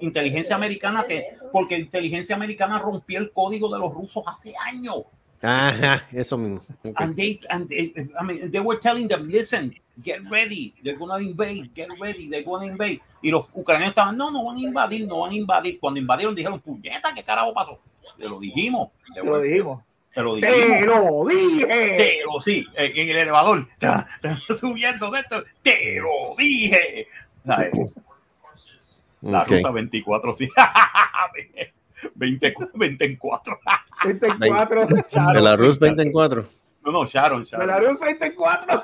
inteligencia 0.02 0.56
americana, 0.56 1.06
que, 1.08 1.26
porque 1.52 1.78
inteligencia 1.78 2.36
americana 2.36 2.80
rompió 2.80 3.20
el 3.20 3.32
código 3.32 3.72
de 3.72 3.78
los 3.78 3.94
rusos 3.94 4.24
hace 4.26 4.52
años. 4.58 5.04
Ajá, 5.42 6.04
eso 6.12 6.38
mismo. 6.38 6.62
Ok. 6.84 6.94
And 7.02 7.16
they, 7.16 7.40
and 7.50 7.68
they, 7.68 7.94
I 8.20 8.24
mean, 8.24 8.52
they 8.52 8.60
were 8.60 8.80
telling 8.80 9.08
them, 9.08 9.28
listen, 9.28 9.74
get 10.04 10.20
ready, 10.30 10.74
they're 10.84 10.98
gonna 10.98 11.18
invade, 11.20 11.72
get 11.76 11.90
ready, 12.00 12.30
they're 12.30 12.44
gonna 12.44 12.66
invade. 12.66 13.02
Y 13.24 13.32
los 13.32 13.48
ucranianos 13.54 13.90
estaban, 13.92 14.18
no, 14.18 14.30
no 14.32 14.46
van 14.46 14.58
a 14.58 14.62
invadir, 14.62 15.08
no 15.08 15.20
van 15.22 15.32
a 15.32 15.36
invadir. 15.36 15.80
Cuando 15.80 16.00
invadieron 16.00 16.36
dijeron, 16.36 16.60
puñeta, 16.60 17.14
¿qué 17.14 17.24
carajo 17.24 17.54
pasó? 17.54 17.80
Te 18.18 18.28
lo 18.28 18.40
dijimos. 18.40 18.90
Te 19.14 19.24
lo 19.24 19.40
dijimos. 19.42 19.84
Te 20.14 20.22
lo 20.22 20.40
Te 20.40 20.52
dijimos. 20.52 20.86
lo 20.86 21.26
dije. 21.28 21.66
Te 21.66 22.18
lo 22.26 22.42
sí, 22.42 22.66
en 22.76 23.10
el 23.10 23.18
elevador, 23.18 23.68
subiendo 24.60 25.10
de 25.10 25.20
esto, 25.22 25.44
te 25.62 26.00
lo 26.02 26.36
dije. 26.38 27.08
La 27.44 29.42
Ok. 29.42 29.50
rusa 29.50 29.72
24, 29.72 30.34
sí. 30.34 30.50
20, 32.16 32.56
24. 32.74 33.60
24. 34.04 34.88
Belarus 35.34 35.80
20 35.80 36.02
en 36.04 36.12
4. 36.12 36.46
No, 36.86 36.92
no, 36.92 37.06
Sharon, 37.06 37.44
Sharon. 37.44 37.68
Belarus 37.68 38.00
24. 38.00 38.84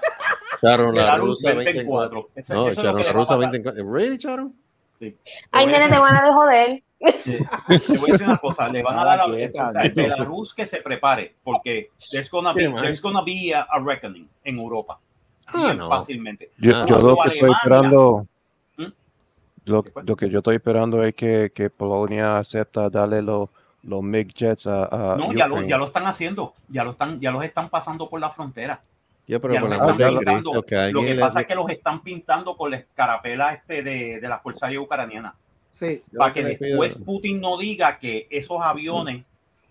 Sharon, 0.61 0.95
la 0.95 1.17
rusa 1.17 1.47
20 1.53 1.63
20 1.65 1.71
en 1.71 1.77
en 1.79 1.85
4. 1.87 2.21
4. 2.21 2.41
Eso- 2.41 2.53
No, 2.53 2.71
Sharon, 2.71 3.03
la 3.03 3.11
rusa 3.13 3.35
pasar. 3.35 3.39
20 3.51 3.57
en 3.57 3.63
4. 3.63 3.91
¿Really, 3.91 4.17
Sharon? 4.17 4.53
Sí. 4.99 5.15
Ay, 5.51 5.65
nene, 5.67 5.89
te 5.89 5.99
van 5.99 6.15
a 6.15 6.23
de 6.25 6.31
joder. 6.31 6.83
Te 6.99 7.97
voy 7.99 8.09
a 8.09 8.13
decir 8.13 8.27
una 8.27 8.37
cosa, 8.37 8.67
le 8.69 8.81
van 8.81 8.97
a 8.97 9.05
dar 9.05 9.21
a 9.21 9.25
Quieta, 9.25 9.69
o 9.69 9.71
sea, 9.71 9.81
quieta. 9.83 10.01
Belarus 10.01 10.53
que 10.55 10.65
se 10.65 10.77
prepare, 10.81 11.35
porque 11.43 11.91
there's 12.11 12.29
gonna 12.31 12.53
be, 12.53 12.67
there's 12.81 12.99
gonna 13.01 13.21
be 13.23 13.53
a, 13.53 13.61
a 13.69 13.79
reckoning 13.79 14.27
en 14.43 14.57
Europa. 14.57 14.99
Ah, 15.53 15.73
no. 15.77 15.87
Fácilmente. 15.89 16.51
Yo, 16.57 16.75
Ah, 16.75 16.85
yo 16.87 16.97
lo 16.99 17.15
que 17.17 17.29
estoy 17.29 17.51
esperando, 17.51 18.27
¿Mm? 18.77 18.85
lo 19.65 20.15
que 20.15 20.29
yo 20.29 20.39
estoy 20.39 20.55
esperando 20.55 21.03
es 21.03 21.13
que, 21.13 21.51
que 21.53 21.69
Polonia 21.69 22.39
acepta 22.39 22.89
darle 22.89 23.21
los 23.21 23.49
los 23.87 24.03
MiG 24.03 24.33
jets 24.33 24.67
a, 24.67 24.85
a 25.13 25.15
No, 25.15 25.33
ya 25.33 25.47
lo, 25.47 25.61
ya 25.63 25.77
lo 25.77 25.85
están 25.87 26.05
haciendo, 26.05 26.53
ya 26.67 26.83
lo 26.83 26.91
están, 26.91 27.19
ya 27.19 27.31
los 27.31 27.43
están 27.43 27.69
pasando 27.69 28.09
por 28.09 28.19
la 28.19 28.29
frontera. 28.29 28.81
Yo, 29.25 29.41
pero 29.41 29.53
Ya 29.55 29.61
por 29.61 29.69
los 29.69 29.79
están 29.79 29.97
pintando. 29.97 30.51
Cristo, 30.51 30.63
que 30.65 30.91
Lo 30.91 31.01
que 31.01 31.13
le- 31.15 31.19
pasa 31.21 31.41
es 31.41 31.47
que 31.47 31.55
los 31.55 31.69
están 31.69 32.01
pintando 32.03 32.55
con 32.55 32.69
la 32.71 32.77
escarapela 32.77 33.53
este 33.53 33.81
de, 33.83 34.19
de 34.19 34.27
la 34.29 34.39
Fuerza 34.39 34.67
Aérea 34.67 34.81
Ucraniana. 34.81 35.35
Sí. 35.71 36.01
Para 36.17 36.33
que 36.33 36.43
pido- 36.43 36.81
después 36.81 36.95
Putin 37.03 37.39
no 37.41 37.57
diga 37.57 37.97
que 37.99 38.27
esos 38.29 38.57
aviones, 38.61 39.23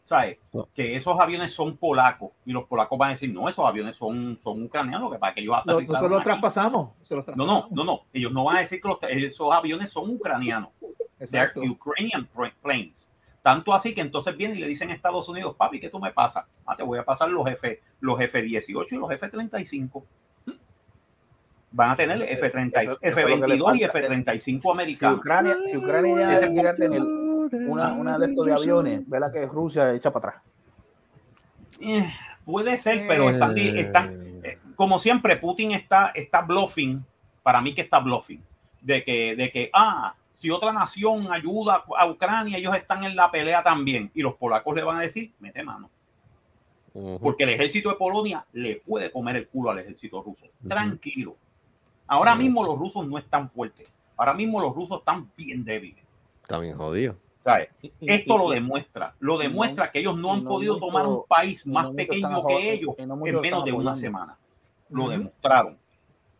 ¿sabes? 0.04 0.38
No. 0.52 0.68
Que 0.74 0.96
esos 0.96 1.18
aviones 1.20 1.52
son 1.52 1.76
polacos 1.76 2.30
y 2.44 2.52
los 2.52 2.64
polacos 2.64 2.98
van 2.98 3.08
a 3.08 3.12
decir, 3.12 3.32
no, 3.32 3.48
esos 3.48 3.66
aviones 3.66 3.96
son, 3.96 4.38
son 4.42 4.62
ucranianos, 4.62 5.10
que 5.12 5.18
para 5.18 5.34
que 5.34 5.40
ellos 5.40 5.52
Lo- 5.64 5.72
aterrizaron 5.74 5.86
Nosotros 5.92 6.10
los 6.10 6.20
aquí". 6.20 6.24
traspasamos. 6.30 6.90
se 7.02 7.14
los 7.16 7.26
No, 7.26 7.34
traspasamos. 7.34 7.70
no, 7.70 7.84
no, 7.84 7.92
no. 7.92 8.00
Ellos 8.12 8.32
no 8.32 8.44
van 8.44 8.56
a 8.56 8.60
decir 8.60 8.80
que 8.80 8.88
los- 8.88 8.98
esos 9.08 9.52
aviones 9.52 9.90
son 9.90 10.08
ucranianos. 10.10 10.70
They're 11.18 11.44
Exacto. 11.48 11.60
Ukrainian 11.62 12.28
pr- 12.34 12.52
planes. 12.62 13.08
Tanto 13.46 13.72
así 13.72 13.94
que 13.94 14.00
entonces 14.00 14.36
vienen 14.36 14.56
y 14.56 14.60
le 14.60 14.66
dicen 14.66 14.90
a 14.90 14.92
Estados 14.92 15.28
Unidos, 15.28 15.54
papi, 15.56 15.78
¿qué 15.78 15.88
tú 15.88 16.00
me 16.00 16.10
pasas? 16.10 16.46
Ah, 16.66 16.74
te 16.74 16.82
voy 16.82 16.98
a 16.98 17.04
pasar 17.04 17.28
los 17.28 17.46
F, 17.46 17.80
los 18.00 18.20
F-18 18.20 18.86
y 18.90 18.94
los 18.96 19.08
F-35. 19.12 20.02
Van 21.70 21.90
a 21.90 21.94
tener 21.94 22.20
F-30, 22.22 22.72
Eso- 22.82 22.98
eso 23.00 23.20
es 23.20 23.30
lo 23.30 23.40
que 23.42 23.46
le 23.46 23.54
F-22 23.54 23.76
y 23.76 23.80
falta. 23.86 23.98
F-35 23.98 24.60
Si 24.62 24.68
americanos. 24.68 25.18
Ucrania, 25.18 25.56
si 25.64 25.76
Ucrania 25.76 26.16
ya 26.18 26.34
Ese 26.34 26.48
llega 26.48 26.70
a 26.70 26.74
tener 26.74 27.00
una, 27.68 27.92
una 27.92 28.18
de 28.18 28.26
estos 28.26 28.46
de 28.46 28.52
aviones, 28.52 29.08
verá 29.08 29.30
que 29.30 29.46
Rusia 29.46 29.94
echa 29.94 30.12
para 30.12 30.30
atrás. 30.30 30.42
Eh, 31.80 32.12
puede 32.44 32.76
ser, 32.78 33.04
pero 33.06 33.30
están, 33.30 33.54
di- 33.54 33.78
están 33.78 34.10
eh, 34.42 34.58
como 34.74 34.98
siempre, 34.98 35.36
Putin 35.36 35.70
está, 35.70 36.10
está 36.16 36.40
bluffing, 36.40 37.04
para 37.44 37.60
mí 37.60 37.76
que 37.76 37.82
está 37.82 38.00
bluffing, 38.00 38.42
de 38.80 39.04
que, 39.04 39.36
de 39.36 39.52
que, 39.52 39.70
ah, 39.72 40.16
si 40.38 40.50
otra 40.50 40.72
nación 40.72 41.32
ayuda 41.32 41.84
a 41.98 42.06
Ucrania, 42.08 42.58
ellos 42.58 42.76
están 42.76 43.04
en 43.04 43.16
la 43.16 43.30
pelea 43.30 43.62
también. 43.62 44.10
Y 44.14 44.22
los 44.22 44.34
polacos 44.34 44.74
le 44.74 44.82
van 44.82 44.98
a 44.98 45.02
decir, 45.02 45.32
mete 45.40 45.62
mano. 45.62 45.90
Porque 47.20 47.44
el 47.44 47.50
ejército 47.50 47.90
de 47.90 47.96
Polonia 47.96 48.44
le 48.52 48.76
puede 48.76 49.10
comer 49.10 49.36
el 49.36 49.48
culo 49.48 49.70
al 49.70 49.78
ejército 49.80 50.22
ruso. 50.22 50.46
Tranquilo. 50.66 51.36
Ahora 52.06 52.34
mismo 52.34 52.64
los 52.64 52.78
rusos 52.78 53.06
no 53.06 53.18
están 53.18 53.50
fuertes. 53.50 53.86
Ahora 54.16 54.32
mismo 54.32 54.60
los 54.60 54.74
rusos 54.74 55.00
están 55.00 55.30
bien 55.36 55.64
débiles. 55.64 56.02
Está 56.40 56.58
bien 56.58 56.76
jodido. 56.76 57.16
Esto 58.00 58.38
lo 58.38 58.50
demuestra. 58.50 59.14
Lo 59.20 59.36
demuestra 59.38 59.90
que 59.90 59.98
ellos 60.00 60.16
no 60.16 60.32
han 60.32 60.44
no 60.44 60.50
podido 60.50 60.74
mucho- 60.74 60.86
tomar 60.86 61.06
un 61.06 61.22
país 61.28 61.66
más 61.66 61.90
pequeño 61.90 62.44
que 62.46 62.72
ellos 62.72 62.94
en 62.98 63.08
menos 63.40 63.64
de 63.64 63.72
una 63.72 63.94
semana. 63.94 64.38
Lo 64.88 65.08
demostraron. 65.08 65.76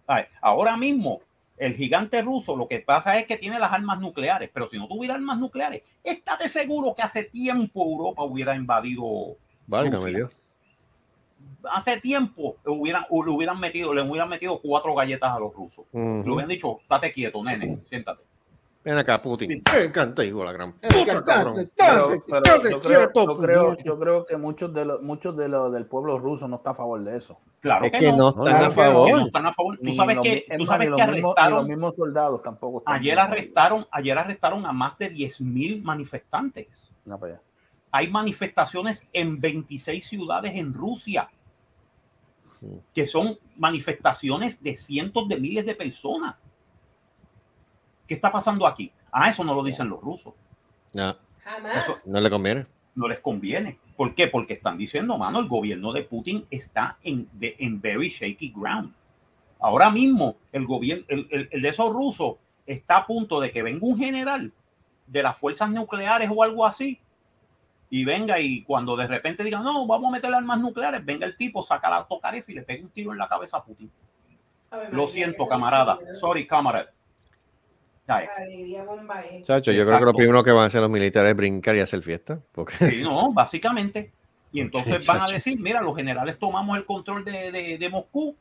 ¿Sabes? 0.06 0.28
Ahora 0.40 0.76
mismo, 0.76 1.20
el 1.58 1.74
gigante 1.74 2.20
ruso 2.22 2.56
lo 2.56 2.68
que 2.68 2.80
pasa 2.80 3.18
es 3.18 3.26
que 3.26 3.36
tiene 3.36 3.58
las 3.58 3.72
armas 3.72 3.98
nucleares, 3.98 4.50
pero 4.52 4.68
si 4.68 4.78
no 4.78 4.86
tuviera 4.88 5.14
armas 5.14 5.38
nucleares, 5.38 5.82
estate 6.04 6.48
seguro 6.48 6.94
que 6.94 7.02
hace 7.02 7.24
tiempo 7.24 7.84
Europa 7.84 8.22
hubiera 8.22 8.54
invadido. 8.54 9.36
Válgame. 9.66 10.10
Dios. 10.10 10.36
Hace 11.70 12.00
tiempo 12.00 12.56
hubieran, 12.64 13.06
le 13.10 13.30
hubieran 13.30 13.58
metido, 13.58 13.92
le 13.92 14.02
hubieran 14.02 14.28
metido 14.28 14.60
cuatro 14.60 14.94
galletas 14.94 15.32
a 15.32 15.38
los 15.38 15.52
rusos. 15.52 15.84
Le 15.92 16.00
Ujú. 16.00 16.32
hubieran 16.32 16.48
dicho, 16.48 16.78
estate 16.80 17.12
quieto, 17.12 17.42
nene, 17.42 17.76
siéntate. 17.76 18.22
Ven 18.86 18.98
acá, 18.98 19.18
Putin. 19.18 19.64
Me 19.74 19.82
encanta, 19.86 20.24
hijo 20.24 20.44
la 20.44 20.52
gran 20.52 20.72
puta, 20.74 21.24
cabrón. 21.24 21.68
Pero, 21.76 22.22
pero 22.24 22.42
yo, 22.70 22.78
creo, 22.78 22.80
quieto, 22.80 23.26
yo, 23.26 23.36
creo, 23.36 23.64
puñeta. 23.64 23.82
yo 23.82 23.98
creo 23.98 24.24
que 24.26 24.36
muchos 24.36 24.72
de 24.72 24.84
los 24.84 25.02
muchos 25.02 25.36
de 25.36 25.48
los 25.48 25.72
del 25.72 25.86
pueblo 25.86 26.20
ruso 26.20 26.46
no 26.46 26.56
está 26.56 26.70
a 26.70 26.74
favor 26.74 27.02
de 27.02 27.16
eso. 27.16 27.36
Claro 27.58 27.84
Es 27.86 27.90
que, 27.90 27.98
que 27.98 28.12
no. 28.12 28.16
no 28.16 28.28
están 28.28 28.44
Claro 28.44 28.64
a 28.66 28.70
favor. 28.70 29.06
que 29.08 29.12
no 29.16 29.26
están 29.26 29.46
a 29.46 29.52
favor. 29.54 29.76
Tú 29.78 29.82
Ni 29.84 29.96
sabes 29.96 30.18
que, 30.22 30.46
tú 30.56 30.66
sabes 30.66 30.88
los 30.88 30.96
que 31.00 31.02
mismos- 31.04 31.14
ni 31.16 31.20
los 31.20 31.34
arrestaron, 31.36 31.66
mismos 31.66 31.96
soldados 31.96 32.42
tampoco 32.44 32.78
están. 32.78 32.94
ayer 32.94 33.18
arrestaron, 33.18 33.86
ayer 33.90 34.16
arrestaron 34.18 34.64
a 34.66 34.72
más 34.72 34.96
de 34.98 35.10
10.000 35.10 35.82
manifestantes. 35.82 36.68
No, 37.04 37.18
allá. 37.20 37.40
Hay 37.90 38.08
manifestaciones 38.08 39.04
en 39.12 39.40
26 39.40 40.06
ciudades 40.06 40.52
en 40.54 40.72
Rusia, 40.72 41.28
que 42.94 43.04
son 43.04 43.36
manifestaciones 43.56 44.62
de 44.62 44.76
cientos 44.76 45.28
de 45.28 45.38
miles 45.38 45.66
de 45.66 45.74
personas. 45.74 46.36
¿Qué 48.06 48.14
está 48.14 48.30
pasando 48.32 48.66
aquí? 48.66 48.90
Ah, 49.12 49.30
eso 49.30 49.42
no 49.44 49.54
lo 49.54 49.62
dicen 49.62 49.88
los 49.88 50.00
rusos. 50.00 50.34
No, 50.94 51.16
Jamás. 51.44 51.76
Eso 51.84 51.96
no 52.04 52.20
le 52.20 52.30
conviene. 52.30 52.66
no 52.94 53.08
les 53.08 53.20
conviene. 53.20 53.78
¿Por 53.96 54.14
qué? 54.14 54.26
Porque 54.26 54.54
están 54.54 54.76
diciendo, 54.78 55.16
mano, 55.18 55.38
el 55.40 55.48
gobierno 55.48 55.92
de 55.92 56.02
Putin 56.02 56.46
está 56.50 56.96
en, 57.02 57.28
de- 57.32 57.56
en 57.58 57.80
very 57.80 58.08
shaky 58.08 58.52
ground. 58.56 58.92
Ahora 59.60 59.90
mismo, 59.90 60.36
el 60.52 60.66
gobierno, 60.66 61.04
el, 61.08 61.26
el- 61.30 61.48
el 61.50 61.62
de 61.62 61.68
esos 61.68 61.92
rusos 61.92 62.36
está 62.66 62.98
a 62.98 63.06
punto 63.06 63.40
de 63.40 63.50
que 63.52 63.62
venga 63.62 63.86
un 63.86 63.96
general 63.98 64.52
de 65.06 65.22
las 65.22 65.36
fuerzas 65.38 65.70
nucleares 65.70 66.30
o 66.34 66.42
algo 66.42 66.66
así 66.66 66.98
y 67.88 68.04
venga 68.04 68.40
y 68.40 68.62
cuando 68.64 68.96
de 68.96 69.06
repente 69.06 69.44
digan, 69.44 69.62
no, 69.62 69.86
vamos 69.86 70.08
a 70.08 70.12
meter 70.12 70.34
armas 70.34 70.58
nucleares, 70.58 71.04
venga 71.04 71.24
el 71.26 71.36
tipo, 71.36 71.62
saca 71.62 71.88
la 71.88 72.04
tocarefa 72.04 72.50
y 72.50 72.56
le 72.56 72.62
pega 72.62 72.82
un 72.82 72.90
tiro 72.90 73.12
en 73.12 73.18
la 73.18 73.28
cabeza 73.28 73.58
a 73.58 73.64
Putin. 73.64 73.90
Lo 74.90 75.06
siento, 75.08 75.46
camarada. 75.46 75.98
Sorry, 76.20 76.46
camarada. 76.46 76.90
Yo 79.72 79.84
creo 79.84 79.98
que 79.98 80.04
lo 80.04 80.12
primero 80.14 80.42
que 80.44 80.52
van 80.52 80.64
a 80.64 80.66
hacer 80.66 80.80
los 80.80 80.90
militares 80.90 81.30
es 81.30 81.36
brincar 81.36 81.74
y 81.76 81.80
hacer 81.80 82.02
fiesta. 82.02 82.40
Porque 82.52 82.74
Sí, 82.90 83.02
no, 83.02 83.32
básicamente. 83.34 84.12
Y 84.52 84.60
entonces 84.60 85.02
Sí, 85.04 85.08
van 85.08 85.22
a 85.22 85.26
decir, 85.28 85.58
mira, 85.60 85.80
los 85.82 85.96
generales 85.96 86.38
tomamos 86.38 86.76
el 86.78 86.84
control 86.86 87.24
de, 87.24 87.50
de- 87.50 87.78
de 87.78 87.88
Moscú, 87.90 88.36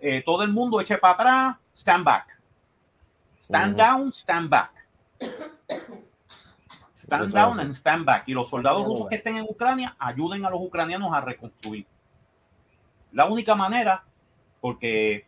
eh, 0.00 0.22
todo 0.24 0.42
el 0.42 0.50
mundo 0.52 0.80
eche 0.80 0.98
para 0.98 1.14
atrás, 1.14 1.56
stand 1.74 2.04
back. 2.04 2.40
Stand 3.40 3.76
down, 3.76 4.12
stand 4.12 4.48
back. 4.50 4.70
Stand 6.94 7.28
Eso 7.28 7.36
down 7.36 7.60
and 7.60 7.72
stand 7.72 8.04
back. 8.04 8.24
Y 8.28 8.32
los 8.34 8.50
soldados 8.50 8.86
rusos 8.86 9.08
que 9.08 9.14
estén 9.16 9.36
en 9.36 9.44
Ucrania 9.48 9.96
ayuden 9.98 10.44
a 10.44 10.50
los 10.50 10.60
ucranianos 10.60 11.12
a 11.14 11.20
reconstruir. 11.20 11.86
La 13.12 13.24
única 13.26 13.54
manera, 13.54 14.04
porque, 14.60 15.26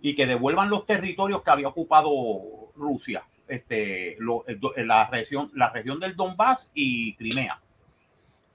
y 0.00 0.14
que 0.14 0.26
devuelvan 0.26 0.70
los 0.70 0.86
territorios 0.86 1.42
que 1.42 1.50
había 1.50 1.68
ocupado 1.68 2.69
Rusia, 2.80 3.22
este, 3.46 4.16
lo- 4.18 4.44
el 4.46 4.58
do- 4.58 4.72
la, 4.76 5.06
región, 5.08 5.50
la 5.54 5.70
región 5.70 6.00
del 6.00 6.16
Donbass 6.16 6.70
y 6.74 7.14
Crimea. 7.14 7.60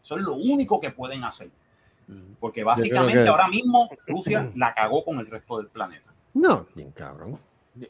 Eso 0.04 0.18
es 0.18 0.24
lo 0.24 0.34
único 0.34 0.80
que 0.82 0.92
pueden 0.92 1.24
hacer. 1.24 1.50
Porque 2.40 2.64
básicamente 2.64 3.24
que- 3.24 3.30
ahora 3.30 3.48
mismo 3.48 3.90
Rusia 4.08 4.42
la 4.56 4.74
cagó 4.74 5.04
con 5.04 5.20
el 5.20 5.28
resto 5.28 5.58
del 5.58 5.68
planeta. 5.68 6.12
no, 6.34 6.68
bien 6.76 6.92
cabrón. 6.92 7.40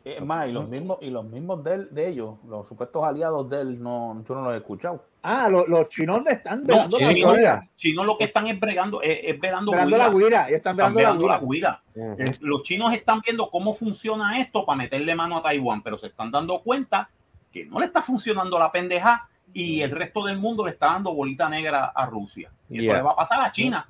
Es 0.04 0.22
más, 0.26 0.48
y 0.50 0.52
los 0.52 0.68
mismos, 0.68 0.98
y 1.02 1.12
los 1.12 1.24
mismos 1.26 1.64
de, 1.64 1.74
él- 1.76 1.88
de 1.92 2.08
ellos, 2.10 2.36
los 2.48 2.68
supuestos 2.68 3.04
aliados 3.04 3.48
de 3.50 3.62
él, 3.62 3.82
no, 3.84 4.24
yo 4.28 4.34
no 4.34 4.42
los 4.46 4.54
he 4.54 4.58
escuchado. 4.58 5.04
Ah, 5.22 5.48
lo- 5.48 5.68
los 5.68 5.90
chinos 5.90 6.24
le 6.24 6.32
están 6.34 6.62
No, 6.62 6.68
velando 6.68 7.00
la 7.00 7.08
chino, 7.14 7.34
guira. 7.34 7.70
chino 7.76 8.04
lo 8.04 8.18
que 8.18 8.24
están 8.26 8.48
es 8.48 8.60
bregando, 8.60 9.02
es, 9.04 9.20
es 9.24 9.40
velando 9.40 9.72
Velando 9.72 9.98
la 9.98 10.10
guira. 10.10 10.50
Están 10.50 10.76
Están 10.80 10.94
velando 10.96 11.28
la 11.28 11.40
guira. 11.40 11.82
la 11.94 11.94
guira. 11.96 12.14
Ujú. 12.16 12.32
Los 12.48 12.64
chinos 12.64 12.94
están 12.94 13.22
viendo 13.22 13.50
cómo 13.52 13.74
funciona 13.76 14.40
esto 14.40 14.66
para 14.66 14.78
meterle 14.78 15.14
mano 15.16 15.38
a 15.38 15.44
Taiwán, 15.44 15.84
pero 15.84 15.98
se 16.00 16.08
están 16.08 16.32
dando 16.32 16.60
cuenta 16.62 17.10
que 17.52 17.66
no 17.66 17.80
le 17.80 17.86
está 17.86 18.02
funcionando 18.02 18.58
la 18.58 18.72
pendeja 18.72 19.30
y 19.54 19.82
el 19.82 19.92
resto 19.92 20.24
del 20.26 20.38
mundo 20.40 20.66
le 20.66 20.72
está 20.72 20.88
dando 20.88 21.14
bolita 21.14 21.48
negra 21.48 21.86
a 21.96 22.06
Rusia. 22.08 22.52
Y 22.70 22.84
eso 22.86 22.94
le 22.96 23.02
va 23.04 23.12
a 23.12 23.16
pasar 23.16 23.40
a 23.42 23.52
China. 23.52 23.88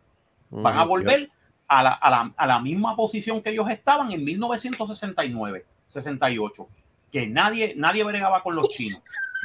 Van 0.49 0.77
a 0.77 0.83
volver 0.83 1.29
a 1.67 1.81
la, 1.83 1.89
a, 1.93 2.09
la, 2.09 2.33
a 2.35 2.47
la 2.47 2.59
misma 2.59 2.95
posición 2.95 3.41
que 3.41 3.49
ellos 3.49 3.67
estaban 3.69 4.11
en 4.11 4.23
1969, 4.23 5.65
68, 6.01 6.67
que 7.11 7.27
nadie, 7.27 7.73
nadie 7.75 8.03
bregaba 8.03 8.41
con 8.43 8.55
los 8.55 8.69
chinos. 8.69 9.01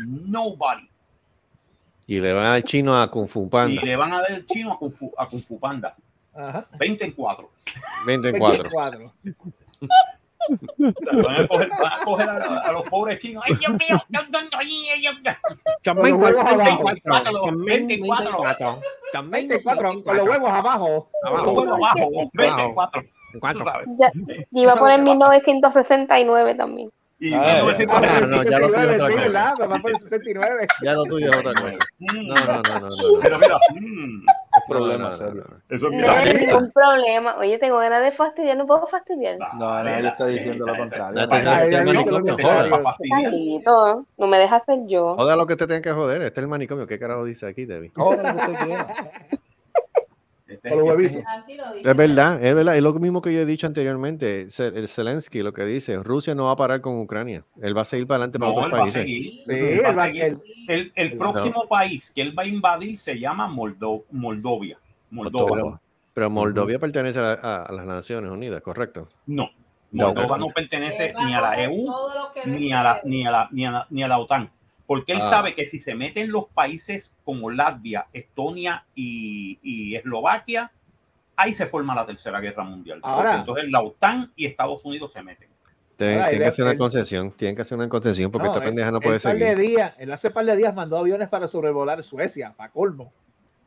Nobody. 0.07 0.89
Y 2.07 2.21
le 2.21 2.33
van 2.33 2.47
al 2.47 2.65
chino 2.65 3.01
a 3.01 3.11
Kung 3.11 3.29
Fu 3.29 3.45
Y 3.45 3.49
Panda. 3.49 3.83
le 3.83 3.97
van 3.97 4.13
a 4.13 4.23
dar 4.23 4.33
el 4.33 4.47
chino 4.47 4.73
a 4.73 4.79
Kung 4.79 4.93
Fu, 4.93 5.13
a 5.17 5.29
Kung 5.29 5.43
Fu 5.43 5.61
Panda. 5.61 5.95
Ajá. 6.35 6.67
20 6.79 7.05
en 7.05 7.13
4. 7.13 7.51
24. 8.07 8.63
24. 8.65 9.13
Van 11.23 11.45
a 11.45 11.47
coger, 11.49 11.69
van 11.69 11.93
a, 11.93 12.05
coger 12.05 12.29
a, 12.29 12.59
a 12.67 12.73
los 12.73 12.89
pobres 12.89 13.19
chinos. 13.21 13.45
Abajo. 13.47 13.77
24, 15.95 16.73
24. 17.65 18.83
24, 19.25 20.03
con 20.03 20.17
los 20.17 20.29
huevos 20.29 20.51
abajo. 20.51 21.11
Abajo, 21.25 21.45
Con 21.55 21.67
los 21.67 21.79
huevos 21.79 21.91
abajo, 21.91 22.31
24. 22.33 23.03
Tú 23.33 23.65
sabes. 23.65 23.89
Ya, 23.99 24.11
yo 24.15 24.23
iba 24.63 24.73
a 24.73 24.77
poner 24.77 25.01
1969 25.01 26.55
también. 26.55 26.91
Y 27.23 27.35
Ah, 27.35 27.61
1969. 27.65 28.21
no, 28.23 28.37
no, 28.39 28.43
ya 28.45 28.59
lo 28.59 28.69
tuyo 28.69 28.81
es 28.81 29.03
otra 29.03 29.09
cosa. 29.11 29.21
¿verdad? 29.21 29.53
Me 29.59 29.67
va 29.67 29.77
a 29.77 29.81
poner 29.81 29.97
69. 29.99 30.67
Ya 30.83 30.95
lo 30.95 31.05
tuyo 31.05 31.31
es 31.31 31.37
otra 31.37 31.55
cosa. 31.61 31.79
Mm. 31.99 32.27
No, 32.29 32.35
no, 32.35 32.63
no, 32.63 32.63
no. 32.63 32.81
no, 32.81 32.89
no. 32.89 33.21
Pero 33.23 33.39
mira, 33.39 33.57
mm, 33.79 34.25
Es 34.57 34.63
problema 34.67 34.99
No, 35.05 35.11
no, 35.11 35.13
serio. 35.13 35.45
no, 35.47 35.55
no. 35.55 35.77
eso 35.77 35.91
es 35.91 35.97
No 35.99 36.11
hay 36.13 36.35
ningún 36.35 36.73
problema. 36.73 37.37
Oye, 37.37 37.59
tengo 37.59 37.77
ganas 37.77 38.03
de 38.03 38.13
fastidiar, 38.13 38.57
no 38.57 38.67
puedo 38.67 38.87
fastidiar. 38.87 39.37
No, 39.39 39.53
no, 39.53 39.81
ella 39.87 40.09
está 40.09 40.27
diciendo 40.29 40.65
lo 40.67 40.75
contrario. 40.75 41.29
Joda. 42.41 42.97
Carlito, 43.11 44.07
no 44.17 44.27
me 44.27 44.39
dejas 44.39 44.63
ser 44.65 44.79
yo. 44.87 45.15
Joda 45.17 45.37
lo 45.37 45.47
que 45.47 45.57
te 45.57 45.67
tengan 45.67 45.83
que 45.83 45.93
joder. 45.93 46.23
Este 46.23 46.41
es 46.41 46.45
el 46.45 46.49
manicomio. 46.49 46.87
¿Qué 46.87 46.99
carajo 46.99 47.25
dice 47.27 47.47
aquí, 47.47 47.67
Debbie? 47.67 47.93
Joder, 47.95 48.35
lo 48.35 48.47
que 48.47 48.51
usted 48.53 48.65
quiera. 48.67 48.87
Los 50.63 50.83
huevitos. 50.83 51.23
Dice. 51.47 51.89
Es 51.91 51.97
verdad, 51.97 52.45
es 52.45 52.55
verdad. 52.55 52.77
Es 52.77 52.83
lo 52.83 52.93
mismo 52.95 53.23
que 53.23 53.33
yo 53.33 53.41
he 53.41 53.47
dicho 53.47 53.67
anteriormente. 53.67 54.49
El 54.59 54.89
Zelensky 54.89 55.43
lo 55.43 55.53
que 55.53 55.65
dice, 55.65 55.97
Rusia 56.03 56.35
no 56.35 56.45
va 56.47 56.53
a 56.53 56.57
parar 56.57 56.81
con 56.81 56.99
Ucrania. 57.01 57.45
Él 57.63 57.77
va 57.77 57.83
a 57.83 57.85
seguir 57.85 58.07
para 58.07 58.25
adelante 58.25 58.39
para 58.39 58.53
No, 58.53 58.57
otros 58.59 58.67
él 58.67 58.75
va 58.75 58.79
a 58.79 58.81
países. 58.83 59.01
seguir. 59.03 59.33
Sí, 59.47 59.53
Él 59.53 59.81
va 59.85 59.89
a 59.89 59.91
él 59.91 59.99
va- 59.99 60.05
seguir. 60.07 60.23
él- 60.25 60.41
El, 60.69 60.93
el 60.95 61.19
próximo 61.19 61.67
país 61.69 62.11
que 62.15 62.23
él 62.23 62.39
va 62.39 62.43
a 62.43 62.47
invadir 62.47 62.99
se 62.99 63.19
llama 63.19 63.49
Moldo- 63.49 64.05
Moldovia. 64.11 64.79
Moldova. 65.11 65.51
Pero, 65.53 65.81
pero 66.15 66.31
Moldovia 66.31 66.79
pertenece 66.79 67.19
a, 67.19 67.33
a- 67.33 67.63
a 67.65 67.73
las 67.73 67.87
Naciones 67.87 68.31
Unidas, 68.31 68.61
¿correcto? 68.61 69.09
No. 69.27 69.51
No. 69.93 70.07
Moldova 70.07 70.39
no 70.39 70.47
pertenece 70.49 71.13
ni 71.25 71.35
a 71.35 71.41
la 71.41 71.65
EU 71.65 71.91
a 71.91 72.35
la, 72.45 72.45
ni 72.45 72.73
a 72.73 72.83
la, 72.83 73.01
ni 73.51 73.67
a 73.67 73.71
la, 73.73 73.87
ni 73.91 74.03
a 74.05 74.09
la 74.09 74.19
OTAN. 74.19 74.51
Porque 74.91 75.13
él 75.13 75.21
Ah. 75.23 75.31
sabe 75.31 75.55
que 75.55 75.67
si 75.67 75.79
se 75.79 75.95
meten 75.95 76.33
los 76.33 76.49
países 76.49 77.15
como 77.25 77.49
Latvia, 77.49 78.09
Estonia 78.13 78.85
y, 78.93 79.61
y 79.63 79.95
Eslovaquia, 79.95 80.73
ahí 81.37 81.55
se 81.55 81.67
forma 81.67 81.95
la 81.95 82.05
tercera 82.05 82.41
guerra 82.41 82.65
mundial. 82.65 82.99
Ahora- 83.05 83.37
entonces 83.37 83.71
la 83.71 83.83
OTAN 83.83 84.33
y 84.35 84.47
Estados 84.47 84.85
Unidos 84.85 85.13
se 85.13 85.23
meten. 85.23 85.49
Tienen, 85.97 86.27
que 86.29 86.45
hacer 86.45 86.65
una 86.65 86.77
concesión. 86.77 87.31
Tienen 87.31 87.55
que 87.55 87.63
hacer 87.63 87.79
una 87.79 87.89
concesión 87.89 88.33
porque 88.33 88.49
No, 88.49 88.53
esta 88.53 88.65
pendeja 88.65 88.91
no 88.91 88.99
puede 89.01 89.21
par 89.21 89.39
de 89.39 89.39
seguir. 89.55 89.59
días- 89.59 89.95
él 89.97 90.13
hace 90.13 90.29
par 90.29 90.45
de 90.45 90.57
días 90.57 90.75
mandó 90.75 90.99
aviones 90.99 91.29
para 91.29 91.47
sobrevolar 91.47 92.03
Suecia, 92.03 92.53
para 92.57 92.73
colmo. 92.73 93.13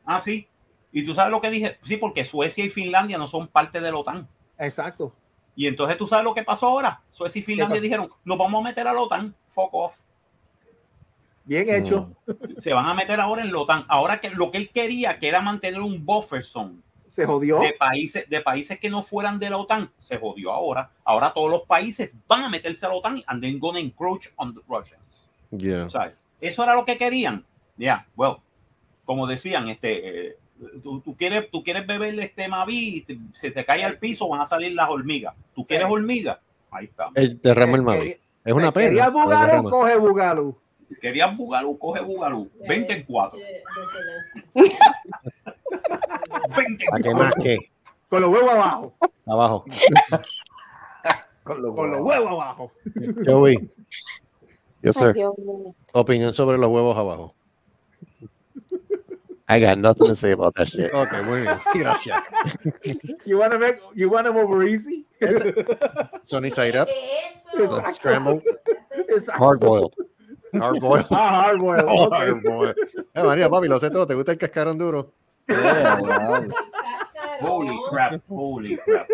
Ah, 0.04 0.20
sí. 0.20 0.46
Y 0.92 1.06
tú 1.06 1.14
sabes 1.14 1.30
lo 1.30 1.40
que 1.40 1.48
dije. 1.48 1.78
Sí, 1.84 1.96
porque 1.96 2.22
Suecia 2.24 2.62
y 2.66 2.68
Finlandia 2.68 3.16
no 3.16 3.28
son 3.28 3.48
parte 3.48 3.80
de 3.80 3.90
la 3.90 3.96
OTAN. 3.96 4.28
Exacto. 4.58 5.14
Y 5.56 5.68
entonces 5.68 5.96
tú 5.96 6.06
sabes 6.06 6.22
lo 6.26 6.34
que 6.34 6.42
pasó 6.42 6.66
ahora. 6.68 7.00
Suecia 7.12 7.40
y 7.40 7.42
Finlandia 7.42 7.80
dijeron, 7.80 8.10
nos 8.26 8.36
vamos 8.36 8.60
a 8.60 8.68
meter 8.68 8.86
a 8.86 8.92
la 8.92 9.00
OTAN. 9.00 9.34
Fuck 9.48 9.72
off. 9.72 10.03
Bien 11.44 11.66
Mm. 11.66 11.86
hecho. 11.86 12.10
Se 12.58 12.72
van 12.72 12.86
a 12.86 12.94
meter 12.94 13.20
ahora 13.20 13.42
en 13.42 13.52
la 13.52 13.58
OTAN. 13.58 13.84
Ahora 13.88 14.18
que 14.20 14.30
lo 14.30 14.50
que 14.50 14.58
él 14.58 14.70
quería, 14.72 15.18
que 15.18 15.28
era 15.28 15.40
mantener 15.40 15.80
un 15.80 16.04
buffer 16.04 16.42
zone 16.42 16.76
Se 17.06 17.26
jodió. 17.26 17.60
de 17.60 17.74
países, 17.78 18.28
de 18.30 18.40
países 18.40 18.78
que 18.78 18.88
no 18.90 19.02
fueran 19.02 19.38
de 19.38 19.50
la 19.50 19.58
OTAN, 19.58 19.90
se 19.98 20.16
jodió 20.18 20.52
ahora. 20.52 20.90
Ahora 21.04 21.32
todos 21.34 21.50
los 21.50 21.62
países 21.62 22.14
van 22.26 22.44
a 22.44 22.48
meterse 22.48 22.86
a 22.86 22.88
la 22.88 22.94
OTAN 22.94 23.22
and 23.26 23.42
then 23.42 23.58
gonna 23.58 23.78
encroach 23.80 24.28
on 24.36 24.54
the 24.54 24.60
Russians. 24.68 25.28
Yeah. 25.50 25.84
O 25.84 25.90
sea, 25.90 26.12
eso 26.40 26.62
era 26.62 26.74
lo 26.74 26.84
que 26.84 26.96
querían. 26.96 27.44
Ya, 27.76 28.06
well, 28.16 28.36
como 29.04 29.26
decían, 29.26 29.68
este, 29.68 30.28
eh, 30.30 30.36
tú, 30.82 31.00
tú 31.00 31.14
quieres, 31.16 31.50
tú 31.50 31.62
quieres 31.62 31.86
beber 31.86 32.18
este 32.20 32.48
Mavi, 32.48 32.96
y 32.96 33.00
te- 33.02 33.18
se 33.34 33.50
te 33.50 33.64
cae 33.64 33.84
al 33.84 33.98
piso, 33.98 34.28
van 34.28 34.40
a 34.40 34.46
salir 34.46 34.72
las 34.72 34.88
hormigas. 34.88 35.34
¿Tú 35.54 35.62
quieres 35.64 35.86
hormigas? 35.90 36.38
Ahí 36.70 36.86
está. 36.86 37.10
El 37.14 37.40
derrama 37.40 37.76
el 37.76 37.82
Mavi. 37.82 38.16
Es 38.44 38.52
una 38.52 38.72
pena. 38.72 38.88
¿Quería 38.88 39.04
pero 39.06 39.24
Bugalú? 39.24 39.46
derrama. 39.46 39.70
Coge 39.70 39.96
Bugalú. 39.96 40.56
Querías 41.00 41.36
Bugalú, 41.36 41.78
coge 41.78 42.00
Bugalú. 42.00 42.50
20 42.68 42.92
en 42.92 43.02
4. 43.04 43.38
De- 43.38 43.44
de 43.44 43.62
Zelensky. 44.54 44.76
20 46.56 46.84
¿A 46.92 46.96
en 46.96 47.02
qué 47.02 47.10
4. 47.10 47.24
más 47.24 47.34
que? 47.42 47.58
Con 48.08 48.20
los 48.22 48.30
huevos 48.30 48.50
abajo. 48.52 48.94
Abajo. 49.26 49.64
Con 51.44 51.60
los 51.60 51.74
Con 51.74 51.90
los 51.90 52.00
huevos. 52.00 52.30
abajo. 52.30 52.72
Ay, 52.96 54.92
sir. 54.94 55.12
Dios 55.14 55.36
mío. 55.38 55.74
opinión 55.92 56.32
sobre 56.32 56.56
los 56.58 56.70
huevos 56.70 56.96
abajo. 56.96 57.34
I 59.46 59.60
got 59.60 59.76
nothing 59.76 60.06
to 60.08 60.16
say 60.16 60.32
about 60.32 60.54
that 60.54 60.68
shit. 60.68 60.90
Ok, 60.94 61.12
muy 61.26 61.42
bien. 61.42 61.58
Gracias. 61.74 62.16
You 63.26 63.38
wanna 63.38 63.58
make, 63.58 63.78
you 63.94 64.08
wanna 64.10 64.30
over 64.30 64.64
easy? 64.66 65.04
Sunny 66.22 66.48
side 66.50 66.76
up. 66.76 66.88
Scrambled. 67.92 68.42
Hard 69.34 69.60
boiled. 69.60 69.92
Hard 70.60 70.80
boiled. 70.80 71.06
Ah, 71.10 71.44
hard 71.46 71.60
boiled. 71.60 71.84
Oh, 71.88 72.04
ok. 72.06 72.12
hard 72.12 72.42
boiled. 72.42 72.76
Eh, 73.14 73.22
María, 73.22 73.48
papi, 73.48 73.68
lo 73.68 73.78
sé 73.78 73.90
todo. 73.90 74.06
¿Te 74.06 74.14
gusta 74.14 74.32
el 74.32 74.38
cascarón 74.38 74.78
duro? 74.78 75.10
Holy 77.40 77.76
crap, 77.90 78.20
holy 78.28 78.78
crap. 78.78 79.08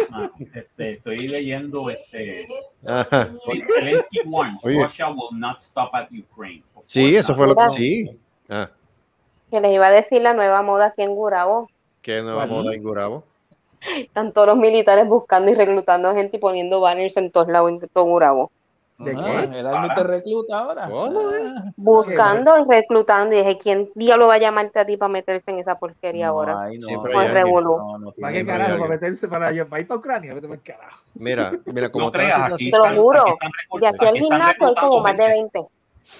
Este, 0.54 0.92
estoy 0.92 1.26
leyendo 1.28 1.88
este. 1.90 2.46
Ajá. 2.86 3.30
Zelensky 3.74 4.20
warns 4.26 4.62
Oye. 4.64 4.82
Russia 4.82 5.08
will 5.08 5.38
not 5.38 5.60
stop 5.60 5.90
at 5.94 6.08
Ukraine. 6.12 6.62
Sí, 6.84 7.16
eso 7.16 7.34
fue 7.34 7.46
lo 7.46 7.54
que 7.54 7.68
sí. 7.70 8.20
Ah, 8.48 8.70
Que 9.50 9.60
les 9.60 9.72
iba 9.74 9.86
a 9.86 9.90
decir 9.90 10.20
la 10.22 10.34
nueva 10.34 10.62
moda 10.62 10.86
aquí 10.86 11.02
en 11.02 11.14
Gurabo. 11.14 11.68
qué 12.02 12.20
nueva 12.22 12.46
¿Cuál? 12.46 12.50
moda 12.50 12.74
en 12.74 12.82
Gurabo. 12.82 13.24
Están 13.96 14.32
todos 14.32 14.48
los 14.48 14.56
militares 14.58 15.08
buscando 15.08 15.50
y 15.50 15.54
reclutando 15.54 16.14
gente 16.14 16.36
y 16.36 16.40
poniendo 16.40 16.80
banners 16.80 17.16
en 17.16 17.30
todos 17.30 17.48
lados 17.48 17.70
en 17.70 17.80
todo 17.88 18.04
Gurabo. 18.04 18.50
¿De 19.00 19.14
Ah, 19.16 19.46
qué? 19.50 19.58
El 19.60 19.66
army 19.66 19.88
te 19.94 20.02
recluta 20.04 20.58
ahora. 20.58 20.88
¿Cómo, 20.88 21.30
eh? 21.32 21.52
Buscando 21.76 22.52
y 22.58 22.68
reclutando. 22.68 23.34
Y 23.34 23.38
dije, 23.38 23.58
¿quién 23.58 23.88
diablo 23.94 24.26
va 24.26 24.34
a 24.34 24.38
llamarte 24.38 24.78
a 24.80 24.84
ti 24.86 24.96
para 24.96 25.10
meterse 25.10 25.50
en 25.50 25.58
esa 25.58 25.76
porquería 25.78 26.26
no, 26.26 26.32
ahora? 26.32 26.62
ahí 26.64 26.78
no, 26.78 27.02
revolú. 27.32 27.76
no, 27.78 27.98
no, 27.98 28.12
¿Para 28.12 28.28
Sí, 28.28 28.34
qué 28.34 28.40
sí, 28.40 28.46
carajo? 28.46 28.78
¿Para 28.78 28.90
meterse 28.90 29.28
para, 29.28 29.46
allá, 29.48 29.64
para 29.66 29.80
ir 29.82 29.88
para 29.88 29.98
Ucrania? 29.98 30.34
Vete 30.34 30.48
carajo. 30.62 31.02
Mira, 31.14 31.52
mira, 31.66 31.90
como 31.90 32.10
No 32.10 32.12
está 32.12 32.22
la 32.22 32.34
situación- 32.34 32.54
aquí 32.54 32.70
Te 32.70 32.78
lo 32.78 33.02
juro. 33.02 33.24
De 33.80 33.86
aquí 33.86 34.06
al 34.06 34.16
gimnasio 34.16 34.66
hay 34.68 34.74
como 34.74 35.00
más 35.00 35.16
de 35.16 35.22
gente. 35.24 35.58
20. 35.60 35.70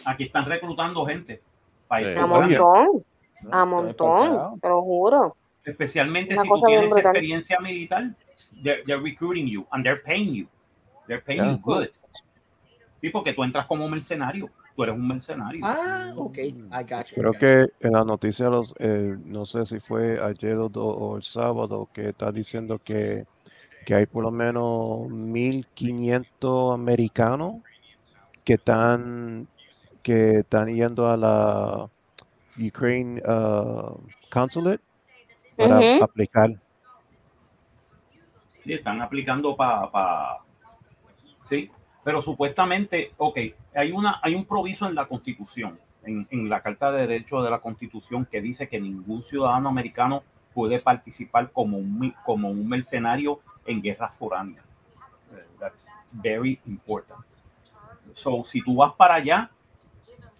Aquí 0.07 0.25
están 0.25 0.45
reclutando 0.47 1.05
gente. 1.07 1.43
Para 1.89 2.03
Sí. 2.03 2.09
irse 2.11 2.21
A 2.21 2.27
montón. 2.27 3.03
no, 3.43 3.51
A 3.53 3.65
montón. 3.65 4.61
Te 4.61 4.69
lo 4.69 4.83
juro. 4.83 5.37
Especialmente 5.65 6.33
Una 6.35 6.43
si 6.45 6.49
tú 6.49 6.55
tienes 6.67 6.97
experiencia 6.97 7.61
militar. 7.61 8.05
They're, 8.63 8.83
they're 8.85 9.03
recruiting 9.03 9.47
you 9.47 9.67
and 9.71 9.85
they're 9.85 10.01
paying 10.03 10.33
you. 10.35 10.47
They're 11.07 11.23
paying 11.23 11.43
Yeah. 11.43 11.53
you 11.57 11.61
good. 11.63 11.91
Sí, 13.01 13.09
porque 13.11 13.33
tú 13.33 13.43
entras 13.43 13.67
como 13.67 13.89
mercenario. 13.89 14.51
Tú 14.77 14.83
eres 14.83 14.95
un 14.95 15.09
mercenario. 15.09 15.65
Ah, 15.65 16.13
ok. 16.17 16.39
I 16.39 16.55
got 16.89 17.07
you. 17.07 17.17
Creo 17.17 17.33
que 17.33 17.67
en 17.81 17.93
la 17.93 18.05
noticia, 18.05 18.51
los, 18.51 18.75
eh, 18.79 19.17
no 19.25 19.47
sé 19.47 19.65
si 19.65 19.81
fue 19.81 20.21
ayer 20.23 20.57
o, 20.57 20.69
do- 20.69 20.85
o 20.87 21.17
el 21.17 21.23
sábado, 21.23 21.89
que 21.95 22.11
está 22.11 22.31
diciendo 22.31 22.77
que, 22.85 23.25
que 23.87 23.95
hay 23.95 24.07
por 24.07 24.23
lo 24.25 24.31
menos 24.31 25.09
1.500 25.09 26.75
americanos 26.75 27.57
que 28.45 28.55
están, 28.55 29.49
que 30.03 30.41
están 30.41 30.69
yendo 30.69 31.09
a 31.09 31.17
la 31.17 31.89
Ukraine 32.59 33.23
uh, 33.23 33.99
Consulate 34.31 34.83
para 35.57 35.81
Ujú. 35.81 36.05
aplicar. 36.05 36.51
Sí, 38.65 38.75
están 38.75 39.01
aplicando 39.01 39.57
para... 39.57 40.39
sí, 41.45 41.71
pero 42.05 42.23
supuestamente, 42.23 43.13
ok, 43.19 43.39
hay, 43.75 43.93
una, 43.93 44.21
hay 44.23 44.35
un 44.35 44.45
proviso 44.45 44.87
en 44.87 44.95
la 44.95 45.07
Constitución, 45.07 45.79
en, 46.05 46.27
en 46.31 46.49
la 46.49 46.63
Carta 46.63 46.91
de 46.93 47.07
Derechos 47.07 47.45
de 47.45 47.51
la 47.51 47.59
Constitución, 47.59 48.27
que 48.31 48.41
dice 48.41 48.69
que 48.69 48.81
ningún 48.81 49.23
ciudadano 49.23 49.69
americano 49.69 50.23
puede 50.55 50.81
participar 50.81 51.51
como 51.53 51.79
un, 51.79 52.15
como 52.25 52.51
un 52.51 52.69
mercenario 52.69 53.41
en 53.67 53.83
guerras 53.83 54.17
foráneas. 54.17 54.65
That's 55.59 55.87
very 56.11 56.59
important. 56.67 57.21
So, 58.15 58.45
si 58.45 58.63
tú 58.63 58.77
vas 58.77 58.95
para 58.95 59.15
allá, 59.15 59.51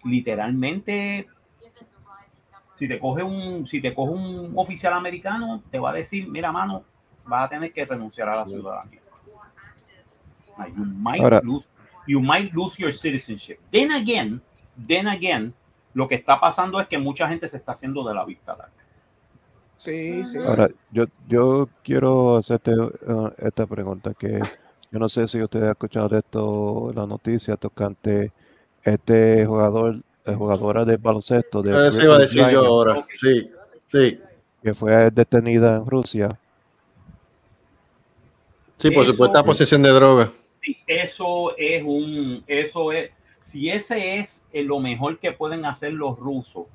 literalmente, 0.03 1.27
si 2.77 2.87
te 2.87 2.99
coge 2.99 3.23
un, 3.23 3.67
si 3.67 3.79
te 3.79 3.93
coge 3.93 4.11
un 4.13 4.51
oficial 4.55 4.93
americano, 4.93 5.61
te 5.69 5.79
va 5.79 5.91
a 5.91 5.93
decir, 5.93 6.27
mira, 6.27 6.51
mano, 6.51 6.83
vas 7.27 7.45
a 7.45 7.49
tener 7.49 7.71
que 7.71 7.85
renunciar 7.85 8.29
a 8.29 8.37
la 8.37 8.45
ciudadanía. 8.45 8.99
You 10.69 10.85
might 10.85 11.21
Ahora- 11.21 11.41
lose, 11.43 11.67
you 12.07 12.19
might 12.21 12.53
lose 12.53 12.77
your 12.81 12.91
citizenship. 12.93 13.59
Then 13.71 13.91
again, 13.91 14.41
then 14.87 15.07
again, 15.07 15.53
lo 15.93 16.07
que 16.07 16.15
está 16.15 16.39
pasando 16.39 16.79
es 16.79 16.87
que 16.87 16.97
mucha 16.97 17.27
gente 17.27 17.47
se 17.47 17.57
está 17.57 17.73
haciendo 17.73 18.03
de 18.07 18.13
la 18.13 18.25
vista 18.25 18.53
larga. 18.55 18.73
Sí, 19.77 20.23
sí. 20.25 20.37
Ahora, 20.37 20.69
yo, 20.91 21.05
yo 21.27 21.67
quiero 21.83 22.37
hacerte 22.37 22.71
uh, 22.75 23.31
esta 23.37 23.65
pregunta 23.65 24.13
que 24.13 24.39
yo 24.91 24.99
no 24.99 25.09
sé 25.09 25.27
si 25.27 25.41
usted 25.41 25.63
ha 25.63 25.71
escuchado 25.71 26.07
de 26.09 26.19
esto, 26.19 26.91
la 26.93 27.05
noticia 27.07 27.57
tocante 27.57 28.31
este 28.83 29.45
jugador 29.45 30.01
jugadora 30.23 30.85
de 30.85 30.97
baloncesto 30.97 31.63
de 31.63 31.87
Eso 31.87 32.03
iba 32.03 32.15
a 32.15 32.19
decir 32.19 32.47
yo 32.49 32.63
ahora. 32.65 33.03
Sí, 33.13 33.49
sí. 33.87 34.19
que 34.61 34.73
fue 34.75 35.09
detenida 35.09 35.77
en 35.77 35.85
Rusia. 35.87 36.29
Sí, 38.77 38.91
por 38.91 39.03
Eso- 39.03 39.11
supuesta 39.13 39.43
posesión 39.43 39.81
de 39.81 39.89
droga. 39.89 40.29
Sí, 40.61 40.77
eso 40.85 41.57
es 41.57 41.83
un, 41.83 42.43
eso 42.47 42.91
es, 42.91 43.11
si 43.39 43.69
ese 43.69 44.19
es 44.19 44.43
eh, 44.53 44.63
lo 44.63 44.79
mejor 44.79 45.17
que 45.17 45.31
pueden 45.31 45.65
hacer 45.65 45.93
los 45.93 46.17
rusos 46.19 46.67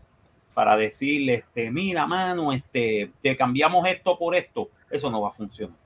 para 0.55 0.77
decirle, 0.77 1.35
este, 1.35 1.71
mira, 1.71 2.07
mano, 2.07 2.53
este, 2.53 3.11
te 3.23 3.37
cambiamos 3.37 3.87
esto 3.87 4.19
por 4.19 4.35
esto, 4.35 4.71
eso 4.91 5.11
no 5.11 5.21
va 5.21 5.29
a 5.29 5.33
funcionar. 5.33 5.77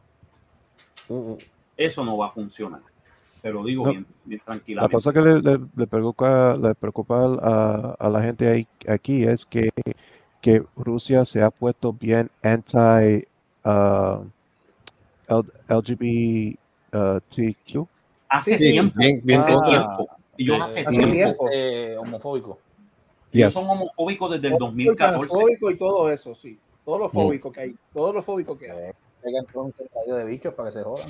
Mm, 1.09 1.35
Eso 1.77 2.05
no 2.05 2.16
va 2.16 2.28
a 2.28 2.31
funcionar. 2.31 2.81
Te 3.43 3.51
lo 3.51 3.64
digo 3.64 3.85
No. 3.85 3.90
bien, 3.90 4.06
bien 4.24 4.40
La 4.68 4.89
cosa 4.89 5.12
que 5.12 5.20
le, 5.20 5.40
le- 5.40 5.60
le 5.77 5.86
preocupa, 5.86 6.56
le 6.56 6.74
preocupa 6.74 7.24
a, 7.43 7.97
a 7.98 8.09
la 8.10 8.22
gente 8.22 8.48
ahí, 8.48 8.66
aquí 8.86 9.24
es 9.24 9.44
que, 9.44 9.70
que 10.40 10.62
Rusia 10.77 11.24
se 11.24 11.43
ha 11.43 11.51
puesto 11.51 11.93
bien 11.93 12.31
anti 12.43 13.27
uh, 13.64 14.24
L- 16.92 17.20
LGBTQ. 17.30 17.86
Hace 18.28 18.52
Sí, 18.52 18.58
tiempo, 18.72 18.94
bien- 18.98 19.20
bien 19.24 19.40
hace 19.40 19.52
poco. 19.52 19.64
tiempo. 19.68 20.08
Ellos 20.38 20.60
hace 20.62 20.80
Hace 20.80 20.88
tiempo. 20.90 21.10
tiempo, 21.12 21.48
eh, 21.52 21.96
homofóbico. 21.98 22.58
Ellos 23.32 23.48
Yes. 23.48 23.54
son 23.54 23.68
homofóbicos 23.70 24.30
desde 24.32 24.48
el 24.48 24.54
Homofóbico, 24.54 24.90
2014. 24.90 25.32
homofóbico 25.34 25.70
y 25.70 25.76
todo 25.76 26.10
eso, 26.10 26.34
sí. 26.34 26.58
Todo 26.84 26.96
Mm. 26.96 27.00
lo 27.00 27.08
fóbico 27.08 27.52
que 27.52 27.60
hay. 27.60 27.76
Todo 27.92 28.12
lo 28.12 28.22
fóbico 28.22 28.56
que 28.58 28.70
hay. 28.70 28.78
Eh, 28.90 28.94
Pega 29.22 29.38
entonces 29.40 29.80
el 29.82 29.88
radio 29.94 30.14
de 30.16 30.24
bichos 30.24 30.54
para 30.54 30.70
que 30.70 30.78
se 30.78 30.82
jodan. 30.82 31.08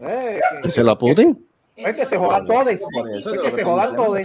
Eh, 0.00 0.40
que- 0.54 0.60
¿Que 0.62 0.70
se 0.70 0.82
la 0.82 0.96
Putin? 0.96 1.46
Es 1.76 1.94
que 1.94 2.06
se 2.06 2.16
jodan 2.16 2.46
todos. 2.46 2.66
Es 2.68 2.80
que 2.80 3.50
se 3.52 3.62
jodan 3.64 3.94
todos. 3.94 4.18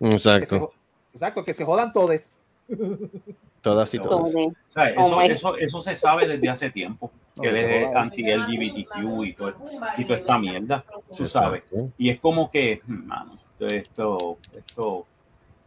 Exacto. 0.00 0.72
Exacto, 1.12 1.44
que 1.44 1.54
se 1.54 1.64
jodan 1.64 1.92
todos. 1.92 2.20
Todas 3.64 3.92
y 3.94 3.98
todas. 3.98 4.30
Todo. 4.32 4.46
O 4.46 4.52
sea, 4.68 4.90
eso, 4.90 5.20
eso, 5.22 5.56
eso 5.56 5.80
se 5.82 5.96
sabe 5.96 6.28
desde 6.28 6.48
hace 6.50 6.70
tiempo, 6.70 7.10
que 7.40 7.48
él 7.48 7.56
es 7.56 7.94
anti-LGBTQ 7.96 9.24
y, 9.24 9.32
todo- 9.32 9.54
y 9.96 10.04
toda 10.04 10.18
esta 10.20 10.38
mierda, 10.38 10.84
tú 11.16 11.28
sabes. 11.28 11.62
Y 11.98 12.10
es 12.10 12.20
como 12.20 12.50
que, 12.50 12.80
mano, 12.86 13.38
esto, 13.58 14.36
esto, 14.56 15.06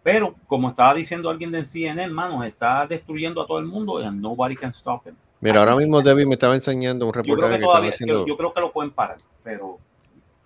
pero 0.03 0.35
como 0.47 0.69
estaba 0.69 0.93
diciendo 0.93 1.29
alguien 1.29 1.51
del 1.51 1.65
CNN, 1.65 2.03
hermano, 2.03 2.43
está 2.43 2.85
destruyendo 2.87 3.41
a 3.41 3.47
todo 3.47 3.59
el 3.59 3.65
mundo 3.65 3.97
and 3.97 4.21
nobody 4.21 4.55
can 4.55 4.69
stop 4.69 5.05
him. 5.07 5.15
Mira, 5.41 5.59
ahora 5.59 5.75
mismo 5.75 6.01
Debbie 6.01 6.25
me 6.25 6.33
estaba 6.35 6.55
enseñando 6.55 7.05
un 7.07 7.11
Yo 7.11 7.21
creo 7.21 7.35
reportaje 7.35 7.59
que 7.59 7.65
todavía, 7.65 7.89
haciendo. 7.89 8.19
yo, 8.21 8.27
yo 8.27 8.37
creo 8.37 8.53
que 8.53 8.61
lo 8.61 8.71
pueden 8.71 8.91
parar, 8.91 9.17
pero 9.43 9.79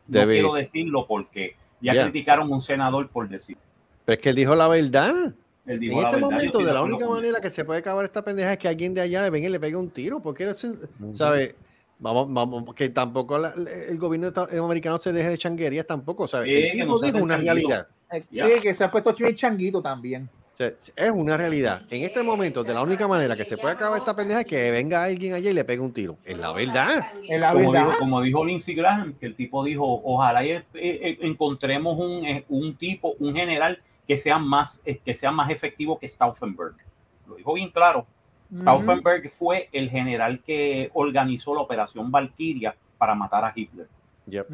no 0.07 0.19
David. 0.19 0.34
quiero 0.36 0.53
decirlo 0.53 1.06
porque 1.06 1.56
ya 1.82 1.94
Yeah. 1.94 2.03
criticaron 2.03 2.52
a 2.52 2.56
un 2.56 2.61
senador 2.61 3.10
por 3.10 3.28
decir. 3.28 3.57
Pero 4.06 4.15
es 4.15 4.22
que 4.22 4.30
él 4.30 4.36
dijo 4.36 4.56
la 4.56 4.68
verdad. 4.68 5.34
Él 5.66 5.80
dijo 5.80 5.94
En 5.94 6.00
este 6.08 6.16
verdad, 6.16 6.32
momento, 6.32 6.58
de 6.60 6.74
la 6.74 6.82
única 6.82 7.08
manera 7.08 7.40
que 7.40 7.50
se 7.50 7.64
puede 7.64 7.80
acabar 7.80 8.04
esta 8.06 8.24
pendeja 8.24 8.54
es 8.54 8.58
que 8.58 8.68
alguien 8.68 8.94
de 8.94 9.02
allá 9.02 9.22
le 9.24 9.30
venga 9.30 9.48
y 9.48 9.52
le 9.52 9.60
pegue 9.60 9.76
un 9.76 9.90
tiro. 9.92 10.20
Porque, 10.20 10.44
él 10.44 10.56
se- 10.56 10.74
¿sabe? 11.14 11.56
Vamos, 12.00 12.26
vamos, 12.34 12.74
que 12.74 12.90
tampoco 12.90 13.38
la- 13.38 13.54
el 13.88 13.98
gobierno 14.00 14.32
americano 14.64 14.98
se 14.98 15.14
deje 15.14 15.30
de 15.30 15.38
changuerías 15.38 15.86
tampoco, 15.86 16.28
¿sabes? 16.28 16.48
Sí, 16.48 16.56
el 16.66 16.72
tipo 16.72 16.86
no 16.86 17.00
dijo 17.00 17.18
una 17.20 17.36
changuitos. 17.36 17.70
realidad. 17.70 17.88
Eh. 18.12 18.56
Sí, 18.56 18.62
que 18.62 18.74
se 18.74 18.84
ha 18.84 18.90
puesto 18.92 19.14
changuito 19.36 19.82
también. 19.84 20.28
O 20.54 20.58
sea, 20.58 20.68
es 20.96 21.12
una 21.12 21.38
realidad. 21.38 21.84
En 21.90 22.04
este 22.04 22.22
momento, 22.24 22.64
de 22.64 22.74
la 22.74 22.82
única 22.82 23.08
manera 23.08 23.36
que 23.38 23.46
se 23.46 23.56
puede 23.58 23.76
acabar 23.76 23.98
esta 24.00 24.16
pendeja 24.16 24.42
es 24.42 24.46
que 24.48 24.70
venga 24.72 25.04
alguien 25.04 25.34
allá 25.34 25.50
y 25.50 25.54
le 25.54 25.64
pegue 25.64 25.80
un 25.80 25.94
tiro. 25.94 26.18
Es 26.26 26.38
la 26.38 26.52
verdad. 26.52 27.06
Es 27.30 27.40
la 27.40 27.54
como 27.54 27.72
verdad. 27.72 27.86
dijo, 27.88 28.00
como 28.00 28.22
dijo 28.22 28.46
Lindsey 28.46 28.76
Graham, 28.76 29.14
que 29.20 29.28
el 29.28 29.36
tipo 29.36 29.64
dijo, 29.64 30.02
ojalá 30.04 30.44
y, 30.46 30.52
eh, 30.52 30.64
eh, 30.74 31.18
encontremos 31.22 31.98
un, 32.00 32.44
un 32.50 32.76
tipo, 32.76 33.14
un 33.20 33.34
general 33.36 33.80
que 34.12 34.18
sea 34.18 34.38
más, 34.38 34.82
eh, 34.86 34.98
que 34.98 35.16
sea 35.16 35.32
más 35.32 35.50
efectivo 35.50 35.98
que 35.98 36.10
Stauffenberg. 36.10 36.76
Lo 37.26 37.36
dijo 37.36 37.54
bien 37.54 37.70
claro. 37.70 38.06
Stauffenberg 38.54 39.32
fue 39.32 39.70
el 39.72 39.90
general 39.90 40.42
que 40.46 40.92
organizó 40.94 41.56
la 41.56 41.62
operación 41.62 42.12
Valkyria 42.12 42.76
para 42.98 43.16
matar 43.16 43.46
a 43.46 43.54
Hitler 43.56 43.88
Yep. 44.28 44.48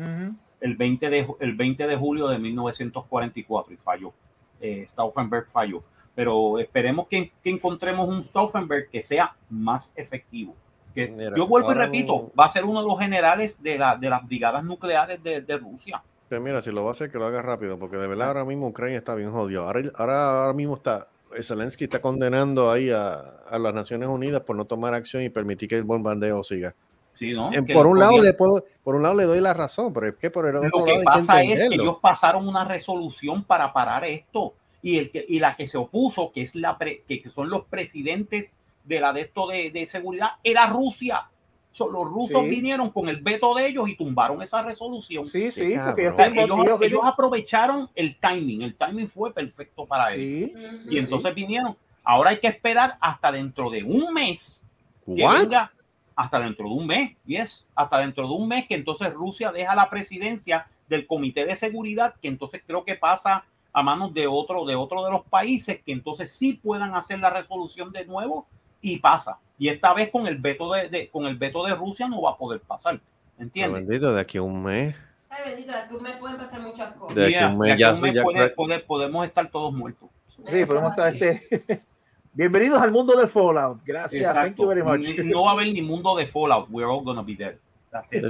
El 0.61 0.75
20 0.75 1.09
de, 1.09 1.27
el 1.39 1.55
20 1.55 1.87
de 1.87 1.95
julio 1.95 2.27
de 2.27 2.37
1944 2.37 3.73
y 3.73 3.77
falló. 3.77 4.13
Eh, 4.61 4.85
Stauffenberg 4.87 5.47
falló. 5.47 5.81
Pero 6.13 6.59
esperemos 6.59 7.07
que, 7.07 7.31
que 7.43 7.49
encontremos 7.49 8.07
un 8.07 8.23
Stauffenberg 8.23 8.91
que 8.91 9.01
sea 9.01 9.35
más 9.49 9.91
efectivo. 9.95 10.53
Que, 10.93 11.07
Mira, 11.07 11.35
yo 11.35 11.47
vuelvo 11.47 11.71
y 11.71 11.75
repito, 11.75 12.31
va 12.39 12.45
a 12.45 12.49
ser 12.49 12.63
uno 12.63 12.81
de 12.81 12.87
los 12.87 12.99
generales 12.99 13.59
de, 13.59 13.79
la, 13.79 13.95
de 13.95 14.07
las 14.07 14.23
brigadas 14.23 14.63
nucleares 14.63 15.23
de, 15.23 15.41
de 15.41 15.57
Rusia. 15.57 16.03
Pero 16.29 16.41
mira, 16.41 16.61
si 16.61 16.71
lo 16.71 16.83
va 16.83 16.89
a 16.89 16.91
hacer, 16.91 17.09
que 17.11 17.17
lo 17.17 17.25
haga 17.25 17.41
rápido, 17.41 17.77
porque 17.79 17.97
de 17.97 18.07
verdad 18.07 18.27
ahora 18.27 18.45
mismo 18.45 18.67
Ucrania 18.67 18.97
está 18.97 19.15
bien 19.15 19.31
jodido. 19.31 19.63
Ahora, 19.65 19.81
ahora, 19.95 20.41
ahora 20.41 20.53
mismo 20.53 20.75
está, 20.75 21.07
Zelensky 21.41 21.85
está 21.85 22.01
condenando 22.01 22.69
ahí 22.71 22.89
a, 22.89 23.19
a 23.49 23.57
las 23.59 23.73
Naciones 23.73 24.09
Unidas 24.09 24.41
por 24.41 24.55
no 24.55 24.65
tomar 24.65 24.93
acción 24.93 25.23
y 25.23 25.29
permitir 25.29 25.69
que 25.69 25.77
el 25.77 25.83
bombardeo 25.85 26.43
siga. 26.43 26.75
Sí, 27.13 27.31
¿no? 27.33 27.51
En- 27.53 27.65
Que 27.65 27.73
por 27.73 27.87
un 27.87 27.97
lado 27.97 28.21
le 28.21 28.33
puedo, 28.33 28.63
por 28.83 28.95
un 28.95 29.03
lado 29.03 29.15
le 29.15 29.23
doy 29.23 29.39
la 29.41 29.53
razón, 29.53 29.93
pero 29.93 30.07
es 30.07 30.15
que 30.15 30.29
por 30.29 30.45
el 30.47 30.55
otro 30.57 30.69
Lo 30.69 30.75
lado 30.79 30.85
que 30.85 30.91
hay 30.99 31.03
pasa 31.05 31.41
es 31.43 31.59
que 31.69 31.75
ellos 31.75 31.97
pasaron 32.01 32.47
una 32.47 32.63
resolución 32.65 33.43
para 33.43 33.71
parar 33.73 34.03
esto 34.05 34.53
y, 34.81 34.97
el 34.99 35.09
que, 35.09 35.25
y 35.27 35.39
la 35.39 35.55
que 35.55 35.65
se 35.65 35.77
opuso, 35.77 36.31
que, 36.31 36.41
es 36.41 36.55
la 36.55 36.77
pre- 36.77 37.03
que, 37.07 37.21
que 37.21 37.29
son 37.29 37.49
los 37.49 37.65
presidentes 37.65 38.55
de 38.83 38.99
la 38.99 39.13
de 39.13 39.21
esto 39.21 39.47
de, 39.47 39.71
de 39.71 39.87
seguridad, 39.87 40.31
era 40.43 40.67
Rusia. 40.67 41.27
So, 41.71 41.87
los 41.89 42.05
rusos 42.05 42.41
Sí. 42.43 42.49
vinieron 42.49 42.89
con 42.89 43.07
el 43.07 43.21
veto 43.21 43.53
de 43.53 43.67
ellos 43.67 43.87
y 43.87 43.95
tumbaron 43.95 44.41
esa 44.41 44.63
resolución. 44.63 45.25
Sí, 45.27 45.51
sí, 45.51 45.73
porque 46.15 46.87
ellos 46.87 47.01
aprovecharon 47.03 47.89
el 47.93 48.17
timing, 48.17 48.63
el 48.63 48.75
timing 48.75 49.07
fue 49.07 49.31
perfecto 49.31 49.85
para 49.85 50.13
ellos. 50.13 50.51
Sí, 50.81 50.87
Y 50.89 50.97
entonces 50.97 51.35
vinieron. 51.35 51.77
Ahora 52.03 52.31
hay 52.31 52.39
que 52.39 52.47
esperar 52.47 52.97
hasta 52.99 53.31
dentro 53.31 53.69
de 53.69 53.83
un 53.83 54.13
mes 54.13 54.63
que 55.05 55.13
venga 55.13 55.71
hasta 56.15 56.39
dentro 56.39 56.67
de 56.67 56.73
un 56.73 56.87
mes, 56.87 57.15
yes, 57.25 57.67
hasta 57.75 57.99
dentro 57.99 58.27
de 58.27 58.33
un 58.33 58.47
mes 58.47 58.65
que 58.67 58.73
entonces 58.73 59.13
Rusia 59.13 59.51
deja 59.51 59.75
la 59.75 59.87
presidencia 59.87 60.67
del 60.89 61.05
Comité 61.05 61.45
de 61.45 61.55
Seguridad, 61.55 62.15
que 62.19 62.27
entonces 62.27 62.63
creo 62.65 62.83
que 62.83 62.95
pasa 62.95 63.45
a 63.71 63.83
manos 63.83 64.13
de 64.15 64.25
otro 64.25 64.65
de 64.65 64.75
otro 64.75 65.05
de 65.05 65.11
los 65.11 65.23
países 65.25 65.83
que 65.83 65.91
entonces 65.91 66.33
sí 66.33 66.53
puedan 66.53 66.95
hacer 66.95 67.19
la 67.19 67.29
resolución 67.29 67.91
de 67.91 68.05
nuevo 68.05 68.47
y 68.93 68.97
pasa. 68.99 69.37
Y 69.57 69.69
esta 69.69 69.93
vez 69.93 70.09
con 70.11 70.27
el 70.27 70.37
veto 70.37 70.71
de, 70.71 70.89
de- 70.89 71.09
con 71.09 71.25
el 71.25 71.35
veto 71.37 71.63
de 71.65 71.73
Rusia 71.75 72.07
no 72.07 72.21
va 72.21 72.31
a 72.31 72.37
poder 72.37 72.61
pasar, 72.61 72.99
¿entiendes? 73.39 73.85
bendito, 73.87 74.13
de 74.13 74.21
aquí 74.21 74.37
a 74.37 74.41
un 74.43 74.61
mes. 74.63 74.95
Ay, 75.29 75.49
bendito, 75.49 75.71
de 75.71 75.77
aquí 75.77 75.93
a 75.93 75.97
un 75.97 76.03
mes 76.03 76.15
pueden 76.17 76.37
pasar 76.37 76.61
muchas 76.61 76.93
cosas. 76.93 77.15
De 77.15 77.25
aquí 77.25 77.35
a 77.35 77.39
Yeah, 77.39 77.47
un 77.49 77.59
de 77.59 77.69
mes 77.69 77.79
ya, 77.79 77.93
un 77.93 78.01
mes 78.01 78.13
ya- 78.13 78.23
puede- 78.23 78.49
puede- 78.51 78.79
podemos 78.79 79.25
estar 79.25 79.49
todos 79.49 79.73
muertos. 79.73 80.09
Sí, 80.47 80.65
podemos 80.65 80.91
estar 80.91 81.13
este. 81.13 81.83
Bienvenidos 82.33 82.79
al 82.81 82.91
mundo 82.91 83.17
del 83.17 83.27
Fallout. 83.29 83.79
Gracias. 83.83 84.23
Thank 84.23 84.37
Exacto. 84.37 84.61
you 84.63 84.67
very 84.69 84.83
much. 84.83 84.99
Ni- 84.99 85.31
No 85.31 85.43
va 85.43 85.49
a 85.49 85.53
haber 85.53 85.67
ni 85.67 85.81
mundo 85.81 86.15
de 86.15 86.27
Fallout. 86.27 86.67
We're 86.69 86.87
all 86.89 87.03
gonna 87.03 87.23
be 87.23 87.35
there. 87.35 87.57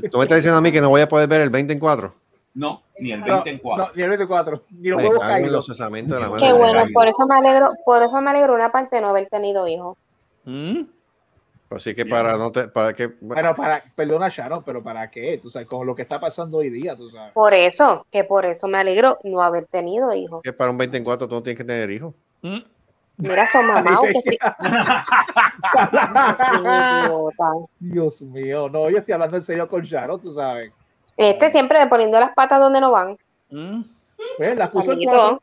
Tú 0.09 0.17
me 0.17 0.23
estás 0.23 0.37
diciendo 0.37 0.57
a 0.57 0.61
mí 0.61 0.71
que 0.71 0.79
no 0.79 0.87
voy 0.89 1.01
a 1.01 1.09
poder 1.09 1.27
ver 1.27 1.41
el 1.41 1.49
20 1.49 1.73
en 1.73 1.79
4. 1.79 2.13
No, 2.53 2.83
ni 2.99 3.11
el 3.11 3.19
No, 3.19 3.25
20 3.25 3.49
en 3.49 3.57
4. 3.59 3.85
no, 3.85 3.91
ni 3.93 4.01
el 4.01 4.09
24. 4.09 4.63
Ni 4.71 4.89
los 4.89 5.03
en 5.03 5.11
caídos. 5.19 5.51
los 5.51 5.65
cesamentos 5.65 6.15
de 6.17 6.21
la 6.27 6.37
Qué 6.37 6.53
bueno, 6.53 6.85
por 6.93 7.05
eso 7.07 7.27
me 7.27 7.35
alegro, 7.35 7.71
por 7.85 8.01
eso 8.01 8.21
me 8.21 8.31
alegro 8.31 8.55
una 8.55 8.71
parte 8.71 8.95
de 8.95 9.01
no 9.01 9.09
haber 9.09 9.27
tenido 9.27 9.67
hijos. 9.67 9.97
¿Mm? 10.47 10.83
Así 11.69 11.93
que 11.93 12.05
para 12.05 12.37
no 12.37 12.49
te, 12.49 12.69
para 12.69 12.93
que 12.93 13.09
Pero 13.09 13.53
para, 13.53 13.83
perdona 13.93 14.29
Sharon, 14.29 14.63
pero 14.63 14.81
¿para 14.81 15.11
qué? 15.11 15.37
Tú 15.41 15.49
sabes, 15.49 15.67
con 15.67 15.85
lo 15.85 15.93
que 15.93 16.03
está 16.03 16.17
pasando 16.17 16.59
hoy 16.59 16.69
día, 16.69 16.95
tú 16.95 17.09
sabes. 17.09 17.33
Por 17.33 17.53
eso, 17.53 18.05
que 18.09 18.23
por 18.23 18.45
eso 18.45 18.69
me 18.69 18.77
alegro 18.77 19.17
no 19.25 19.41
haber 19.41 19.65
tenido 19.65 20.13
hijos. 20.13 20.41
que 20.41 20.53
para 20.53 20.71
un 20.71 20.77
20 20.77 20.97
en 20.97 21.03
4 21.03 21.27
tú 21.27 21.35
no 21.35 21.41
tienes 21.41 21.57
que 21.57 21.65
tener 21.65 21.91
hijos. 21.91 22.15
¿Mm? 22.41 22.59
Mira, 23.17 23.47
son 23.47 23.65
mamá 23.65 23.99
que 24.01 24.11
estoy 24.11 24.37
idiota. 26.61 27.51
Dios 27.79 28.21
mío, 28.21 28.69
no, 28.69 28.89
yo 28.89 28.99
estoy 28.99 29.15
hablando 29.15 29.35
en 29.35 29.43
serio 29.43 29.67
con 29.67 29.81
Sharon, 29.81 30.21
tú 30.21 30.31
sabes. 30.31 30.71
Este 31.17 31.51
siempre 31.51 31.85
poniendo 31.87 32.17
las 32.19 32.33
patas 32.33 32.61
donde 32.61 32.79
no 32.79 32.91
van. 32.91 33.17
¿Mm? 33.49 33.81
Pues 34.37 34.55
las 34.57 34.69
puso 34.69 34.85
el 34.85 34.91
Amiguito. 34.91 35.11
4. 35.11 35.41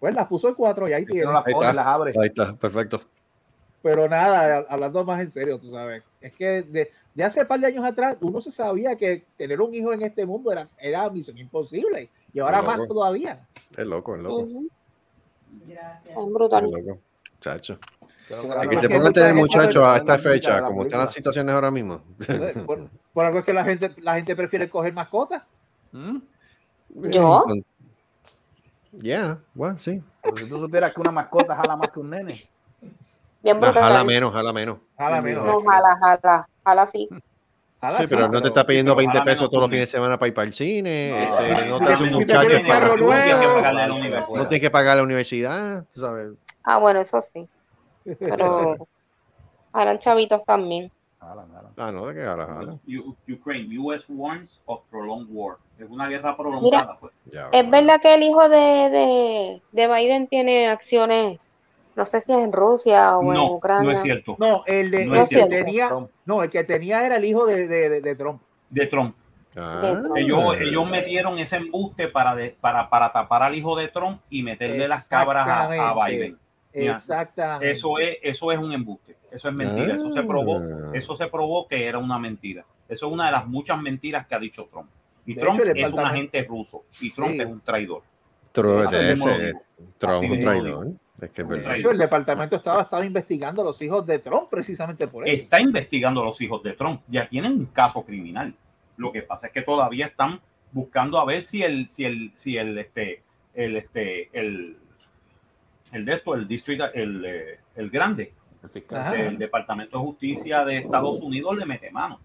Pues 0.00 0.14
las 0.14 0.26
puso 0.26 0.48
el 0.48 0.56
4 0.56 0.88
y 0.88 0.92
ahí 0.94 1.06
tiene. 1.06 1.26
no 1.26 1.32
las 1.32 1.46
Ahí 1.46 1.52
está. 1.52 1.72
las 1.72 1.86
abre. 1.86 2.12
Ahí 2.20 2.28
está, 2.28 2.54
perfecto. 2.54 3.02
Pero 3.82 4.08
nada, 4.08 4.66
hablando 4.68 5.04
más 5.04 5.20
en 5.20 5.30
serio, 5.30 5.58
tú 5.58 5.70
sabes. 5.70 6.02
Es 6.20 6.34
que 6.34 6.62
de, 6.62 6.90
de 7.14 7.24
hace 7.24 7.40
un 7.40 7.46
par 7.46 7.60
de 7.60 7.66
años 7.66 7.84
atrás 7.84 8.16
uno 8.20 8.40
se 8.40 8.50
sabía 8.50 8.94
que 8.96 9.24
tener 9.36 9.60
un 9.60 9.74
hijo 9.74 9.92
en 9.92 10.02
este 10.02 10.26
mundo 10.26 10.52
era, 10.52 10.68
era 10.78 11.08
misión 11.08 11.38
imposible. 11.38 12.10
Y 12.32 12.40
ahora 12.40 12.60
más 12.62 12.86
todavía. 12.86 13.46
Es 13.76 13.86
loco, 13.86 14.16
es 14.16 14.22
loco. 14.22 14.48
Gracias. 15.66 16.06
Es 16.06 16.16
Es 16.16 16.32
brutal. 16.32 16.70
loco. 16.70 16.98
Chacho. 17.40 17.78
Claro, 18.28 18.70
que 18.70 18.76
se 18.76 18.88
ponga 18.88 19.08
a 19.08 19.12
tener 19.12 19.34
muchachos 19.34 19.82
a 19.82 19.96
esta 19.96 20.16
fecha, 20.16 20.62
como 20.62 20.82
están 20.82 21.00
las 21.00 21.12
situaciones 21.12 21.52
ahora 21.52 21.70
mismo. 21.70 22.02
Por, 22.64 22.88
por 23.12 23.24
algo 23.24 23.40
es 23.40 23.44
que 23.44 23.52
la 23.52 23.64
gente, 23.64 23.90
la 24.02 24.14
gente 24.14 24.36
prefiere 24.36 24.70
coger 24.70 24.92
mascotas. 24.92 25.42
¿Mm? 25.90 26.18
¿Yo? 27.10 27.44
Yeah, 28.92 29.40
bueno, 29.54 29.78
sí. 29.78 30.02
Pero 30.22 30.36
si 30.36 30.48
tú 30.48 30.60
supieras 30.60 30.92
que 30.94 31.00
una 31.00 31.10
mascota 31.10 31.56
jala 31.56 31.76
más 31.76 31.90
que 31.90 31.98
un 32.00 32.10
nene. 32.10 32.34
Bien 33.42 33.58
No, 33.60 33.72
jala 33.72 34.04
menos, 34.04 34.32
jala 34.32 34.52
menos. 34.52 34.78
Jala 34.96 35.20
menos. 35.22 35.44
No, 35.44 35.60
jala, 35.60 35.96
jala, 36.00 36.46
jala 36.64 36.86
sí. 36.86 37.08
Jala 37.80 37.98
Sí, 38.02 38.06
pero 38.08 38.28
no 38.28 38.40
te 38.42 38.48
está 38.48 38.66
pidiendo 38.66 38.92
pero 38.92 38.98
20 38.98 39.16
ojalá 39.18 39.24
pesos 39.24 39.48
todos 39.48 39.62
los 39.62 39.70
fines 39.70 39.90
de 39.90 39.96
semana 39.98 40.18
para 40.18 40.28
ir 40.28 40.34
para 40.34 40.46
el 40.46 40.52
cine. 40.52 41.10
No, 41.10 41.38
este, 41.38 41.66
no 41.66 41.78
te 41.78 41.88
hace 41.88 42.04
un 42.04 42.12
muchacho 42.12 42.48
tienes 42.48 42.66
para 42.66 42.88
No, 42.88 44.46
tienes 44.48 44.60
que 44.60 44.70
pagar 44.70 44.98
la 44.98 45.02
universidad, 45.02 45.84
tú 45.92 46.00
sabes. 46.00 46.32
Ah, 46.64 46.78
bueno, 46.78 47.00
eso 47.00 47.22
sí. 47.22 47.48
Pero 48.04 48.76
harán 49.72 49.98
chavitos 49.98 50.44
también. 50.44 50.90
Ah, 51.20 51.92
no, 51.92 52.06
de 52.06 52.14
qué 52.14 52.20
jala, 52.22 52.46
jala. 52.46 52.78
U- 52.86 53.16
Ukraine, 53.28 53.78
US 53.78 54.04
warns 54.08 54.60
of 54.66 54.82
prolonged 54.90 55.28
war. 55.30 55.56
Es 55.78 55.88
una 55.88 56.08
guerra 56.08 56.36
prolongada. 56.36 56.98
pues. 56.98 57.12
Ya, 57.32 57.48
Es 57.52 57.70
verdad 57.70 58.00
que 58.02 58.14
el 58.14 58.22
hijo 58.22 58.48
de, 58.48 58.56
de, 58.90 59.62
de 59.70 59.88
Biden 59.88 60.28
tiene 60.28 60.68
acciones, 60.68 61.38
no 62.00 62.06
sé 62.06 62.20
si 62.20 62.32
es 62.32 62.38
en 62.38 62.52
Rusia 62.52 63.16
o 63.18 63.22
en 63.22 63.28
No, 63.28 63.34
no 63.34 63.52
Ucrania. 63.54 63.92
es 63.92 64.02
cierto. 64.02 64.36
No, 64.38 64.64
el, 64.66 64.90
de, 64.90 65.04
No 65.04 65.14
el 65.14 65.20
es 65.20 65.28
que 65.28 65.34
cierto. 65.36 65.50
tenía, 65.50 65.88
Trump. 65.88 66.08
no, 66.24 66.42
el 66.42 66.50
que 66.50 66.64
tenía 66.64 67.04
era 67.04 67.16
el 67.16 67.24
hijo 67.26 67.44
de, 67.46 67.68
de, 67.68 67.88
de- 67.90 68.00
de 68.00 68.14
Trump. 68.16 68.40
De 68.70 68.86
Trump. 68.86 69.14
Ah. 69.56 69.92
Ellos, 70.16 70.56
ellos 70.60 70.88
metieron 70.88 71.38
ese 71.38 71.56
embuste 71.56 72.08
para, 72.08 72.34
de- 72.34 72.56
para, 72.60 72.88
para 72.88 73.12
tapar 73.12 73.42
al 73.42 73.54
hijo 73.54 73.76
de 73.76 73.88
Trump 73.88 74.20
y 74.30 74.42
meterle 74.42 74.88
las 74.88 75.06
cabras 75.08 75.46
a. 75.46 75.94
Biden. 76.06 76.38
Exactamente. 76.72 77.70
Eso 77.70 77.98
es, 77.98 78.16
eso 78.22 78.52
es 78.52 78.58
un 78.58 78.72
embuste. 78.72 79.16
Eso 79.30 79.48
es 79.48 79.54
mentira. 79.54 79.94
Eso 79.94 80.10
se 80.10 80.22
probó. 80.22 80.58
Ah. 80.58 80.90
Eso 80.94 81.16
se 81.16 81.26
probó 81.26 81.66
que 81.68 81.86
era 81.86 81.98
una 81.98 82.18
mentira. 82.18 82.64
Eso 82.88 83.06
es 83.08 83.12
una 83.12 83.26
de 83.26 83.32
las 83.32 83.46
muchas 83.46 83.80
mentiras 83.80 84.26
que 84.26 84.34
ha 84.34 84.38
dicho 84.38 84.66
Trump. 84.70 84.88
Y 85.26 85.34
De 85.34 85.42
Trump 85.42 85.60
hecho, 85.60 85.72
es 85.74 85.92
un 85.92 86.00
agente 86.00 86.42
ruso. 86.44 86.84
Y 87.00 87.10
Trump 87.12 87.32
Sí. 87.32 87.40
es 87.40 87.46
un 87.46 87.60
traidor. 87.60 88.02
Trump, 88.52 88.82
Así 88.84 90.26
un 90.30 90.40
traidor. 90.40 90.86
Es 91.20 91.30
que 91.30 91.42
es 91.42 91.48
Un 91.48 91.54
verdad. 91.54 91.72
De 91.72 91.78
hecho, 91.78 91.90
el 91.90 91.98
departamento 91.98 92.56
estaba, 92.56 92.82
estaba 92.82 93.04
investigando 93.04 93.62
a 93.62 93.64
los 93.64 93.80
hijos 93.82 94.06
de 94.06 94.18
Trump 94.18 94.48
precisamente 94.50 95.06
por 95.06 95.26
eso. 95.26 95.42
Está 95.42 95.60
investigando 95.60 96.22
a 96.22 96.24
los 96.24 96.40
hijos 96.40 96.62
de 96.62 96.72
Trump. 96.72 97.02
Ya 97.08 97.28
tienen 97.28 97.52
un 97.52 97.66
caso 97.66 98.04
criminal. 98.04 98.54
Lo 98.96 99.12
que 99.12 99.22
pasa 99.22 99.48
es 99.48 99.52
que 99.52 99.62
todavía 99.62 100.06
están 100.06 100.40
buscando 100.72 101.18
a 101.18 101.24
ver 101.24 101.44
si 101.44 101.62
el, 101.62 101.88
si 101.90 102.04
el, 102.04 102.32
si 102.34 102.56
el, 102.56 102.78
este, 102.78 103.22
el, 103.54 103.76
este, 103.76 104.28
el, 104.32 104.76
el 105.92 106.04
de 106.04 106.12
esto, 106.14 106.34
el 106.34 106.46
distrito, 106.46 106.92
el, 106.92 107.24
eh, 107.24 107.58
el 107.76 107.90
grande, 107.90 108.32
El. 108.62 109.00
Ajá. 109.00 109.16
el 109.16 109.38
Departamento 109.38 109.98
de 109.98 110.04
Justicia 110.04 110.64
de 110.64 110.78
Estados 110.78 111.20
Unidos 111.20 111.56
le 111.56 111.66
mete 111.66 111.90
mano. 111.90 112.20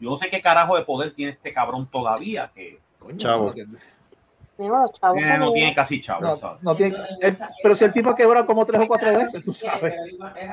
Yo 0.00 0.10
no 0.10 0.16
sé 0.16 0.28
qué 0.30 0.40
carajo 0.40 0.76
de 0.76 0.84
poder 0.84 1.12
tiene 1.12 1.32
este 1.32 1.52
cabrón 1.52 1.88
todavía, 1.90 2.50
que 2.54 2.78
Chavo. 3.16 3.54
Los 4.58 4.92
chavos 4.92 5.18
eh, 5.22 5.36
no 5.38 5.52
tiene 5.52 5.74
casi 5.74 6.00
chavo. 6.00 6.22
No, 6.22 6.36
¿sabes? 6.38 6.62
no 6.62 6.74
tiene, 6.74 6.96
él- 7.20 7.36
pero 7.62 7.74
si 7.76 7.84
el 7.84 7.92
tipo 7.92 8.14
quebró 8.14 8.46
como 8.46 8.64
tres 8.64 8.80
o 8.82 8.86
cuatro 8.86 9.14
veces, 9.16 9.42
tú 9.44 9.52
sabes. 9.52 9.94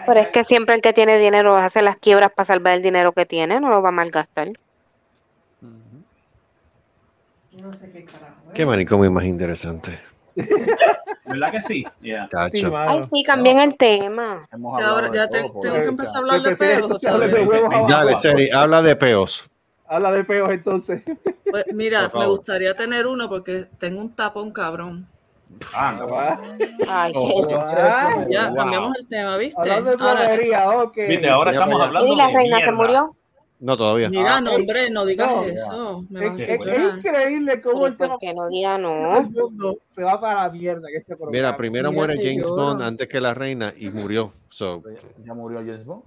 Pero 0.06 0.20
es 0.20 0.28
que 0.28 0.44
siempre 0.44 0.76
el 0.76 0.82
que 0.82 0.92
tiene 0.94 1.18
dinero 1.18 1.56
hace 1.56 1.82
las 1.82 1.96
quiebras 1.98 2.32
para 2.32 2.46
salvar 2.46 2.74
el 2.74 2.82
dinero 2.82 3.14
que 3.14 3.26
tiene, 3.26 3.60
no 3.62 3.70
lo 3.70 3.82
va 3.82 3.90
a 3.90 3.94
malgastar. 3.94 4.50
No 7.54 7.72
sé 7.74 7.92
qué 7.92 8.04
carajo. 8.06 8.34
¿eh? 8.50 8.52
Qué 8.54 8.66
manicomio 8.66 9.12
más 9.12 9.24
interesante. 9.26 10.00
¿Verdad 11.26 11.52
que 11.52 11.62
sí? 11.62 11.86
Yeah. 12.02 12.26
Sí, 12.26 12.30
Cacho. 12.62 12.72
mano. 12.72 12.92
Ay, 12.92 13.02
sí, 13.12 13.24
cambien 13.24 13.60
el 13.60 13.78
tema. 13.78 14.46
Ya, 14.52 14.90
ahora- 14.90 15.12
ya 15.14 15.28
te- 15.28 15.38
tengo 15.44 15.62
que 15.62 15.68
empezar 15.88 16.16
a 16.16 16.20
hablar 16.20 16.42
¿Qué 16.42 16.50
de 16.50 16.56
peos? 16.58 17.02
Dale, 17.88 18.16
Seri, 18.18 18.50
habla 18.52 18.82
de 18.82 18.96
peos. 18.96 19.50
Habla 19.88 20.12
de 20.12 20.24
peos 20.24 20.50
entonces. 20.52 21.02
Pues 21.54 21.66
mira, 21.72 22.10
me 22.16 22.26
gustaría 22.26 22.74
tener 22.74 23.06
uno 23.06 23.30
porque 23.30 23.68
tengo 23.78 24.02
un 24.02 24.16
tapón 24.16 24.52
cabrón. 24.52 25.08
Ah, 25.72 25.96
no. 26.00 26.08
Ay, 26.90 27.12
Oh, 27.16 27.28
qué 27.28 27.40
Eso 27.42 27.50
yo. 27.52 27.56
es 27.58 27.70
Ah, 27.70 28.10
primero, 28.16 28.32
Ya, 28.32 28.48
wow. 28.48 28.56
cambiamos 28.56 28.98
el 28.98 29.08
tema, 29.08 29.38
¿viste? 29.38 29.62
Hablando 29.62 29.92
de 29.92 29.98
Ahora, 30.04 30.26
plomería, 30.26 30.70
ok. 30.72 30.98
Viste, 31.10 31.30
ahora 31.30 31.52
estamos 31.52 31.80
hablando 31.80 32.12
¿Y 32.12 32.16
la 32.18 32.28
de 32.30 32.34
reina 32.34 32.60
se 32.60 32.72
murió? 32.72 33.16
No, 33.60 33.78
todavía. 33.78 34.10
mira, 34.10 34.38
Ah, 34.38 34.42
no, 34.42 34.56
hombre, 34.56 34.90
no 34.90 35.06
digas 35.06 35.28
no. 35.32 35.44
eso. 35.44 36.06
Me 36.10 36.26
Es, 36.26 36.50
increíble 36.96 37.62
cómo 37.62 37.86
el 37.86 37.98
tema 37.98 38.14
¿Por 38.14 38.20
qué 38.20 38.34
no 38.34 38.50
diga 38.50 38.80
no? 38.80 39.24
se 39.92 40.04
va 40.04 40.20
para 40.20 40.48
la 40.48 40.50
mierda 40.50 40.90
en 40.90 40.96
este 40.98 41.16
programa. 41.16 41.32
Mira, 41.34 41.56
primero 41.56 41.92
Mira 41.92 42.00
muere 42.00 42.20
que 42.20 42.30
James 42.32 42.48
lloro. 42.50 42.64
Bond 42.64 42.82
antes 42.82 43.08
que 43.08 43.22
la 43.22 43.36
reina 43.36 43.72
y 43.78 43.92
murió. 43.92 44.34
So, 44.50 44.82
Ya 45.24 45.36
murió 45.36 45.60
James 45.60 45.86
Bond. 45.86 46.02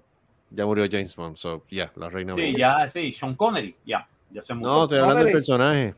ya 0.51 0.67
murió 0.67 0.89
James 0.91 1.15
Bond. 1.15 1.37
So, 1.37 1.63
ya, 1.71 1.93
la 1.95 2.11
reina 2.11 2.35
Sí, 2.35 2.41
murió. 2.41 2.59
ya, 2.59 2.91
sí, 2.91 3.13
Sean 3.13 3.37
Connery, 3.37 3.77
ya, 3.87 4.09
ya 4.31 4.43
se 4.43 4.55
murió. 4.55 4.73
No, 4.73 4.83
estoy 4.85 4.99
hablando 4.99 5.25
del 5.25 5.33
personaje. 5.33 5.95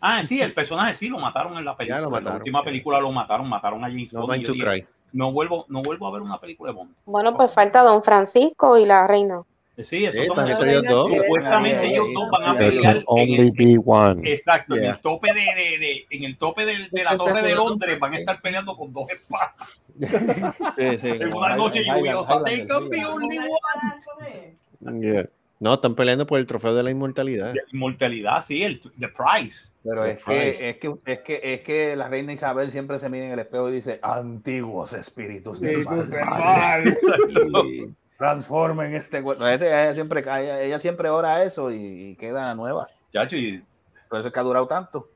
Ah, 0.00 0.22
sí, 0.26 0.40
el 0.40 0.52
personaje 0.52 0.94
sí 0.94 1.08
lo 1.08 1.18
mataron 1.18 1.56
en 1.56 1.64
la 1.64 1.76
película. 1.76 1.98
Ya 1.98 2.00
lo 2.02 2.08
En 2.08 2.12
la 2.12 2.20
mataron. 2.20 2.38
última 2.42 2.62
película 2.62 3.00
lo 3.00 3.12
mataron, 3.12 3.48
mataron 3.48 3.84
a 3.84 3.88
James 3.88 4.12
No 4.12 4.26
Bond. 4.26 4.44
to 4.44 4.52
dije, 4.52 4.64
cry. 4.66 4.84
no 5.12 5.32
vuelvo, 5.32 5.64
no 5.68 5.82
vuelvo 5.82 6.06
a 6.06 6.10
ver 6.12 6.20
una 6.22 6.38
película 6.38 6.70
de 6.72 6.76
Bond. 6.76 6.90
Bueno, 7.06 7.34
pues 7.36 7.52
falta 7.54 7.82
Don 7.82 8.02
Francisco 8.02 8.76
y 8.78 8.84
la 8.84 9.06
reina. 9.06 9.42
Sí, 9.82 10.04
esos 10.06 10.22
Sí, 10.24 10.52
son 10.54 10.68
ellos 10.68 10.82
dos. 10.88 11.10
Supuestamente 11.14 11.86
ellos 11.86 12.08
dos 12.14 12.30
van 12.30 12.44
a 12.44 12.58
pelear 12.58 12.96
en 12.96 13.04
only 13.06 13.34
el, 13.36 13.50
be 13.52 13.78
one. 13.84 14.30
exacto, 14.30 14.74
en 14.74 14.80
Yeah. 14.82 14.90
el 14.92 15.00
tope 15.00 15.34
de, 15.34 15.40
de, 15.40 15.78
de- 15.78 16.06
en 16.10 16.24
el 16.24 16.38
tope 16.38 16.64
del- 16.64 16.88
de, 16.90 17.04
la 17.04 17.14
torre 17.16 17.42
de 17.42 17.54
Londres 17.54 17.98
van 18.00 18.14
a 18.14 18.18
estar 18.18 18.40
peleando 18.40 18.74
con 18.76 18.90
dos 18.92 19.06
espadas. 19.10 19.54
Sí, 20.78 20.98
sí. 20.98 21.08
En 21.08 21.32
una 21.32 21.56
noche 21.56 21.82
lluviosa. 21.84 22.42
They 22.44 22.66
can 22.66 22.88
be 22.90 23.04
only 23.04 23.38
one. 23.38 25.00
Yeah. 25.02 25.26
No, 25.58 25.74
están 25.74 25.94
peleando 25.94 26.26
por 26.26 26.38
el 26.38 26.46
trofeo 26.46 26.74
de 26.74 26.82
la 26.82 26.90
inmortalidad. 26.90 27.54
De 27.54 27.62
Inmortalidad, 27.72 28.44
sí, 28.44 28.62
el 28.62 28.80
the 29.00 29.08
prize. 29.08 29.70
Pero 29.82 30.02
The 30.02 30.10
es 30.10 30.24
que, 30.24 30.48
es, 30.50 30.58
que, 30.76 30.94
es, 31.06 31.20
que, 31.20 31.40
es 31.54 31.60
que 31.62 31.96
la 31.96 32.08
reina 32.08 32.32
Isabel 32.32 32.70
siempre 32.72 32.98
se 32.98 33.08
mira 33.08 33.24
en 33.26 33.32
el 33.32 33.38
espejo 33.38 33.68
y 33.70 33.72
dice, 33.72 33.98
antiguos 34.02 34.92
espíritus 34.92 35.62
y 35.62 35.66
transformen 38.18 38.94
este 38.94 39.22
cuerpo. 39.22 39.46
Ella 39.46 39.92
siempre, 39.94 40.20
ella, 40.20 40.62
ella 40.62 40.80
siempre 40.80 41.08
ora 41.10 41.42
eso 41.44 41.70
y, 41.70 42.10
y 42.10 42.16
queda 42.16 42.54
nueva. 42.54 42.88
Chacho, 43.12 43.36
y- 43.36 43.62
Por 44.08 44.18
eso 44.20 44.28
es 44.28 44.34
que 44.34 44.40
ha 44.40 44.42
durado 44.42 44.66
tanto. 44.66 45.08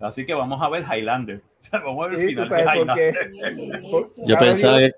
así 0.00 0.26
que 0.26 0.34
vamos 0.34 0.60
a 0.62 0.68
ver 0.68 0.84
Highlander. 0.84 1.42
Vamos 1.72 2.06
a 2.06 2.10
ver 2.10 2.20
el 2.20 2.28
Sí, 2.28 2.34
final 2.36 2.48
de 2.50 2.62
Highlander. 2.62 3.30
Yo 4.26 4.36
pensaba, 4.38 4.78
que, 4.78 4.92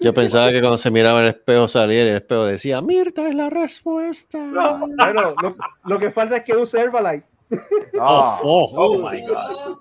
yo 0.00 0.14
pensaba 0.14 0.50
que 0.50 0.60
cuando 0.60 0.78
se 0.78 0.90
miraba 0.90 1.20
en 1.20 1.26
el 1.26 1.30
espejo 1.32 1.68
salía 1.68 2.04
y 2.04 2.08
el 2.08 2.16
espejo 2.16 2.44
decía, 2.46 2.80
Mirta 2.80 3.28
es 3.28 3.34
la 3.34 3.50
respuesta. 3.50 4.38
No, 4.38 4.78
bueno, 4.96 5.34
lo, 5.42 5.56
lo 5.84 5.98
que 5.98 6.10
falta 6.10 6.36
es 6.38 6.44
que 6.44 6.56
use 6.56 6.78
Herbalife. 6.80 7.26
Ah, 8.00 8.38
Oh, 8.42 8.70
Oh 8.74 9.10
my 9.10 9.20
God. 9.26 9.78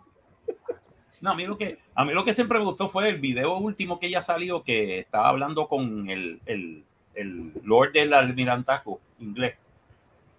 No, 1.21 1.31
a 1.31 1.35
mí 1.35 1.45
lo 1.45 1.57
que 1.57 1.77
a 1.95 2.03
mí 2.03 2.11
lo 2.13 2.25
que 2.25 2.33
siempre 2.33 2.59
me 2.59 2.65
gustó 2.65 2.89
fue 2.89 3.07
el 3.07 3.19
video 3.19 3.55
último 3.57 3.97
que 3.99 4.07
ella 4.07 4.21
salió 4.21 4.61
que 4.63 4.99
estaba 4.99 5.29
hablando 5.29 5.67
con 5.69 6.09
el, 6.09 6.41
el, 6.45 6.83
el 7.15 7.53
Lord 7.63 7.93
del 7.93 8.13
Almirantazgo 8.13 8.99
inglés. 9.19 9.55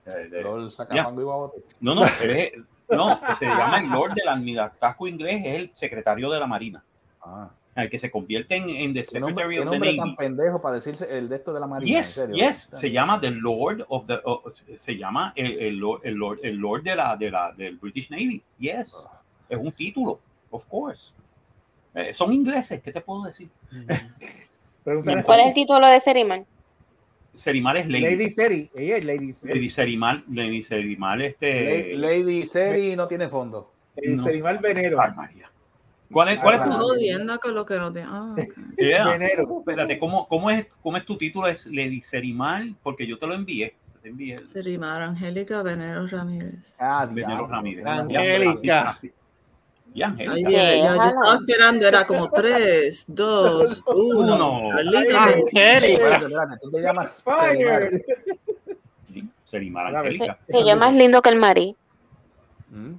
Eh, 0.05 0.29
Lord 0.43 0.71
Sacamango 0.71 1.23
y 1.23 1.25
Babote. 1.25 1.65
no, 1.81 1.95
no, 1.95 2.03
él 2.23 2.31
es- 2.31 2.53
no, 2.91 3.19
se 3.39 3.47
llama 3.47 3.79
el 3.79 3.89
Lord 3.89 4.13
del 4.13 4.29
Almirantazgo 4.29 5.09
inglés, 5.09 5.41
es 5.47 5.55
el 5.55 5.73
secretario 5.75 6.29
de 6.31 6.39
la 6.39 6.47
Marina, 6.47 6.85
Ah. 7.23 7.49
El 7.77 7.91
que 7.91 7.99
se 7.99 8.11
convierte 8.11 8.55
en, 8.57 8.69
en 8.69 8.95
the 8.95 9.05
¿Qué 9.05 9.19
nombre, 9.21 9.45
Secretary 9.45 9.55
qué 9.55 9.61
of 9.61 9.65
the 9.65 9.71
nombre 9.71 9.89
Navy. 9.89 9.99
tan 9.99 10.17
pendejo 10.17 10.63
para 10.63 10.77
decirse 10.77 11.19
el 11.19 11.29
de 11.29 11.37
esto 11.37 11.53
de 11.53 11.61
la 11.61 11.67
marina? 11.67 11.99
Yes, 11.99 12.19
en 12.19 12.27
serio. 12.29 12.37
yes, 12.49 12.71
se 12.73 12.91
llama 12.91 13.21
the 13.21 13.31
Lord 13.31 13.85
of 13.89 14.07
the, 14.07 14.19
oh, 14.25 14.43
se 14.79 14.97
llama 14.97 15.33
el, 15.37 15.59
el, 15.59 15.77
Lord, 15.77 16.01
el, 16.05 16.15
Lord, 16.15 16.39
el 16.43 16.57
Lord 16.57 16.83
de 16.85 16.97
la, 16.97 17.17
de 17.17 17.31
la, 17.31 17.53
del 17.53 17.77
British 17.77 18.11
Navy. 18.11 18.43
Yes, 18.59 19.05
es 19.49 19.59
un 19.59 19.73
título, 19.73 20.21
of 20.51 20.65
course. 20.67 21.13
Eh, 21.95 22.13
son 22.15 22.33
ingleses, 22.33 22.81
¿qué 22.83 22.93
te 22.93 23.01
puedo 23.01 23.25
decir? 23.25 23.49
¿Cuál 24.85 25.41
es 25.41 25.47
el 25.47 25.55
título 25.55 25.87
de 25.87 26.01
Seriman? 26.01 26.45
Serimal 27.35 27.77
es 27.79 27.89
Lady. 27.89 28.03
Lady 28.17 28.31
Seri. 28.31 28.71
Ella 28.75 28.97
es 28.99 29.05
Lady 29.05 29.33
Seri. 29.33 29.55
Lady 29.55 29.71
Serimal, 29.71 30.25
Lady 30.31 30.63
Serimal, 30.63 31.23
este. 31.23 31.97
La- 31.97 32.09
Lady 32.09 32.47
Seri 32.47 32.95
no 32.95 33.09
tiene 33.09 33.29
fondo. 33.29 33.73
Lady 33.97 34.17
no. 34.17 34.25
Serimal 34.25 34.59
Venero. 34.59 35.01
Ay, 35.01 35.11
María. 35.17 35.51
¿Cuál 36.15 36.29
es, 36.29 36.39
cuál 36.39 36.55
es 36.55 36.63
tu 36.63 36.71
jodiendo 36.71 37.41
con 37.41 37.55
lo 37.57 37.67
que 37.67 37.77
no 37.77 37.93
tiene. 37.93 38.09
Ah, 38.09 38.37
ok. 38.39 38.55
Yeah. 38.79 39.11
Venero. 39.11 39.59
Espérate, 39.59 39.99
¿cómo, 39.99 40.29
cómo, 40.29 40.49
es, 40.51 40.67
¿cómo 40.81 40.97
es 40.97 41.05
tu 41.05 41.19
título? 41.19 41.49
¿Es 41.49 41.67
Lady 41.67 42.01
Serimal? 42.01 42.77
Porque 42.83 43.05
yo 43.07 43.19
te 43.19 43.27
lo 43.27 43.35
envié. 43.35 43.75
Te 44.01 44.11
envié 44.11 44.39
Serimar 44.47 45.03
Angélica 45.03 45.63
Venero 45.63 46.07
Ramírez. 46.07 46.77
Ah, 46.81 47.09
Venero. 47.11 47.49
Ramírez. 47.49 47.85
Angélica. 47.85 48.95
Y 49.93 50.03
Angélica. 50.03 50.49
viene, 50.49 50.79
ya, 50.79 50.97
yo 50.97 51.03
estaba 51.03 51.35
esperando, 51.35 51.87
era 51.87 52.07
como 52.07 52.31
3, 52.31 53.05
2, 53.09 53.83
1. 53.87 53.97
Uno. 53.97 54.71
Angélica. 54.73 56.59
Tú 56.63 56.71
te 56.71 56.81
llamas 56.81 57.25
Serimar. 57.25 57.91
Fire. 57.91 58.05
Sí, 59.13 59.29
Serimar. 59.45 59.97
Angélica. 59.97 60.39
Yo 60.49 60.59
es 60.61 60.77
más 60.77 60.95
lindo 60.95 61.23
que 61.23 61.31
el 61.31 61.37
Mari. 61.37 61.77
¿Mm? 62.71 62.95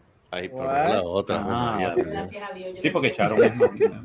Por 0.49 0.65
What? 0.65 0.89
la 0.89 1.01
otra. 1.03 1.43
Ah. 1.47 1.93
Gracias 1.95 2.49
a 2.49 2.53
Dios. 2.53 2.79
Sí, 2.81 2.89
porque 2.89 3.09
Sharon 3.11 3.43
es 3.43 3.55
más 3.55 3.71
linda. 3.79 4.01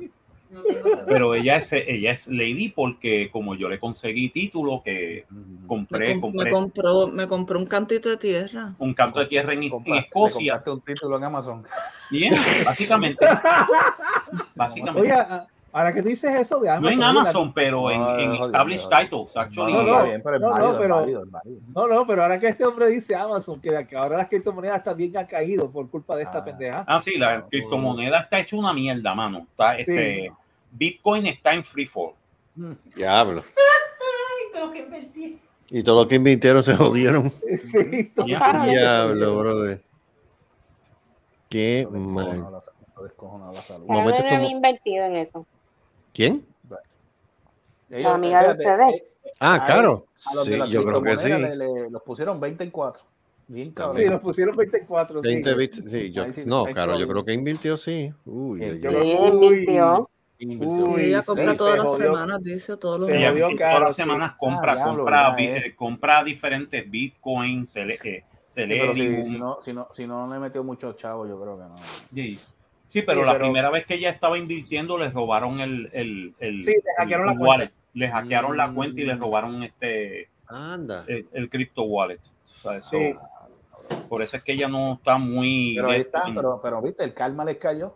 no. 0.51 0.61
Pero 1.07 1.35
ella 1.36 1.59
es, 1.59 1.73
ella 1.73 2.11
es 2.11 2.27
Lady 2.27 2.70
porque 2.70 3.31
como 3.31 3.55
yo 3.55 3.69
le 3.69 3.78
conseguí 3.78 4.31
título 4.31 4.82
que 4.85 5.24
compré, 5.66 6.15
Me, 6.16 6.20
com- 6.20 6.31
me 6.32 6.36
compré 6.39 6.51
compró, 6.51 7.07
me 7.07 7.27
compró 7.28 7.59
un 7.61 7.66
cantito 7.66 8.09
de 8.09 8.16
tierra. 8.16 8.73
un 8.81 8.93
canto 8.94 9.20
de 9.20 9.27
tierra 9.27 9.52
en, 9.52 9.62
en 9.62 9.73
Escocia. 9.94 10.11
compraste 10.55 10.70
un 10.73 10.81
título 10.81 11.16
en 11.19 11.24
Amazon. 11.24 11.65
Bien, 12.11 12.35
básicamente. 12.65 13.24
básicamente. 14.57 15.15
Ahora 15.73 15.93
que 15.93 16.03
tú 16.03 16.09
dices 16.09 16.35
eso 16.35 16.59
de 16.59 16.67
No 16.69 16.75
Amazon. 16.75 16.93
en 16.93 16.99
mira, 16.99 17.09
Amazon, 17.11 17.53
pero 17.55 17.91
en, 17.93 18.01
No, 18.01 18.19
en 18.19 18.33
established 18.35 18.89
titles, 18.89 19.37
actually. 19.37 19.73
No, 19.73 19.83
no, 19.85 20.05
bien, 20.05 20.21
pero 20.25 20.37
es 20.37 20.43
no, 20.43 20.49
no, 20.59 20.71
es 20.73 20.79
pero- 20.79 20.95
válido, 20.97 21.23
es 21.25 21.31
válido. 21.31 21.61
No, 21.75 21.87
no, 21.87 22.07
pero 22.07 22.23
ahora 22.23 22.41
que 22.41 22.49
este 22.49 22.65
hombre 22.67 22.89
dice 22.89 23.15
Amazon, 23.15 23.61
que, 23.61 23.87
que 23.89 23.97
ahora 23.97 24.17
las 24.19 24.29
criptomonedas 24.29 24.83
también 24.83 25.17
han 25.17 25.27
caído 25.27 25.71
por 25.71 25.89
culpa 25.89 26.17
de 26.17 26.25
esta 26.25 26.39
Ah. 26.39 26.45
pendeja. 26.45 26.85
Ah, 26.89 27.01
sí, 27.01 27.17
la 27.19 27.47
criptomoneda 27.47 28.19
está 28.21 28.41
hecho 28.41 28.57
una 28.59 28.73
mierda, 28.73 29.15
mano. 29.15 29.47
Está, 29.51 29.77
este, 29.79 30.33
Bitcoin 30.73 31.27
está 31.27 31.55
en 31.55 31.63
free 31.63 31.87
fall. 31.87 32.13
Diablo. 32.97 33.45
Que 34.73 34.79
invertir. 34.81 35.39
Y 35.71 35.83
todo 35.83 36.03
lo 36.03 36.09
que 36.09 36.17
invirtieron 36.17 36.63
se 36.63 36.77
jodieron. 36.77 37.31
Sí, 37.41 38.13
Diablo, 38.27 39.39
brother. 39.39 39.83
Qué 41.49 41.87
mal. 41.91 42.39
No 42.41 42.51
no 42.51 42.61
como- 43.17 44.11
había 44.11 44.51
invertido 44.51 45.05
en 45.07 45.17
eso. 45.17 45.47
¿Quién? 46.12 46.45
Ellos, 47.91 48.05
La 48.05 48.15
amiga 48.15 48.43
de 48.43 48.51
ustedes. 48.51 48.95
eh, 48.95 49.05
Ah, 49.41 49.55
a 49.55 49.65
claro. 49.66 50.07
A 50.31 50.35
los 50.35 50.45
Sí, 50.45 50.53
de 50.53 50.59
las 50.59 50.70
yo 50.70 50.85
creo 50.85 51.03
que 51.03 51.16
sí. 51.16 51.28
le- 51.28 51.57
le- 51.57 51.91
los 51.91 52.03
pusieron 52.03 52.39
20 52.39 52.62
en 52.65 52.70
4. 52.70 53.05
Bien 53.49 53.73
cabrón. 53.73 53.97
Sí, 53.97 54.05
nos 54.09 54.20
pusieron 54.20 54.55
24. 54.57 55.23
sí. 55.23 55.28
20 55.28 55.55
bits. 55.55 55.82
Sí, 55.91 56.12
yo, 56.12 56.24
sí, 56.32 56.43
no, 56.47 56.66
sí 56.66 56.73
claro, 56.73 56.99
yo 56.99 57.09
creo 57.09 57.24
que 57.24 57.32
invirtió, 57.32 57.77
sí. 57.77 58.12
Uy, 58.24 58.61
Sí, 58.61 58.81
yo 58.81 58.91
Sí, 58.91 58.97
Uy. 59.19 59.35
invirtió. 59.35 60.11
Uy, 60.39 60.70
Sí, 60.70 61.09
ella 61.09 61.20
sí, 61.20 61.27
compra 61.27 61.51
se 61.51 61.57
todas 61.57 61.77
las 61.78 61.97
semanas, 61.97 62.43
dice, 62.43 62.77
todos 62.77 63.01
los 63.01 63.09
Se 63.09 63.15
sí, 63.15 63.57
caro, 63.57 63.77
todas 63.77 63.81
las 63.89 63.97
sí. 63.97 64.03
semanas 64.03 64.35
compra, 64.39 64.73
Ah, 64.73 64.74
diablo, 64.77 64.97
compra, 64.99 65.31
ya, 65.31 65.37
bi- 65.37 65.47
eh. 65.49 65.74
compra 65.77 66.24
diferentes 66.24 66.91
bitcoins, 66.91 67.73
cele, 67.73 67.99
eh, 68.05 68.24
Sí, 68.49 68.65
pero 68.69 68.95
si, 68.95 69.01
Celerium. 69.01 69.24
si 69.24 69.39
no, 69.39 69.61
si, 69.61 69.73
no, 69.73 69.89
si 69.93 70.07
no 70.07 70.32
le 70.32 70.39
metió 70.39 70.65
mucho 70.65 70.93
chavo, 70.95 71.27
yo 71.27 71.41
creo 71.41 71.57
que 71.59 71.65
no. 71.65 71.77
Sí. 72.91 73.01
Pero 73.03 73.21
Sí, 73.21 73.27
la 73.27 73.33
pero- 73.33 73.45
primera 73.47 73.71
vez 73.71 73.87
que 73.87 73.95
ella 73.95 74.11
estaba 74.11 74.37
invirtiendo 74.37 74.99
le 74.99 75.09
robaron 75.11 75.61
el, 75.61 75.89
el, 75.93 76.35
el, 76.41 76.65
Sí, 76.65 76.73
le 76.73 76.83
hackearon 76.99 77.29
el 77.29 77.33
la 77.35 77.39
cuenta. 77.39 77.49
wallet. 77.49 77.73
Le 77.95 78.09
hackearon 78.11 78.57
la 78.57 78.67
Mm. 78.69 78.75
cuenta 78.75 79.01
y 79.01 79.05
le 79.05 79.15
robaron 79.17 79.62
este 79.62 80.29
Anda. 80.49 81.05
el, 81.09 81.27
el 81.33 81.49
crypto 81.49 81.83
wallet. 81.85 82.21
O 82.57 82.59
sea, 82.62 82.77
eso- 82.77 82.91
Sí. 82.91 83.15
Por 84.09 84.23
eso 84.23 84.37
es 84.37 84.43
que 84.45 84.53
ella 84.53 84.69
no 84.69 84.95
está 84.95 85.19
muy. 85.19 85.75
Pero 85.77 85.89
ahí 85.89 85.95
de- 85.95 86.01
está, 86.03 86.23
pero, 86.35 86.61
pero 86.62 86.81
viste, 86.83 87.03
el 87.03 87.15
karma 87.15 87.45
les 87.45 87.57
cayó. 87.57 87.95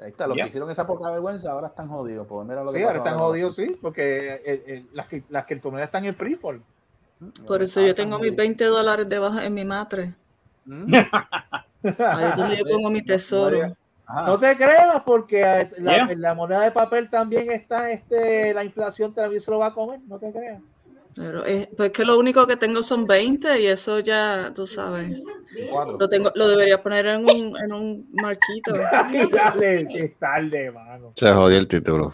Ahí 0.00 0.08
está, 0.08 0.26
Ya. 0.34 0.42
que 0.44 0.48
hicieron 0.48 0.70
esa 0.70 0.86
poca 0.86 1.10
vergüenza 1.10 1.52
ahora 1.52 1.66
están 1.68 1.88
jodidos. 1.88 2.26
Pues 2.26 2.46
mira 2.48 2.64
lo 2.64 2.72
que 2.72 2.78
Sí, 2.78 2.84
ahora 2.84 2.98
están 2.98 3.12
ahora. 3.14 3.26
jodidos, 3.26 3.54
sí, 3.56 3.76
porque 3.82 4.06
eh, 4.06 4.40
eh, 4.66 4.84
las, 4.92 5.06
las 5.28 5.44
criptomonedas 5.46 5.88
están 5.88 6.04
en 6.06 6.14
free 6.14 6.36
fall. 6.36 6.60
Por 7.46 7.62
eso 7.62 7.80
yo 7.82 7.94
tengo 7.94 8.18
mis 8.18 8.34
20 8.34 8.64
dólares 8.64 9.08
debajo 9.08 9.38
en 9.40 9.52
mi 9.52 9.64
matre. 9.64 10.14
Mm. 10.64 10.94
Ahí 10.94 12.24
es 12.30 12.36
donde 12.36 12.56
yo 12.56 12.64
pongo 12.70 12.90
mi 12.90 13.02
tesoro. 13.02 13.76
Ajá. 14.10 14.26
No 14.26 14.38
te 14.40 14.56
creas, 14.56 15.02
porque 15.04 15.40
eh, 15.40 15.70
la, 15.78 15.92
Yeah. 16.06 16.14
la 16.16 16.34
moneda 16.34 16.62
de 16.62 16.72
papel 16.72 17.08
también 17.08 17.50
está 17.52 17.90
este, 17.92 18.52
la 18.52 18.64
inflación 18.64 19.14
también 19.14 19.40
se 19.40 19.50
lo 19.50 19.58
va 19.58 19.66
a 19.68 19.74
comer, 19.74 20.00
no 20.08 20.18
te 20.18 20.32
creas. 20.32 20.60
Pero 21.14 21.44
es, 21.44 21.68
pues 21.76 21.90
que 21.90 22.04
lo 22.04 22.18
único 22.18 22.46
que 22.46 22.56
tengo 22.56 22.82
son 22.82 23.06
20 23.06 23.60
y 23.60 23.66
eso 23.66 23.98
ya, 24.00 24.52
tú 24.54 24.66
sabes, 24.66 25.20
lo 25.98 26.08
tengo, 26.08 26.30
lo 26.34 26.48
debería 26.48 26.80
poner 26.82 27.06
en 27.06 27.24
un, 27.24 27.56
en 27.56 27.72
un 27.72 28.08
marquito. 28.12 28.72
Dale, 29.32 29.86
es 29.92 30.16
tarde, 30.18 30.70
mano. 30.70 31.12
Se 31.16 31.32
jodió 31.32 31.58
el 31.58 31.68
título. 31.68 32.12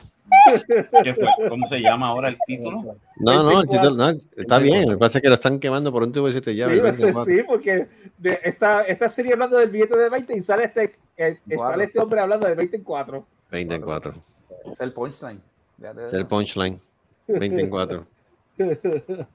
¿Qué 1.03 1.15
fue? 1.15 1.49
¿Cómo 1.49 1.69
se 1.69 1.81
llama 1.81 2.09
ahora 2.09 2.29
el 2.29 2.37
título? 2.47 2.81
No, 3.17 3.43
no, 3.43 3.51
el 3.51 3.57
24. 3.69 3.71
título 3.71 3.97
no, 4.13 4.21
está 4.37 4.59
bien. 4.59 4.89
Lo 4.89 4.95
que 4.95 4.99
pasa 4.99 5.19
es 5.19 5.23
que 5.23 5.29
lo 5.29 5.35
están 5.35 5.59
quemando 5.61 5.93
por 5.93 6.03
un 6.03 6.13
tubo 6.13 6.27
de 6.27 6.33
siete 6.33 6.53
Sí, 6.53 6.57
llaves. 6.59 6.81
pues, 6.81 6.93
24. 6.99 7.35
sí, 7.35 7.43
porque 7.47 7.87
de 8.19 8.39
esta, 8.45 8.83
esta 8.83 9.09
serie 9.09 9.33
hablando 9.33 9.57
del 9.59 9.71
billete 9.71 9.97
de 9.99 10.09
20 10.09 10.35
y 10.37 10.41
sale 10.41 10.65
este, 10.65 10.85
eh, 11.17 11.39
eh, 11.49 11.57
sale 11.57 11.85
este 11.85 11.99
hombre 12.01 12.21
hablando 12.21 12.47
de 12.47 12.55
20 12.55 12.77
en 12.77 12.83
4. 12.85 13.27
20 13.51 13.75
en 13.75 13.83
4. 13.83 14.15
Es 14.73 14.81
el 14.81 14.93
punchline. 14.93 15.41
Es 16.07 16.13
el 16.13 16.27
punchline. 16.27 16.79
20 17.29 17.61
en 17.61 17.71
4. 17.71 18.07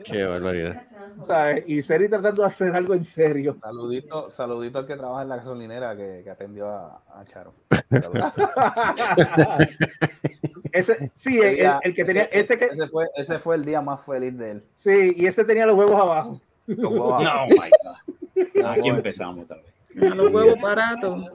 Qué 0.04 0.24
barbaridad. 0.26 0.84
¿Sabes? 1.22 1.64
Y 1.68 1.82
Seri 1.82 2.10
tratando 2.10 2.42
de 2.42 2.48
hacer 2.48 2.76
algo 2.76 2.94
en 2.94 3.04
serio. 3.04 3.58
Saludito, 3.62 4.32
saludito 4.32 4.80
al 4.80 4.88
que 4.88 4.96
trabaja 4.96 5.22
en 5.24 5.30
la 5.30 5.38
gasolinera 5.38 5.96
que, 5.96 6.22
que 6.24 6.30
atendió 6.30 6.68
a, 6.68 7.02
a 7.14 7.26
Charo. 7.26 7.54
ese, 10.72 11.12
sí, 11.16 11.38
el, 11.38 11.60
el- 11.60 11.72
el 11.84 11.96
que 11.96 12.04
tenía, 12.06 12.24
ese, 12.24 12.58
que, 12.58 12.66
ese 12.66 12.88
fue, 12.88 13.06
ese 13.16 13.40
fue 13.40 13.56
el 13.56 13.66
día 13.66 13.82
más 13.82 14.06
feliz 14.06 14.38
de 14.38 14.52
él. 14.52 14.64
sí, 14.76 15.14
y 15.16 15.26
ese 15.28 15.44
tenía 15.44 15.66
los 15.66 15.78
huevos 15.78 16.00
abajo. 16.00 16.42
Los 16.68 16.92
huevos 16.92 17.24
No, 17.24 17.48
my 17.48 17.56
God. 17.56 18.66
Aquí 18.66 18.90
empezamos 18.90 19.46
otra 19.46 19.58
vez. 19.58 19.71
Los 19.94 20.32
huevos 20.32 20.56
baratos. 20.62 21.26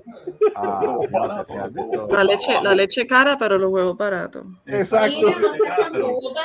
Ah, 0.54 0.98
no 1.10 1.28
sé, 1.28 1.44
fíjate, 1.44 1.80
eso- 1.82 2.06
La 2.08 2.24
leche, 2.24 2.60
la 2.62 2.74
leche 2.74 3.06
cara, 3.06 3.36
pero 3.38 3.58
los 3.58 3.70
huevos 3.70 3.96
baratos. 3.96 4.44
Exacto. 4.66 5.30
No 5.92 6.08
puta. 6.20 6.40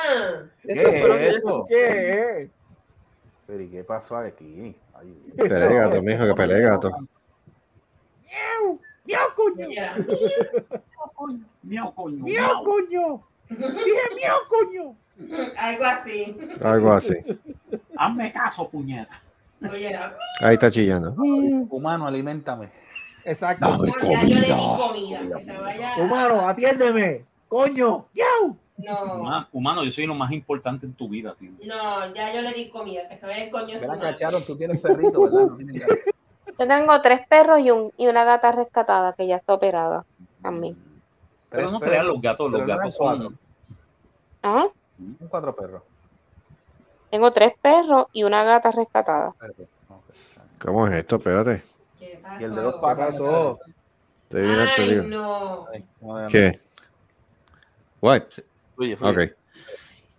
Eso 0.64 0.90
¿Qué 0.90 1.00
fue 1.00 1.08
lo 1.08 1.14
que 1.14 1.28
eso? 1.28 1.66
¿Qué? 1.68 2.50
Pero 3.46 3.62
¿y 3.62 3.68
qué 3.68 3.84
pasó 3.84 4.16
aquí? 4.16 4.76
Pelegato, 5.36 6.02
mijo, 6.02 6.26
que 6.26 6.34
pelegato. 6.34 6.90
¡Miau! 8.26 8.80
¡Miau, 9.04 9.34
coño! 9.34 9.68
Miau, 11.62 11.94
coño. 11.94 12.24
¡Miau, 12.24 12.62
coño! 12.62 13.22
¡Dije 13.48 14.14
miau, 14.16 14.38
coño! 14.48 14.96
Algo 15.58 15.84
así. 15.84 16.38
Algo 16.62 16.92
así. 16.92 17.14
Hazme 17.96 18.32
caso, 18.32 18.68
puñeta. 18.68 19.21
Oye, 19.70 19.96
Ahí 20.40 20.54
está 20.54 20.70
chillando. 20.70 21.14
Humano, 21.70 22.06
alimentame. 22.06 22.68
Exacto. 23.24 23.76
no, 23.76 23.84
ya 23.86 24.22
yo 24.24 24.34
le 24.34 24.40
di 24.40 24.52
comida. 24.76 25.20
Que 25.38 25.44
se 25.44 25.58
vaya. 25.58 25.94
Humano, 25.98 26.48
atiéndeme. 26.48 27.24
¡Coño! 27.48 28.06
No, 28.78 29.14
Humano, 29.14 29.48
humano, 29.52 29.84
yo 29.84 29.92
soy 29.92 30.06
lo 30.06 30.14
más 30.14 30.32
importante 30.32 30.86
en 30.86 30.94
tu 30.94 31.08
vida, 31.08 31.34
tío. 31.38 31.50
no, 31.66 32.14
ya 32.14 32.32
yo 32.34 32.40
le 32.40 32.52
di 32.52 32.68
comida. 32.70 33.08
Que 33.08 33.18
se 33.18 33.26
vaya 33.26 33.44
el 33.44 33.50
coño. 33.50 33.78
madre. 33.86 34.16
Charo, 34.16 34.40
tú 34.40 34.56
tienes 34.56 34.80
perrito, 34.80 35.22
¿verdad? 35.24 35.46
No 35.48 35.56
tienes 35.56 35.80
gato. 35.80 35.94
Yo 36.58 36.66
tengo 36.68 37.00
tres 37.00 37.26
perros 37.28 37.60
y, 37.60 37.70
un, 37.70 37.92
y 37.96 38.06
una 38.08 38.24
gata 38.24 38.50
rescatada 38.52 39.12
que 39.12 39.26
ya 39.26 39.36
está 39.36 39.54
operada 39.54 40.04
también. 40.42 40.76
Pero 41.50 41.70
no 41.70 41.80
crean 41.80 42.06
los 42.08 42.20
gatos, 42.20 42.50
los 42.50 42.66
gatos 42.66 42.94
son. 42.96 43.38
Ajá. 44.42 44.66
Son 44.98 45.28
cuatro 45.28 45.54
perros. 45.54 45.82
Tengo 47.12 47.30
tres 47.30 47.52
perros 47.60 48.06
y 48.10 48.22
una 48.22 48.42
gata 48.42 48.70
rescatada. 48.70 49.34
¿Cómo 50.58 50.88
es 50.88 50.94
esto? 50.94 51.16
Espérate. 51.16 51.62
¿Qué 51.98 52.18
Y 52.40 52.44
el 52.44 52.54
de 52.54 52.62
pasó? 52.62 52.80
pasó? 52.80 53.58
Estoy 54.22 54.46
bien, 54.46 54.60
Ay, 54.60 54.88
digo. 54.88 55.02
no. 56.00 56.28
¿Qué? 56.30 56.58
What? 58.00 58.22
Fluye, 58.74 58.96
fluye. 58.96 59.24
Ok. 59.26 59.32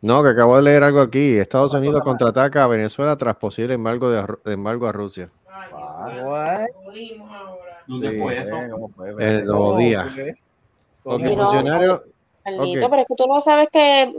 No, 0.04 0.22
que 0.22 0.30
acabo 0.30 0.56
de 0.56 0.62
leer 0.62 0.84
algo 0.84 1.02
aquí. 1.02 1.36
Estados 1.36 1.74
Unidos 1.74 2.04
contraataca 2.04 2.64
a 2.64 2.68
Venezuela 2.68 3.18
tras 3.18 3.40
posible 3.40 3.74
embargo, 3.74 4.12
de, 4.12 4.24
embargo 4.54 4.86
a 4.86 4.92
Rusia. 4.92 5.32
Ay, 5.48 6.14
Dios. 6.14 7.28
¿Dónde 7.88 8.12
Sí, 8.12 8.20
fue 8.22 8.34
Eh, 8.36 8.42
eso? 8.42 8.72
¿Cómo 8.72 8.90
fue? 8.90 9.10
El 9.18 9.46
nuevo 9.48 9.78
día. 9.80 10.14
No, 11.06 11.36
funcionario. 11.36 12.04
Carlito, 12.44 12.86
Ok. 12.86 12.90
pero 12.92 13.02
es 13.02 13.08
que 13.08 13.16
tú 13.16 13.26
no 13.26 13.42
sabes 13.42 13.68
que 13.72 14.14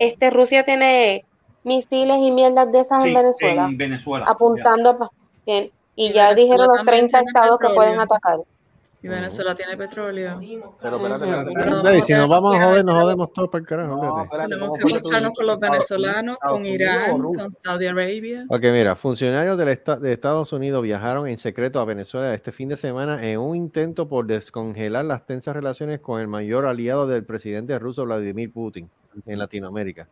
este 0.00 0.30
Rusia 0.30 0.64
tiene 0.64 1.24
misiles 1.66 2.16
y 2.20 2.30
mierdas 2.30 2.70
de 2.72 2.80
esas 2.80 3.02
Sí, 3.02 3.08
en 3.10 3.14
Venezuela, 3.14 3.64
en 3.66 3.76
Venezuela. 3.76 4.24
apuntando 4.26 5.10
que- 5.44 5.72
y 5.96 6.06
Y 6.08 6.12
ya 6.12 6.28
Venezuela 6.28 6.34
dijeron 6.34 6.66
los 6.68 6.76
también 6.76 7.08
30 7.08 7.18
tiene 7.18 7.26
estados 7.28 7.58
que 7.58 7.68
pueden 7.74 8.00
atacar. 8.00 8.38
Y 9.02 9.08
Venezuela 9.08 9.54
tiene 9.54 9.76
petróleo. 9.76 10.40
Pero 10.40 10.96
espérate, 10.96 11.24
espérate, 11.24 11.50
Pero 11.52 11.60
espérate. 11.60 11.82
David, 11.88 12.00
si 12.02 12.12
nos 12.14 12.28
vamos 12.28 12.56
a 12.56 12.64
joder, 12.64 12.84
nos 12.84 13.02
jodemos 13.02 13.32
todos 13.32 13.48
para 13.50 13.60
el 13.62 13.66
carajo. 13.68 13.96
No, 13.96 14.22
espérate, 14.24 14.48
Tenemos 14.48 14.68
¿cómo 14.68 14.78
que 14.78 14.84
dijiste? 14.94 15.32
con 15.36 15.46
los 15.46 15.60
venezolanos, 15.60 16.34
Estados 16.34 16.58
con 16.58 16.66
Irán, 16.66 17.18
con 17.22 17.52
Saudi 17.52 17.86
Arabia. 17.86 18.44
Ok, 18.48 18.62
mira, 18.64 18.96
funcionarios 18.96 19.56
del 19.58 19.68
esta- 19.68 19.96
de 19.96 20.12
Estados 20.12 20.52
Unidos 20.52 20.82
viajaron 20.82 21.28
en 21.28 21.38
secreto 21.38 21.78
a 21.78 21.84
Venezuela 21.84 22.34
este 22.34 22.52
fin 22.52 22.68
de 22.68 22.76
semana 22.76 23.22
en 23.24 23.38
un 23.38 23.54
intento 23.54 24.08
por 24.08 24.26
descongelar 24.26 25.04
las 25.04 25.24
tensas 25.24 25.54
relaciones 25.54 26.00
con 26.00 26.20
el 26.20 26.26
mayor 26.26 26.66
aliado 26.66 27.06
del 27.06 27.24
presidente 27.24 27.78
ruso 27.78 28.04
Vladimir 28.06 28.52
Putin 28.52 28.90
en 29.24 29.38
Latinoamérica. 29.38 30.08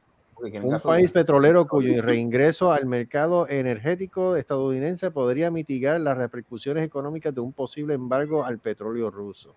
Un 0.63 0.79
país 0.81 1.11
petrolero 1.13 1.67
cuyo 1.67 2.03
reingreso 2.03 2.73
al 2.73 2.87
mercado 2.87 3.49
energético 3.49 4.37
estadounidense 4.37 5.11
podría 5.11 5.51
mitigar 5.51 6.01
las 6.01 6.17
repercusiones 6.17 6.85
económicas 6.85 7.35
de 7.35 7.41
un 7.41 7.53
posible 7.53 7.95
embargo 7.95 8.45
al 8.45 8.59
petróleo 8.59 9.11
ruso. 9.11 9.55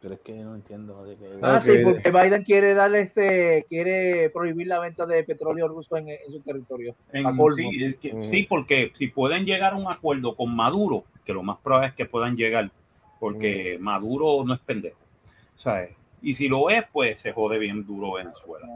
Pero 0.00 0.14
es 0.14 0.20
que 0.20 0.34
no 0.34 0.54
entiendo. 0.54 1.04
de 1.04 1.16
qué- 1.16 1.38
Ah, 1.42 1.56
Ok. 1.56 1.64
sí, 1.64 1.78
porque 1.82 2.10
Biden 2.10 2.44
quiere 2.44 2.74
darle 2.74 3.00
este, 3.00 3.64
quiere 3.68 4.30
prohibir 4.30 4.66
la 4.66 4.78
venta 4.78 5.06
de 5.06 5.24
petróleo 5.24 5.68
ruso 5.68 5.96
en, 5.96 6.08
en 6.08 6.30
su 6.30 6.40
territorio. 6.40 6.94
En- 7.12 7.24
sí, 7.56 7.84
es 7.84 7.96
que- 7.96 8.12
Ujú. 8.12 8.30
sí, 8.30 8.42
porque 8.48 8.92
si 8.94 9.08
pueden 9.08 9.44
llegar 9.44 9.72
a 9.72 9.76
un 9.76 9.90
acuerdo 9.90 10.36
con 10.36 10.54
Maduro, 10.54 11.04
que 11.24 11.32
lo 11.32 11.42
más 11.42 11.58
probable 11.58 11.88
es 11.88 11.94
que 11.94 12.04
puedan 12.06 12.36
llegar, 12.36 12.70
porque 13.18 13.78
Maduro 13.80 14.44
no 14.44 14.54
es 14.54 14.60
pendejo. 14.60 14.98
¿sabes? 15.56 15.90
Y 16.22 16.34
si 16.34 16.48
lo 16.48 16.70
es, 16.70 16.84
pues 16.92 17.20
se 17.20 17.32
jode 17.32 17.58
bien 17.58 17.86
duro 17.86 18.14
Venezuela. 18.14 18.66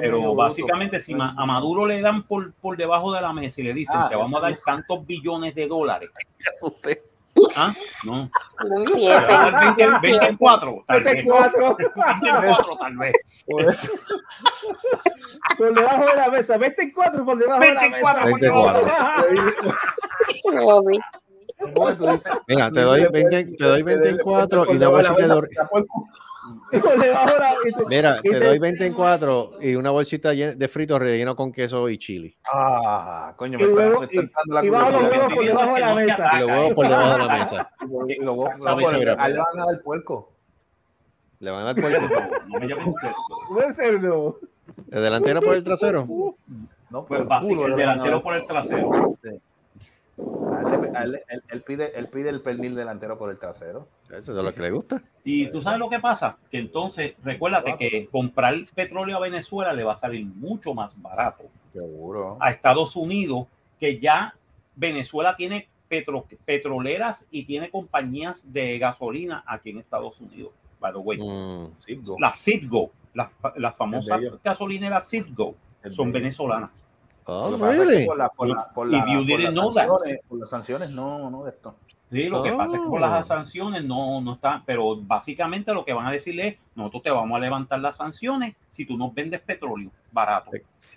Pero 0.00 0.18
bruto, 0.20 0.34
básicamente, 0.36 1.00
si 1.00 1.12
a 1.14 1.44
Maduro 1.46 1.86
le 1.86 2.00
dan 2.00 2.22
por, 2.22 2.52
por 2.54 2.76
debajo 2.76 3.12
de 3.12 3.20
la 3.20 3.32
mesa 3.32 3.60
y 3.60 3.64
le 3.64 3.74
dicen 3.74 3.96
Ah, 3.98 4.06
que 4.08 4.16
vamos 4.16 4.42
a 4.42 4.48
dar 4.48 4.56
tantos 4.64 5.04
billones 5.06 5.54
de 5.54 5.66
dólares, 5.66 6.10
¿Ah? 7.56 7.72
No. 8.06 8.30
No 8.68 8.78
Le 8.78 8.84
empiecen. 8.92 9.22
va 9.28 9.46
a 9.46 9.50
dar 9.50 9.76
20, 9.76 9.98
24, 10.02 10.84
tal 10.86 11.02
vez. 11.02 11.14
24. 11.14 11.76
24, 11.76 12.76
tal 12.80 12.96
vez. 12.96 13.12
Por 13.46 13.68
eso, 13.68 13.92
Por 15.58 15.74
debajo 15.74 16.06
de 16.06 16.14
la 16.14 16.28
mesa. 16.30 16.56
24 16.56 17.24
por 17.24 17.36
debajo 17.38 17.60
de 17.60 17.74
la 17.74 17.80
24 17.80 18.24
mesa. 18.24 18.32
por 18.32 18.40
debajo. 18.40 19.22
24. 19.30 20.66
Obi. 20.66 20.98
¿cómo 20.98 21.23
Venga, 22.46 22.70
te 22.70 22.80
doy 22.80 23.06
20, 23.12 23.44
te 23.56 23.64
doy 23.64 23.82
24 23.82 24.66
y 24.72 24.76
una 24.76 24.88
bolsita 24.88 25.22
de 25.22 25.28
Dor- 25.28 25.48
Por 26.70 26.98
debajo 27.00 27.32
de 27.32 27.38
la 27.38 27.54
Mira, 27.88 28.18
y 28.22 28.30
te 28.30 28.40
doy 28.40 28.58
24 28.58 29.52
y 29.62 29.74
una 29.76 29.90
bolsita 29.90 30.30
de 30.30 30.68
fritos 30.68 30.98
relleno 31.00 31.34
con 31.34 31.50
queso 31.52 31.88
y 31.88 31.96
chili. 31.98 32.36
Ah, 32.52 33.32
coño, 33.36 33.58
Y 33.58 33.64
me 33.64 33.70
está, 33.82 34.04
entrando 34.12 34.54
la 34.54 34.64
y 34.64 34.68
bajo 34.68 34.90
los 35.00 35.08
curiosidad. 35.08 35.26
huevos 35.26 35.34
por 35.34 35.46
debajo 35.46 35.74
de 35.74 35.80
la 35.80 35.94
mesa. 35.94 36.30
Y 36.34 36.38
los 36.40 36.48
huevos 36.48 36.74
por 36.74 36.88
debajo 36.88 37.12
de 37.12 37.18
la 37.18 37.38
mesa. 37.38 37.70
Y 37.80 38.24
los 38.24 38.36
huevos, 38.36 38.60
van 38.60 39.60
a 39.60 39.66
dar 39.66 39.80
puerco. 39.82 40.32
Le 41.40 41.50
van 41.50 41.60
a 41.62 41.64
dar 41.64 41.76
puerco. 41.76 42.06
No 42.48 42.60
me 42.60 42.66
llames 42.68 43.76
cerdo. 43.76 44.38
¿De 44.86 45.00
delantero 45.00 45.40
por 45.40 45.54
el 45.54 45.64
trasero? 45.64 46.06
No, 46.90 47.00
por 47.00 47.06
Pues 47.08 47.20
el 47.22 47.26
básico, 47.26 47.48
culo 47.54 47.66
el 47.66 47.76
le 47.76 47.86
van 47.86 48.00
a 48.00 48.02
delantero 48.04 48.16
dar. 48.16 48.22
por 48.22 48.34
el 48.34 48.46
trasero. 48.46 49.16
A 50.16 50.60
él, 50.62 50.80
le- 50.80 50.96
a 50.98 51.02
él- 51.02 51.22
él- 51.28 51.42
él 51.48 51.62
pide, 51.62 51.98
él 51.98 52.08
pide 52.08 52.30
el 52.30 52.40
pernil 52.40 52.74
delantero 52.74 53.18
por 53.18 53.30
el 53.30 53.38
trasero. 53.38 53.88
Eso 54.10 54.36
es 54.38 54.44
lo 54.44 54.54
que 54.54 54.60
le 54.62 54.70
gusta. 54.70 55.02
Y 55.24 55.48
tú 55.50 55.60
sabes 55.62 55.78
lo 55.80 55.88
que 55.88 55.98
pasa, 55.98 56.36
que 56.50 56.58
entonces 56.58 57.14
recuérdate 57.24 57.76
que 57.78 58.08
comprar 58.12 58.54
petróleo 58.74 59.16
a 59.16 59.20
Venezuela 59.20 59.72
le 59.72 59.82
va 59.82 59.94
a 59.94 59.98
salir 59.98 60.24
mucho 60.26 60.72
más 60.74 61.00
barato 61.00 61.44
Seguro. 61.72 62.36
a 62.40 62.50
Estados 62.50 62.94
Unidos, 62.94 63.46
que 63.80 63.98
ya 63.98 64.34
Venezuela 64.76 65.34
tiene 65.36 65.68
petro- 65.88 66.26
petroleras 66.44 67.26
y 67.30 67.44
tiene 67.44 67.70
compañías 67.70 68.40
de 68.52 68.78
gasolina 68.78 69.42
aquí 69.46 69.70
en 69.70 69.78
Estados 69.78 70.20
Unidos. 70.20 70.52
By 70.80 70.92
the 70.92 70.98
way, 70.98 71.18
Mm. 71.18 71.72
Citgo. 71.80 72.16
las 72.20 72.38
Citgo, 72.40 72.90
las, 73.14 73.30
las 73.56 73.74
famosas 73.76 74.20
gasolineras 74.44 75.08
Citgo, 75.08 75.54
son 75.90 76.12
venezolanas. 76.12 76.70
Oh, 77.26 77.50
Lo 77.50 77.56
que 77.56 77.60
pasa 77.62 77.72
es 77.72 77.78
que 77.80 77.84
really? 77.86 78.06
por, 78.06 78.18
la- 78.18 78.28
por 78.28 78.48
la- 78.48 78.68
por 78.74 78.86
If 78.86 78.92
la- 78.92 79.06
you 79.12 79.18
por 79.20 79.26
didn't 79.26 79.44
las 79.44 79.54
sanciones, 79.74 80.20
por 80.28 80.38
las 80.38 80.50
sanciones, 80.50 80.90
no, 80.90 81.30
no 81.30 81.42
de 81.44 81.50
esto. 81.50 81.74
Sí, 82.12 82.24
lo 82.24 82.42
que 82.42 82.52
pasa 82.52 82.76
es 82.76 82.82
que 82.82 82.86
por 82.86 82.98
Oh. 83.02 83.06
las 83.06 83.26
sanciones 83.26 83.84
no, 83.84 84.20
no 84.20 84.34
está, 84.34 84.62
pero 84.64 84.94
básicamente 85.00 85.72
lo 85.72 85.84
que 85.84 85.92
van 85.94 86.06
a 86.06 86.12
decirle 86.12 86.48
es, 86.48 86.56
nosotros 86.76 87.02
te 87.02 87.10
vamos 87.10 87.34
a 87.36 87.40
levantar 87.40 87.80
las 87.80 87.96
sanciones 87.96 88.54
si 88.70 88.84
tú 88.86 88.96
nos 88.96 89.12
vendes 89.14 89.40
petróleo 89.40 89.90
barato. 90.12 90.50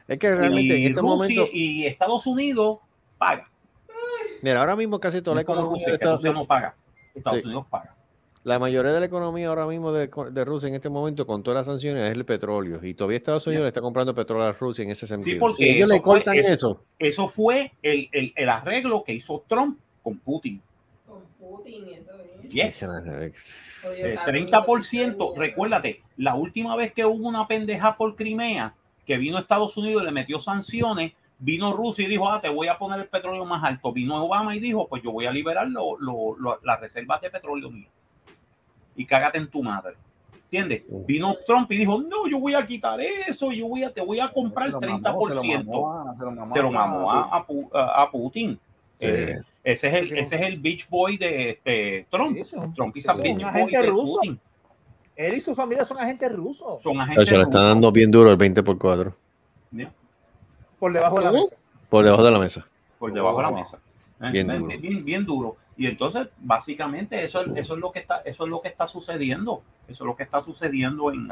Es 0.08 0.20
que 0.20 0.36
realmente 0.36 0.78
y 0.78 0.86
en 0.86 0.90
este 0.92 1.02
Rusia 1.02 1.16
momento, 1.16 1.48
y 1.52 1.86
Estados 1.86 2.28
Unidos 2.28 2.80
paga. 3.18 3.50
mira, 4.42 4.60
ahora 4.60 4.76
mismo 4.76 5.00
casi 5.00 5.22
toda 5.22 5.36
la 5.36 5.42
economía 5.42 5.84
Estados 5.88 6.24
no 6.24 6.46
paga. 6.46 6.76
Estados 7.16 7.40
Sí. 7.42 7.46
Unidos 7.48 7.66
paga. 7.70 7.96
La 8.44 8.60
mayoría 8.60 8.94
de 8.94 9.00
la 9.02 9.06
economía 9.08 9.50
ahora 9.50 9.66
mismo 9.68 9.92
de, 9.92 10.10
de 10.32 10.46
Rusia 10.46 10.70
en 10.70 10.76
este 10.76 10.90
momento, 10.90 11.28
con 11.28 11.44
todas 11.44 11.58
las 11.60 11.66
sanciones, 11.66 12.10
es 12.10 12.16
el 12.18 12.24
petróleo. 12.24 12.80
Y 12.84 12.94
todavía 12.94 13.18
Estados 13.18 13.46
Unidos 13.48 13.64
le 13.64 13.68
está 13.70 13.82
comprando 13.82 14.16
petróleo 14.16 14.46
a 14.48 14.52
Rusia 14.54 14.84
en 14.84 14.92
ese 14.92 15.06
sentido. 15.06 15.40
porque 15.40 15.56
si 15.56 15.70
ellos 15.70 15.90
eso 15.90 15.94
le 15.96 16.02
fue- 16.02 16.04
cortan 16.16 16.38
eso- 16.38 16.54
eso, 16.54 16.84
Eso 16.98 17.28
fue 17.28 17.74
el, 17.82 18.08
el, 18.14 18.34
el 18.36 18.50
arreglo 18.50 19.04
que 19.04 19.14
hizo 19.14 19.44
Trump 19.50 19.78
con 20.02 20.18
Putin. 20.20 20.62
Con 21.06 21.24
Putin 21.40 21.90
y 21.90 21.94
eso. 21.96 22.12
¿eh? 22.14 22.48
Yes. 22.50 22.80
Jodido 23.84 24.08
Eh, 24.08 24.16
cabrón, 24.16 24.48
30%, 24.48 25.18
mierda. 25.18 25.26
recuérdate, 25.40 26.02
la 26.16 26.36
última 26.36 26.76
vez 26.78 26.94
que 26.94 27.06
hubo 27.06 27.28
una 27.28 27.48
pendeja 27.48 27.98
por 27.98 28.16
Crimea, 28.16 28.74
que 29.06 29.18
vino 29.18 29.38
Estados 29.40 29.76
Unidos 29.76 30.04
y 30.04 30.06
le 30.06 30.12
metió 30.12 30.40
sanciones, 30.40 31.12
vino 31.40 31.74
Rusia 31.74 32.06
y 32.06 32.10
dijo, 32.10 32.30
ah, 32.30 32.40
te 32.40 32.48
voy 32.50 32.68
a 32.70 32.78
poner 32.78 33.02
el 33.02 33.08
petróleo 33.08 33.44
más 33.44 33.62
alto. 33.64 33.92
Vino 33.92 34.24
Obama 34.24 34.56
y 34.56 34.60
dijo, 34.60 34.88
pues 34.88 35.04
yo 35.04 35.12
voy 35.12 35.26
a 35.26 35.32
liberar 35.32 35.68
lo- 35.68 35.98
lo- 36.00 36.38
lo- 36.40 36.60
las 36.64 36.80
reservas 36.80 37.20
de 37.22 37.30
petróleo 37.30 37.70
mío. 37.70 37.90
Y 38.98 39.06
cágate 39.06 39.38
en 39.38 39.48
tu 39.48 39.64
madre. 39.64 39.94
¿Entiendes? 40.46 40.84
Vino 41.06 41.36
Trump 41.46 41.70
y 41.72 41.78
dijo, 41.78 42.02
no, 42.02 42.28
yo 42.28 42.40
voy 42.40 42.54
a 42.54 42.66
quitar 42.66 43.00
eso, 43.02 43.52
yo 43.52 43.68
voy 43.68 43.84
a, 43.84 43.94
te 43.94 44.02
voy 44.02 44.20
a 44.20 44.30
comprar 44.30 44.68
Se 44.68 44.72
lo 44.74 44.80
30%. 44.82 45.02
mamó, 45.04 45.28
se 45.28 45.34
lo 45.36 45.44
mamó 45.44 45.92
a- 45.92 46.16
se 46.16 46.24
lo 46.24 46.32
mamó 46.32 46.56
Se 46.56 46.62
lo 46.62 47.78
a- 47.80 48.10
Putin. 48.12 48.60
Sí. 49.00 49.06
Eh, 49.06 49.40
ese, 49.64 49.88
es 49.90 49.94
el, 49.94 50.18
ese 50.18 50.36
es 50.36 50.42
el 50.42 50.58
beach 50.60 50.90
boy 50.90 51.18
de 51.18 51.50
este, 51.52 52.08
Trump. 52.10 52.36
Sí, 52.44 52.44
Trump 52.76 52.96
a 52.98 53.02
son 53.02 53.22
beach 53.22 53.44
boy 53.54 53.72
de. 53.72 53.92
Putin. 53.92 54.40
Él 55.18 55.34
y 55.36 55.42
su 55.42 55.54
familia 55.54 55.84
son 55.86 56.00
agentes 56.00 56.32
rusos. 56.32 56.82
Son 56.82 57.00
agentes 57.02 57.28
se 57.28 57.36
le 57.36 57.44
está 57.44 57.58
rusos. 57.58 57.70
dando 57.70 57.92
bien 57.92 58.10
duro 58.10 58.32
el 58.32 58.38
20 58.38 58.64
por 58.64 58.78
4 58.78 59.14
Ya, 59.72 59.92
Por 60.80 60.94
debajo 60.94 61.20
de 61.20 61.26
la 61.26 61.32
mesa. 61.34 61.56
por 61.90 62.04
debajo 62.06 62.24
de 62.24 62.32
la 62.32 62.40
mesa. 62.40 62.66
por 62.98 63.14
debajo 63.14 63.38
de 63.38 63.44
la 63.44 63.50
Oh, 63.50 63.54
mesa. 63.56 63.80
Bien 64.32 64.48
duro. 64.48 64.68
Bien, 64.80 65.06
bien 65.06 65.26
duro. 65.26 65.58
Y 65.78 65.86
entonces, 65.86 66.28
básicamente, 66.40 67.24
eso, 67.24 67.42
es- 67.42 67.52
eso 67.56 67.76
es 67.76 67.80
lo 67.80 67.92
que 67.92 68.00
está, 68.00 68.18
eso 68.26 68.44
es 68.46 68.50
lo 68.50 68.62
que 68.62 68.68
está 68.70 68.88
sucediendo. 68.88 69.62
Eso 69.88 70.04
es 70.04 70.08
lo 70.08 70.16
que 70.16 70.24
está 70.24 70.42
sucediendo 70.42 71.12
en, 71.12 71.28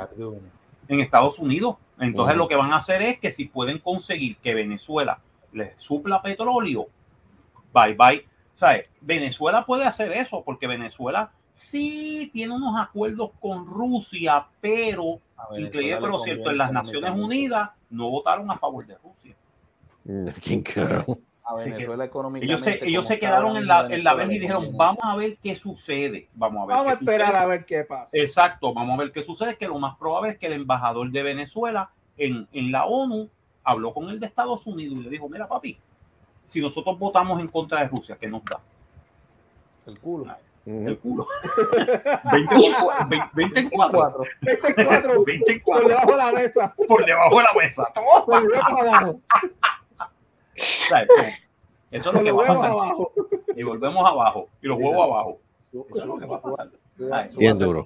en 0.87 0.99
Estados 0.99 1.39
Unidos. 1.39 1.77
Entonces, 1.99 2.35
lo 2.37 2.47
que 2.47 2.55
van 2.55 2.71
a 2.73 2.77
hacer 2.77 3.01
es 3.01 3.19
que 3.19 3.31
si 3.31 3.45
pueden 3.45 3.79
conseguir 3.79 4.37
que 4.37 4.53
Venezuela 4.53 5.19
les 5.51 5.75
supla 5.81 6.21
petróleo, 6.21 6.87
bye 7.73 7.93
bye. 7.95 8.25
¿Sabes? 8.53 8.87
Venezuela 9.01 9.65
puede 9.65 9.83
hacer 9.85 10.11
eso 10.13 10.41
porque 10.45 10.67
Venezuela 10.67 11.31
sí 11.51 12.29
tiene 12.31 12.53
unos 12.53 12.79
acuerdos 12.79 13.31
con 13.39 13.65
Rusia, 13.65 14.45
pero 14.61 15.19
le 15.57 15.69
pero 16.01 16.19
cierto, 16.19 16.51
en 16.51 16.57
las 16.57 16.71
Naciones. 16.71 17.09
Unidas 17.25 17.69
no 17.89 18.09
votaron 18.09 18.49
a 18.51 18.57
favor 18.57 18.85
de 18.85 18.95
Rusia. 18.97 19.35
Mm, 20.05 20.27
¿Quién 20.41 20.61
carajo? 20.61 21.17
A 21.47 21.57
Sí, 21.59 21.69
Venezuela 21.69 22.05
económicamente. 22.05 22.69
Ellos 22.69 22.79
se, 22.79 22.87
ellos 22.89 23.05
se 23.07 23.19
quedaron 23.19 23.55
en 23.57 23.67
la, 23.67 23.85
en 23.89 24.03
la 24.03 24.13
vez 24.15 24.29
y 24.31 24.39
dijeron, 24.39 24.75
vamos 24.75 25.03
a 25.03 25.15
ver 25.15 25.37
qué 25.43 25.53
sucede. 25.55 26.27
Vamos 26.33 26.63
a 26.63 26.65
ver 26.65 26.75
Vamos 26.77 26.93
a 26.93 26.97
qué 26.97 27.03
esperar 27.05 27.27
sucede. 27.27 27.43
a 27.43 27.45
ver 27.45 27.65
qué 27.65 27.83
pasa. 27.83 28.09
Exacto, 28.17 28.73
vamos 28.73 28.97
a 28.99 29.03
ver 29.03 29.11
qué 29.11 29.21
sucede, 29.23 29.55
que 29.57 29.67
lo 29.67 29.77
más 29.77 29.95
probable 29.97 30.31
es 30.31 30.37
que 30.39 30.47
el 30.47 30.53
embajador 30.53 31.11
de 31.11 31.21
Venezuela 31.23 31.91
en, 32.17 32.47
en 32.51 32.71
la 32.71 32.85
ONU 32.85 33.29
habló 33.63 33.93
con 33.93 34.09
el 34.09 34.19
de 34.19 34.25
Estados 34.27 34.65
Unidos 34.65 34.97
y 34.99 35.03
le 35.03 35.09
dijo, 35.09 35.29
mira 35.29 35.47
papi, 35.47 35.77
si 36.45 36.61
nosotros 36.61 36.97
votamos 36.97 37.39
en 37.39 37.47
contra 37.47 37.81
de 37.81 37.87
Rusia, 37.89 38.17
¿qué 38.19 38.27
nos 38.27 38.43
da? 38.45 38.59
El 39.85 39.99
culo. 39.99 40.35
El 40.65 40.97
culo. 40.97 41.27
20, 42.31 42.55
en 42.55 42.61
cua- 42.73 43.07
ve- 43.07 43.21
20 43.35 43.59
en 43.59 43.69
cuatro. 43.69 43.99
Cuatro. 43.99 44.23
24 44.41 45.23
20 45.23 45.51
en 45.51 45.59
por 45.61 45.73
cuatro. 45.73 45.87
debajo 45.89 46.11
de 46.11 46.17
la 46.17 46.31
mesa. 46.31 46.73
Por 46.87 47.05
debajo 47.05 47.37
de 47.37 47.43
la 47.43 47.53
mesa. 47.53 47.87
Por 48.25 48.47
debajo 48.51 48.81
abajo. 48.81 49.19
¿Sabes? 50.89 51.07
Eso 51.91 52.09
es 52.09 52.15
lo 52.15 52.23
que 52.23 52.31
va 52.31 52.43
a 52.43 52.47
pasar. 52.47 52.71
abajo. 52.71 53.11
Y 53.55 53.63
volvemos 53.63 54.09
abajo. 54.09 54.49
Y 54.61 54.67
los 54.67 54.77
huevos 54.77 55.05
abajo. 55.05 55.39
Eso 55.71 55.99
es 55.99 56.05
lo 56.05 56.17
que 56.17 56.25
va 56.25 56.35
a 56.37 56.41
pasar. 56.41 56.69
Ay, 57.11 57.29
Bien 57.37 57.57
duro. 57.57 57.85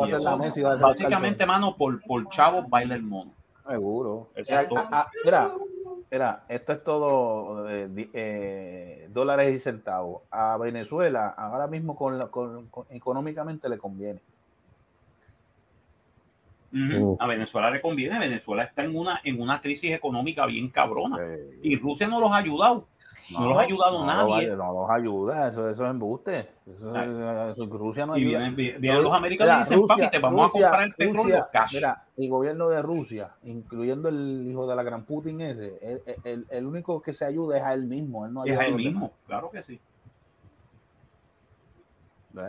A 0.00 0.06
la 0.06 0.32
a 0.32 0.76
Básicamente, 0.76 1.44
mano, 1.46 1.76
por, 1.76 2.00
por 2.02 2.28
chavo 2.30 2.62
baila 2.68 2.94
el 2.94 3.02
mono. 3.02 3.32
Seguro. 3.68 4.28
Exacto. 4.34 4.74
Ah, 4.78 4.88
ah, 4.92 5.10
mira, 5.24 5.52
mira, 6.10 6.44
esto 6.48 6.72
es 6.72 6.84
todo 6.84 7.68
eh, 7.70 7.88
eh, 8.12 9.08
dólares 9.10 9.54
y 9.54 9.58
centavos. 9.58 10.22
A 10.30 10.56
Venezuela 10.58 11.28
ahora 11.36 11.66
mismo 11.66 11.96
con, 11.96 12.18
la- 12.18 12.26
con- 12.28 12.66
con- 12.68 12.86
económicamente 12.90 13.68
le 13.68 13.78
conviene. 13.78 14.20
A 17.20 17.26
Venezuela 17.26 17.70
le 17.70 17.80
conviene. 17.80 18.18
Venezuela 18.18 18.64
está 18.64 18.82
en 18.84 18.96
una, 18.96 19.20
en 19.24 19.40
una 19.40 19.60
crisis 19.60 19.92
económica 19.92 20.44
bien 20.46 20.70
cabrona. 20.70 21.16
Y 21.62 21.76
Rusia 21.76 22.06
no 22.08 22.20
los 22.20 22.30
ha 22.32 22.36
ayudado. 22.36 22.86
No, 23.30 23.48
los 23.48 23.56
ha 23.56 23.62
ayudado 23.62 24.00
no, 24.00 24.06
nadie. 24.06 24.48
No, 24.48 24.56
no 24.56 24.72
los 24.82 24.90
ayuda, 24.90 25.48
eso, 25.48 25.66
eso 25.70 25.84
es 25.84 25.90
embuste. 25.90 26.46
Eso, 26.66 26.94
eso- 26.94 27.66
Rusia 27.66 28.04
no 28.04 28.18
y 28.18 28.20
ayuda. 28.20 28.38
vienen, 28.38 28.54
vi- 28.56 28.72
vienen 28.72 29.02
los 29.02 29.12
americanos 29.14 29.56
y 29.56 29.60
dicen, 29.60 29.78
Rusia- 29.78 29.96
papi, 29.96 30.10
te 30.10 30.18
vamos 30.18 30.42
Rusia- 30.52 30.66
a 30.66 30.70
comprar 30.70 30.86
el 30.88 30.94
petróleo 30.94 31.22
Rusia, 31.22 31.48
cash. 31.50 31.74
Mira, 31.74 32.04
el 32.18 32.28
gobierno 32.28 32.68
de 32.68 32.82
Rusia, 32.82 33.34
incluyendo 33.44 34.10
el 34.10 34.46
hijo 34.46 34.66
de 34.66 34.76
la 34.76 34.82
gran 34.82 35.04
Putin 35.04 35.40
ese, 35.40 35.78
el, 35.80 36.02
el- 36.24 36.46
el 36.50 36.66
único 36.66 37.00
que 37.00 37.14
se 37.14 37.24
ayuda 37.24 37.56
es 37.56 37.62
a 37.62 37.72
él 37.72 37.86
mismo. 37.86 38.26
Él 38.26 38.34
no 38.34 38.44
es 38.44 38.50
ayuda 38.50 38.62
a 38.62 38.66
él 38.66 38.74
mismo, 38.74 39.12
claro 39.26 39.50
que 39.50 39.62
sí. 39.62 39.80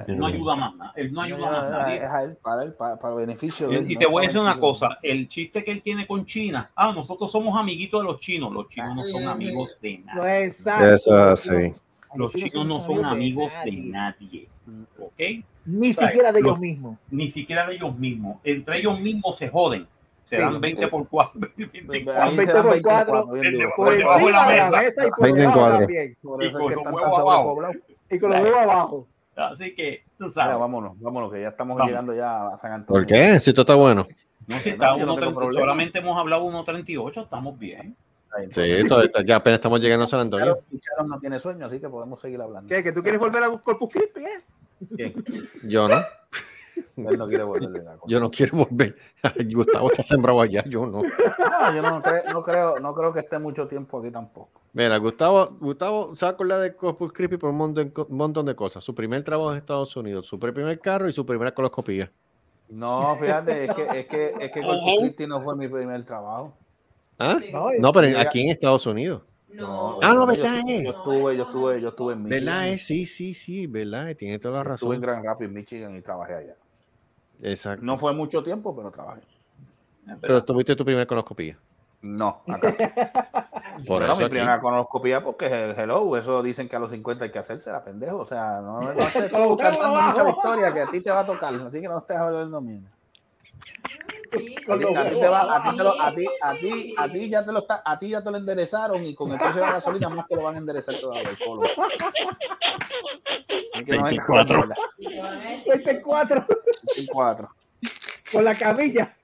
Él 0.08 0.18
no 0.18 0.26
ayuda 0.28 0.56
más 0.56 0.76
nada. 0.76 0.94
Él 0.96 1.14
no 1.14 1.22
ayuda 1.22 1.52
más 1.52 1.70
nadie. 1.70 1.96
Es 1.98 2.04
a 2.04 2.24
él, 2.24 2.38
para 2.42 2.64
él, 2.64 2.74
para, 2.74 2.98
para 2.98 3.16
beneficio 3.16 3.68
de 3.70 3.78
él. 3.78 3.92
Y, 3.92 3.94
no 3.96 4.00
te 4.00 4.06
voy 4.08 4.24
a 4.24 4.28
decir 4.28 4.42
una 4.42 4.60
cosa, 4.60 4.98
el 5.02 5.28
chiste 5.28 5.64
que 5.64 5.72
él 5.72 5.82
tiene 5.82 6.08
con 6.08 6.26
China, 6.26 6.72
ah, 6.76 6.92
nosotros 6.94 7.32
somos 7.32 7.58
amiguitos 7.60 8.02
de 8.02 8.08
los 8.08 8.20
chinos, 8.20 8.52
los 8.52 8.68
chinos 8.70 8.96
no 8.96 9.04
son 9.04 9.28
amigos 9.28 9.78
de 9.82 10.00
No 10.00 10.16
nadie. 10.16 10.46
Eso 10.46 10.72
es 10.94 11.10
así. 11.50 11.74
Los 12.16 12.34
chinos 12.34 12.66
no 12.66 12.80
son 12.82 13.04
amigos 13.06 13.52
de 13.64 13.72
nadie, 13.92 14.48
¿ok? 15.00 15.46
Ni 15.66 15.94
siquiera 15.94 16.32
de 16.32 16.40
ellos 16.40 16.52
Los- 16.52 16.60
mismos. 16.60 16.98
Ni 17.12 17.32
siquiera 17.32 17.68
de 17.68 17.76
ellos 17.76 17.98
mismos. 17.98 18.38
Entre 18.44 18.80
ellos 18.80 19.00
mismos 19.00 19.38
se 19.38 19.50
joden. 19.50 19.88
Se 20.26 20.38
Sí. 20.38 20.42
dan 20.42 20.60
20 20.60 20.88
por 20.88 21.08
4, 21.08 21.40
Ahí 21.56 21.66
24. 21.86 22.32
se 22.32 22.36
20 22.38 22.54
dan 22.54 22.64
por 22.64 22.72
24, 22.72 23.06
cuatro, 23.12 23.32
bien 23.34 23.54
duro. 23.54 23.70
Por 23.76 23.86
Por 23.86 23.98
debajo 23.98 24.26
de 24.26 24.32
la 24.32 24.40
encima 24.40 24.52
de 24.52 24.58
la 24.58 24.64
mesa. 24.66 24.82
mesa 24.82 25.06
y 25.06 25.10
por 25.12 25.22
20 25.22 25.30
en 25.30 25.36
debajo 25.38 25.60
cuadro. 25.60 25.78
también. 25.80 26.18
Por 26.24 26.44
Y 26.44 26.48
eso 26.48 26.60
con 26.60 26.72
los 26.74 26.86
huevos 26.86 27.20
abajo. 27.20 27.58
Y 28.10 28.20
con 28.20 28.32
los 28.32 28.40
huevos 28.42 28.60
abajo. 28.60 29.08
Así 29.36 29.76
que, 29.76 30.04
tú 30.18 30.26
Mira, 30.26 30.34
sabes. 30.34 30.58
vámonos, 30.60 31.00
vámonos, 31.00 31.32
que 31.32 31.42
ya 31.42 31.50
estamos 31.50 31.78
Vamos. 31.78 31.90
llegando 31.92 32.16
ya 32.16 32.48
a 32.48 32.58
San 32.58 32.72
Antonio. 32.72 33.00
¿Por 33.02 33.06
qué? 33.06 33.40
Si 33.40 33.50
esto 33.52 33.62
está 33.62 33.76
bueno. 33.76 34.06
No, 34.48 34.56
si 34.58 34.70
está 34.70 34.92
no 34.92 34.98
tengo 34.98 35.16
1.30, 35.18 35.34
problema. 35.36 35.60
solamente 35.62 36.00
hemos 36.00 36.18
hablado 36.20 36.46
1.38, 36.46 37.24
estamos 37.24 37.58
bien. 37.60 37.96
Sí, 38.52 38.86
todo 38.88 39.02
está- 39.02 39.24
ya 39.24 39.38
apenas 39.38 39.60
estamos 39.60 39.80
llegando 39.80 40.04
a 40.06 40.08
San 40.08 40.20
Antonio. 40.20 40.60
No 41.08 41.20
tiene 41.20 41.40
sueño, 41.40 41.66
así 41.66 41.80
que 41.80 41.88
podemos 41.90 42.20
seguir 42.20 42.42
hablando. 42.42 42.68
¿Qué? 42.68 42.84
¿Que 42.84 42.92
tú 42.92 43.02
quieres 43.02 43.20
volver 43.20 43.44
a 43.44 43.58
Corpus 43.60 43.90
Christi? 43.94 44.26
eh? 44.26 45.14
Yo 45.64 45.88
no. 45.88 46.04
Él 46.98 47.18
no 47.18 47.28
quiere 47.28 47.44
volver 47.46 47.70
la. 47.84 47.98
Yo 48.08 48.20
no 48.20 48.30
quiero 48.30 48.58
volver. 48.58 48.94
Ay, 49.24 49.54
Gustavo 49.54 49.88
está 49.90 50.04
sembrado 50.04 50.42
allá, 50.42 50.64
yo 50.68 50.86
no. 50.86 51.02
No, 51.02 51.76
yo 51.76 51.82
no, 51.82 52.02
cre- 52.02 52.26
no 52.32 52.44
creo, 52.44 52.80
no 52.80 52.94
creo 52.94 53.14
que 53.14 53.22
esté 53.22 53.40
mucho 53.40 53.68
tiempo 53.68 54.00
aquí 54.00 54.12
tampoco. 54.12 54.62
Mira, 54.76 54.98
Gustavo, 54.98 55.52
Gustavo 55.62 56.14
se 56.18 56.26
va 56.26 56.32
a 56.32 56.34
acordar 56.34 56.60
de 56.60 56.76
Corpus 56.76 57.14
Christi 57.14 57.38
por 57.38 57.50
un 57.50 57.56
montón, 57.56 57.94
un 58.10 58.18
montón 58.18 58.46
de 58.46 58.56
cosas. 58.56 58.84
Su 58.84 58.94
primer 58.94 59.24
trabajo 59.24 59.52
en 59.54 59.58
Estados 59.58 59.96
Unidos, 59.96 60.28
su 60.28 60.38
primer 60.38 60.78
carro 60.82 61.08
y 61.08 61.14
su 61.14 61.26
primera 61.26 61.54
coloscopía. 61.54 62.12
No, 62.68 63.16
fíjate, 63.16 63.64
es 63.66 63.74
que, 63.74 64.00
es 64.00 64.06
que, 64.08 64.34
es 64.38 64.52
que 64.52 64.62
Corpus. 64.62 64.96
Christi 65.00 65.28
no 65.28 65.42
fue 65.42 65.56
mi 65.56 65.70
primer 65.70 66.04
trabajo. 66.04 66.58
¿Ah? 67.18 67.40
No, 67.54 67.70
No, 67.80 67.94
pero 67.94 68.20
aquí 68.20 68.42
en 68.42 68.50
Estados 68.50 68.86
Unidos. 68.86 69.22
No. 69.48 69.98
Ah, 70.02 70.14
no, 70.14 70.22
yo, 70.22 70.44
¿verdad, 70.44 70.60
eh? 70.68 70.84
yo 70.84 70.90
estuve, 70.92 71.38
yo 71.38 71.44
estuve, 71.44 71.82
yo 71.82 71.88
estuve 71.88 72.14
en 72.14 72.24
Michigan. 72.24 72.46
¿Verdad? 72.46 72.68
eh? 72.74 72.78
Sí, 72.78 73.06
sí, 73.06 73.34
sí, 73.34 73.68
¿verdad? 73.68 74.10
eh, 74.10 74.16
Tiene 74.16 74.40
toda 74.40 74.62
la 74.62 74.74
Estuve 74.74 74.98
en 74.98 75.02
razón. 75.02 75.16
Grand 75.16 75.26
Rapids, 75.26 75.52
Michigan 75.54 75.96
y 75.96 76.02
trabajé 76.02 76.34
allá. 76.34 76.56
Exacto. 77.42 77.86
No 77.86 77.98
fue 77.98 78.14
mucho 78.14 78.44
tiempo, 78.44 78.76
pero 78.76 78.92
trabajé. 78.92 79.22
Pero 80.20 80.44
tuviste 80.44 80.76
tu 80.76 80.84
primera 80.84 81.06
coloscopía. 81.06 81.58
No, 82.06 82.44
acá. 82.48 82.76
Por 83.76 83.84
Bueno, 83.88 84.06
eso 84.14 84.16
mi 84.24 84.30
primera 84.30 84.62
colonoscopía 84.62 85.24
porque 85.24 85.48
el 85.48 85.72
hello, 85.78 86.16
eso 86.16 86.44
dicen 86.44 86.70
que 86.70 86.76
a 86.76 86.80
los 86.80 86.92
50 86.92 87.26
hay 87.26 87.32
que 87.32 87.40
hacerse 87.40 87.72
la 87.72 87.84
pendejo. 87.84 88.20
O 88.20 88.26
sea, 88.26 88.62
no, 88.62 88.80
no 88.94 89.02
estés 89.02 89.32
tú 89.32 89.58
cantando 89.58 90.02
mucha 90.02 90.24
victoria 90.24 90.74
que 90.74 90.82
a 90.82 90.86
ti 90.88 91.02
te 91.02 91.12
va 91.12 91.20
a 91.22 91.26
tocar, 91.26 91.54
así 91.56 91.82
que 91.82 91.88
no 91.88 91.98
estés 91.98 92.16
hablando 92.18 92.62
mierda. 92.62 92.88
A 94.68 94.78
ti, 94.78 94.86
a 94.96 95.10
ti 95.10 95.20
te 95.20 95.28
va, 95.28 95.42
a 95.56 95.62
ti 95.62 95.76
te 95.76 95.84
lo- 95.84 96.02
a 96.02 96.14
ti, 96.14 96.26
a 96.42 96.58
ti, 96.58 96.94
a 96.98 97.10
ti 97.12 97.30
ya 97.30 97.44
te 97.46 97.52
lo 97.52 97.60
está, 97.60 97.82
a 97.84 97.98
ti 98.00 98.10
ya 98.10 98.24
te 98.24 98.32
lo 98.32 98.38
enderezaron 98.38 99.04
y 99.06 99.16
con 99.16 99.32
el 99.32 99.40
precio 99.40 99.62
de 99.62 99.68
la 99.68 99.74
gasolina 99.74 100.10
más 100.10 100.28
te 100.28 100.36
lo 100.36 100.44
van 100.44 100.56
a 100.56 100.60
enderezar 100.60 100.96
todavía 100.96 101.30
el 101.30 101.38
no 103.76 103.86
con 103.86 104.02
24. 104.04 104.66
mierda. 104.66 104.76
24 105.68 106.46
24. 106.96 107.50
Con 108.32 108.44
la 108.46 108.54
camilla. 108.54 109.16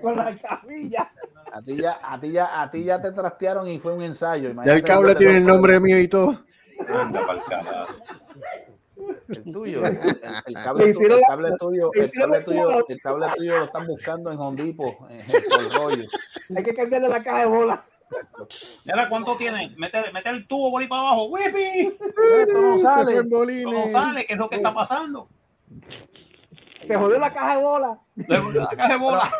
Con 0.00 0.16
la 0.16 0.36
camilla. 0.38 1.10
A 1.52 1.62
ti 1.62 1.76
ya, 1.76 1.98
a 2.02 2.18
ti 2.20 2.32
ya, 2.32 2.62
a 2.62 2.70
ti 2.70 2.84
ya 2.84 3.00
te 3.00 3.12
trastearon 3.12 3.68
y 3.68 3.78
fue 3.78 3.92
un 3.94 4.02
ensayo. 4.02 4.44
Ya 4.44 4.48
el 4.48 4.52
Imagínate 4.54 4.82
cable 4.82 5.14
tiene 5.14 5.36
el 5.38 5.46
nombre 5.46 5.78
mío 5.80 6.00
y 6.00 6.08
todo. 6.08 6.36
Anda 6.88 7.20
carajo. 7.48 7.94
El 9.28 9.44
tuyo, 9.52 9.84
el, 9.84 9.96
el- 9.96 10.20
el 10.46 10.54
Le 10.54 10.62
cable, 10.62 10.84
tu- 10.84 10.90
hicieron 10.90 11.12
el 11.16 11.20
la- 11.20 11.26
cable 11.28 11.50
tuyo, 11.58 11.90
el 11.94 12.10
cable 12.12 12.40
tuyo, 12.40 12.86
el 12.88 13.00
cable 13.00 13.26
tuyo 13.36 13.56
lo 13.58 13.64
están 13.64 13.86
buscando 13.86 14.32
en 14.32 14.38
Hondipo, 14.38 15.06
en 15.10 15.18
el 15.18 15.72
rollo. 15.72 16.04
Hay 16.56 16.64
que 16.64 16.74
cambiarle 16.74 17.08
la 17.08 17.22
caja 17.22 17.40
de 17.40 17.46
bola. 17.46 17.84
Mira, 18.84 19.08
¿cuánto 19.08 19.36
tiene? 19.36 19.72
Mete, 19.76 20.12
mete 20.12 20.30
el 20.30 20.46
tubo 20.46 20.70
por 20.70 20.82
ahí 20.82 20.88
para 20.88 21.02
abajo. 21.02 21.26
¡Whippy! 21.26 21.96
Esto 22.40 22.60
no 22.60 22.78
sale. 22.78 23.16
en 23.16 23.28
bolines. 23.28 23.64
No 23.72 23.88
sale, 23.90 24.26
¿qué 24.26 24.34
es 24.34 24.38
lo 24.38 24.48
que 24.48 24.56
está 24.56 24.72
pasando? 24.74 25.28
Se 26.86 26.96
jodió 26.96 27.18
la 27.18 27.32
caja 27.32 27.56
de 27.56 27.62
bola. 27.62 27.98
Le 28.16 28.40
voy 28.40 28.56
a 28.56 28.60
la 28.60 28.68
caja 28.68 28.88
de 28.92 28.98
bola. 28.98 29.32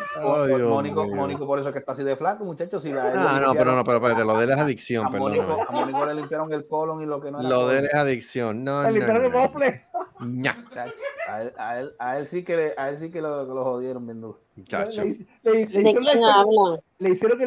Dios 0.47 0.69
Mónico. 0.71 1.07
Mónico, 1.07 1.47
por 1.47 1.59
eso 1.59 1.69
es 1.69 1.73
que 1.73 1.79
está 1.79 1.93
así 1.93 2.03
de 2.03 2.17
flaco, 2.17 2.45
muchachos. 2.45 2.83
Si 2.83 2.91
Ah, 2.93 3.41
no, 3.45 3.53
pero 3.55 3.75
no, 3.77 3.85
pero 3.85 3.97
espérate, 3.99 4.25
lo 4.25 4.37
de 4.39 4.45
él 4.45 4.51
es 4.51 4.59
adicción, 4.59 5.07
a 5.07 5.11
Mónico, 5.11 5.47
perdón. 5.47 5.67
a 5.69 5.73
Mónico 5.73 6.07
le 6.07 6.15
limpiaron 6.15 6.53
el 6.53 6.67
colon 6.67 7.03
y 7.03 7.07
lo 7.07 7.21
que 7.21 7.31
no 7.31 7.41
era. 7.41 7.49
Lo 7.49 7.69
de 7.69 7.79
él 7.79 7.85
es 7.87 7.95
adicción. 7.95 8.65
No, 8.65 8.83
Se 8.83 8.89
no, 8.89 8.95
limpiaron 8.95 9.25
el 9.27 9.33
no. 9.33 9.39
mofle. 9.39 9.85
A 11.29 11.43
él, 11.43 11.53
a 11.59 11.79
él, 11.81 11.95
a 11.99 12.19
él 12.19 12.27
sí 12.27 12.45
que 12.45 12.57
le- 12.57 12.75
a 12.77 12.89
él 12.91 12.99
sí 12.99 13.11
que 13.11 13.21
lo, 13.21 13.45
lo 13.45 13.65
jodieron 13.65 14.07
bien 14.07 14.21
duro. 14.21 14.41
muchacho. 14.57 15.03
Le, 15.05 15.11
le- 15.43 15.67
le 15.67 15.83
¿De 15.83 15.91
hicieron 15.91 16.05
la- 16.05 16.79
le 16.99 17.09
el 17.09 17.17
first 17.17 17.41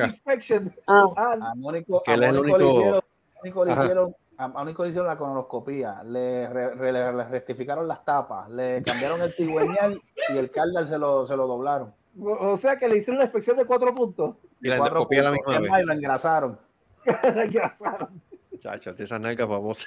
inspection. 0.00 0.74
Ah, 0.86 1.04
A 1.16 1.54
Mónico, 1.54 2.02
Que 2.02 2.10
a 2.12 2.14
él 2.14 2.22
es 2.22 2.28
el 2.30 2.36
Mónico 2.36 2.58
le 2.58 2.64
único- 2.64 3.04
Mónico 3.42 3.64
le 3.64 3.72
hicieron, 3.72 4.16
a 4.38 4.48
Mónico 4.48 4.82
le 4.82 4.90
hicieron 4.90 5.08
la 5.08 5.16
colonoscopía, 5.16 6.02
le, 6.04 6.48
re- 6.48 6.74
re- 6.74 6.92
le- 6.92 7.12
le 7.12 7.24
rectificaron 7.24 7.86
las 7.88 8.04
tapas, 8.04 8.48
le 8.50 8.82
cambiaron 8.82 9.20
el 9.22 9.32
cigüeñal 9.32 10.00
y 10.32 10.36
el 10.38 10.50
cardal 10.50 10.86
se 10.86 10.98
lo, 10.98 11.26
se 11.26 11.36
lo 11.36 11.46
doblaron. 11.46 11.94
o 12.20 12.56
sea 12.58 12.76
que 12.76 12.88
le 12.88 12.98
hicieron 12.98 13.18
la 13.18 13.24
inspección 13.24 13.56
de 13.56 13.64
cuatro 13.64 13.94
puntos. 13.94 14.36
Y 14.60 14.68
la 14.68 14.76
endoscopía 14.76 15.22
la 15.22 15.30
misma 15.32 15.60
vez. 15.60 15.70
y 15.82 15.84
lo 15.84 15.92
engrasaron. 15.92 16.58
La 17.04 17.44
engrasaron. 17.44 18.22
Muchacho, 18.52 18.90
esas 18.98 19.20
nalgas 19.20 19.48
babosas. 19.48 19.86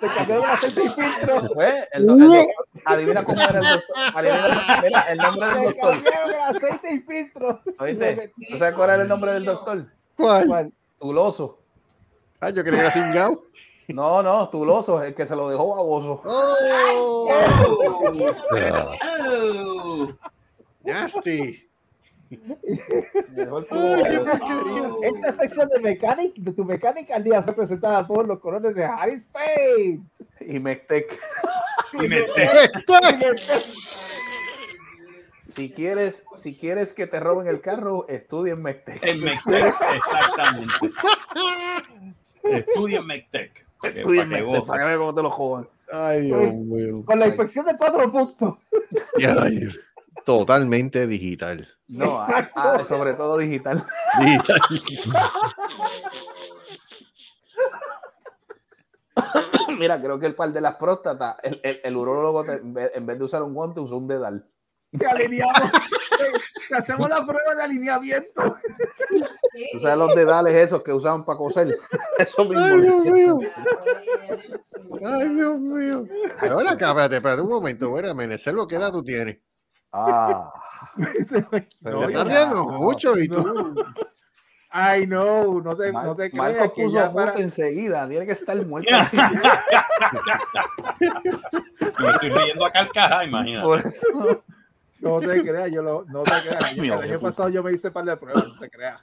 Le 0.00 0.08
cambiaron 0.08 0.44
el 0.44 0.50
aceite 0.50 0.82
y 0.84 0.88
filtro. 0.88 1.48
Pues, 1.54 1.88
el, 1.92 2.02
el 2.10 2.46
adivina 2.84 3.24
cómo 3.24 3.40
era 3.40 3.58
el 3.60 3.64
doctor. 3.64 3.96
Adivina, 4.14 5.00
el 5.08 5.18
nombre 5.18 5.46
del 5.48 5.58
Le 5.58 5.64
doctor. 5.66 5.90
cambiaron 5.92 6.30
el 6.30 6.40
aceite 6.56 6.92
y 6.94 6.98
filtro. 7.00 7.60
¿Oíste? 7.78 8.32
¿Tú 8.50 8.58
sabes 8.58 8.74
cuál 8.74 8.90
era 8.90 9.02
el 9.02 9.08
nombre 9.08 9.32
del 9.32 9.44
doctor? 9.44 9.86
¿Cuál? 10.16 10.72
Tuloso. 10.98 11.58
Ah, 12.40 12.50
yo 12.50 12.62
creía 12.64 12.80
que 12.82 12.86
era 12.86 12.90
cingado. 12.90 13.44
No, 13.88 14.22
no, 14.22 14.48
Tuloso, 14.48 15.02
el 15.02 15.14
que 15.14 15.26
se 15.26 15.36
lo 15.36 15.48
dejó 15.48 15.70
baboso. 15.76 16.22
¡Oh! 16.24 17.28
Oh. 18.90 20.06
Nasty. 20.84 21.68
Dejó 23.28 23.58
el. 23.58 23.66
Esta 25.02 25.32
sección 25.38 25.68
de 25.68 25.80
mecánica, 25.82 26.34
de 26.36 26.52
tu 26.52 26.64
mecánica 26.64 27.16
al 27.16 27.24
día 27.24 27.42
fue 27.42 27.54
presentada 27.54 28.06
por 28.06 28.26
los 28.26 28.40
colones 28.40 28.74
de 28.74 28.84
Harris 28.84 29.22
Spade. 29.22 30.00
Y 30.40 30.58
Mectec. 30.58 31.18
Y 31.92 32.08
mete. 32.08 32.50
Si 35.46 35.70
quieres, 35.70 36.26
si 36.34 36.58
quieres 36.58 36.92
que 36.92 37.06
te 37.06 37.20
roben 37.20 37.46
el 37.46 37.60
carro, 37.60 38.08
estudia 38.08 38.54
en 38.54 38.62
Mectec. 38.62 39.00
En 39.02 39.20
Mectec, 39.22 39.66
exactamente. 39.66 40.90
Estudia 42.42 42.98
en 42.98 43.06
Mectec. 43.06 43.63
Para 44.66 44.96
cómo 44.98 45.14
te 45.14 45.22
lo 45.22 45.30
jodan. 45.30 45.68
Ay, 45.92 46.22
Dios 46.22 46.54
mío. 46.54 46.94
Con 47.04 47.20
la 47.20 47.26
inspección 47.28 47.66
de 47.66 47.76
cuatro 47.76 48.10
puntos. 48.10 48.54
Ay, 49.40 49.60
Totalmente 50.24 51.06
digital. 51.06 51.68
No, 51.88 52.18
ah, 52.20 52.50
ah, 52.54 52.82
sobre 52.84 53.12
todo 53.12 53.36
digital. 53.36 53.84
Digital. 54.20 54.58
Mira, 59.78 60.00
creo 60.00 60.18
que 60.18 60.26
el 60.26 60.34
par 60.34 60.50
de 60.50 60.60
las 60.60 60.76
próstatas, 60.76 61.36
el, 61.42 61.60
el, 61.62 61.80
el 61.84 61.96
urólogo, 61.96 62.44
te- 62.44 62.54
en 62.54 62.74
vez 62.74 62.90
en 62.94 63.06
vez 63.06 63.18
de 63.18 63.24
usar 63.24 63.42
un 63.42 63.54
guante, 63.54 63.80
usó 63.80 63.96
un 63.96 64.06
dedal. 64.06 64.46
Te 64.96 65.06
alineamos. 65.06 65.54
Te 66.68 66.76
hacemos 66.76 67.08
la 67.08 67.24
prueba 67.26 67.54
de 67.54 67.62
alineamiento. 67.62 68.56
Tú 69.72 69.80
sabes 69.80 69.98
los 69.98 70.14
dedales 70.14 70.54
esos 70.54 70.82
que 70.82 70.92
usaban 70.92 71.24
para 71.24 71.36
coser. 71.38 71.76
Eso 72.18 72.44
mismo. 72.44 72.64
Ay, 72.64 72.80
Dios 72.80 73.04
mío. 73.04 73.38
Ay, 75.04 75.28
Dios 75.28 75.58
mío. 75.58 76.04
Pero 76.40 76.58
acá, 76.60 76.88
espérate, 76.88 77.16
espérate 77.16 77.42
un 77.42 77.48
momento. 77.50 77.90
Bueno, 77.90 78.14
Menecello, 78.14 78.66
¿qué 78.66 78.76
edad 78.76 78.92
tú 78.92 79.02
tienes? 79.02 79.38
Ah. 79.92 80.50
Te 80.96 81.66
Pero 81.82 82.08
estás 82.08 82.24
ya, 82.24 82.30
riendo 82.34 82.64
mucho 82.66 83.18
y 83.18 83.28
tú. 83.28 83.74
Ay, 84.70 85.06
no, 85.06 85.60
no 85.60 85.76
te, 85.76 85.92
Mar- 85.92 86.04
no 86.06 86.16
te 86.16 86.30
creas 86.30 86.52
Marcos 86.52 86.72
puso 86.74 86.96
ya 86.96 87.10
puto 87.10 87.24
para- 87.26 87.40
enseguida. 87.40 88.08
Tiene 88.08 88.26
que 88.26 88.32
estar 88.32 88.56
muerto. 88.66 88.90
Me 91.98 92.10
estoy 92.10 92.30
riendo 92.30 92.66
a 92.66 92.70
carcajada, 92.72 93.24
imagínate. 93.24 93.64
Por 93.64 93.86
eso. 93.86 94.44
No 95.04 95.20
te 95.20 95.42
creas, 95.42 95.70
yo 95.72 95.82
lo, 95.82 96.04
no 96.06 96.22
te 96.22 96.30
creas. 96.48 96.76
Mío, 96.76 96.94
el 96.94 97.10
año 97.10 97.20
pasado 97.20 97.48
yo 97.48 97.62
me 97.62 97.72
hice 97.72 97.90
par 97.90 98.04
de 98.04 98.16
pruebas, 98.16 98.46
no 98.48 98.58
te 98.58 98.68
creas. 98.70 99.00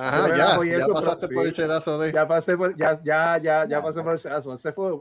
Ajá, 0.00 0.28
ya, 0.28 0.64
ya 0.64 0.76
eso, 0.76 0.92
pasaste 0.92 1.26
pero 1.26 1.40
por 1.40 1.42
sí. 1.44 1.48
el 1.48 1.54
sedazo 1.54 1.98
de. 1.98 2.12
Ya 2.12 2.28
pasé 2.28 2.56
por, 2.56 2.76
ya, 2.76 2.92
ya, 3.02 3.36
ya, 3.38 3.40
ya 3.42 3.66
Ya, 3.66 3.82
pasé 3.82 3.96
ya. 3.98 4.02
por 4.04 4.12
el 4.12 4.18
sedazo. 4.20 4.52
Ese 4.54 4.72
fue 4.72 4.92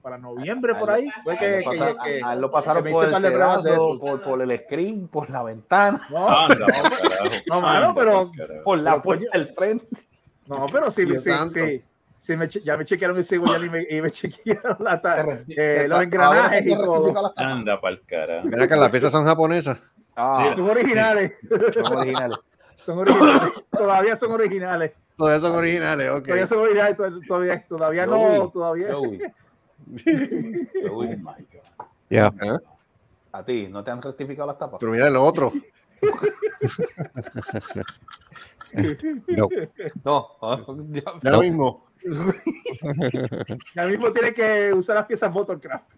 para 0.00 0.16
noviembre 0.16 0.74
A- 0.76 0.78
por 0.78 0.90
a- 0.90 0.94
ahí. 0.94 1.08
Fue 1.24 1.34
A 1.34 1.38
que, 1.38 1.46
él 1.56 1.58
que, 1.58 1.64
lo 1.64 1.70
pasaron- 1.72 1.98
que- 2.04 2.20
a 2.24 2.32
él 2.34 2.40
lo 2.40 2.50
pasaron 2.52 2.84
que 2.84 2.90
por 2.92 3.04
el 3.08 3.16
sedazo, 3.16 3.98
por, 3.98 4.22
por 4.22 4.42
el 4.42 4.56
screen, 4.58 5.08
por 5.08 5.28
la 5.30 5.42
ventana, 5.42 6.00
no, 6.08 6.28
no, 7.48 7.60
mano, 7.60 7.94
pero, 7.96 8.30
por 8.64 8.78
la 8.78 9.02
puerta 9.02 9.26
del 9.32 9.48
frente. 9.48 9.88
no, 10.46 10.66
pero 10.70 10.90
sí, 10.92 11.04
sí, 11.04 11.18
sí, 11.52 11.82
sí 12.24 12.36
me 12.36 12.48
ya 12.48 12.76
me 12.76 12.84
chequearon 12.86 13.16
el 13.18 13.24
cigüeñal 13.24 13.64
y 13.64 13.70
me, 13.70 13.86
y 13.88 14.00
me 14.00 14.10
chequearon 14.10 14.76
la 14.80 14.94
eh, 14.94 15.86
los 15.88 15.88
todavía 15.88 16.02
engranajes 16.04 16.66
y 16.66 16.74
todo. 16.74 17.32
Anda 17.36 17.80
pa'l 17.80 18.02
carajo. 18.06 18.46
Mira 18.48 18.66
que 18.66 18.76
las 18.76 18.88
piezas 18.90 19.12
son 19.12 19.24
japonesas. 19.24 19.78
Ah, 20.16 20.52
Son 20.56 20.70
originales. 20.70 21.32
son 21.82 21.98
originales. 21.98 22.38
Son 22.76 22.98
originales. 22.98 23.64
Todavía 23.70 24.16
son 24.16 24.30
originales. 24.32 24.92
Todas 25.16 25.40
son 25.42 25.54
originales, 25.54 26.10
ok. 26.10 26.24
Todavía 26.24 26.46
son 26.46 26.58
originales. 26.58 26.96
to- 26.96 27.20
Todavía, 27.28 27.64
todavía 27.68 28.06
no. 28.06 28.48
Todavía. 28.50 28.92
Joey, 28.92 29.20
Oh 30.90 31.02
my 31.02 31.16
God. 31.18 31.86
Ya. 32.10 32.32
¿Ah? 32.40 32.58
a 33.32 33.44
ti, 33.44 33.68
¿no 33.68 33.82
te 33.84 33.90
han 33.90 34.00
rectificado 34.00 34.46
las 34.46 34.58
tapas? 34.58 34.78
Pero 34.80 34.92
mira 34.92 35.10
lo 35.10 35.22
otro. 35.22 35.52
No. 39.26 39.48
No, 40.04 40.28
ya- 40.90 41.02
Ya 41.22 41.38
mismo. 41.38 41.86
Ya 43.74 43.84
mismo 43.86 44.12
tiene 44.12 44.34
que 44.34 44.72
usar 44.74 44.96
las 44.96 45.06
piezas 45.06 45.32
Motorcraft. 45.32 45.90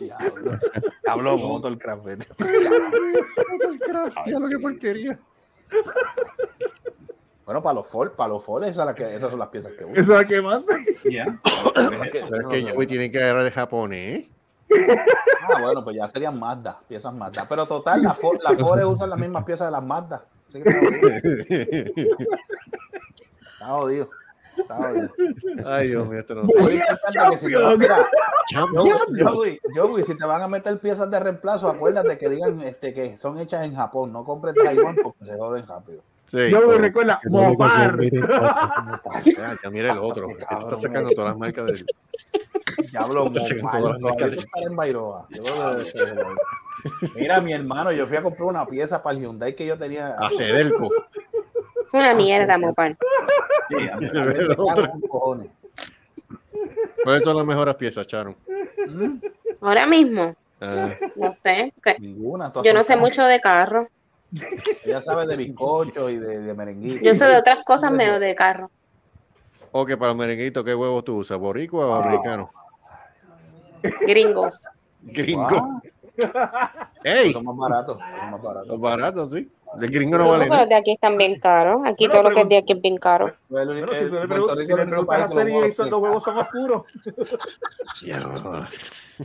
Diablo, 0.00 0.58
Diablo, 1.04 1.38
Motorcraft. 1.38 2.04
vete. 2.04 2.26
Motorcraft, 2.38 4.18
ya 4.26 4.38
lo 4.38 4.48
que 4.48 4.58
porquería. 4.58 5.18
Bueno, 7.44 7.62
para 7.62 7.74
los 7.74 7.88
Ford, 7.88 8.12
para 8.12 8.28
los 8.32 8.44
Ford, 8.44 8.64
esas, 8.64 8.86
la 8.86 8.94
que- 8.94 9.16
esas 9.16 9.30
son 9.30 9.38
las 9.38 9.48
piezas 9.48 9.72
que 9.72 9.84
usan. 9.84 9.98
Eso 9.98 10.14
es 10.16 10.22
lo 10.22 10.26
que 10.28 10.40
manda. 10.40 10.74
Ya. 11.04 11.38
Pero 11.74 12.38
es 12.38 12.46
que 12.46 12.62
yo 12.64 12.86
tiene 12.86 13.10
que 13.10 13.18
agarrar 13.22 13.44
de 13.44 13.50
japonés. 13.50 14.28
Ah, 15.42 15.60
bueno, 15.60 15.84
pues 15.84 15.96
ya 15.96 16.08
serían 16.08 16.38
Mazda, 16.38 16.80
piezas 16.88 17.12
Mazda. 17.12 17.44
Pero 17.48 17.66
total, 17.66 18.02
las 18.02 18.16
Ford, 18.16 18.38
las 18.42 18.58
Ford 18.58 18.82
usan 18.84 19.10
las 19.10 19.18
mismas 19.18 19.44
piezas 19.44 19.68
de 19.68 19.72
las 19.72 19.82
Mazda. 19.82 20.24
Así 20.48 20.62
que 20.62 20.70
está 23.62 23.74
jodido. 23.74 24.10
Está 24.56 24.74
jodido. 24.76 25.04
Está 25.06 25.18
jodido. 25.56 25.68
Ay, 25.68 25.88
Dios 25.88 26.08
mío, 26.08 26.18
esto 26.18 26.34
no 26.34 26.42
importante 26.42 27.30
que 27.30 27.38
si 27.38 27.46
te 27.46 27.54
van- 27.56 27.80
champion. 28.50 28.88
mira. 29.12 29.30
Joey, 29.30 29.60
Joey, 29.74 30.02
si 30.04 30.16
te 30.16 30.24
van 30.26 30.42
a 30.42 30.48
meter 30.48 30.78
piezas 30.78 31.10
de 31.10 31.20
reemplazo, 31.20 31.68
acuérdate 31.68 32.18
que 32.18 32.28
digan 32.28 32.60
este, 32.62 32.92
que 32.92 33.16
son 33.16 33.38
hechas 33.38 33.64
en 33.64 33.74
Japón. 33.74 34.12
No 34.12 34.24
compres 34.24 34.54
de 34.54 34.64
Taiwán 34.64 34.96
porque 35.02 35.24
se 35.24 35.36
joden 35.38 35.62
rápido. 35.62 36.02
Sí. 36.26 36.50
Yo 36.50 36.66
me 36.66 36.76
recuerda, 36.78 37.20
Mopar. 37.28 37.96
mira 39.70 39.92
el 39.92 39.98
otro. 39.98 40.28
Está 40.30 40.76
sacando 40.76 41.08
mira. 41.10 41.16
todas 41.16 41.30
las 41.30 41.38
marcas 41.38 41.66
del. 41.66 41.86
Diablo, 42.90 43.24
Mopar, 43.26 43.42
eso 43.42 44.26
de- 44.28 44.36
está 44.36 44.60
en 44.66 44.76
Bairoa. 44.76 45.26
Mira, 47.14 47.40
mi 47.40 47.52
hermano, 47.52 47.92
yo 47.92 48.06
fui 48.06 48.16
a 48.16 48.22
comprar 48.22 48.44
una 48.48 48.66
pieza 48.66 49.02
para 49.02 49.16
el 49.16 49.22
Hyundai 49.24 49.54
que 49.54 49.64
yo 49.66 49.78
tenía. 49.78 50.16
A 50.18 50.30
Cedelco. 50.30 50.90
Es 51.92 51.94
una 51.94 52.14
mierda, 52.14 52.56
Mopar. 52.56 52.96
El. 53.68 53.90
¿Cuáles 57.04 57.24
son 57.24 57.36
las 57.36 57.44
mejores 57.46 57.74
piezas, 57.76 58.06
Charon? 58.06 58.34
Mm, 58.88 59.16
Ahora 59.60 59.86
mismo, 59.86 60.34
Ah, 60.60 60.94
no 61.16 61.32
sé. 61.32 61.72
Ninguna. 61.98 62.52
Yo 62.54 62.62
son 62.62 62.74
no 62.74 62.84
sé 62.84 62.96
mucho 62.96 63.22
de 63.24 63.40
carro. 63.40 63.88
Ella 64.84 65.02
sabe 65.02 65.26
de 65.26 65.36
bizcocho 65.36 66.08
y 66.08 66.16
de, 66.18 66.38
de 66.38 66.54
merenguito. 66.54 67.04
Yo 67.04 67.14
sé 67.14 67.24
de 67.26 67.36
otras 67.36 67.64
cosas 67.64 67.90
menos 67.90 68.20
de 68.20 68.34
carro. 68.36 68.70
ok, 69.72 69.90
para 69.96 70.08
los 70.08 70.16
merenguitos, 70.16 70.64
¿qué 70.64 70.74
huevos 70.74 71.04
tú 71.04 71.16
usas? 71.18 71.36
¿Boricua 71.38 71.86
o 71.86 71.94
Ah. 71.94 72.04
americano? 72.06 72.48
Gringos. 74.06 74.62
Gringo. 75.02 75.80
Ah, 76.34 76.90
¡Ey! 77.02 77.32
son 77.32 77.44
más 77.44 77.56
baratos. 77.56 77.98
Son 77.98 78.30
más 78.30 78.42
baratos. 78.42 78.68
Los 78.68 78.80
baratos, 78.80 79.30
sí. 79.32 79.50
El 79.80 79.90
gringo 79.90 80.18
no 80.18 80.28
vale 80.28 80.46
los 80.48 80.68
de 80.68 80.74
aquí 80.74 80.92
están 80.92 81.16
bien 81.16 81.38
caros. 81.40 81.80
Aquí 81.86 82.06
Bueno, 82.06 82.20
todo 82.20 82.30
lo 82.30 82.34
que 82.36 82.42
es 82.42 82.48
de 82.48 82.56
aquí 82.58 82.72
es 82.74 82.80
bien 82.82 82.96
caro. 82.98 83.34
Bueno, 83.48 83.72
si 83.72 83.78
el- 83.78 83.84
tú 83.86 83.92
le, 83.94 83.98
Puerto 84.00 84.26
preguntas, 84.28 84.56
Rico 84.56 85.84
si 85.84 85.90
los 85.90 86.02
huevos 86.02 86.24
son- 86.24 86.38
oscuros. 86.38 86.82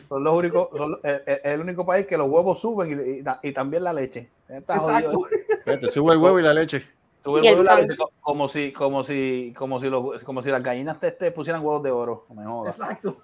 Son 0.08 0.24
los 0.24 0.34
únicos, 0.34 0.70
son- 0.76 1.00
es, 1.04 1.22
es 1.26 1.40
el 1.46 1.62
único 1.62 1.86
país 1.86 2.06
que 2.06 2.18
los 2.18 2.30
huevos 2.30 2.60
suben 2.60 2.92
y, 2.92 3.20
y- 3.20 3.50
y 3.50 3.52
también 3.54 3.84
la 3.84 3.94
leche. 3.94 4.30
Está 4.48 4.80
jodido, 4.80 4.98
Exacto. 5.00 5.28
¿eh? 5.36 5.46
Espérate, 5.58 5.88
sube 5.90 6.14
el 6.14 6.20
huevo 6.20 6.40
y 6.40 6.44
la 6.44 6.54
leche. 6.54 6.88
Sube 7.24 7.40
el 7.40 7.46
huevo 7.46 7.62
y 7.62 7.66
la 7.66 7.82
leche 7.82 7.96
co- 7.98 8.12
como 8.22 8.48
si, 8.48 8.72
como 8.72 9.04
si, 9.04 9.54
como 9.58 9.80
si, 9.80 9.90
los, 9.90 10.22
como 10.24 10.42
si 10.44 10.50
las 10.50 10.64
gallinas 10.64 11.00
te, 11.00 11.12
te 11.12 11.32
pusieran 11.32 11.64
huevos 11.66 11.84
de 11.84 11.92
oro. 11.92 12.26
No 12.30 12.36
me 12.36 12.46
jodas. 12.46 12.78
Exacto. 12.80 13.18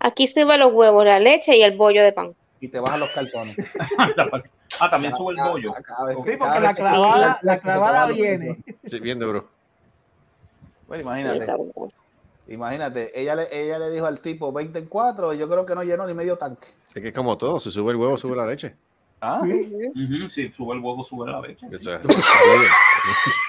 Aquí 0.00 0.26
sube 0.28 0.56
los 0.58 0.72
huevos, 0.72 1.04
la 1.04 1.20
leche 1.20 1.56
y 1.56 1.62
el 1.62 1.76
bollo 1.76 2.02
de 2.02 2.12
pan. 2.12 2.34
Y 2.60 2.68
te 2.68 2.80
bajan 2.80 3.00
los 3.00 3.10
calzones. 3.10 3.56
Ah, 4.80 4.90
también 4.90 5.14
sube 5.14 5.32
el 5.32 5.40
bollo. 5.42 5.74
Sí, 6.24 6.32
porque 6.38 6.60
la 6.60 6.74
clavada, 6.74 7.38
la 7.40 7.58
clavada 7.58 8.06
viene. 8.08 8.62
Sí, 8.84 9.00
bien 9.00 9.18
duro. 9.18 9.48
Bueno, 10.86 11.02
Sí, 11.02 11.20
imagínate. 11.20 11.52
Imagínate, 12.48 13.20
ella 13.20 13.34
le, 13.34 13.48
ella 13.50 13.78
le 13.78 13.90
dijo 13.90 14.06
al 14.06 14.20
tipo 14.20 14.52
20 14.52 14.78
en 14.78 14.86
4 14.86 15.34
y 15.34 15.38
yo 15.38 15.48
creo 15.48 15.64
que 15.64 15.74
no 15.74 15.82
llenó 15.82 16.06
ni 16.06 16.12
medio 16.14 16.36
tanque. 16.36 16.68
Es 16.94 17.00
que 17.02 17.08
es 17.08 17.14
como 17.14 17.36
todo, 17.38 17.58
si 17.58 17.70
sube 17.70 17.92
el 17.92 17.96
huevo, 17.96 18.16
sube 18.18 18.36
la 18.36 18.46
leche. 18.46 18.74
¿Ah? 19.20 19.40
Ujú, 19.42 20.30
sí, 20.30 20.52
sube 20.56 20.74
el 20.74 20.80
huevo, 20.80 21.02
sube 21.04 21.30
la 21.30 21.40
leche. 21.40 21.66
Eso 21.70 21.94
es. 21.94 22.00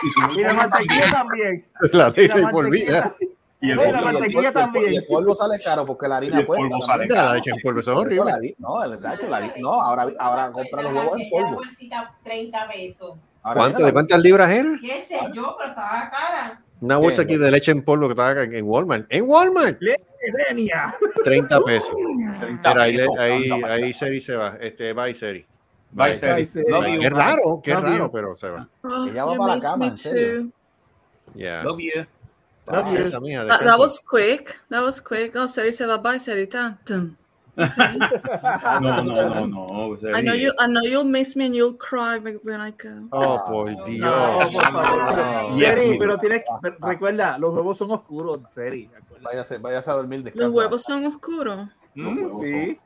Y 0.03 0.21
sube 0.21 0.41
Y 0.41 0.43
la 0.43 0.53
mantequilla 0.53 1.11
también. 1.11 1.65
La 1.81 1.89
Y 1.89 1.97
la 1.97 2.09
leche 2.09 2.41
por 2.49 2.63
mantequilla 2.63 3.01
vida. 3.01 3.15
Y 3.61 3.71
el 3.71 3.77
la 3.77 3.83
polvo- 3.83 3.89
Y 3.93 3.97
el 3.97 4.03
mantequilla 4.13 4.21
polvo- 4.23 4.41
y 4.41 4.45
el 4.45 4.53
polvo- 4.53 4.53
también. 4.53 4.93
y 4.93 4.95
el 4.95 5.05
polvo 5.05 5.35
sale 5.35 5.59
caro 5.63 5.85
porque 5.85 6.07
la 6.07 6.17
harina 6.17 6.39
el 6.39 6.45
cuesta. 6.45 6.67
polvo 6.69 6.85
también. 6.87 7.09
sale 7.11 7.27
La 7.27 7.33
leche 7.33 7.51
en 7.51 7.61
polvo, 7.61 7.79
eso 7.81 7.91
es 7.91 7.97
horrible. 7.97 8.31
la 8.31 8.37
no, 8.57 8.83
el 8.83 9.01
la 9.29 9.53
no, 9.57 9.71
ahora, 9.81 10.07
ahora 10.19 10.51
compra 10.51 10.81
los 10.83 10.93
huevos 10.93 11.19
en 11.19 11.29
polvo. 11.29 11.55
bolsita 11.55 12.13
30 12.23 12.67
pesos. 12.67 13.17
Ahora 13.43 13.59
¿Cuánto? 13.61 13.85
¿De 13.85 13.93
cuántas 13.93 14.19
libras 14.21 14.49
era? 14.49 14.69
¿Qué 14.81 15.05
sé 15.07 15.17
yo? 15.33 15.55
Pero 15.57 15.69
estaba 15.69 16.09
cara. 16.09 16.61
Una 16.81 16.97
bolsa 16.97 17.23
aquí 17.23 17.35
de 17.35 17.51
leche 17.51 17.71
en 17.71 17.83
polvo 17.83 18.07
que 18.07 18.11
estaba 18.13 18.41
en 18.43 18.65
Walmart. 18.65 19.05
¡En 19.09 19.25
Walmart! 19.27 19.77
Genia. 20.47 20.95
30 21.23 21.61
pesos. 21.61 21.89
30 22.39 22.69
Pero 22.69 22.81
ahí, 22.81 22.95
pesos, 22.97 23.17
ahí, 23.17 23.49
ahí. 23.65 23.93
Seri 23.93 24.21
se 24.21 24.35
va. 24.35 24.55
Este, 24.59 24.93
bye, 24.93 25.13
Seri. 25.13 25.45
Bye. 25.91 26.15
Seri. 26.15 26.47
Qué 26.99 27.09
raro, 27.09 27.59
qué 27.63 27.75
raro, 27.75 28.11
pero 28.11 28.35
se 28.35 28.49
va. 28.49 28.67
Oh, 28.83 29.07
Ella 29.07 29.25
va 29.25 29.33
you 29.33 29.39
para 29.39 29.49
la 29.49 29.55
miss 29.55 29.65
cama, 29.65 29.77
me 29.77 29.87
en 29.87 29.97
serio. 29.97 30.41
too. 30.43 30.51
Yeah. 31.35 31.63
Love 31.63 31.79
you. 31.79 32.05
Ah, 32.69 32.83
you. 32.91 32.97
Esa 32.99 33.19
mía, 33.19 33.45
That, 33.45 33.63
that 33.63 33.79
was 33.79 33.99
quick. 33.99 34.55
That 34.69 34.81
was 34.83 35.01
quick. 35.01 35.35
Oh, 35.35 35.47
Seri 35.47 35.71
se 35.71 35.85
va 35.85 35.97
bye, 35.97 36.19
Serita. 36.19 36.77
Okay. 36.83 37.15
ah, 37.59 38.79
No, 38.81 39.03
no, 39.03 39.29
no, 39.29 39.45
no. 39.47 39.97
I 40.15 40.21
know 40.21 40.33
you. 40.33 40.53
I 40.59 40.67
know 40.67 40.81
you'll 40.83 41.03
miss 41.03 41.35
me 41.35 41.47
and 41.47 41.55
you'll 41.55 41.73
cry 41.73 42.17
when 42.19 42.61
I 42.61 42.71
go. 42.71 43.07
Oh, 43.11 43.43
por 43.47 43.67
Dios. 43.85 43.99
No. 43.99 45.57
Yes, 45.57 45.75
Seri, 45.75 45.97
pero 45.97 46.17
tienes 46.19 46.43
pero 46.61 46.77
recuerda, 46.79 47.37
los 47.37 47.53
huevos 47.55 47.77
son 47.77 47.91
oscuros, 47.91 48.41
Seri. 48.53 48.89
Váyase, 49.21 49.57
váyase 49.57 49.89
a 49.89 49.93
dormir, 49.95 50.23
descansa. 50.23 50.45
Los 50.47 50.55
huevos 50.55 50.81
son 50.83 51.05
oscuros. 51.05 51.67
Mm, 51.95 52.41
Sí. 52.41 52.79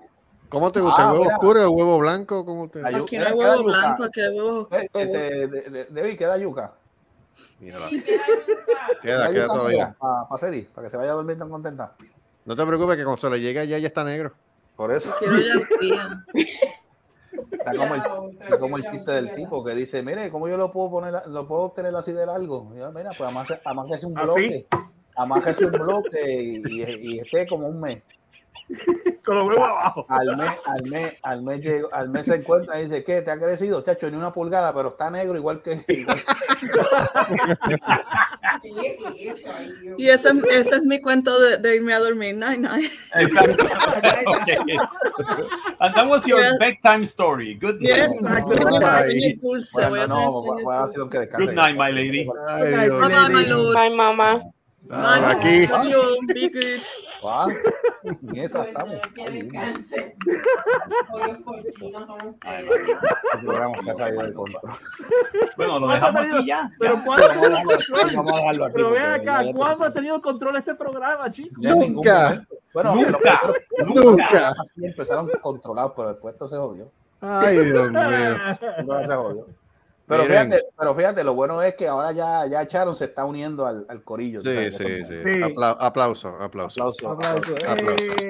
¿Cómo 0.50 0.72
te 0.72 0.80
gusta? 0.82 0.98
Ah, 0.98 1.06
¿El 1.08 1.12
huevo 1.14 1.24
mira. 1.24 1.36
oscuro 1.36 1.60
o 1.60 1.64
el 1.64 1.70
huevo 1.70 1.98
blanco? 1.98 2.46
¿Cómo 2.46 2.70
te 2.70 2.80
Aquí 2.86 2.96
no 2.96 3.06
Mira, 3.12 3.28
hay 3.28 3.34
huevo 3.34 3.64
blanco, 3.64 4.04
aquí 4.04 4.22
hay 4.22 4.38
huevos. 4.38 4.68
Eh, 4.72 4.88
este, 4.94 5.08
de, 5.48 5.48
de, 5.70 5.86
Debbie, 5.86 6.16
queda 6.16 6.38
yuca. 6.38 6.74
Mírala. 7.60 7.90
Queda 9.02 9.48
todavía. 9.48 9.96
Para 10.00 10.38
Seri, 10.38 10.64
para 10.64 10.88
que 10.88 10.92
se 10.92 10.98
vaya 10.98 11.12
a 11.12 11.16
dormir 11.16 11.38
tan 11.38 11.50
contenta. 11.50 11.94
No 12.46 12.56
te 12.56 12.66
preocupes 12.66 12.98
que 12.98 13.04
cuando 13.04 13.22
se 13.22 13.30
le 13.30 13.40
llegue 13.40 13.60
allá 13.60 13.78
ya 13.78 13.88
está 13.88 14.04
negro. 14.04 14.34
Por 14.76 14.92
eso. 14.92 15.14
Quiero 15.20 15.38
ya. 15.82 16.26
Está 17.52 17.76
como, 17.76 17.96
el, 17.96 18.42
está 18.42 18.60
como 18.60 18.78
el 18.78 18.86
chiste 18.86 19.12
del 19.12 19.32
tipo 19.32 19.64
que 19.64 19.74
dice, 19.74 20.04
mire, 20.04 20.30
¿cómo 20.30 20.48
yo 20.48 20.58
lo 20.58 20.72
puedo 20.72 20.92
poner, 20.92 21.14
lo 21.28 21.48
puedo 21.48 21.72
tener 21.72 21.96
así 21.96 22.12
de 22.12 22.26
largo? 22.26 22.72
Yo, 22.76 22.92
mira, 22.92 23.10
pues 23.10 23.22
además, 23.22 23.54
además 23.64 23.88
que 23.88 23.94
es 23.94 24.04
un 24.04 24.18
¿Ah, 24.18 24.24
bloque. 24.24 24.68
Además 25.16 25.44
que 25.44 25.50
es 25.52 25.62
un 25.62 25.72
bloque 25.72 26.42
y, 26.42 26.62
y, 26.68 27.16
y 27.16 27.20
esté 27.20 27.48
como 27.48 27.68
un 27.68 27.80
mes. 27.80 28.04
Con 29.26 29.38
los 29.38 29.48
huevos 29.48 29.69
abajo. 29.69 30.06
Al 30.10 30.35
mes, 30.38 30.53
al 30.65 30.84
mes, 30.90 31.14
al 31.23 31.41
mes, 31.44 31.61
llegó- 31.64 31.94
al 31.94 32.10
mes 32.10 32.26
se 32.26 32.35
encuentra 32.35 32.80
y 32.80 32.84
dice, 32.84 33.03
¿qué? 33.03 33.22
¿Te 33.22 33.31
ha 33.31 33.38
crecido? 33.38 33.81
Chacho, 33.81 34.10
ni 34.11 34.18
una 34.18 34.31
pulgada, 34.34 34.73
pero 34.73 34.90
está 34.90 35.10
negro 35.10 35.38
igual 35.38 35.61
que... 35.61 35.84
Y 39.98 40.10
ese, 40.10 40.30
es- 40.30 40.44
ese 40.49 40.76
es 40.77 40.84
mi 40.84 41.02
cuento 41.02 41.38
de, 41.40 41.57
de 41.57 41.76
irme 41.76 41.94
a 41.94 41.99
dormir. 41.99 42.35
Night, 42.35 42.60
night. 42.60 42.91
Exacto. 43.15 43.65
Okay. 44.41 44.57
And 45.80 45.94
that 45.95 46.07
was 46.07 46.26
your 46.26 46.40
Yeah. 46.41 46.57
bedtime 46.60 47.06
story. 47.06 47.56
Good 47.56 47.81
night. 47.81 48.10
no. 48.22 48.41
Good 51.38 51.53
night, 51.56 51.76
my 51.77 51.91
lady. 51.91 52.27
Ay, 52.48 52.90
Bye 52.90 53.10
bye, 53.10 53.30
my 53.30 53.45
lord. 53.45 53.76
Bye, 53.76 53.90
mamá. 53.90 54.41
Ah, 54.91 55.19
Bye. 55.19 55.68
aquí. 55.68 55.68
Be 56.34 56.49
good. 56.49 56.81
Ah, 57.26 57.48
en 58.04 58.36
esa 58.36 58.64
estamos. 58.66 58.98
Bueno, 65.56 65.80
lo 65.80 65.88
¿Cuándo 65.88 65.90
ha 65.90 65.94
dejamos 65.94 66.16
aquí 66.16 66.48
ya. 66.48 66.72
Pero. 66.80 66.96
¿cuándo 67.06 68.72
Pero 68.74 69.00
acá, 69.00 69.44
¿cuándo 69.56 69.86
ha 69.86 69.94
tenido 69.94 70.22
control 70.22 70.56
este 70.58 70.76
programa, 70.76 71.32
chicos? 71.32 71.58
Nunca. 71.60 72.46
Bueno, 72.74 72.96
Nunca. 72.96 73.42
Nunca. 73.86 74.54
empezaron 74.82 75.30
controlados, 75.42 75.94
pero 75.96 76.10
después 76.10 76.34
esto 76.34 76.48
se 76.48 76.58
jodió. 76.58 76.92
Ay, 77.22 77.58
Dios 77.58 77.90
mío. 77.92 78.02
Después 78.78 79.08
se 79.08 79.16
jodió. 79.16 79.62
Pero 80.06 80.24
Miren. 80.24 80.52
fíjate, 80.52 80.66
pero 80.78 80.96
fíjate, 80.96 81.24
lo 81.24 81.34
bueno 81.34 81.62
es 81.62 81.76
que 81.76 81.88
ahora 81.88 82.12
ya, 82.12 82.46
ya 82.46 82.68
Charon 82.68 82.96
se 82.96 83.06
está 83.06 83.24
uniendo 83.26 83.66
al, 83.66 83.86
al 83.88 84.04
corillo. 84.04 84.40
Sí, 84.42 84.46
¿sabes? 84.54 84.76
sí, 84.78 84.84
sí. 85.06 85.24
Sí. 85.24 85.30
Apla- 85.42 85.78
aplauso, 85.80 86.38
aplauso. 86.42 86.84
Aplauso. 86.84 87.10
Aplauso. 87.12 87.56
Aplauso. 87.68 88.04
Eh. 88.22 88.30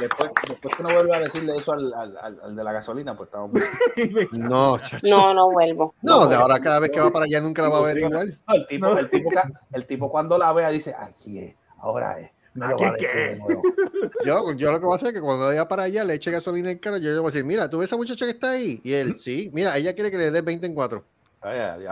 Después, 0.00 0.30
después 0.48 0.74
que 0.76 0.82
no 0.82 0.88
vuelva 0.94 1.16
a 1.16 1.20
decirle 1.20 1.56
eso 1.56 1.72
al, 1.72 1.92
al, 1.92 2.16
al, 2.16 2.40
al 2.42 2.56
de 2.56 2.64
la 2.64 2.72
gasolina, 2.72 3.14
pues 3.14 3.26
estamos 3.28 3.50
bien. 3.52 4.28
No, 4.32 4.78
chacho. 4.78 5.06
No, 5.08 5.34
no 5.34 5.50
vuelvo. 5.50 5.94
No, 6.02 6.26
de 6.26 6.36
ahora 6.36 6.58
cada 6.60 6.78
vez 6.78 6.90
que 6.90 7.00
va 7.00 7.10
para 7.10 7.26
allá 7.26 7.40
nunca 7.40 7.62
la 7.62 7.68
va 7.68 7.78
a 7.78 7.82
ver 7.82 7.98
igual. 7.98 8.38
No, 8.48 8.54
el, 8.54 8.66
tipo, 8.66 8.98
el, 8.98 9.10
tipo, 9.10 9.30
el 9.72 9.86
tipo 9.86 10.10
cuando 10.10 10.38
la 10.38 10.52
vea 10.52 10.70
dice, 10.70 10.94
aquí 10.98 11.38
es, 11.38 11.54
ahora 11.78 12.18
es. 12.18 12.30
Me 12.54 12.66
lo 12.68 12.76
va 12.76 12.88
a 12.88 12.90
¿Aquí 12.92 13.02
decir 13.02 13.20
de 13.30 13.36
nuevo. 13.36 13.62
Yo, 14.26 14.52
yo 14.52 14.70
lo 14.72 14.80
que 14.80 14.84
voy 14.86 14.92
a 14.92 14.96
hacer 14.96 15.08
es 15.08 15.14
que 15.14 15.20
cuando 15.20 15.46
vaya 15.46 15.66
para 15.68 15.84
allá 15.84 16.04
le 16.04 16.14
eche 16.14 16.30
gasolina 16.30 16.68
en 16.70 16.76
el 16.76 16.80
carro, 16.80 16.98
yo 16.98 17.10
le 17.10 17.18
voy 17.20 17.28
a 17.28 17.32
decir, 17.32 17.44
mira, 17.44 17.70
¿tú 17.70 17.78
ves 17.78 17.84
a 17.84 17.88
esa 17.90 17.96
muchacha 17.96 18.26
que 18.26 18.32
está 18.32 18.50
ahí? 18.50 18.78
Y 18.84 18.92
él, 18.92 19.18
sí, 19.18 19.50
mira, 19.54 19.76
ella 19.78 19.94
quiere 19.94 20.10
que 20.10 20.18
le 20.18 20.30
des 20.30 20.44
20 20.44 20.66
en 20.66 20.74
4. 20.74 21.02
Ay, 21.42 21.58
ay. 21.58 21.84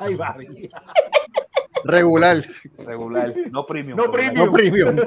Regular. 1.84 2.44
Regular, 2.78 3.34
no 3.50 3.66
premium. 3.66 3.96
No 3.98 4.06
regular. 4.10 4.46
No 4.46 4.50
premium. 4.52 4.96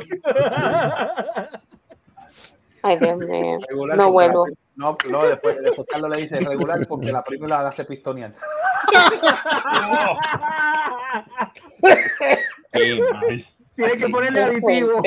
Ay, 2.83 2.97
Dios 2.99 3.17
mío. 3.17 3.57
Regular 3.69 3.97
No 3.97 4.11
vuelvo. 4.11 4.47
la- 4.47 4.53
No, 4.75 4.97
no, 5.09 5.23
después, 5.25 5.61
después 5.61 5.87
Carlos 5.89 6.09
le 6.09 6.17
dice 6.17 6.39
regular 6.39 6.87
porque 6.87 7.11
la 7.11 7.23
premium 7.23 7.49
la 7.49 7.67
hace 7.67 7.85
pistonear. 7.85 8.33
Qué 12.71 12.99
mal. 13.11 13.45
Tiene 13.75 13.97
que 13.97 14.09
ponerle 14.09 14.41
aditivo. 14.41 15.01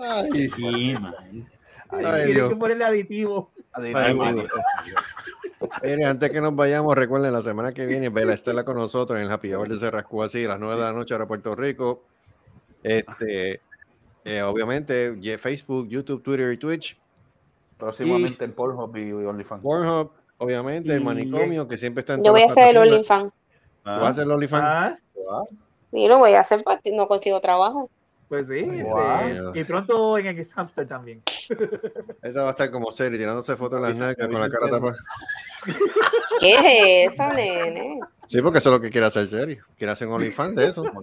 Ay, 0.00 0.30
Qué 0.50 0.98
mal. 0.98 1.16
ay, 1.90 2.00
Tiene 2.00 2.24
Dios. 2.26 2.48
que 2.50 2.56
ponerle 2.56 2.84
aditivo. 2.84 3.50
Aditivo. 3.72 4.24
Antes 6.06 6.30
que 6.30 6.40
nos 6.40 6.54
vayamos, 6.56 6.94
recuerden, 6.96 7.32
la 7.32 7.42
semana 7.42 7.72
que 7.72 7.86
viene, 7.86 8.08
Vela 8.08 8.34
Estela 8.34 8.64
con 8.64 8.76
nosotros 8.76 9.18
en 9.18 9.26
el 9.26 9.30
Happy 9.32 9.52
Hour 9.52 9.68
de 9.68 9.76
Cerrasco, 9.76 10.22
así, 10.22 10.44
a 10.44 10.48
las 10.48 10.58
9 10.60 10.74
de 10.76 10.80
la 10.82 10.92
noche, 10.92 11.14
ahora 11.14 11.26
Puerto 11.26 11.54
Rico. 11.54 12.02
Este, 12.82 13.60
eh, 14.24 14.42
obviamente, 14.42 15.16
Facebook, 15.38 15.88
YouTube, 15.88 16.22
Twitter 16.22 16.52
y 16.52 16.56
Twitch. 16.58 16.98
Próximamente 17.78 18.44
en 18.44 18.52
Pornhub 18.52 18.96
y 18.96 19.12
OnlyFans. 19.12 19.62
Pornhub, 19.62 20.10
obviamente, 20.38 20.94
el 20.94 21.00
Y- 21.00 21.04
manicomio, 21.04 21.66
que 21.68 21.76
siempre 21.78 22.00
está 22.00 22.14
en 22.14 22.24
Yo 22.24 22.32
voy 22.32 22.42
a 22.42 22.46
hacer 22.46 22.68
el 22.68 22.76
OnlyFans. 22.76 23.32
¿Tú 23.32 23.90
vas 23.90 24.02
a 24.02 24.08
hacer 24.08 24.24
el 24.24 24.30
OnlyFans? 24.32 25.00
Sí, 25.92 26.08
lo 26.08 26.18
voy 26.18 26.32
a 26.32 26.40
hacer 26.40 26.62
porque 26.64 26.90
no 26.90 27.06
consigo 27.06 27.40
trabajo. 27.40 27.88
pues 28.28 28.48
sí. 28.48 28.62
Wow. 28.62 29.20
este, 29.20 29.60
Y 29.60 29.64
pronto 29.64 30.18
en 30.18 30.26
el 30.26 30.44
hamster 30.46 30.88
también. 30.88 31.22
Esta 32.22 32.42
va 32.42 32.48
a 32.48 32.50
estar 32.52 32.70
como 32.70 32.90
serie, 32.90 33.18
tirándose 33.18 33.54
fotos 33.56 33.76
en 33.76 33.82
las 33.82 33.98
nalgas 33.98 34.26
con 34.28 34.40
la 34.40 34.48
cara 34.48 34.66
eso. 34.66 34.74
tapada. 34.76 34.96
¿Qué 36.40 37.06
es 37.06 37.12
eso, 37.14 37.32
nene? 37.32 38.00
Sí, 38.26 38.40
porque 38.42 38.58
eso 38.58 38.70
es 38.70 38.72
lo 38.74 38.80
que 38.80 38.90
quiere 38.90 39.06
hacer 39.06 39.26
serio. 39.28 39.64
Quiere 39.76 39.92
hacer 39.92 40.08
un 40.08 40.14
OnlyFans 40.14 40.56
de 40.56 40.66
eso. 40.66 40.84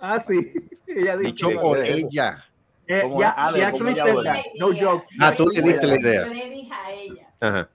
Ah, 0.00 0.20
sí. 0.20 0.38
Ella. 0.86 1.16
Dicho 1.16 1.48
que- 1.48 1.56
por 1.56 1.78
ella. 1.84 2.44
Eh, 2.86 3.02
ya, 3.18 3.30
Ale, 3.32 3.64
actually 3.64 3.94
said 3.96 4.14
that. 4.24 4.36
No 4.60 4.68
joke. 4.68 5.04
Ah, 5.20 5.34
tú 5.36 5.46
le 5.52 5.60
diste 5.60 5.86
la 5.88 5.94
Yo 5.96 6.00
idea. 6.00 6.26
le 6.26 6.50
dije 6.50 6.72
a 6.72 6.92
ella 6.92 7.28
Ajá. 7.40 7.68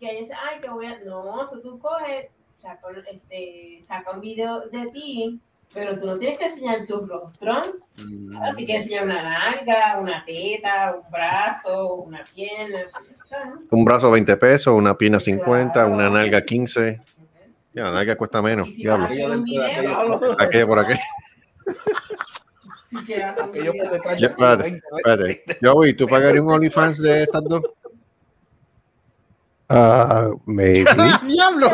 que 0.00 0.10
ella 0.10 0.20
dice, 0.20 0.34
ay, 0.34 0.60
que 0.60 0.68
voy 0.68 0.86
a. 0.86 0.98
No, 1.04 1.46
si 1.46 1.62
tú 1.62 1.78
coges, 1.78 2.26
saca, 2.60 2.88
este, 3.10 3.80
saca 3.86 4.10
un 4.10 4.20
video 4.20 4.60
de 4.68 4.86
ti, 4.88 5.40
pero 5.72 5.98
tú 5.98 6.06
no 6.06 6.18
tienes 6.18 6.38
que 6.38 6.46
enseñar 6.46 6.86
tu 6.86 7.06
rostro. 7.06 7.62
Así 8.42 8.66
que 8.66 8.76
enseñar 8.76 9.04
una 9.04 9.22
nalga, 9.22 9.98
una 10.00 10.24
teta, 10.24 10.96
un 10.96 11.10
brazo, 11.10 11.96
una 11.96 12.24
pierna. 12.34 12.84
Un 13.70 13.84
brazo 13.84 14.10
20 14.10 14.36
pesos, 14.36 14.74
una 14.74 14.96
pierna 14.96 15.20
50, 15.20 15.86
una 15.86 16.08
nalga 16.08 16.44
15. 16.44 16.98
Ya, 17.72 17.84
la 17.84 17.90
nalga 17.92 18.16
cuesta 18.16 18.40
menos. 18.40 18.68
Si 18.68 18.82
Diablo. 18.82 19.08
por 20.66 20.78
aquí. 20.78 20.94
espérate, 24.18 24.80
espérate. 24.96 25.44
Joey, 25.62 25.92
¿tú 25.92 26.06
pagarías 26.06 26.42
un 26.42 26.52
OnlyFans 26.52 27.02
de 27.02 27.24
estas 27.24 27.44
dos? 27.44 27.62
Ah, 29.68 30.30
maybe. 30.46 30.84
¡Diablo! 31.26 31.68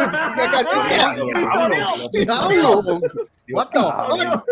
¡Diablo! 2.12 2.82
What 3.50 3.68
the 3.72 3.80
fuck? 3.80 4.44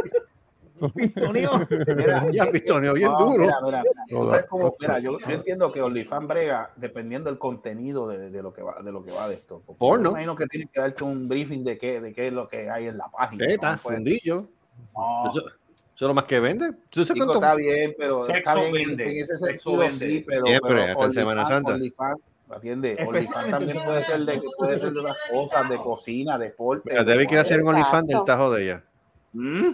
Pistoneo. 0.97 1.67
Mira, 1.97 2.27
Ya, 2.33 2.51
pistoneo 2.51 2.95
bien 2.95 3.11
no, 3.13 3.19
duro. 3.19 3.45
Mira, 3.65 3.83
mira, 4.11 4.47
cómo- 4.49 4.75
mira, 4.81 4.99
yo, 4.99 5.19
yo 5.21 5.27
entiendo 5.35 5.71
que 5.71 5.81
OnlyFans 5.81 6.27
brega 6.27 6.73
dependiendo 6.77 7.31
del 7.31 7.39
contenido 7.39 8.09
de, 8.09 8.31
de 8.31 8.43
lo 8.43 8.53
que 8.53 8.63
va 8.63 8.83
de 8.83 8.91
lo 8.91 9.05
que 9.05 9.13
va 9.13 9.29
de 9.29 9.35
esto. 9.35 9.63
Porno. 9.79 10.11
imagino 10.11 10.35
que 10.35 10.47
tienen 10.47 10.69
que 10.73 10.81
darte 10.81 11.05
un 11.05 11.29
briefing 11.29 11.63
de 11.63 11.79
qué, 11.79 12.01
de 12.01 12.13
qué 12.13 12.27
es 12.29 12.33
lo 12.33 12.49
que 12.49 12.69
hay 12.69 12.89
en 12.89 12.99
la 12.99 13.09
página. 13.11 13.47
Teta, 13.47 13.77
¿no? 13.77 13.83
Pues, 13.83 13.95
fundillo. 13.97 14.49
no. 14.97 15.29
Eso, 15.29 15.39
eso 15.41 15.51
es 15.95 16.01
lo 16.03 16.15
más 16.15 16.25
que 16.25 16.41
vende. 16.41 16.73
¿Tú 16.91 17.05
sabes 17.05 17.23
Chico, 17.23 17.27
cuánto? 17.27 17.35
está 17.35 17.55
bien, 17.55 17.95
pero 17.97 18.25
Sexo 18.25 18.39
está 18.39 18.55
bien 18.57 18.73
vende, 18.73 19.05
en 19.05 19.11
ese 19.23 19.37
sexo 19.37 19.47
sentido, 19.71 19.79
vende. 19.79 19.95
sí, 20.11 20.25
pero, 20.27 20.45
Siempre, 20.47 20.71
pero 20.73 20.83
hasta 20.85 21.05
en 21.05 21.13
Semana 21.13 21.47
Santa. 21.47 21.75
OnlyFans, 21.75 22.21
¿atiende? 22.55 22.97
OnlyFans 23.07 23.51
también 23.51 23.85
puede 23.85 24.05
ser 24.05 24.21
de 24.21 24.43
puede 24.59 24.79
ser 24.79 24.93
de 24.93 25.01
otras 25.01 25.17
cosas, 25.31 25.69
de 25.69 25.77
cocina, 25.79 26.39
deporte. 26.39 26.91
Mira, 26.91 27.05
Debbie 27.05 27.27
quiere 27.27 27.41
hacer 27.41 27.63
un. 27.63 27.69
OnlyFans 27.69 28.07
del 28.09 28.25
tajo 28.25 28.51
de 28.53 28.63
ella. 28.65 28.85
¿Mm? 29.33 29.67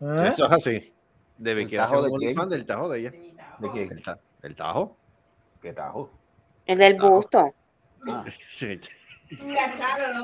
¿Eh? 0.00 0.28
Eso 0.28 0.46
es 0.46 0.52
así. 0.52 0.92
Debbie 1.38 1.62
¿El 1.62 1.68
quiere 1.68 1.84
hacer 1.84 1.98
un 1.98 2.04
de 2.04 2.08
quién? 2.10 2.28
OnlyFans 2.30 2.50
del 2.50 2.66
tajo 2.66 2.88
de 2.88 2.98
ella. 3.00 3.10
¿De 3.58 3.70
qué? 3.72 3.82
¿El, 3.84 4.02
ta- 4.02 4.18
el 4.42 4.54
tajo? 4.54 4.96
¿Qué 5.60 5.72
tajo? 5.72 6.10
El 6.66 6.78
del 6.78 6.96
Tajo. 6.96 7.10
busto. 7.10 7.54
Ah, 8.08 8.24
Sí. 8.50 8.80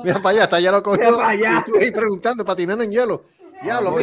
Mira, 0.04 0.20
para 0.22 0.28
allá, 0.30 0.44
hasta 0.44 0.56
allá 0.56 0.70
lo 0.70 0.82
cogió. 0.82 1.10
Y 1.34 1.64
tú 1.64 1.72
ahí 1.80 1.90
preguntando, 1.90 2.44
patinando 2.44 2.84
en 2.84 2.92
hielo. 2.92 3.24
Diablo, 3.62 3.96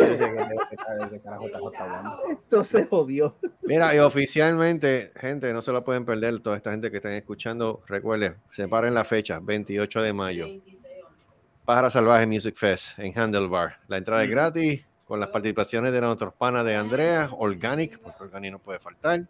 hablando. 1.77 2.30
Esto 2.30 2.64
se 2.64 2.86
jodió. 2.86 3.36
Mira, 3.64 3.94
y 3.94 3.99
oficialmente, 3.99 5.11
gente, 5.19 5.53
no 5.53 5.61
se 5.61 5.72
lo 5.72 5.84
pueden 5.84 6.06
perder. 6.06 6.40
Toda 6.40 6.56
esta 6.56 6.72
gente 6.72 6.90
que 6.90 6.98
están 6.98 7.14
escuchando, 7.14 7.81
recuerden, 7.88 8.38
separen 8.52 8.94
la 8.94 9.03
fecha, 9.03 9.40
28 9.41 10.02
de 10.02 10.14
mayo. 10.14 10.45
26 10.45 10.76
horas. 11.03 11.14
Pájara 11.65 11.91
Salvaje 11.91 12.26
Music 12.26 12.56
Fest 12.56 12.98
en 12.99 13.18
Handlebar. 13.18 13.80
La 13.88 13.98
entrada 13.98 14.23
es 14.23 14.30
gratis, 14.30 14.86
con 15.06 15.19
las 15.19 15.30
participaciones 15.30 15.91
de 15.91 16.02
nuestros 16.02 16.34
panas 16.34 16.65
de 16.65 16.76
Andrea, 16.76 17.30
Organic, 17.38 17.99
porque 17.99 18.23
Organic 18.23 18.52
no 18.52 18.60
puede 18.60 18.80
faltar. 18.80 19.22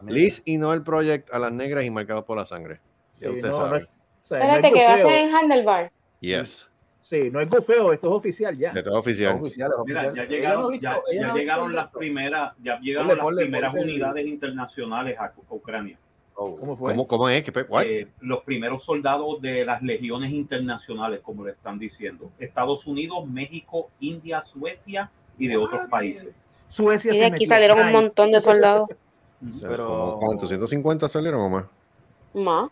Mira. 0.00 0.14
Liz 0.18 0.42
y 0.44 0.58
Noel 0.58 0.82
Project 0.82 1.32
a 1.32 1.38
las 1.38 1.52
negras 1.52 1.84
y 1.84 1.90
marcados 1.90 2.24
por 2.24 2.36
la 2.36 2.44
sangre. 2.46 2.80
Ya 3.14 3.28
Sí, 3.28 3.34
usted 3.34 3.48
no, 3.48 3.56
sabe. 3.56 3.80
no 3.80 3.86
o 3.86 4.24
sea, 4.24 4.38
Espérate, 4.38 4.72
que 4.72 4.84
va 4.84 4.94
a 4.94 4.96
ser 4.96 5.12
en 5.12 5.34
Handlebar. 5.34 5.92
Yes, 6.20 6.71
Sí, 7.02 7.30
no 7.30 7.40
es 7.40 7.50
gofeo, 7.50 7.92
esto 7.92 8.06
es 8.08 8.12
oficial 8.14 8.56
ya. 8.56 8.72
de 8.72 8.82
todo 8.82 8.94
Es 8.94 9.00
oficial. 9.00 9.34
oficial, 9.38 9.70
es 9.72 9.84
Mira, 9.84 10.00
oficial. 10.02 10.14
ya 10.28 10.34
llegaron, 10.34 10.72
ya, 10.80 10.90
ya 11.12 11.68
las 11.68 11.88
primeras, 11.90 12.54
ya 12.62 12.78
llegaron 12.80 13.08
Ponle, 13.18 13.42
las 13.42 13.44
primeras 13.44 13.72
ponle 13.72 13.84
unidades 13.92 14.26
internacionales 14.26 15.18
a 15.18 15.32
Ucrania. 15.50 15.98
Oh. 16.34 16.56
¿Cómo 16.56 16.76
fue? 16.76 16.92
¿Cómo, 16.92 17.06
cómo 17.08 17.28
es? 17.28 17.44
Eh, 17.84 18.08
los 18.20 18.42
primeros 18.44 18.84
soldados 18.84 19.42
de 19.42 19.64
las 19.66 19.82
legiones 19.82 20.32
internacionales, 20.32 21.20
como 21.22 21.44
le 21.44 21.50
están 21.52 21.78
diciendo. 21.78 22.30
Estados 22.38 22.86
Unidos, 22.86 23.26
México, 23.28 23.90
India, 24.00 24.40
Suecia 24.40 25.10
y 25.38 25.48
de 25.48 25.56
otros 25.56 25.88
países. 25.88 26.32
Suecia 26.68 27.12
Y 27.14 27.18
de 27.18 27.24
aquí 27.26 27.32
metió. 27.32 27.48
salieron 27.48 27.80
un 27.80 27.92
montón 27.92 28.30
de 28.30 28.40
soldados. 28.40 28.88
O 29.44 29.54
sea, 29.54 29.68
pero- 29.68 29.88
¿como 29.88 30.18
¿Cuántos? 30.20 30.52
¿150 30.52 31.08
salieron 31.08 31.40
o 31.40 31.48
más? 31.50 31.64
Más. 32.32 32.70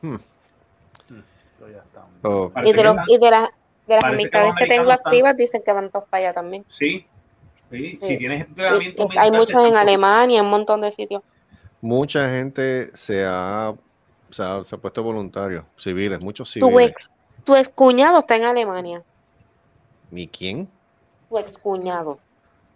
Pero 0.00 1.70
ya 1.70 1.76
está. 1.82 1.89
Oh, 2.22 2.52
Y 2.64 2.72
de, 2.72 2.74
que 2.74 2.84
los, 2.84 2.96
la- 2.96 3.04
y 3.08 3.18
de, 3.18 3.30
las 3.30 3.48
de 3.86 3.94
las 3.94 4.00
parece 4.00 4.00
que 4.00 4.06
amistades 4.38 4.52
que 4.58 4.66
tengo 4.66 4.90
están- 4.90 5.06
activas 5.06 5.36
dicen 5.36 5.62
que 5.64 5.72
van 5.72 5.90
todos 5.90 6.04
para 6.08 6.24
allá 6.24 6.34
también. 6.34 6.64
Sí, 6.68 7.06
sí, 7.70 7.98
Sí. 8.00 8.06
si 8.06 8.18
tienes 8.18 8.46
entrenamiento 8.46 9.08
y 9.12 9.18
hay 9.18 9.30
muchos 9.30 9.64
en 9.66 9.76
Alemania, 9.76 10.38
en 10.40 10.44
un 10.44 10.50
montón 10.50 10.80
de 10.82 10.92
sitios. 10.92 11.22
mucha 11.80 12.28
gente 12.28 12.94
se 12.94 13.24
ha, 13.26 13.72
se 14.30 14.42
ha, 14.42 14.62
se 14.64 14.74
ha 14.74 14.78
puesto 14.78 15.02
voluntario, 15.02 15.64
civiles, 15.76 16.22
muchos 16.22 16.48
Tu 16.52 16.60
civiles. 16.60 16.90
ex, 16.90 17.10
tu 17.44 17.56
ex 17.56 17.68
cuñado 17.70 18.18
está 18.18 18.36
en 18.36 18.44
Alemania. 18.44 19.02
¿Mi 20.10 20.26
quién? 20.28 20.68
Tu 21.30 21.38
ex 21.38 21.56
cuñado. 21.56 22.18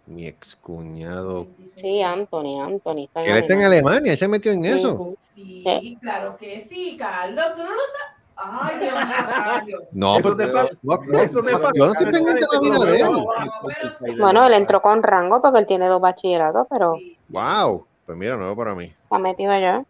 Mi 0.07 0.27
ex 0.27 0.55
cuñado. 0.55 1.47
Sí, 1.75 2.01
Anthony, 2.01 2.61
Anthony. 2.61 3.03
Está 3.05 3.21
Que 3.21 3.31
él 3.31 3.37
está 3.37 3.53
en 3.53 3.63
Alemania, 3.63 4.11
él 4.11 4.17
se 4.17 4.27
metió 4.27 4.51
en 4.51 4.65
eso. 4.65 4.93
Ujú. 4.93 5.17
Sí, 5.35 5.97
claro 6.01 6.37
que 6.37 6.61
sí, 6.61 6.95
Carlos. 6.97 7.45
Tú 7.55 7.63
no 7.63 7.71
lo 7.71 7.79
sabes. 7.81 8.14
Ay, 8.37 8.79
Dios 8.79 8.93
mío, 8.93 9.15
Carlos. 9.27 9.81
No, 9.91 10.13
Eso 10.13 10.23
pero 10.23 10.35
te 10.35 10.47
pasa- 10.47 10.73
no, 10.81 10.97
no, 11.05 11.19
eso 11.19 11.41
te 11.43 11.51
pasa- 11.53 11.71
yo 11.73 11.85
no 11.85 11.91
estoy 11.93 12.11
pendiente 12.11 12.45
de 12.45 12.47
la 12.51 12.59
vida 12.59 12.91
de 12.91 12.99
él. 13.01 14.17
Bueno, 14.19 14.45
él 14.47 14.53
entró 14.53 14.81
con 14.81 15.01
rango 15.03 15.41
porque 15.41 15.59
él 15.59 15.65
tiene 15.65 15.87
dos 15.87 16.01
bachilleratos, 16.01 16.67
pero. 16.69 16.95
Wow, 17.29 17.85
pues 18.05 18.17
mira, 18.17 18.35
nuevo 18.37 18.55
para 18.55 18.75
mí. 18.75 18.93
está 19.03 19.17
metido 19.19 19.51
allá. 19.51 19.83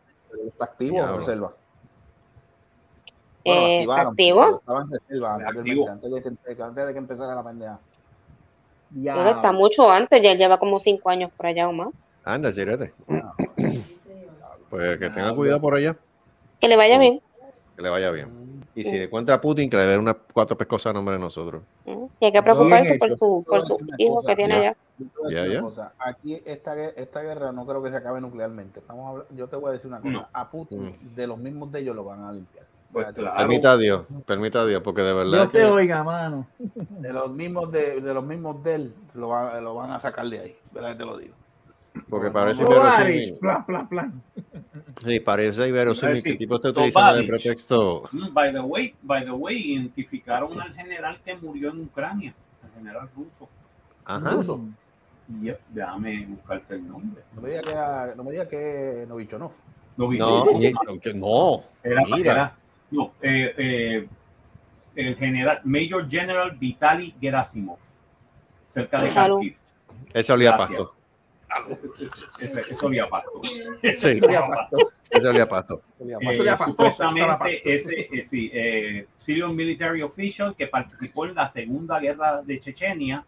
Está 0.48 0.66
activo 0.66 1.18
reserva. 1.18 1.54
Eh, 3.48 3.86
¿activo? 3.90 4.58
Estaba 4.58 4.82
en 4.82 4.92
reserva 4.92 5.34
anteriormente, 5.36 5.70
Activo. 5.72 5.90
antes 5.92 6.12
de 6.12 6.22
que, 6.56 6.64
antes 6.64 6.88
de 6.88 6.94
que 6.94 7.00
empezara 7.00 7.36
la 7.36 7.44
pendeja. 7.44 7.80
Ya. 8.92 9.14
Él 9.16 9.28
está 9.36 9.52
mucho 9.52 9.90
antes, 9.92 10.22
ya 10.22 10.32
él 10.32 10.38
lleva 10.38 10.58
como 10.58 10.80
cinco 10.80 11.10
años 11.10 11.32
por 11.36 11.46
allá 11.46 11.68
o 11.70 11.74
más. 11.74 11.90
Anda. 12.24 12.52
Sí, 12.52 12.62
señor. 12.62 12.94
Pues 14.70 14.98
que 14.98 15.10
tenga 15.12 15.34
cuidado 15.36 15.62
por 15.62 15.76
allá, 15.76 15.96
Que 16.60 16.68
le 16.68 16.76
vaya 16.76 16.98
bien. 16.98 17.22
Que 17.76 17.82
le 17.82 17.90
vaya 17.90 18.12
bien. 18.12 18.64
Y 18.74 18.84
si 18.84 18.98
encuentra 18.98 19.36
a 19.36 19.42
Putin, 19.42 19.70
que 19.70 19.78
le 19.78 19.86
dé 19.86 19.98
unas 19.98 20.16
cuatro 20.34 20.58
pescosas 20.58 20.92
a 20.92 20.94
nombre 20.94 21.16
de 21.16 21.22
nosotros. 21.22 21.62
Y 22.20 22.26
hay 22.26 22.32
que 22.32 22.42
preocuparse 22.44 22.96
por 22.98 23.18
su, 23.18 23.44
por 23.48 23.66
su 23.66 23.78
hijo 23.98 24.22
que 24.24 24.36
tiene 24.36 24.76
Ya. 25.30 25.42
allá. 25.44 25.62
Aquí 26.00 26.42
esta, 26.46 26.82
esta 26.90 27.22
guerra 27.22 27.52
no 27.52 27.66
creo 27.66 27.82
que 27.84 27.90
se 27.90 27.98
acabe 27.98 28.20
nuclearmente. 28.22 28.80
Estamos 28.80 29.24
yo 29.36 29.48
te 29.48 29.56
voy 29.56 29.70
a 29.70 29.72
decir 29.74 29.88
una 29.88 30.00
cosa. 30.02 30.12
No. 30.14 30.28
A 30.34 30.50
Putin, 30.50 30.96
de 31.16 31.28
los 31.28 31.38
mismos 31.38 31.72
de 31.72 31.80
ellos 31.80 31.96
lo 31.96 32.04
van 32.04 32.24
a 32.24 32.32
limpiar. 32.32 32.66
Pues 32.92 33.08
claro. 33.14 33.38
Permita 33.38 33.74
a 33.74 33.78
Dios, 33.78 34.06
permita 34.26 34.62
a 34.62 34.66
Dios, 34.66 34.82
porque 34.82 35.02
de 35.02 35.14
verdad 35.14 35.32
Dios 35.32 35.52
te 35.52 35.60
que 35.60 35.66
oiga, 35.66 36.02
mano. 36.04 36.48
De 36.60 37.12
los 37.12 37.30
mismos 37.30 37.70
de, 37.72 38.00
de 38.00 38.14
los 38.14 38.24
mismos 38.24 38.64
de 38.64 38.76
él 38.76 38.94
lo 39.14 39.30
van, 39.30 39.62
lo 39.64 39.76
van 39.76 39.92
a 39.92 40.00
sacar 40.00 40.26
de 40.30 40.40
ahí. 40.40 40.56
¿Verdad 40.72 40.92
que 40.94 40.98
te 41.00 41.06
lo 41.06 41.18
digo? 41.18 41.34
Porque 42.10 42.30
parece 42.30 42.64
inverosímil. 42.64 43.38
Plan, 43.40 43.66
plan, 43.66 43.88
plan. 43.90 44.22
Sí, 45.04 45.20
parece 45.20 45.68
inverosímil 45.68 46.22
que 46.24 46.30
el 46.32 46.38
tipo 46.38 46.56
está 46.56 46.70
utilizando 46.70 47.16
de 47.16 47.24
pretexto. 47.24 48.10
Mm, 48.12 48.34
By 48.34 48.52
the 48.54 48.60
way, 48.62 48.94
by 49.02 49.24
the 49.26 49.32
way, 49.32 49.74
identificaron 49.74 50.60
al 50.60 50.74
general 50.74 51.20
que 51.24 51.36
murió 51.36 51.70
en 51.72 51.82
Ucrania, 51.82 52.34
el 52.64 52.72
general 52.74 53.10
ruso. 53.16 53.48
Ajá. 54.06 54.30
Ruso. 54.32 54.62
Yep, 55.42 55.60
déjame 55.70 56.26
buscarte 56.28 56.76
el 56.76 56.88
nombre. 56.88 57.24
No 57.34 57.42
me 57.42 57.50
diga 57.50 57.62
que 57.64 57.72
era, 57.72 58.14
no 58.16 58.24
me 58.24 58.32
diga 58.32 58.48
que 58.48 59.06
Novichonov. 59.08 59.52
No, 59.98 60.46
aunque 60.88 61.14
no. 61.14 61.64
Era, 61.84 62.02
Mira. 62.06 62.32
era- 62.32 62.56
no, 62.92 63.14
eh, 63.22 63.54
eh, 63.58 64.08
el 64.96 65.16
general, 65.16 65.62
Major 65.64 66.08
General 66.10 66.52
Vitaly 66.52 67.16
Gerasimov, 67.20 67.80
cerca 68.68 69.02
de. 69.02 69.14
Kharkiv. 69.14 69.56
Ese 70.14 70.34
olía 70.34 70.52
a 70.54 70.58
Gracias. 70.58 70.80
pasto. 70.80 70.96
Ese, 72.40 72.60
eso 72.74 72.86
olía 72.86 73.04
a 73.06 73.10
pasto. 73.10 73.42
Sí, 73.44 74.20
Olía 74.22 74.40
a 74.40 74.48
pasto. 74.48 74.92
ese 75.10 75.28
olía 75.28 75.44
a 75.44 75.48
pasto. 75.48 75.84
Eh, 76.00 76.58
supuestamente 76.66 77.62
ese, 77.76 78.02
eh, 78.12 78.24
sí, 78.24 78.50
eh, 78.54 79.08
Syrian 79.18 79.56
military 79.56 80.02
official 80.02 80.56
que 80.56 80.68
participó 80.68 81.26
en 81.26 81.36
la 81.36 81.48
segunda 81.50 82.00
guerra 82.00 82.42
de 82.42 82.60
Chechenia 82.60 83.26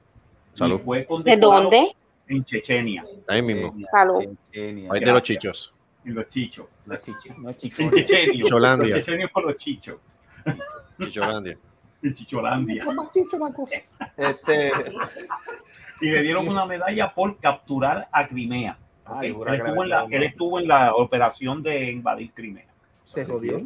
Salud. 0.53 0.79
fue 0.83 1.05
¿De 1.23 1.37
dónde? 1.37 1.95
en 2.29 2.43
Chechenia, 2.43 3.05
Ahí 3.27 3.41
mismo. 3.41 3.73
Salud. 3.91 4.25
Chechenia. 4.51 4.89
Ahí 4.91 4.99
de 4.99 5.11
los 5.13 5.23
chichos. 5.23 5.73
en 6.03 6.15
los 6.15 6.27
chichos. 6.29 6.65
No 6.85 6.93
es 6.95 7.01
chichi, 7.01 7.29
no 7.37 7.49
es 7.49 7.57
En. 7.57 7.91
Chechenia. 7.91 8.45
Los 8.49 8.87
chechenios 8.89 9.31
por 9.31 9.45
los 9.45 9.57
chichos. 9.57 9.95
Chicholandia. 10.99 11.57
En 12.03 12.13
Chicholandia. 12.13 12.85
Más 12.85 13.09
chicho, 13.11 13.37
más 13.39 13.53
cosa. 13.53 13.75
Este, 14.17 14.71
Y 16.01 16.09
le 16.09 16.21
dieron 16.21 16.47
una 16.47 16.65
medalla 16.65 17.13
por 17.13 17.37
capturar 17.39 18.07
a 18.11 18.27
Crimea. 18.27 18.77
Ay, 19.05 19.31
Ok, 19.31 19.37
jura 19.37 19.53
él, 19.55 19.61
estuvo 19.61 19.83
en 19.83 19.89
la, 19.89 20.05
él 20.09 20.23
estuvo 20.23 20.59
en 20.59 20.67
la 20.67 20.93
operación 20.95 21.63
de 21.63 21.91
invadir 21.91 22.31
Crimea. 22.33 22.65
Se 23.03 23.23
jodió. 23.25 23.59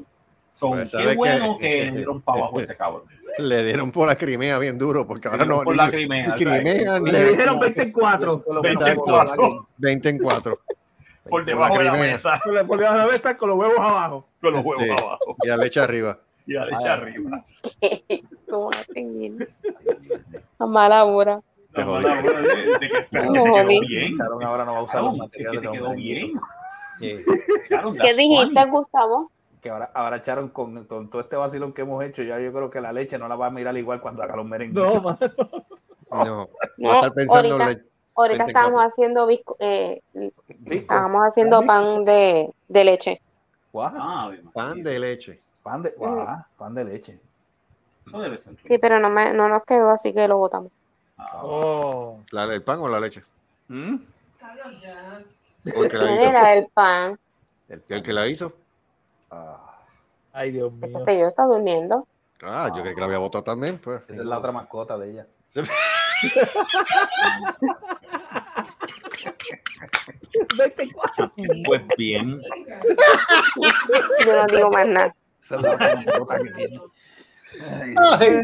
So, 0.54 0.70
Pues, 0.70 0.82
qué 0.82 0.88
¿sabe 1.04 1.16
bueno 1.16 1.58
que 1.58 1.86
le 1.86 1.92
dieron 1.98 2.22
para 2.22 2.40
abajo 2.40 2.60
ese 2.60 2.76
cabrón. 2.76 3.04
Le 3.38 3.64
dieron 3.64 3.92
por 3.92 4.08
la 4.08 4.16
Crimea 4.16 4.60
bien 4.60 4.78
duro, 4.78 5.08
porque 5.08 5.30
ahora 5.30 5.46
no. 5.46 5.62
por 5.62 5.74
ni- 5.74 5.78
la 5.78 5.90
Crimea, 5.90 6.26
ni 6.28 6.32
o 6.34 6.38
sea, 6.38 6.60
Crimea, 6.62 7.00
ni 7.00 7.12
Le 7.12 7.26
dijeron 7.28 7.60
24. 7.60 8.28
Eso 8.34 8.42
fue 8.42 8.54
lo 8.56 8.62
24. 8.62 9.68
20 9.78 10.10
en 10.10 10.18
4. 10.20 10.60
Por 11.30 11.46
debajo 11.46 11.78
de 11.78 11.84
la 11.86 11.94
mesa, 11.94 12.42
Por 12.44 12.54
la- 12.54 12.64
por 12.66 12.78
debajo 12.80 12.98
de 12.98 13.06
la 13.06 13.12
mesa 13.12 13.38
con 13.38 13.50
los 13.50 13.60
huevos 13.60 13.78
abajo. 13.80 14.28
con 14.42 14.54
los 14.54 14.66
huevos 14.66 14.84
Sí. 14.84 14.90
abajo. 14.90 15.36
Y 15.44 15.48
la 15.48 15.58
leche 15.58 15.80
arriba. 15.80 16.20
Y 16.48 16.54
la 16.54 16.66
leche 16.66 16.78
Ay. 16.84 16.88
arriba. 16.90 17.44
¿Cómo 18.50 18.72
bien? 18.94 19.48
A 20.60 20.66
mala 20.66 21.06
hora. 21.06 21.40
Te 21.74 21.84
de- 21.84 22.00
de 22.00 22.80
que- 22.80 23.08
te 23.12 23.20
quedó 23.20 23.68
bien. 23.88 24.18
Sharon 24.18 24.44
ahora 24.44 24.66
no 24.66 24.74
va 24.74 24.80
a 24.80 24.84
usar 24.84 25.02
Sharon, 25.02 25.18
los 25.18 25.30
que 25.30 25.44
materiales 25.44 25.62
te 25.72 25.78
quedó 25.78 25.92
bien. 25.96 26.32
Sharon, 27.70 27.98
¿Qué 27.98 28.14
dijiste, 28.14 28.60
funny. 28.60 28.72
Gustavo? 28.72 29.32
Que 29.62 29.70
ahora, 29.70 29.92
ahora 29.94 30.18
echaron 30.18 30.50
con, 30.50 30.86
con 30.86 31.10
todo 31.10 31.22
este 31.22 31.36
vacilón 31.36 31.72
que 31.74 31.84
hemos 31.84 32.04
hecho, 32.04 32.24
ya 32.24 32.40
yo 32.40 32.52
creo 32.52 32.70
que 32.70 32.82
la 32.82 32.92
leche 32.92 33.18
no 33.18 33.28
la 33.28 33.36
va 33.36 33.48
a 33.48 33.52
mirar 33.52 33.78
igual 33.78 34.02
cuando 34.02 34.24
haga 34.24 34.36
los 34.36 34.46
merengues. 34.46 34.84
No. 34.84 35.18
No. 36.12 36.50
Va 36.84 36.92
a 36.92 36.96
estar 36.96 37.14
pensando 37.14 37.54
ahorita, 37.56 37.70
le- 37.70 37.90
ahorita 38.18 38.44
24. 38.44 38.48
estábamos 38.48 38.82
haciendo 38.82 39.30
eh, 39.60 40.02
estábamos 40.66 41.22
haciendo 41.26 41.62
pan 41.62 42.04
de, 42.04 42.50
de 42.68 42.84
leche. 42.84 43.22
Ah, 43.74 44.30
pan 44.54 44.84
de 44.84 45.00
leche. 45.00 45.38
pan 45.64 45.84
de, 45.84 45.92
pan 46.58 46.76
de 46.76 46.84
leche. 46.84 47.20
Eso 48.06 48.20
debe 48.20 48.38
ser. 48.40 48.56
Sí, 48.68 48.78
pero 48.78 49.00
no 49.00 49.10
me, 49.10 49.32
no 49.34 49.48
nos 49.48 49.64
quedó, 49.64 49.92
así 49.92 50.12
que 50.14 50.28
lo 50.28 50.38
botamos. 50.38 50.70
Oh. 51.44 52.20
¿La, 52.32 52.44
¿El 52.54 52.64
pan 52.64 52.80
o 52.80 52.88
la 52.88 53.00
leche? 53.00 53.24
¿Mm? 53.68 53.96
¿O 55.76 55.84
el 55.84 55.90
que 55.92 55.98
la 55.98 56.06
¿Quién 56.06 56.20
hizo? 56.20 56.30
era 56.30 56.54
el 56.54 56.68
pan? 56.74 57.20
El, 57.70 57.84
¿El 57.88 58.04
que 58.04 58.14
la 58.14 58.28
hizo? 58.28 58.54
Ah, 59.30 59.78
Ay, 60.34 60.52
Dios 60.52 60.72
mío. 60.74 60.98
Este 60.98 61.20
yo 61.20 61.28
estaba 61.28 61.56
durmiendo. 61.56 62.08
Ah, 62.44 62.72
yo 62.76 62.82
creí 62.82 62.96
que 62.96 63.00
la 63.02 63.06
había 63.08 63.18
votado 63.20 63.44
también. 63.44 63.78
Pues. 63.78 64.02
esa 64.08 64.22
es 64.22 64.28
la 64.28 64.40
otra 64.40 64.52
mascota 64.52 64.98
de 64.98 65.12
ella. 65.12 65.28
Pues 71.66 71.82
bien. 71.98 72.40
Yo 74.26 74.36
no 74.42 74.48
digo 74.48 74.72
más 74.72 74.88
nada. 74.88 75.16
Esa 75.42 75.56
es 75.56 75.62
la 75.62 75.74
otra 75.74 75.96
mascota 75.96 76.40
que 76.40 76.50
tiene. 76.52 76.82
Ay, 77.98 78.40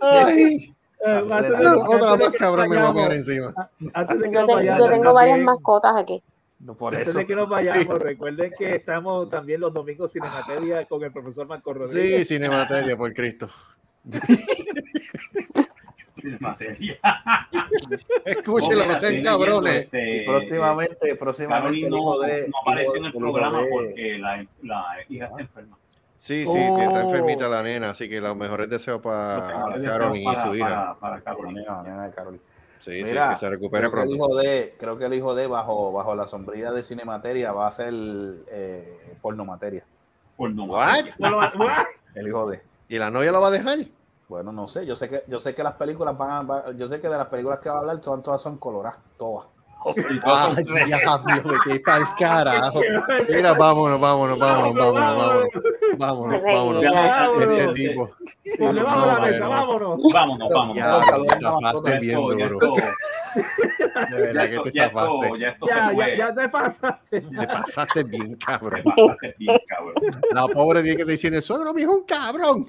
Ay, 0.00 0.74
No, 1.06 1.74
otra 1.76 2.16
más 2.16 2.32
cabrón 2.38 2.68
me 2.70 2.76
va 2.76 2.88
a 2.88 2.92
mear 2.92 3.12
encima. 3.12 3.54
Antes 3.94 4.20
de 4.20 4.28
que 4.30 4.34
Yo, 4.34 4.46
te- 4.46 4.54
vayamos, 4.54 4.80
yo 4.80 4.88
tengo 4.90 5.12
varias 5.14 5.38
mascotas 5.40 5.94
aquí. 5.96 6.22
no 6.60 6.74
por 6.74 6.92
Antes 6.92 7.08
eso. 7.08 7.18
de 7.18 7.26
que 7.26 7.34
nos 7.36 7.48
vayamos, 7.88 7.98
recuerden 8.00 8.50
que 8.58 8.74
estamos 8.76 9.30
también 9.30 9.60
los 9.60 9.72
domingos 9.72 10.10
Cinemateria 10.12 10.84
con 10.86 11.02
el 11.04 11.12
profesor 11.12 11.46
Marco 11.46 11.72
Sí, 11.72 11.78
Rodríguez. 11.78 12.28
cinemateria, 12.28 12.96
por 12.96 13.12
Cristo. 13.12 13.48
Sin 16.16 16.36
materia. 16.40 16.98
Escúchelo, 18.24 18.86
no 18.86 18.92
sean 18.94 19.22
cabrones. 19.22 19.84
Este, 19.84 20.22
Y 20.22 20.26
próximamente, 20.26 21.14
próximamente 21.14 21.88
Carolina 21.88 21.88
no, 21.90 22.48
no 22.48 22.58
apareció 22.62 22.96
en 22.96 23.04
el 23.04 23.12
programa 23.12 23.62
de- 23.62 23.68
porque 23.70 24.18
la, 24.18 24.46
la 24.62 24.84
hija 25.08 25.26
está 25.26 25.40
enferma. 25.42 25.78
Sí, 26.18 26.46
sí, 26.46 26.58
está 26.58 26.88
Oh. 26.88 27.00
enfermita 27.00 27.48
la 27.48 27.62
nena, 27.62 27.90
así 27.90 28.08
que 28.08 28.20
los 28.20 28.34
mejores 28.36 28.68
deseos 28.68 29.00
para 29.00 29.70
Carolyn 29.80 30.20
y 30.20 30.24
su 30.24 30.32
para- 30.34 30.56
hija. 30.56 30.68
Para, 30.68 30.94
para 30.98 31.20
Carolina. 31.22 31.60
nena, 31.60 31.76
la 31.76 31.82
nena 31.84 32.04
de 32.06 32.10
Carolina. 32.12 32.42
Sí, 32.80 33.04
sí, 33.04 33.12
que 33.14 33.36
se 33.36 33.48
recupere 33.50 33.88
creo 33.88 33.92
que 33.92 34.00
el 34.00 34.06
pronto. 34.08 34.14
hijo 34.14 34.36
de, 34.36 34.76
creo 34.78 34.98
que 34.98 35.04
el 35.06 35.14
hijo 35.14 35.34
de 35.34 35.46
bajo, 35.46 35.92
bajo 35.92 36.14
la 36.14 36.26
sombrilla 36.26 36.72
de 36.72 36.82
Cinemateria 36.82 37.52
va 37.52 37.66
a 37.68 37.70
ser 37.70 37.92
eh, 38.48 39.16
pornomateria. 39.22 39.84
Por 40.36 40.50
no 40.52 40.64
What? 40.64 41.04
El 42.14 42.28
hijo 42.28 42.48
de. 42.50 42.62
¿Y 42.88 42.98
la 42.98 43.10
novia 43.10 43.30
lo 43.32 43.40
va 43.40 43.48
a 43.48 43.52
dejar? 43.52 43.78
Bueno, 44.28 44.52
no 44.52 44.66
sé, 44.66 44.84
yo 44.86 44.94
sé 44.96 45.08
que, 45.08 45.22
yo 45.28 45.40
sé 45.40 45.54
que 45.54 45.62
las 45.62 45.74
películas 45.74 46.16
van 46.18 46.30
a, 46.30 46.42
va- 46.42 46.72
yo 46.72 46.86
sé 46.88 47.00
que 47.00 47.08
de 47.08 47.16
las 47.16 47.26
películas 47.28 47.60
que 47.60 47.68
va 47.70 47.76
a 47.76 47.78
hablar 47.80 47.98
todas, 48.00 48.22
todas 48.22 48.40
son 48.42 48.58
coloradas, 48.58 48.98
todas. 49.16 49.46
Ay, 50.24 50.64
diablo, 50.64 51.52
vete 51.64 51.80
pa'l 51.80 52.02
carajo. 52.18 52.80
Mira, 53.28 53.54
vámonos, 53.54 54.00
vámonos, 54.00 54.38
vámonos, 54.38 54.74
vámonos, 54.74 54.92
vámonos. 54.92 55.26
Vámonos, 55.28 55.50
vámonos. 55.98 56.42
Vámonos. 56.42 57.58
Este 57.60 57.72
tipo. 57.74 58.10
No. 58.58 58.72
vámonos. 58.72 60.12
Vámonos, 60.12 60.48
vámonos. 60.50 60.76
Ya, 60.76 61.00
te 61.00 61.40
zafaste 61.40 61.98
bien 61.98 62.20
Ya 62.38 62.48
duro. 62.48 62.76
esto- 62.76 62.86
De 64.10 64.20
verdad 64.22 64.44
que 64.48 64.56
ya 64.56 64.62
te 64.62 64.70
ya 64.72 64.84
zafaste. 64.84 65.38
ya 65.38 65.48
esto 65.48 65.66
Ya, 65.68 65.88
se 65.88 65.96
ya, 65.96 66.04
fue. 66.04 66.16
ya 66.16 66.34
te 66.34 66.48
pasaste. 66.48 67.20
Te 67.20 67.46
pasaste 67.46 68.02
bien, 68.04 68.38
Te 68.38 68.44
cabrón. 68.46 68.82
pasaste 68.84 69.34
bien, 69.38 69.58
cabrón. 69.68 69.94
La 70.32 70.46
pobre 70.48 70.82
tiene 70.82 70.96
que 70.96 71.04
te 71.04 71.12
dice, 71.12 71.28
el 71.28 71.42
suegro 71.42 71.72
un 71.92 72.04
cabrón. 72.04 72.66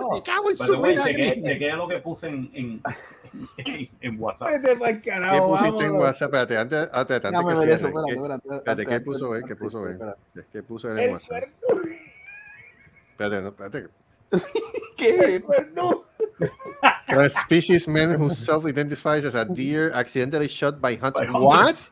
No, 0.00 0.10
Me 0.10 0.22
cago 0.22 0.50
en 0.50 0.56
su 0.56 0.82
vida. 0.82 1.04
chequé, 1.04 1.42
chequé 1.42 1.68
lo 1.72 1.88
que 1.88 1.98
puse 1.98 2.28
en, 2.28 2.50
en, 2.54 2.82
en, 3.58 3.88
en 4.00 4.20
WhatsApp. 4.20 4.48
Vete 4.62 4.76
pa'l 4.76 5.00
¿Qué 5.00 5.10
carajo, 5.10 5.48
pusiste 5.50 5.68
en 5.68 5.76
vámonos. 5.76 6.02
WhatsApp? 6.02 6.34
Espérate, 6.34 6.56
antes, 6.58 6.88
antes, 6.92 7.24
antes 7.24 7.40
que 7.44 7.56
cierre. 7.56 7.74
espérate, 7.74 8.04
¿Qué, 8.06 8.12
espérate, 8.14 8.56
espérate, 8.56 8.86
¿qué 8.86 9.00
puso 9.00 9.36
él? 9.36 9.42
¿Qué 9.46 9.56
puso 9.56 9.88
él? 9.88 9.98
¿Qué 10.52 10.62
puso 10.62 10.90
él 10.90 10.98
en 10.98 11.04
El 11.04 11.10
WhatsApp? 11.12 11.44
Espérate, 13.12 13.42
no, 13.42 13.48
espérate. 13.48 13.88
el 14.98 15.42
cuerno. 15.42 16.04
A 17.08 17.28
species 17.28 17.86
man 17.88 18.14
who 18.14 18.30
self-identifies 18.30 19.24
as 19.24 19.34
a 19.34 19.44
deer 19.44 19.92
accidentally 19.94 20.46
shot 20.48 20.80
by 20.80 20.94
hunter. 20.96 21.26
By 21.26 21.38
What? 21.38 21.90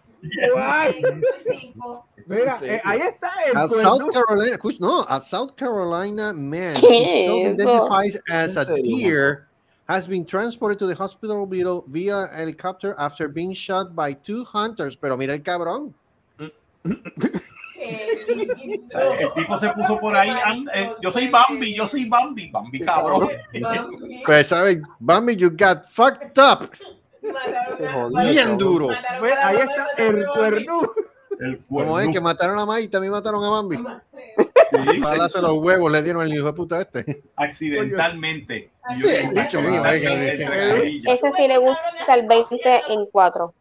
Mira, 2.27 2.57
eh, 2.62 2.81
ahí 2.85 3.01
está 3.01 3.31
el 3.47 3.57
A. 3.57 3.69
South 3.69 4.09
Carolina, 4.12 4.53
escucha, 4.55 4.78
no, 4.81 5.01
a 5.09 5.20
South 5.20 5.53
Carolina 5.57 6.32
man 6.32 6.74
who 6.77 6.89
¿Qué 6.89 7.05
es 7.20 7.27
self-identifies 7.27 8.20
as 8.28 8.57
a 8.57 8.74
deer 8.74 9.47
has 9.89 10.07
been 10.07 10.24
transported 10.27 10.78
to 10.78 10.86
the 10.86 10.95
hospital 10.95 11.47
via, 11.47 11.81
via 11.86 12.28
helicopter 12.35 12.95
after 12.99 13.28
being 13.28 13.53
shot 13.55 13.95
by 13.95 14.12
two 14.12 14.45
hunters. 14.45 14.95
Pero 14.97 15.16
mira 15.16 15.32
el 15.35 15.43
cabrón. 15.43 15.95
El 17.81 19.32
tipo 19.35 19.57
se 19.57 19.69
puso 19.70 19.99
por 20.01 20.15
ahí. 20.15 20.31
"Am- 20.45 20.69
eh, 20.74 20.93
yo 21.01 21.11
soy 21.11 21.28
Bambi, 21.28 21.74
yo 21.74 21.86
soy 21.86 22.05
Bambi. 22.07 22.51
Bambi, 22.51 22.81
cabrón. 22.81 23.28
Pues, 24.27 24.49
¿sabes? 24.49 24.78
Bambi, 24.99 25.36
you 25.36 25.49
got 25.49 25.86
fucked 25.86 26.39
up. 26.39 26.70
Bien 28.31 28.57
duro. 28.57 28.89
Ahí 28.90 29.57
está 29.57 29.86
el 29.97 30.27
cuerno. 30.27 30.93
El 31.40 31.62
Como 31.69 32.01
es 32.01 32.09
que 32.09 32.20
mataron 32.20 32.59
a 32.59 32.66
Mai 32.66 32.85
y 32.85 32.89
también 32.89 33.12
mataron 33.12 33.45
a 33.45 33.51
Bambi. 33.51 33.77
Sí, 33.77 34.77
en 34.77 35.43
los 35.43 35.55
huevos 35.55 35.90
le 35.90 36.03
dieron 36.03 36.23
al 36.23 36.35
hijo 36.35 36.47
de 36.47 36.53
puta 36.53 36.81
este. 36.82 37.23
accidentalmente. 37.36 38.70
Sí, 38.99 39.09
dicho 39.32 39.61
mío. 39.62 39.85
Ese 39.85 41.32
sí 41.36 41.49
le 41.49 41.59
gusta 41.59 42.15
el 42.15 42.27
20 42.27 42.81
en 42.90 43.07
4. 43.07 43.55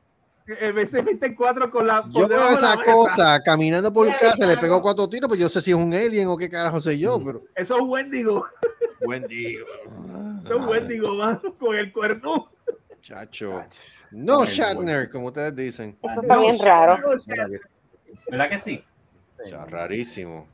El 0.47 0.73
BC24 0.73 1.69
con 1.69 1.87
la. 1.87 2.05
Yo 2.09 2.27
veo 2.27 2.49
esa 2.49 2.77
mesa. 2.77 2.91
cosa 2.91 3.43
caminando 3.43 3.91
por 3.91 4.07
casa, 4.17 4.45
le 4.45 4.57
pegó 4.57 4.81
cuatro 4.81 5.07
tiros, 5.09 5.27
pues 5.27 5.41
yo 5.41 5.49
sé 5.49 5.59
si 5.59 5.71
es 5.71 5.77
un 5.77 5.93
alien 5.93 6.29
o 6.29 6.37
qué 6.37 6.49
carajo 6.49 6.79
sé 6.79 6.97
yo, 6.97 7.21
pero. 7.23 7.43
Eso 7.53 7.75
es 7.75 7.83
Wendigo. 7.85 8.45
Buen 9.05 9.27
día. 9.27 9.59
Eso 10.45 10.55
es 10.57 10.65
Wendigo, 10.65 11.15
mano, 11.15 11.41
con 11.59 11.75
el 11.75 11.91
cuerno. 11.91 12.49
Chacho. 13.01 13.63
No 14.11 14.45
Shatner, 14.45 15.09
como 15.09 15.27
ustedes 15.27 15.55
dicen. 15.55 15.97
Esto 16.01 16.21
está 16.21 16.37
bien 16.37 16.59
raro. 16.59 16.97
¿Verdad 18.29 18.49
que 18.49 18.59
sí? 18.59 18.83
Ya, 19.49 19.65
rarísimo. 19.65 20.47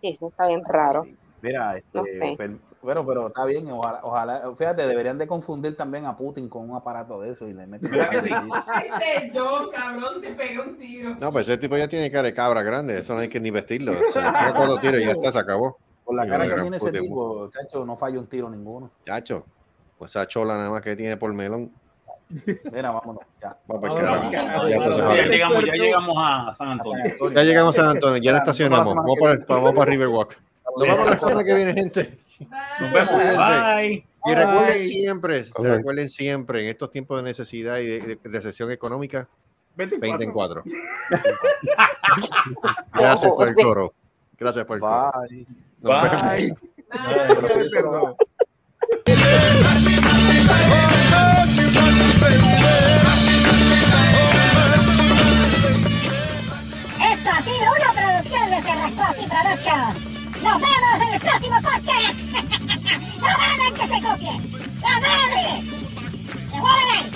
Sí, 0.00 0.08
eso 0.08 0.28
está 0.28 0.48
bien 0.48 0.62
raro. 0.64 1.06
Mira, 1.42 1.76
este, 1.76 1.98
No 1.98 2.04
sé. 2.04 2.34
pero, 2.38 2.58
bueno, 2.82 3.06
pero 3.06 3.26
está 3.28 3.44
bien, 3.44 3.70
ojalá, 3.70 4.00
ojalá, 4.02 4.54
fíjate, 4.56 4.86
deberían 4.86 5.18
de 5.18 5.26
confundir 5.26 5.76
también 5.76 6.06
a 6.06 6.16
Putin 6.16 6.48
con 6.48 6.68
un 6.68 6.76
aparato 6.76 7.20
de 7.20 7.30
eso 7.30 7.48
y 7.48 7.52
le 7.52 7.66
meten 7.66 7.90
¿Verdad 7.90 8.10
que 8.10 8.22
sí? 8.22 8.30
Ay, 8.66 8.88
perdón, 9.32 9.70
cabrón, 9.72 10.20
te 10.20 10.32
pegué 10.34 10.60
un 10.60 10.78
tiro. 10.78 11.16
No, 11.20 11.32
pues 11.32 11.48
ese 11.48 11.58
tipo 11.58 11.76
ya 11.76 11.88
tiene 11.88 12.10
cara 12.10 12.24
de 12.24 12.34
cabra 12.34 12.62
grande, 12.62 12.98
eso 12.98 13.14
no 13.14 13.20
hay 13.20 13.28
que 13.28 13.40
ni 13.40 13.50
vestirlo. 13.50 13.92
O 13.92 14.12
sea, 14.12 14.52
cuando 14.56 14.80
tiro 14.80 14.98
ya 14.98 15.12
está, 15.12 15.32
se 15.32 15.38
acabó. 15.38 15.76
Por 16.04 16.16
la 16.16 16.26
Y 16.26 16.28
cara 16.28 16.48
que 16.48 16.60
tiene 16.60 16.76
ese 16.76 16.92
tipo, 16.92 17.48
chacho, 17.50 17.84
no 17.84 17.96
falla 17.96 18.18
un 18.18 18.26
tiro 18.26 18.48
ninguno. 18.48 18.90
Chacho, 19.04 19.44
pues 19.98 20.12
esa 20.12 20.26
chola 20.26 20.54
nada 20.54 20.70
más 20.70 20.82
que 20.82 20.96
tiene 20.96 21.16
por 21.16 21.32
melón. 21.32 21.72
Mira, 22.72 22.90
vámonos, 22.90 23.22
ya. 23.40 23.56
Vámonos. 23.66 24.00
Ya, 24.00 24.22
se 24.24 24.30
Ya 24.32 24.58
jodió. 24.58 25.24
llegamos, 25.24 25.64
ya 25.64 25.72
llegamos 25.74 26.16
a 26.18 26.54
San 26.54 26.68
Antonio. 26.68 27.04
Ya 27.34 27.42
llegamos 27.42 27.78
a 27.78 27.82
San 27.82 27.90
Antonio, 27.90 28.16
ya 28.18 28.22
Ya, 28.22 28.32
no 28.32 28.38
estacionamos. 28.38 28.94
Vamos 28.94 29.18
la 29.20 29.38
para, 29.44 29.60
vamos 29.60 29.74
para 29.74 29.90
Riverwalk. 29.90 30.38
Nos 30.76 30.86
vemos 30.86 31.10
la 31.10 31.16
semana 31.16 31.44
que 31.44 31.54
viene, 31.54 31.74
gente. 31.74 32.18
Nos 32.80 32.92
vemos. 32.92 33.22
Bye. 33.22 34.06
Y 34.24 34.34
recuerden 34.34 34.64
Bye. 34.66 34.78
siempre, 34.80 35.44
Ok. 35.54 35.64
recuerden 35.64 36.08
siempre, 36.08 36.60
en 36.62 36.68
estos 36.68 36.90
tiempos 36.90 37.18
de 37.18 37.24
necesidad 37.24 37.78
y 37.78 37.86
de, 37.86 38.00
de 38.16 38.18
recesión 38.30 38.70
económica, 38.70 39.28
20 39.76 40.24
en 40.24 40.32
4. 40.32 40.62
Gracias 42.94 43.30
por 43.32 43.48
el 43.48 43.54
coro. 43.54 43.92
Gracias 44.38 44.64
por 44.64 44.76
el 44.76 44.80
coro. 44.80 45.12
Bye. 45.28 45.46
Nos 45.80 46.02
vemos. 46.02 46.22
Bye. 46.22 46.54
Piénsalo, 47.54 48.16
esto 57.12 57.30
ha 57.30 57.42
sido 57.42 57.66
una 57.72 57.92
producción 57.94 58.50
de 58.50 58.62
Cerrascos 58.62 59.16
y 59.20 59.26
Productions. 59.28 59.98
Nos 60.42 60.56
vemos 60.60 60.96
en 61.06 61.14
el 61.14 61.20
próximo 61.20 61.56
podcast. 61.62 62.16
no 63.20 63.26
hagan 63.26 63.74
que 63.74 63.86
se 63.86 63.98
copien. 64.02 64.38
¡La 64.82 64.94
madre! 65.00 65.46
¡Se 66.50 66.56
mueven 66.60 66.88
ahí! 66.92 67.12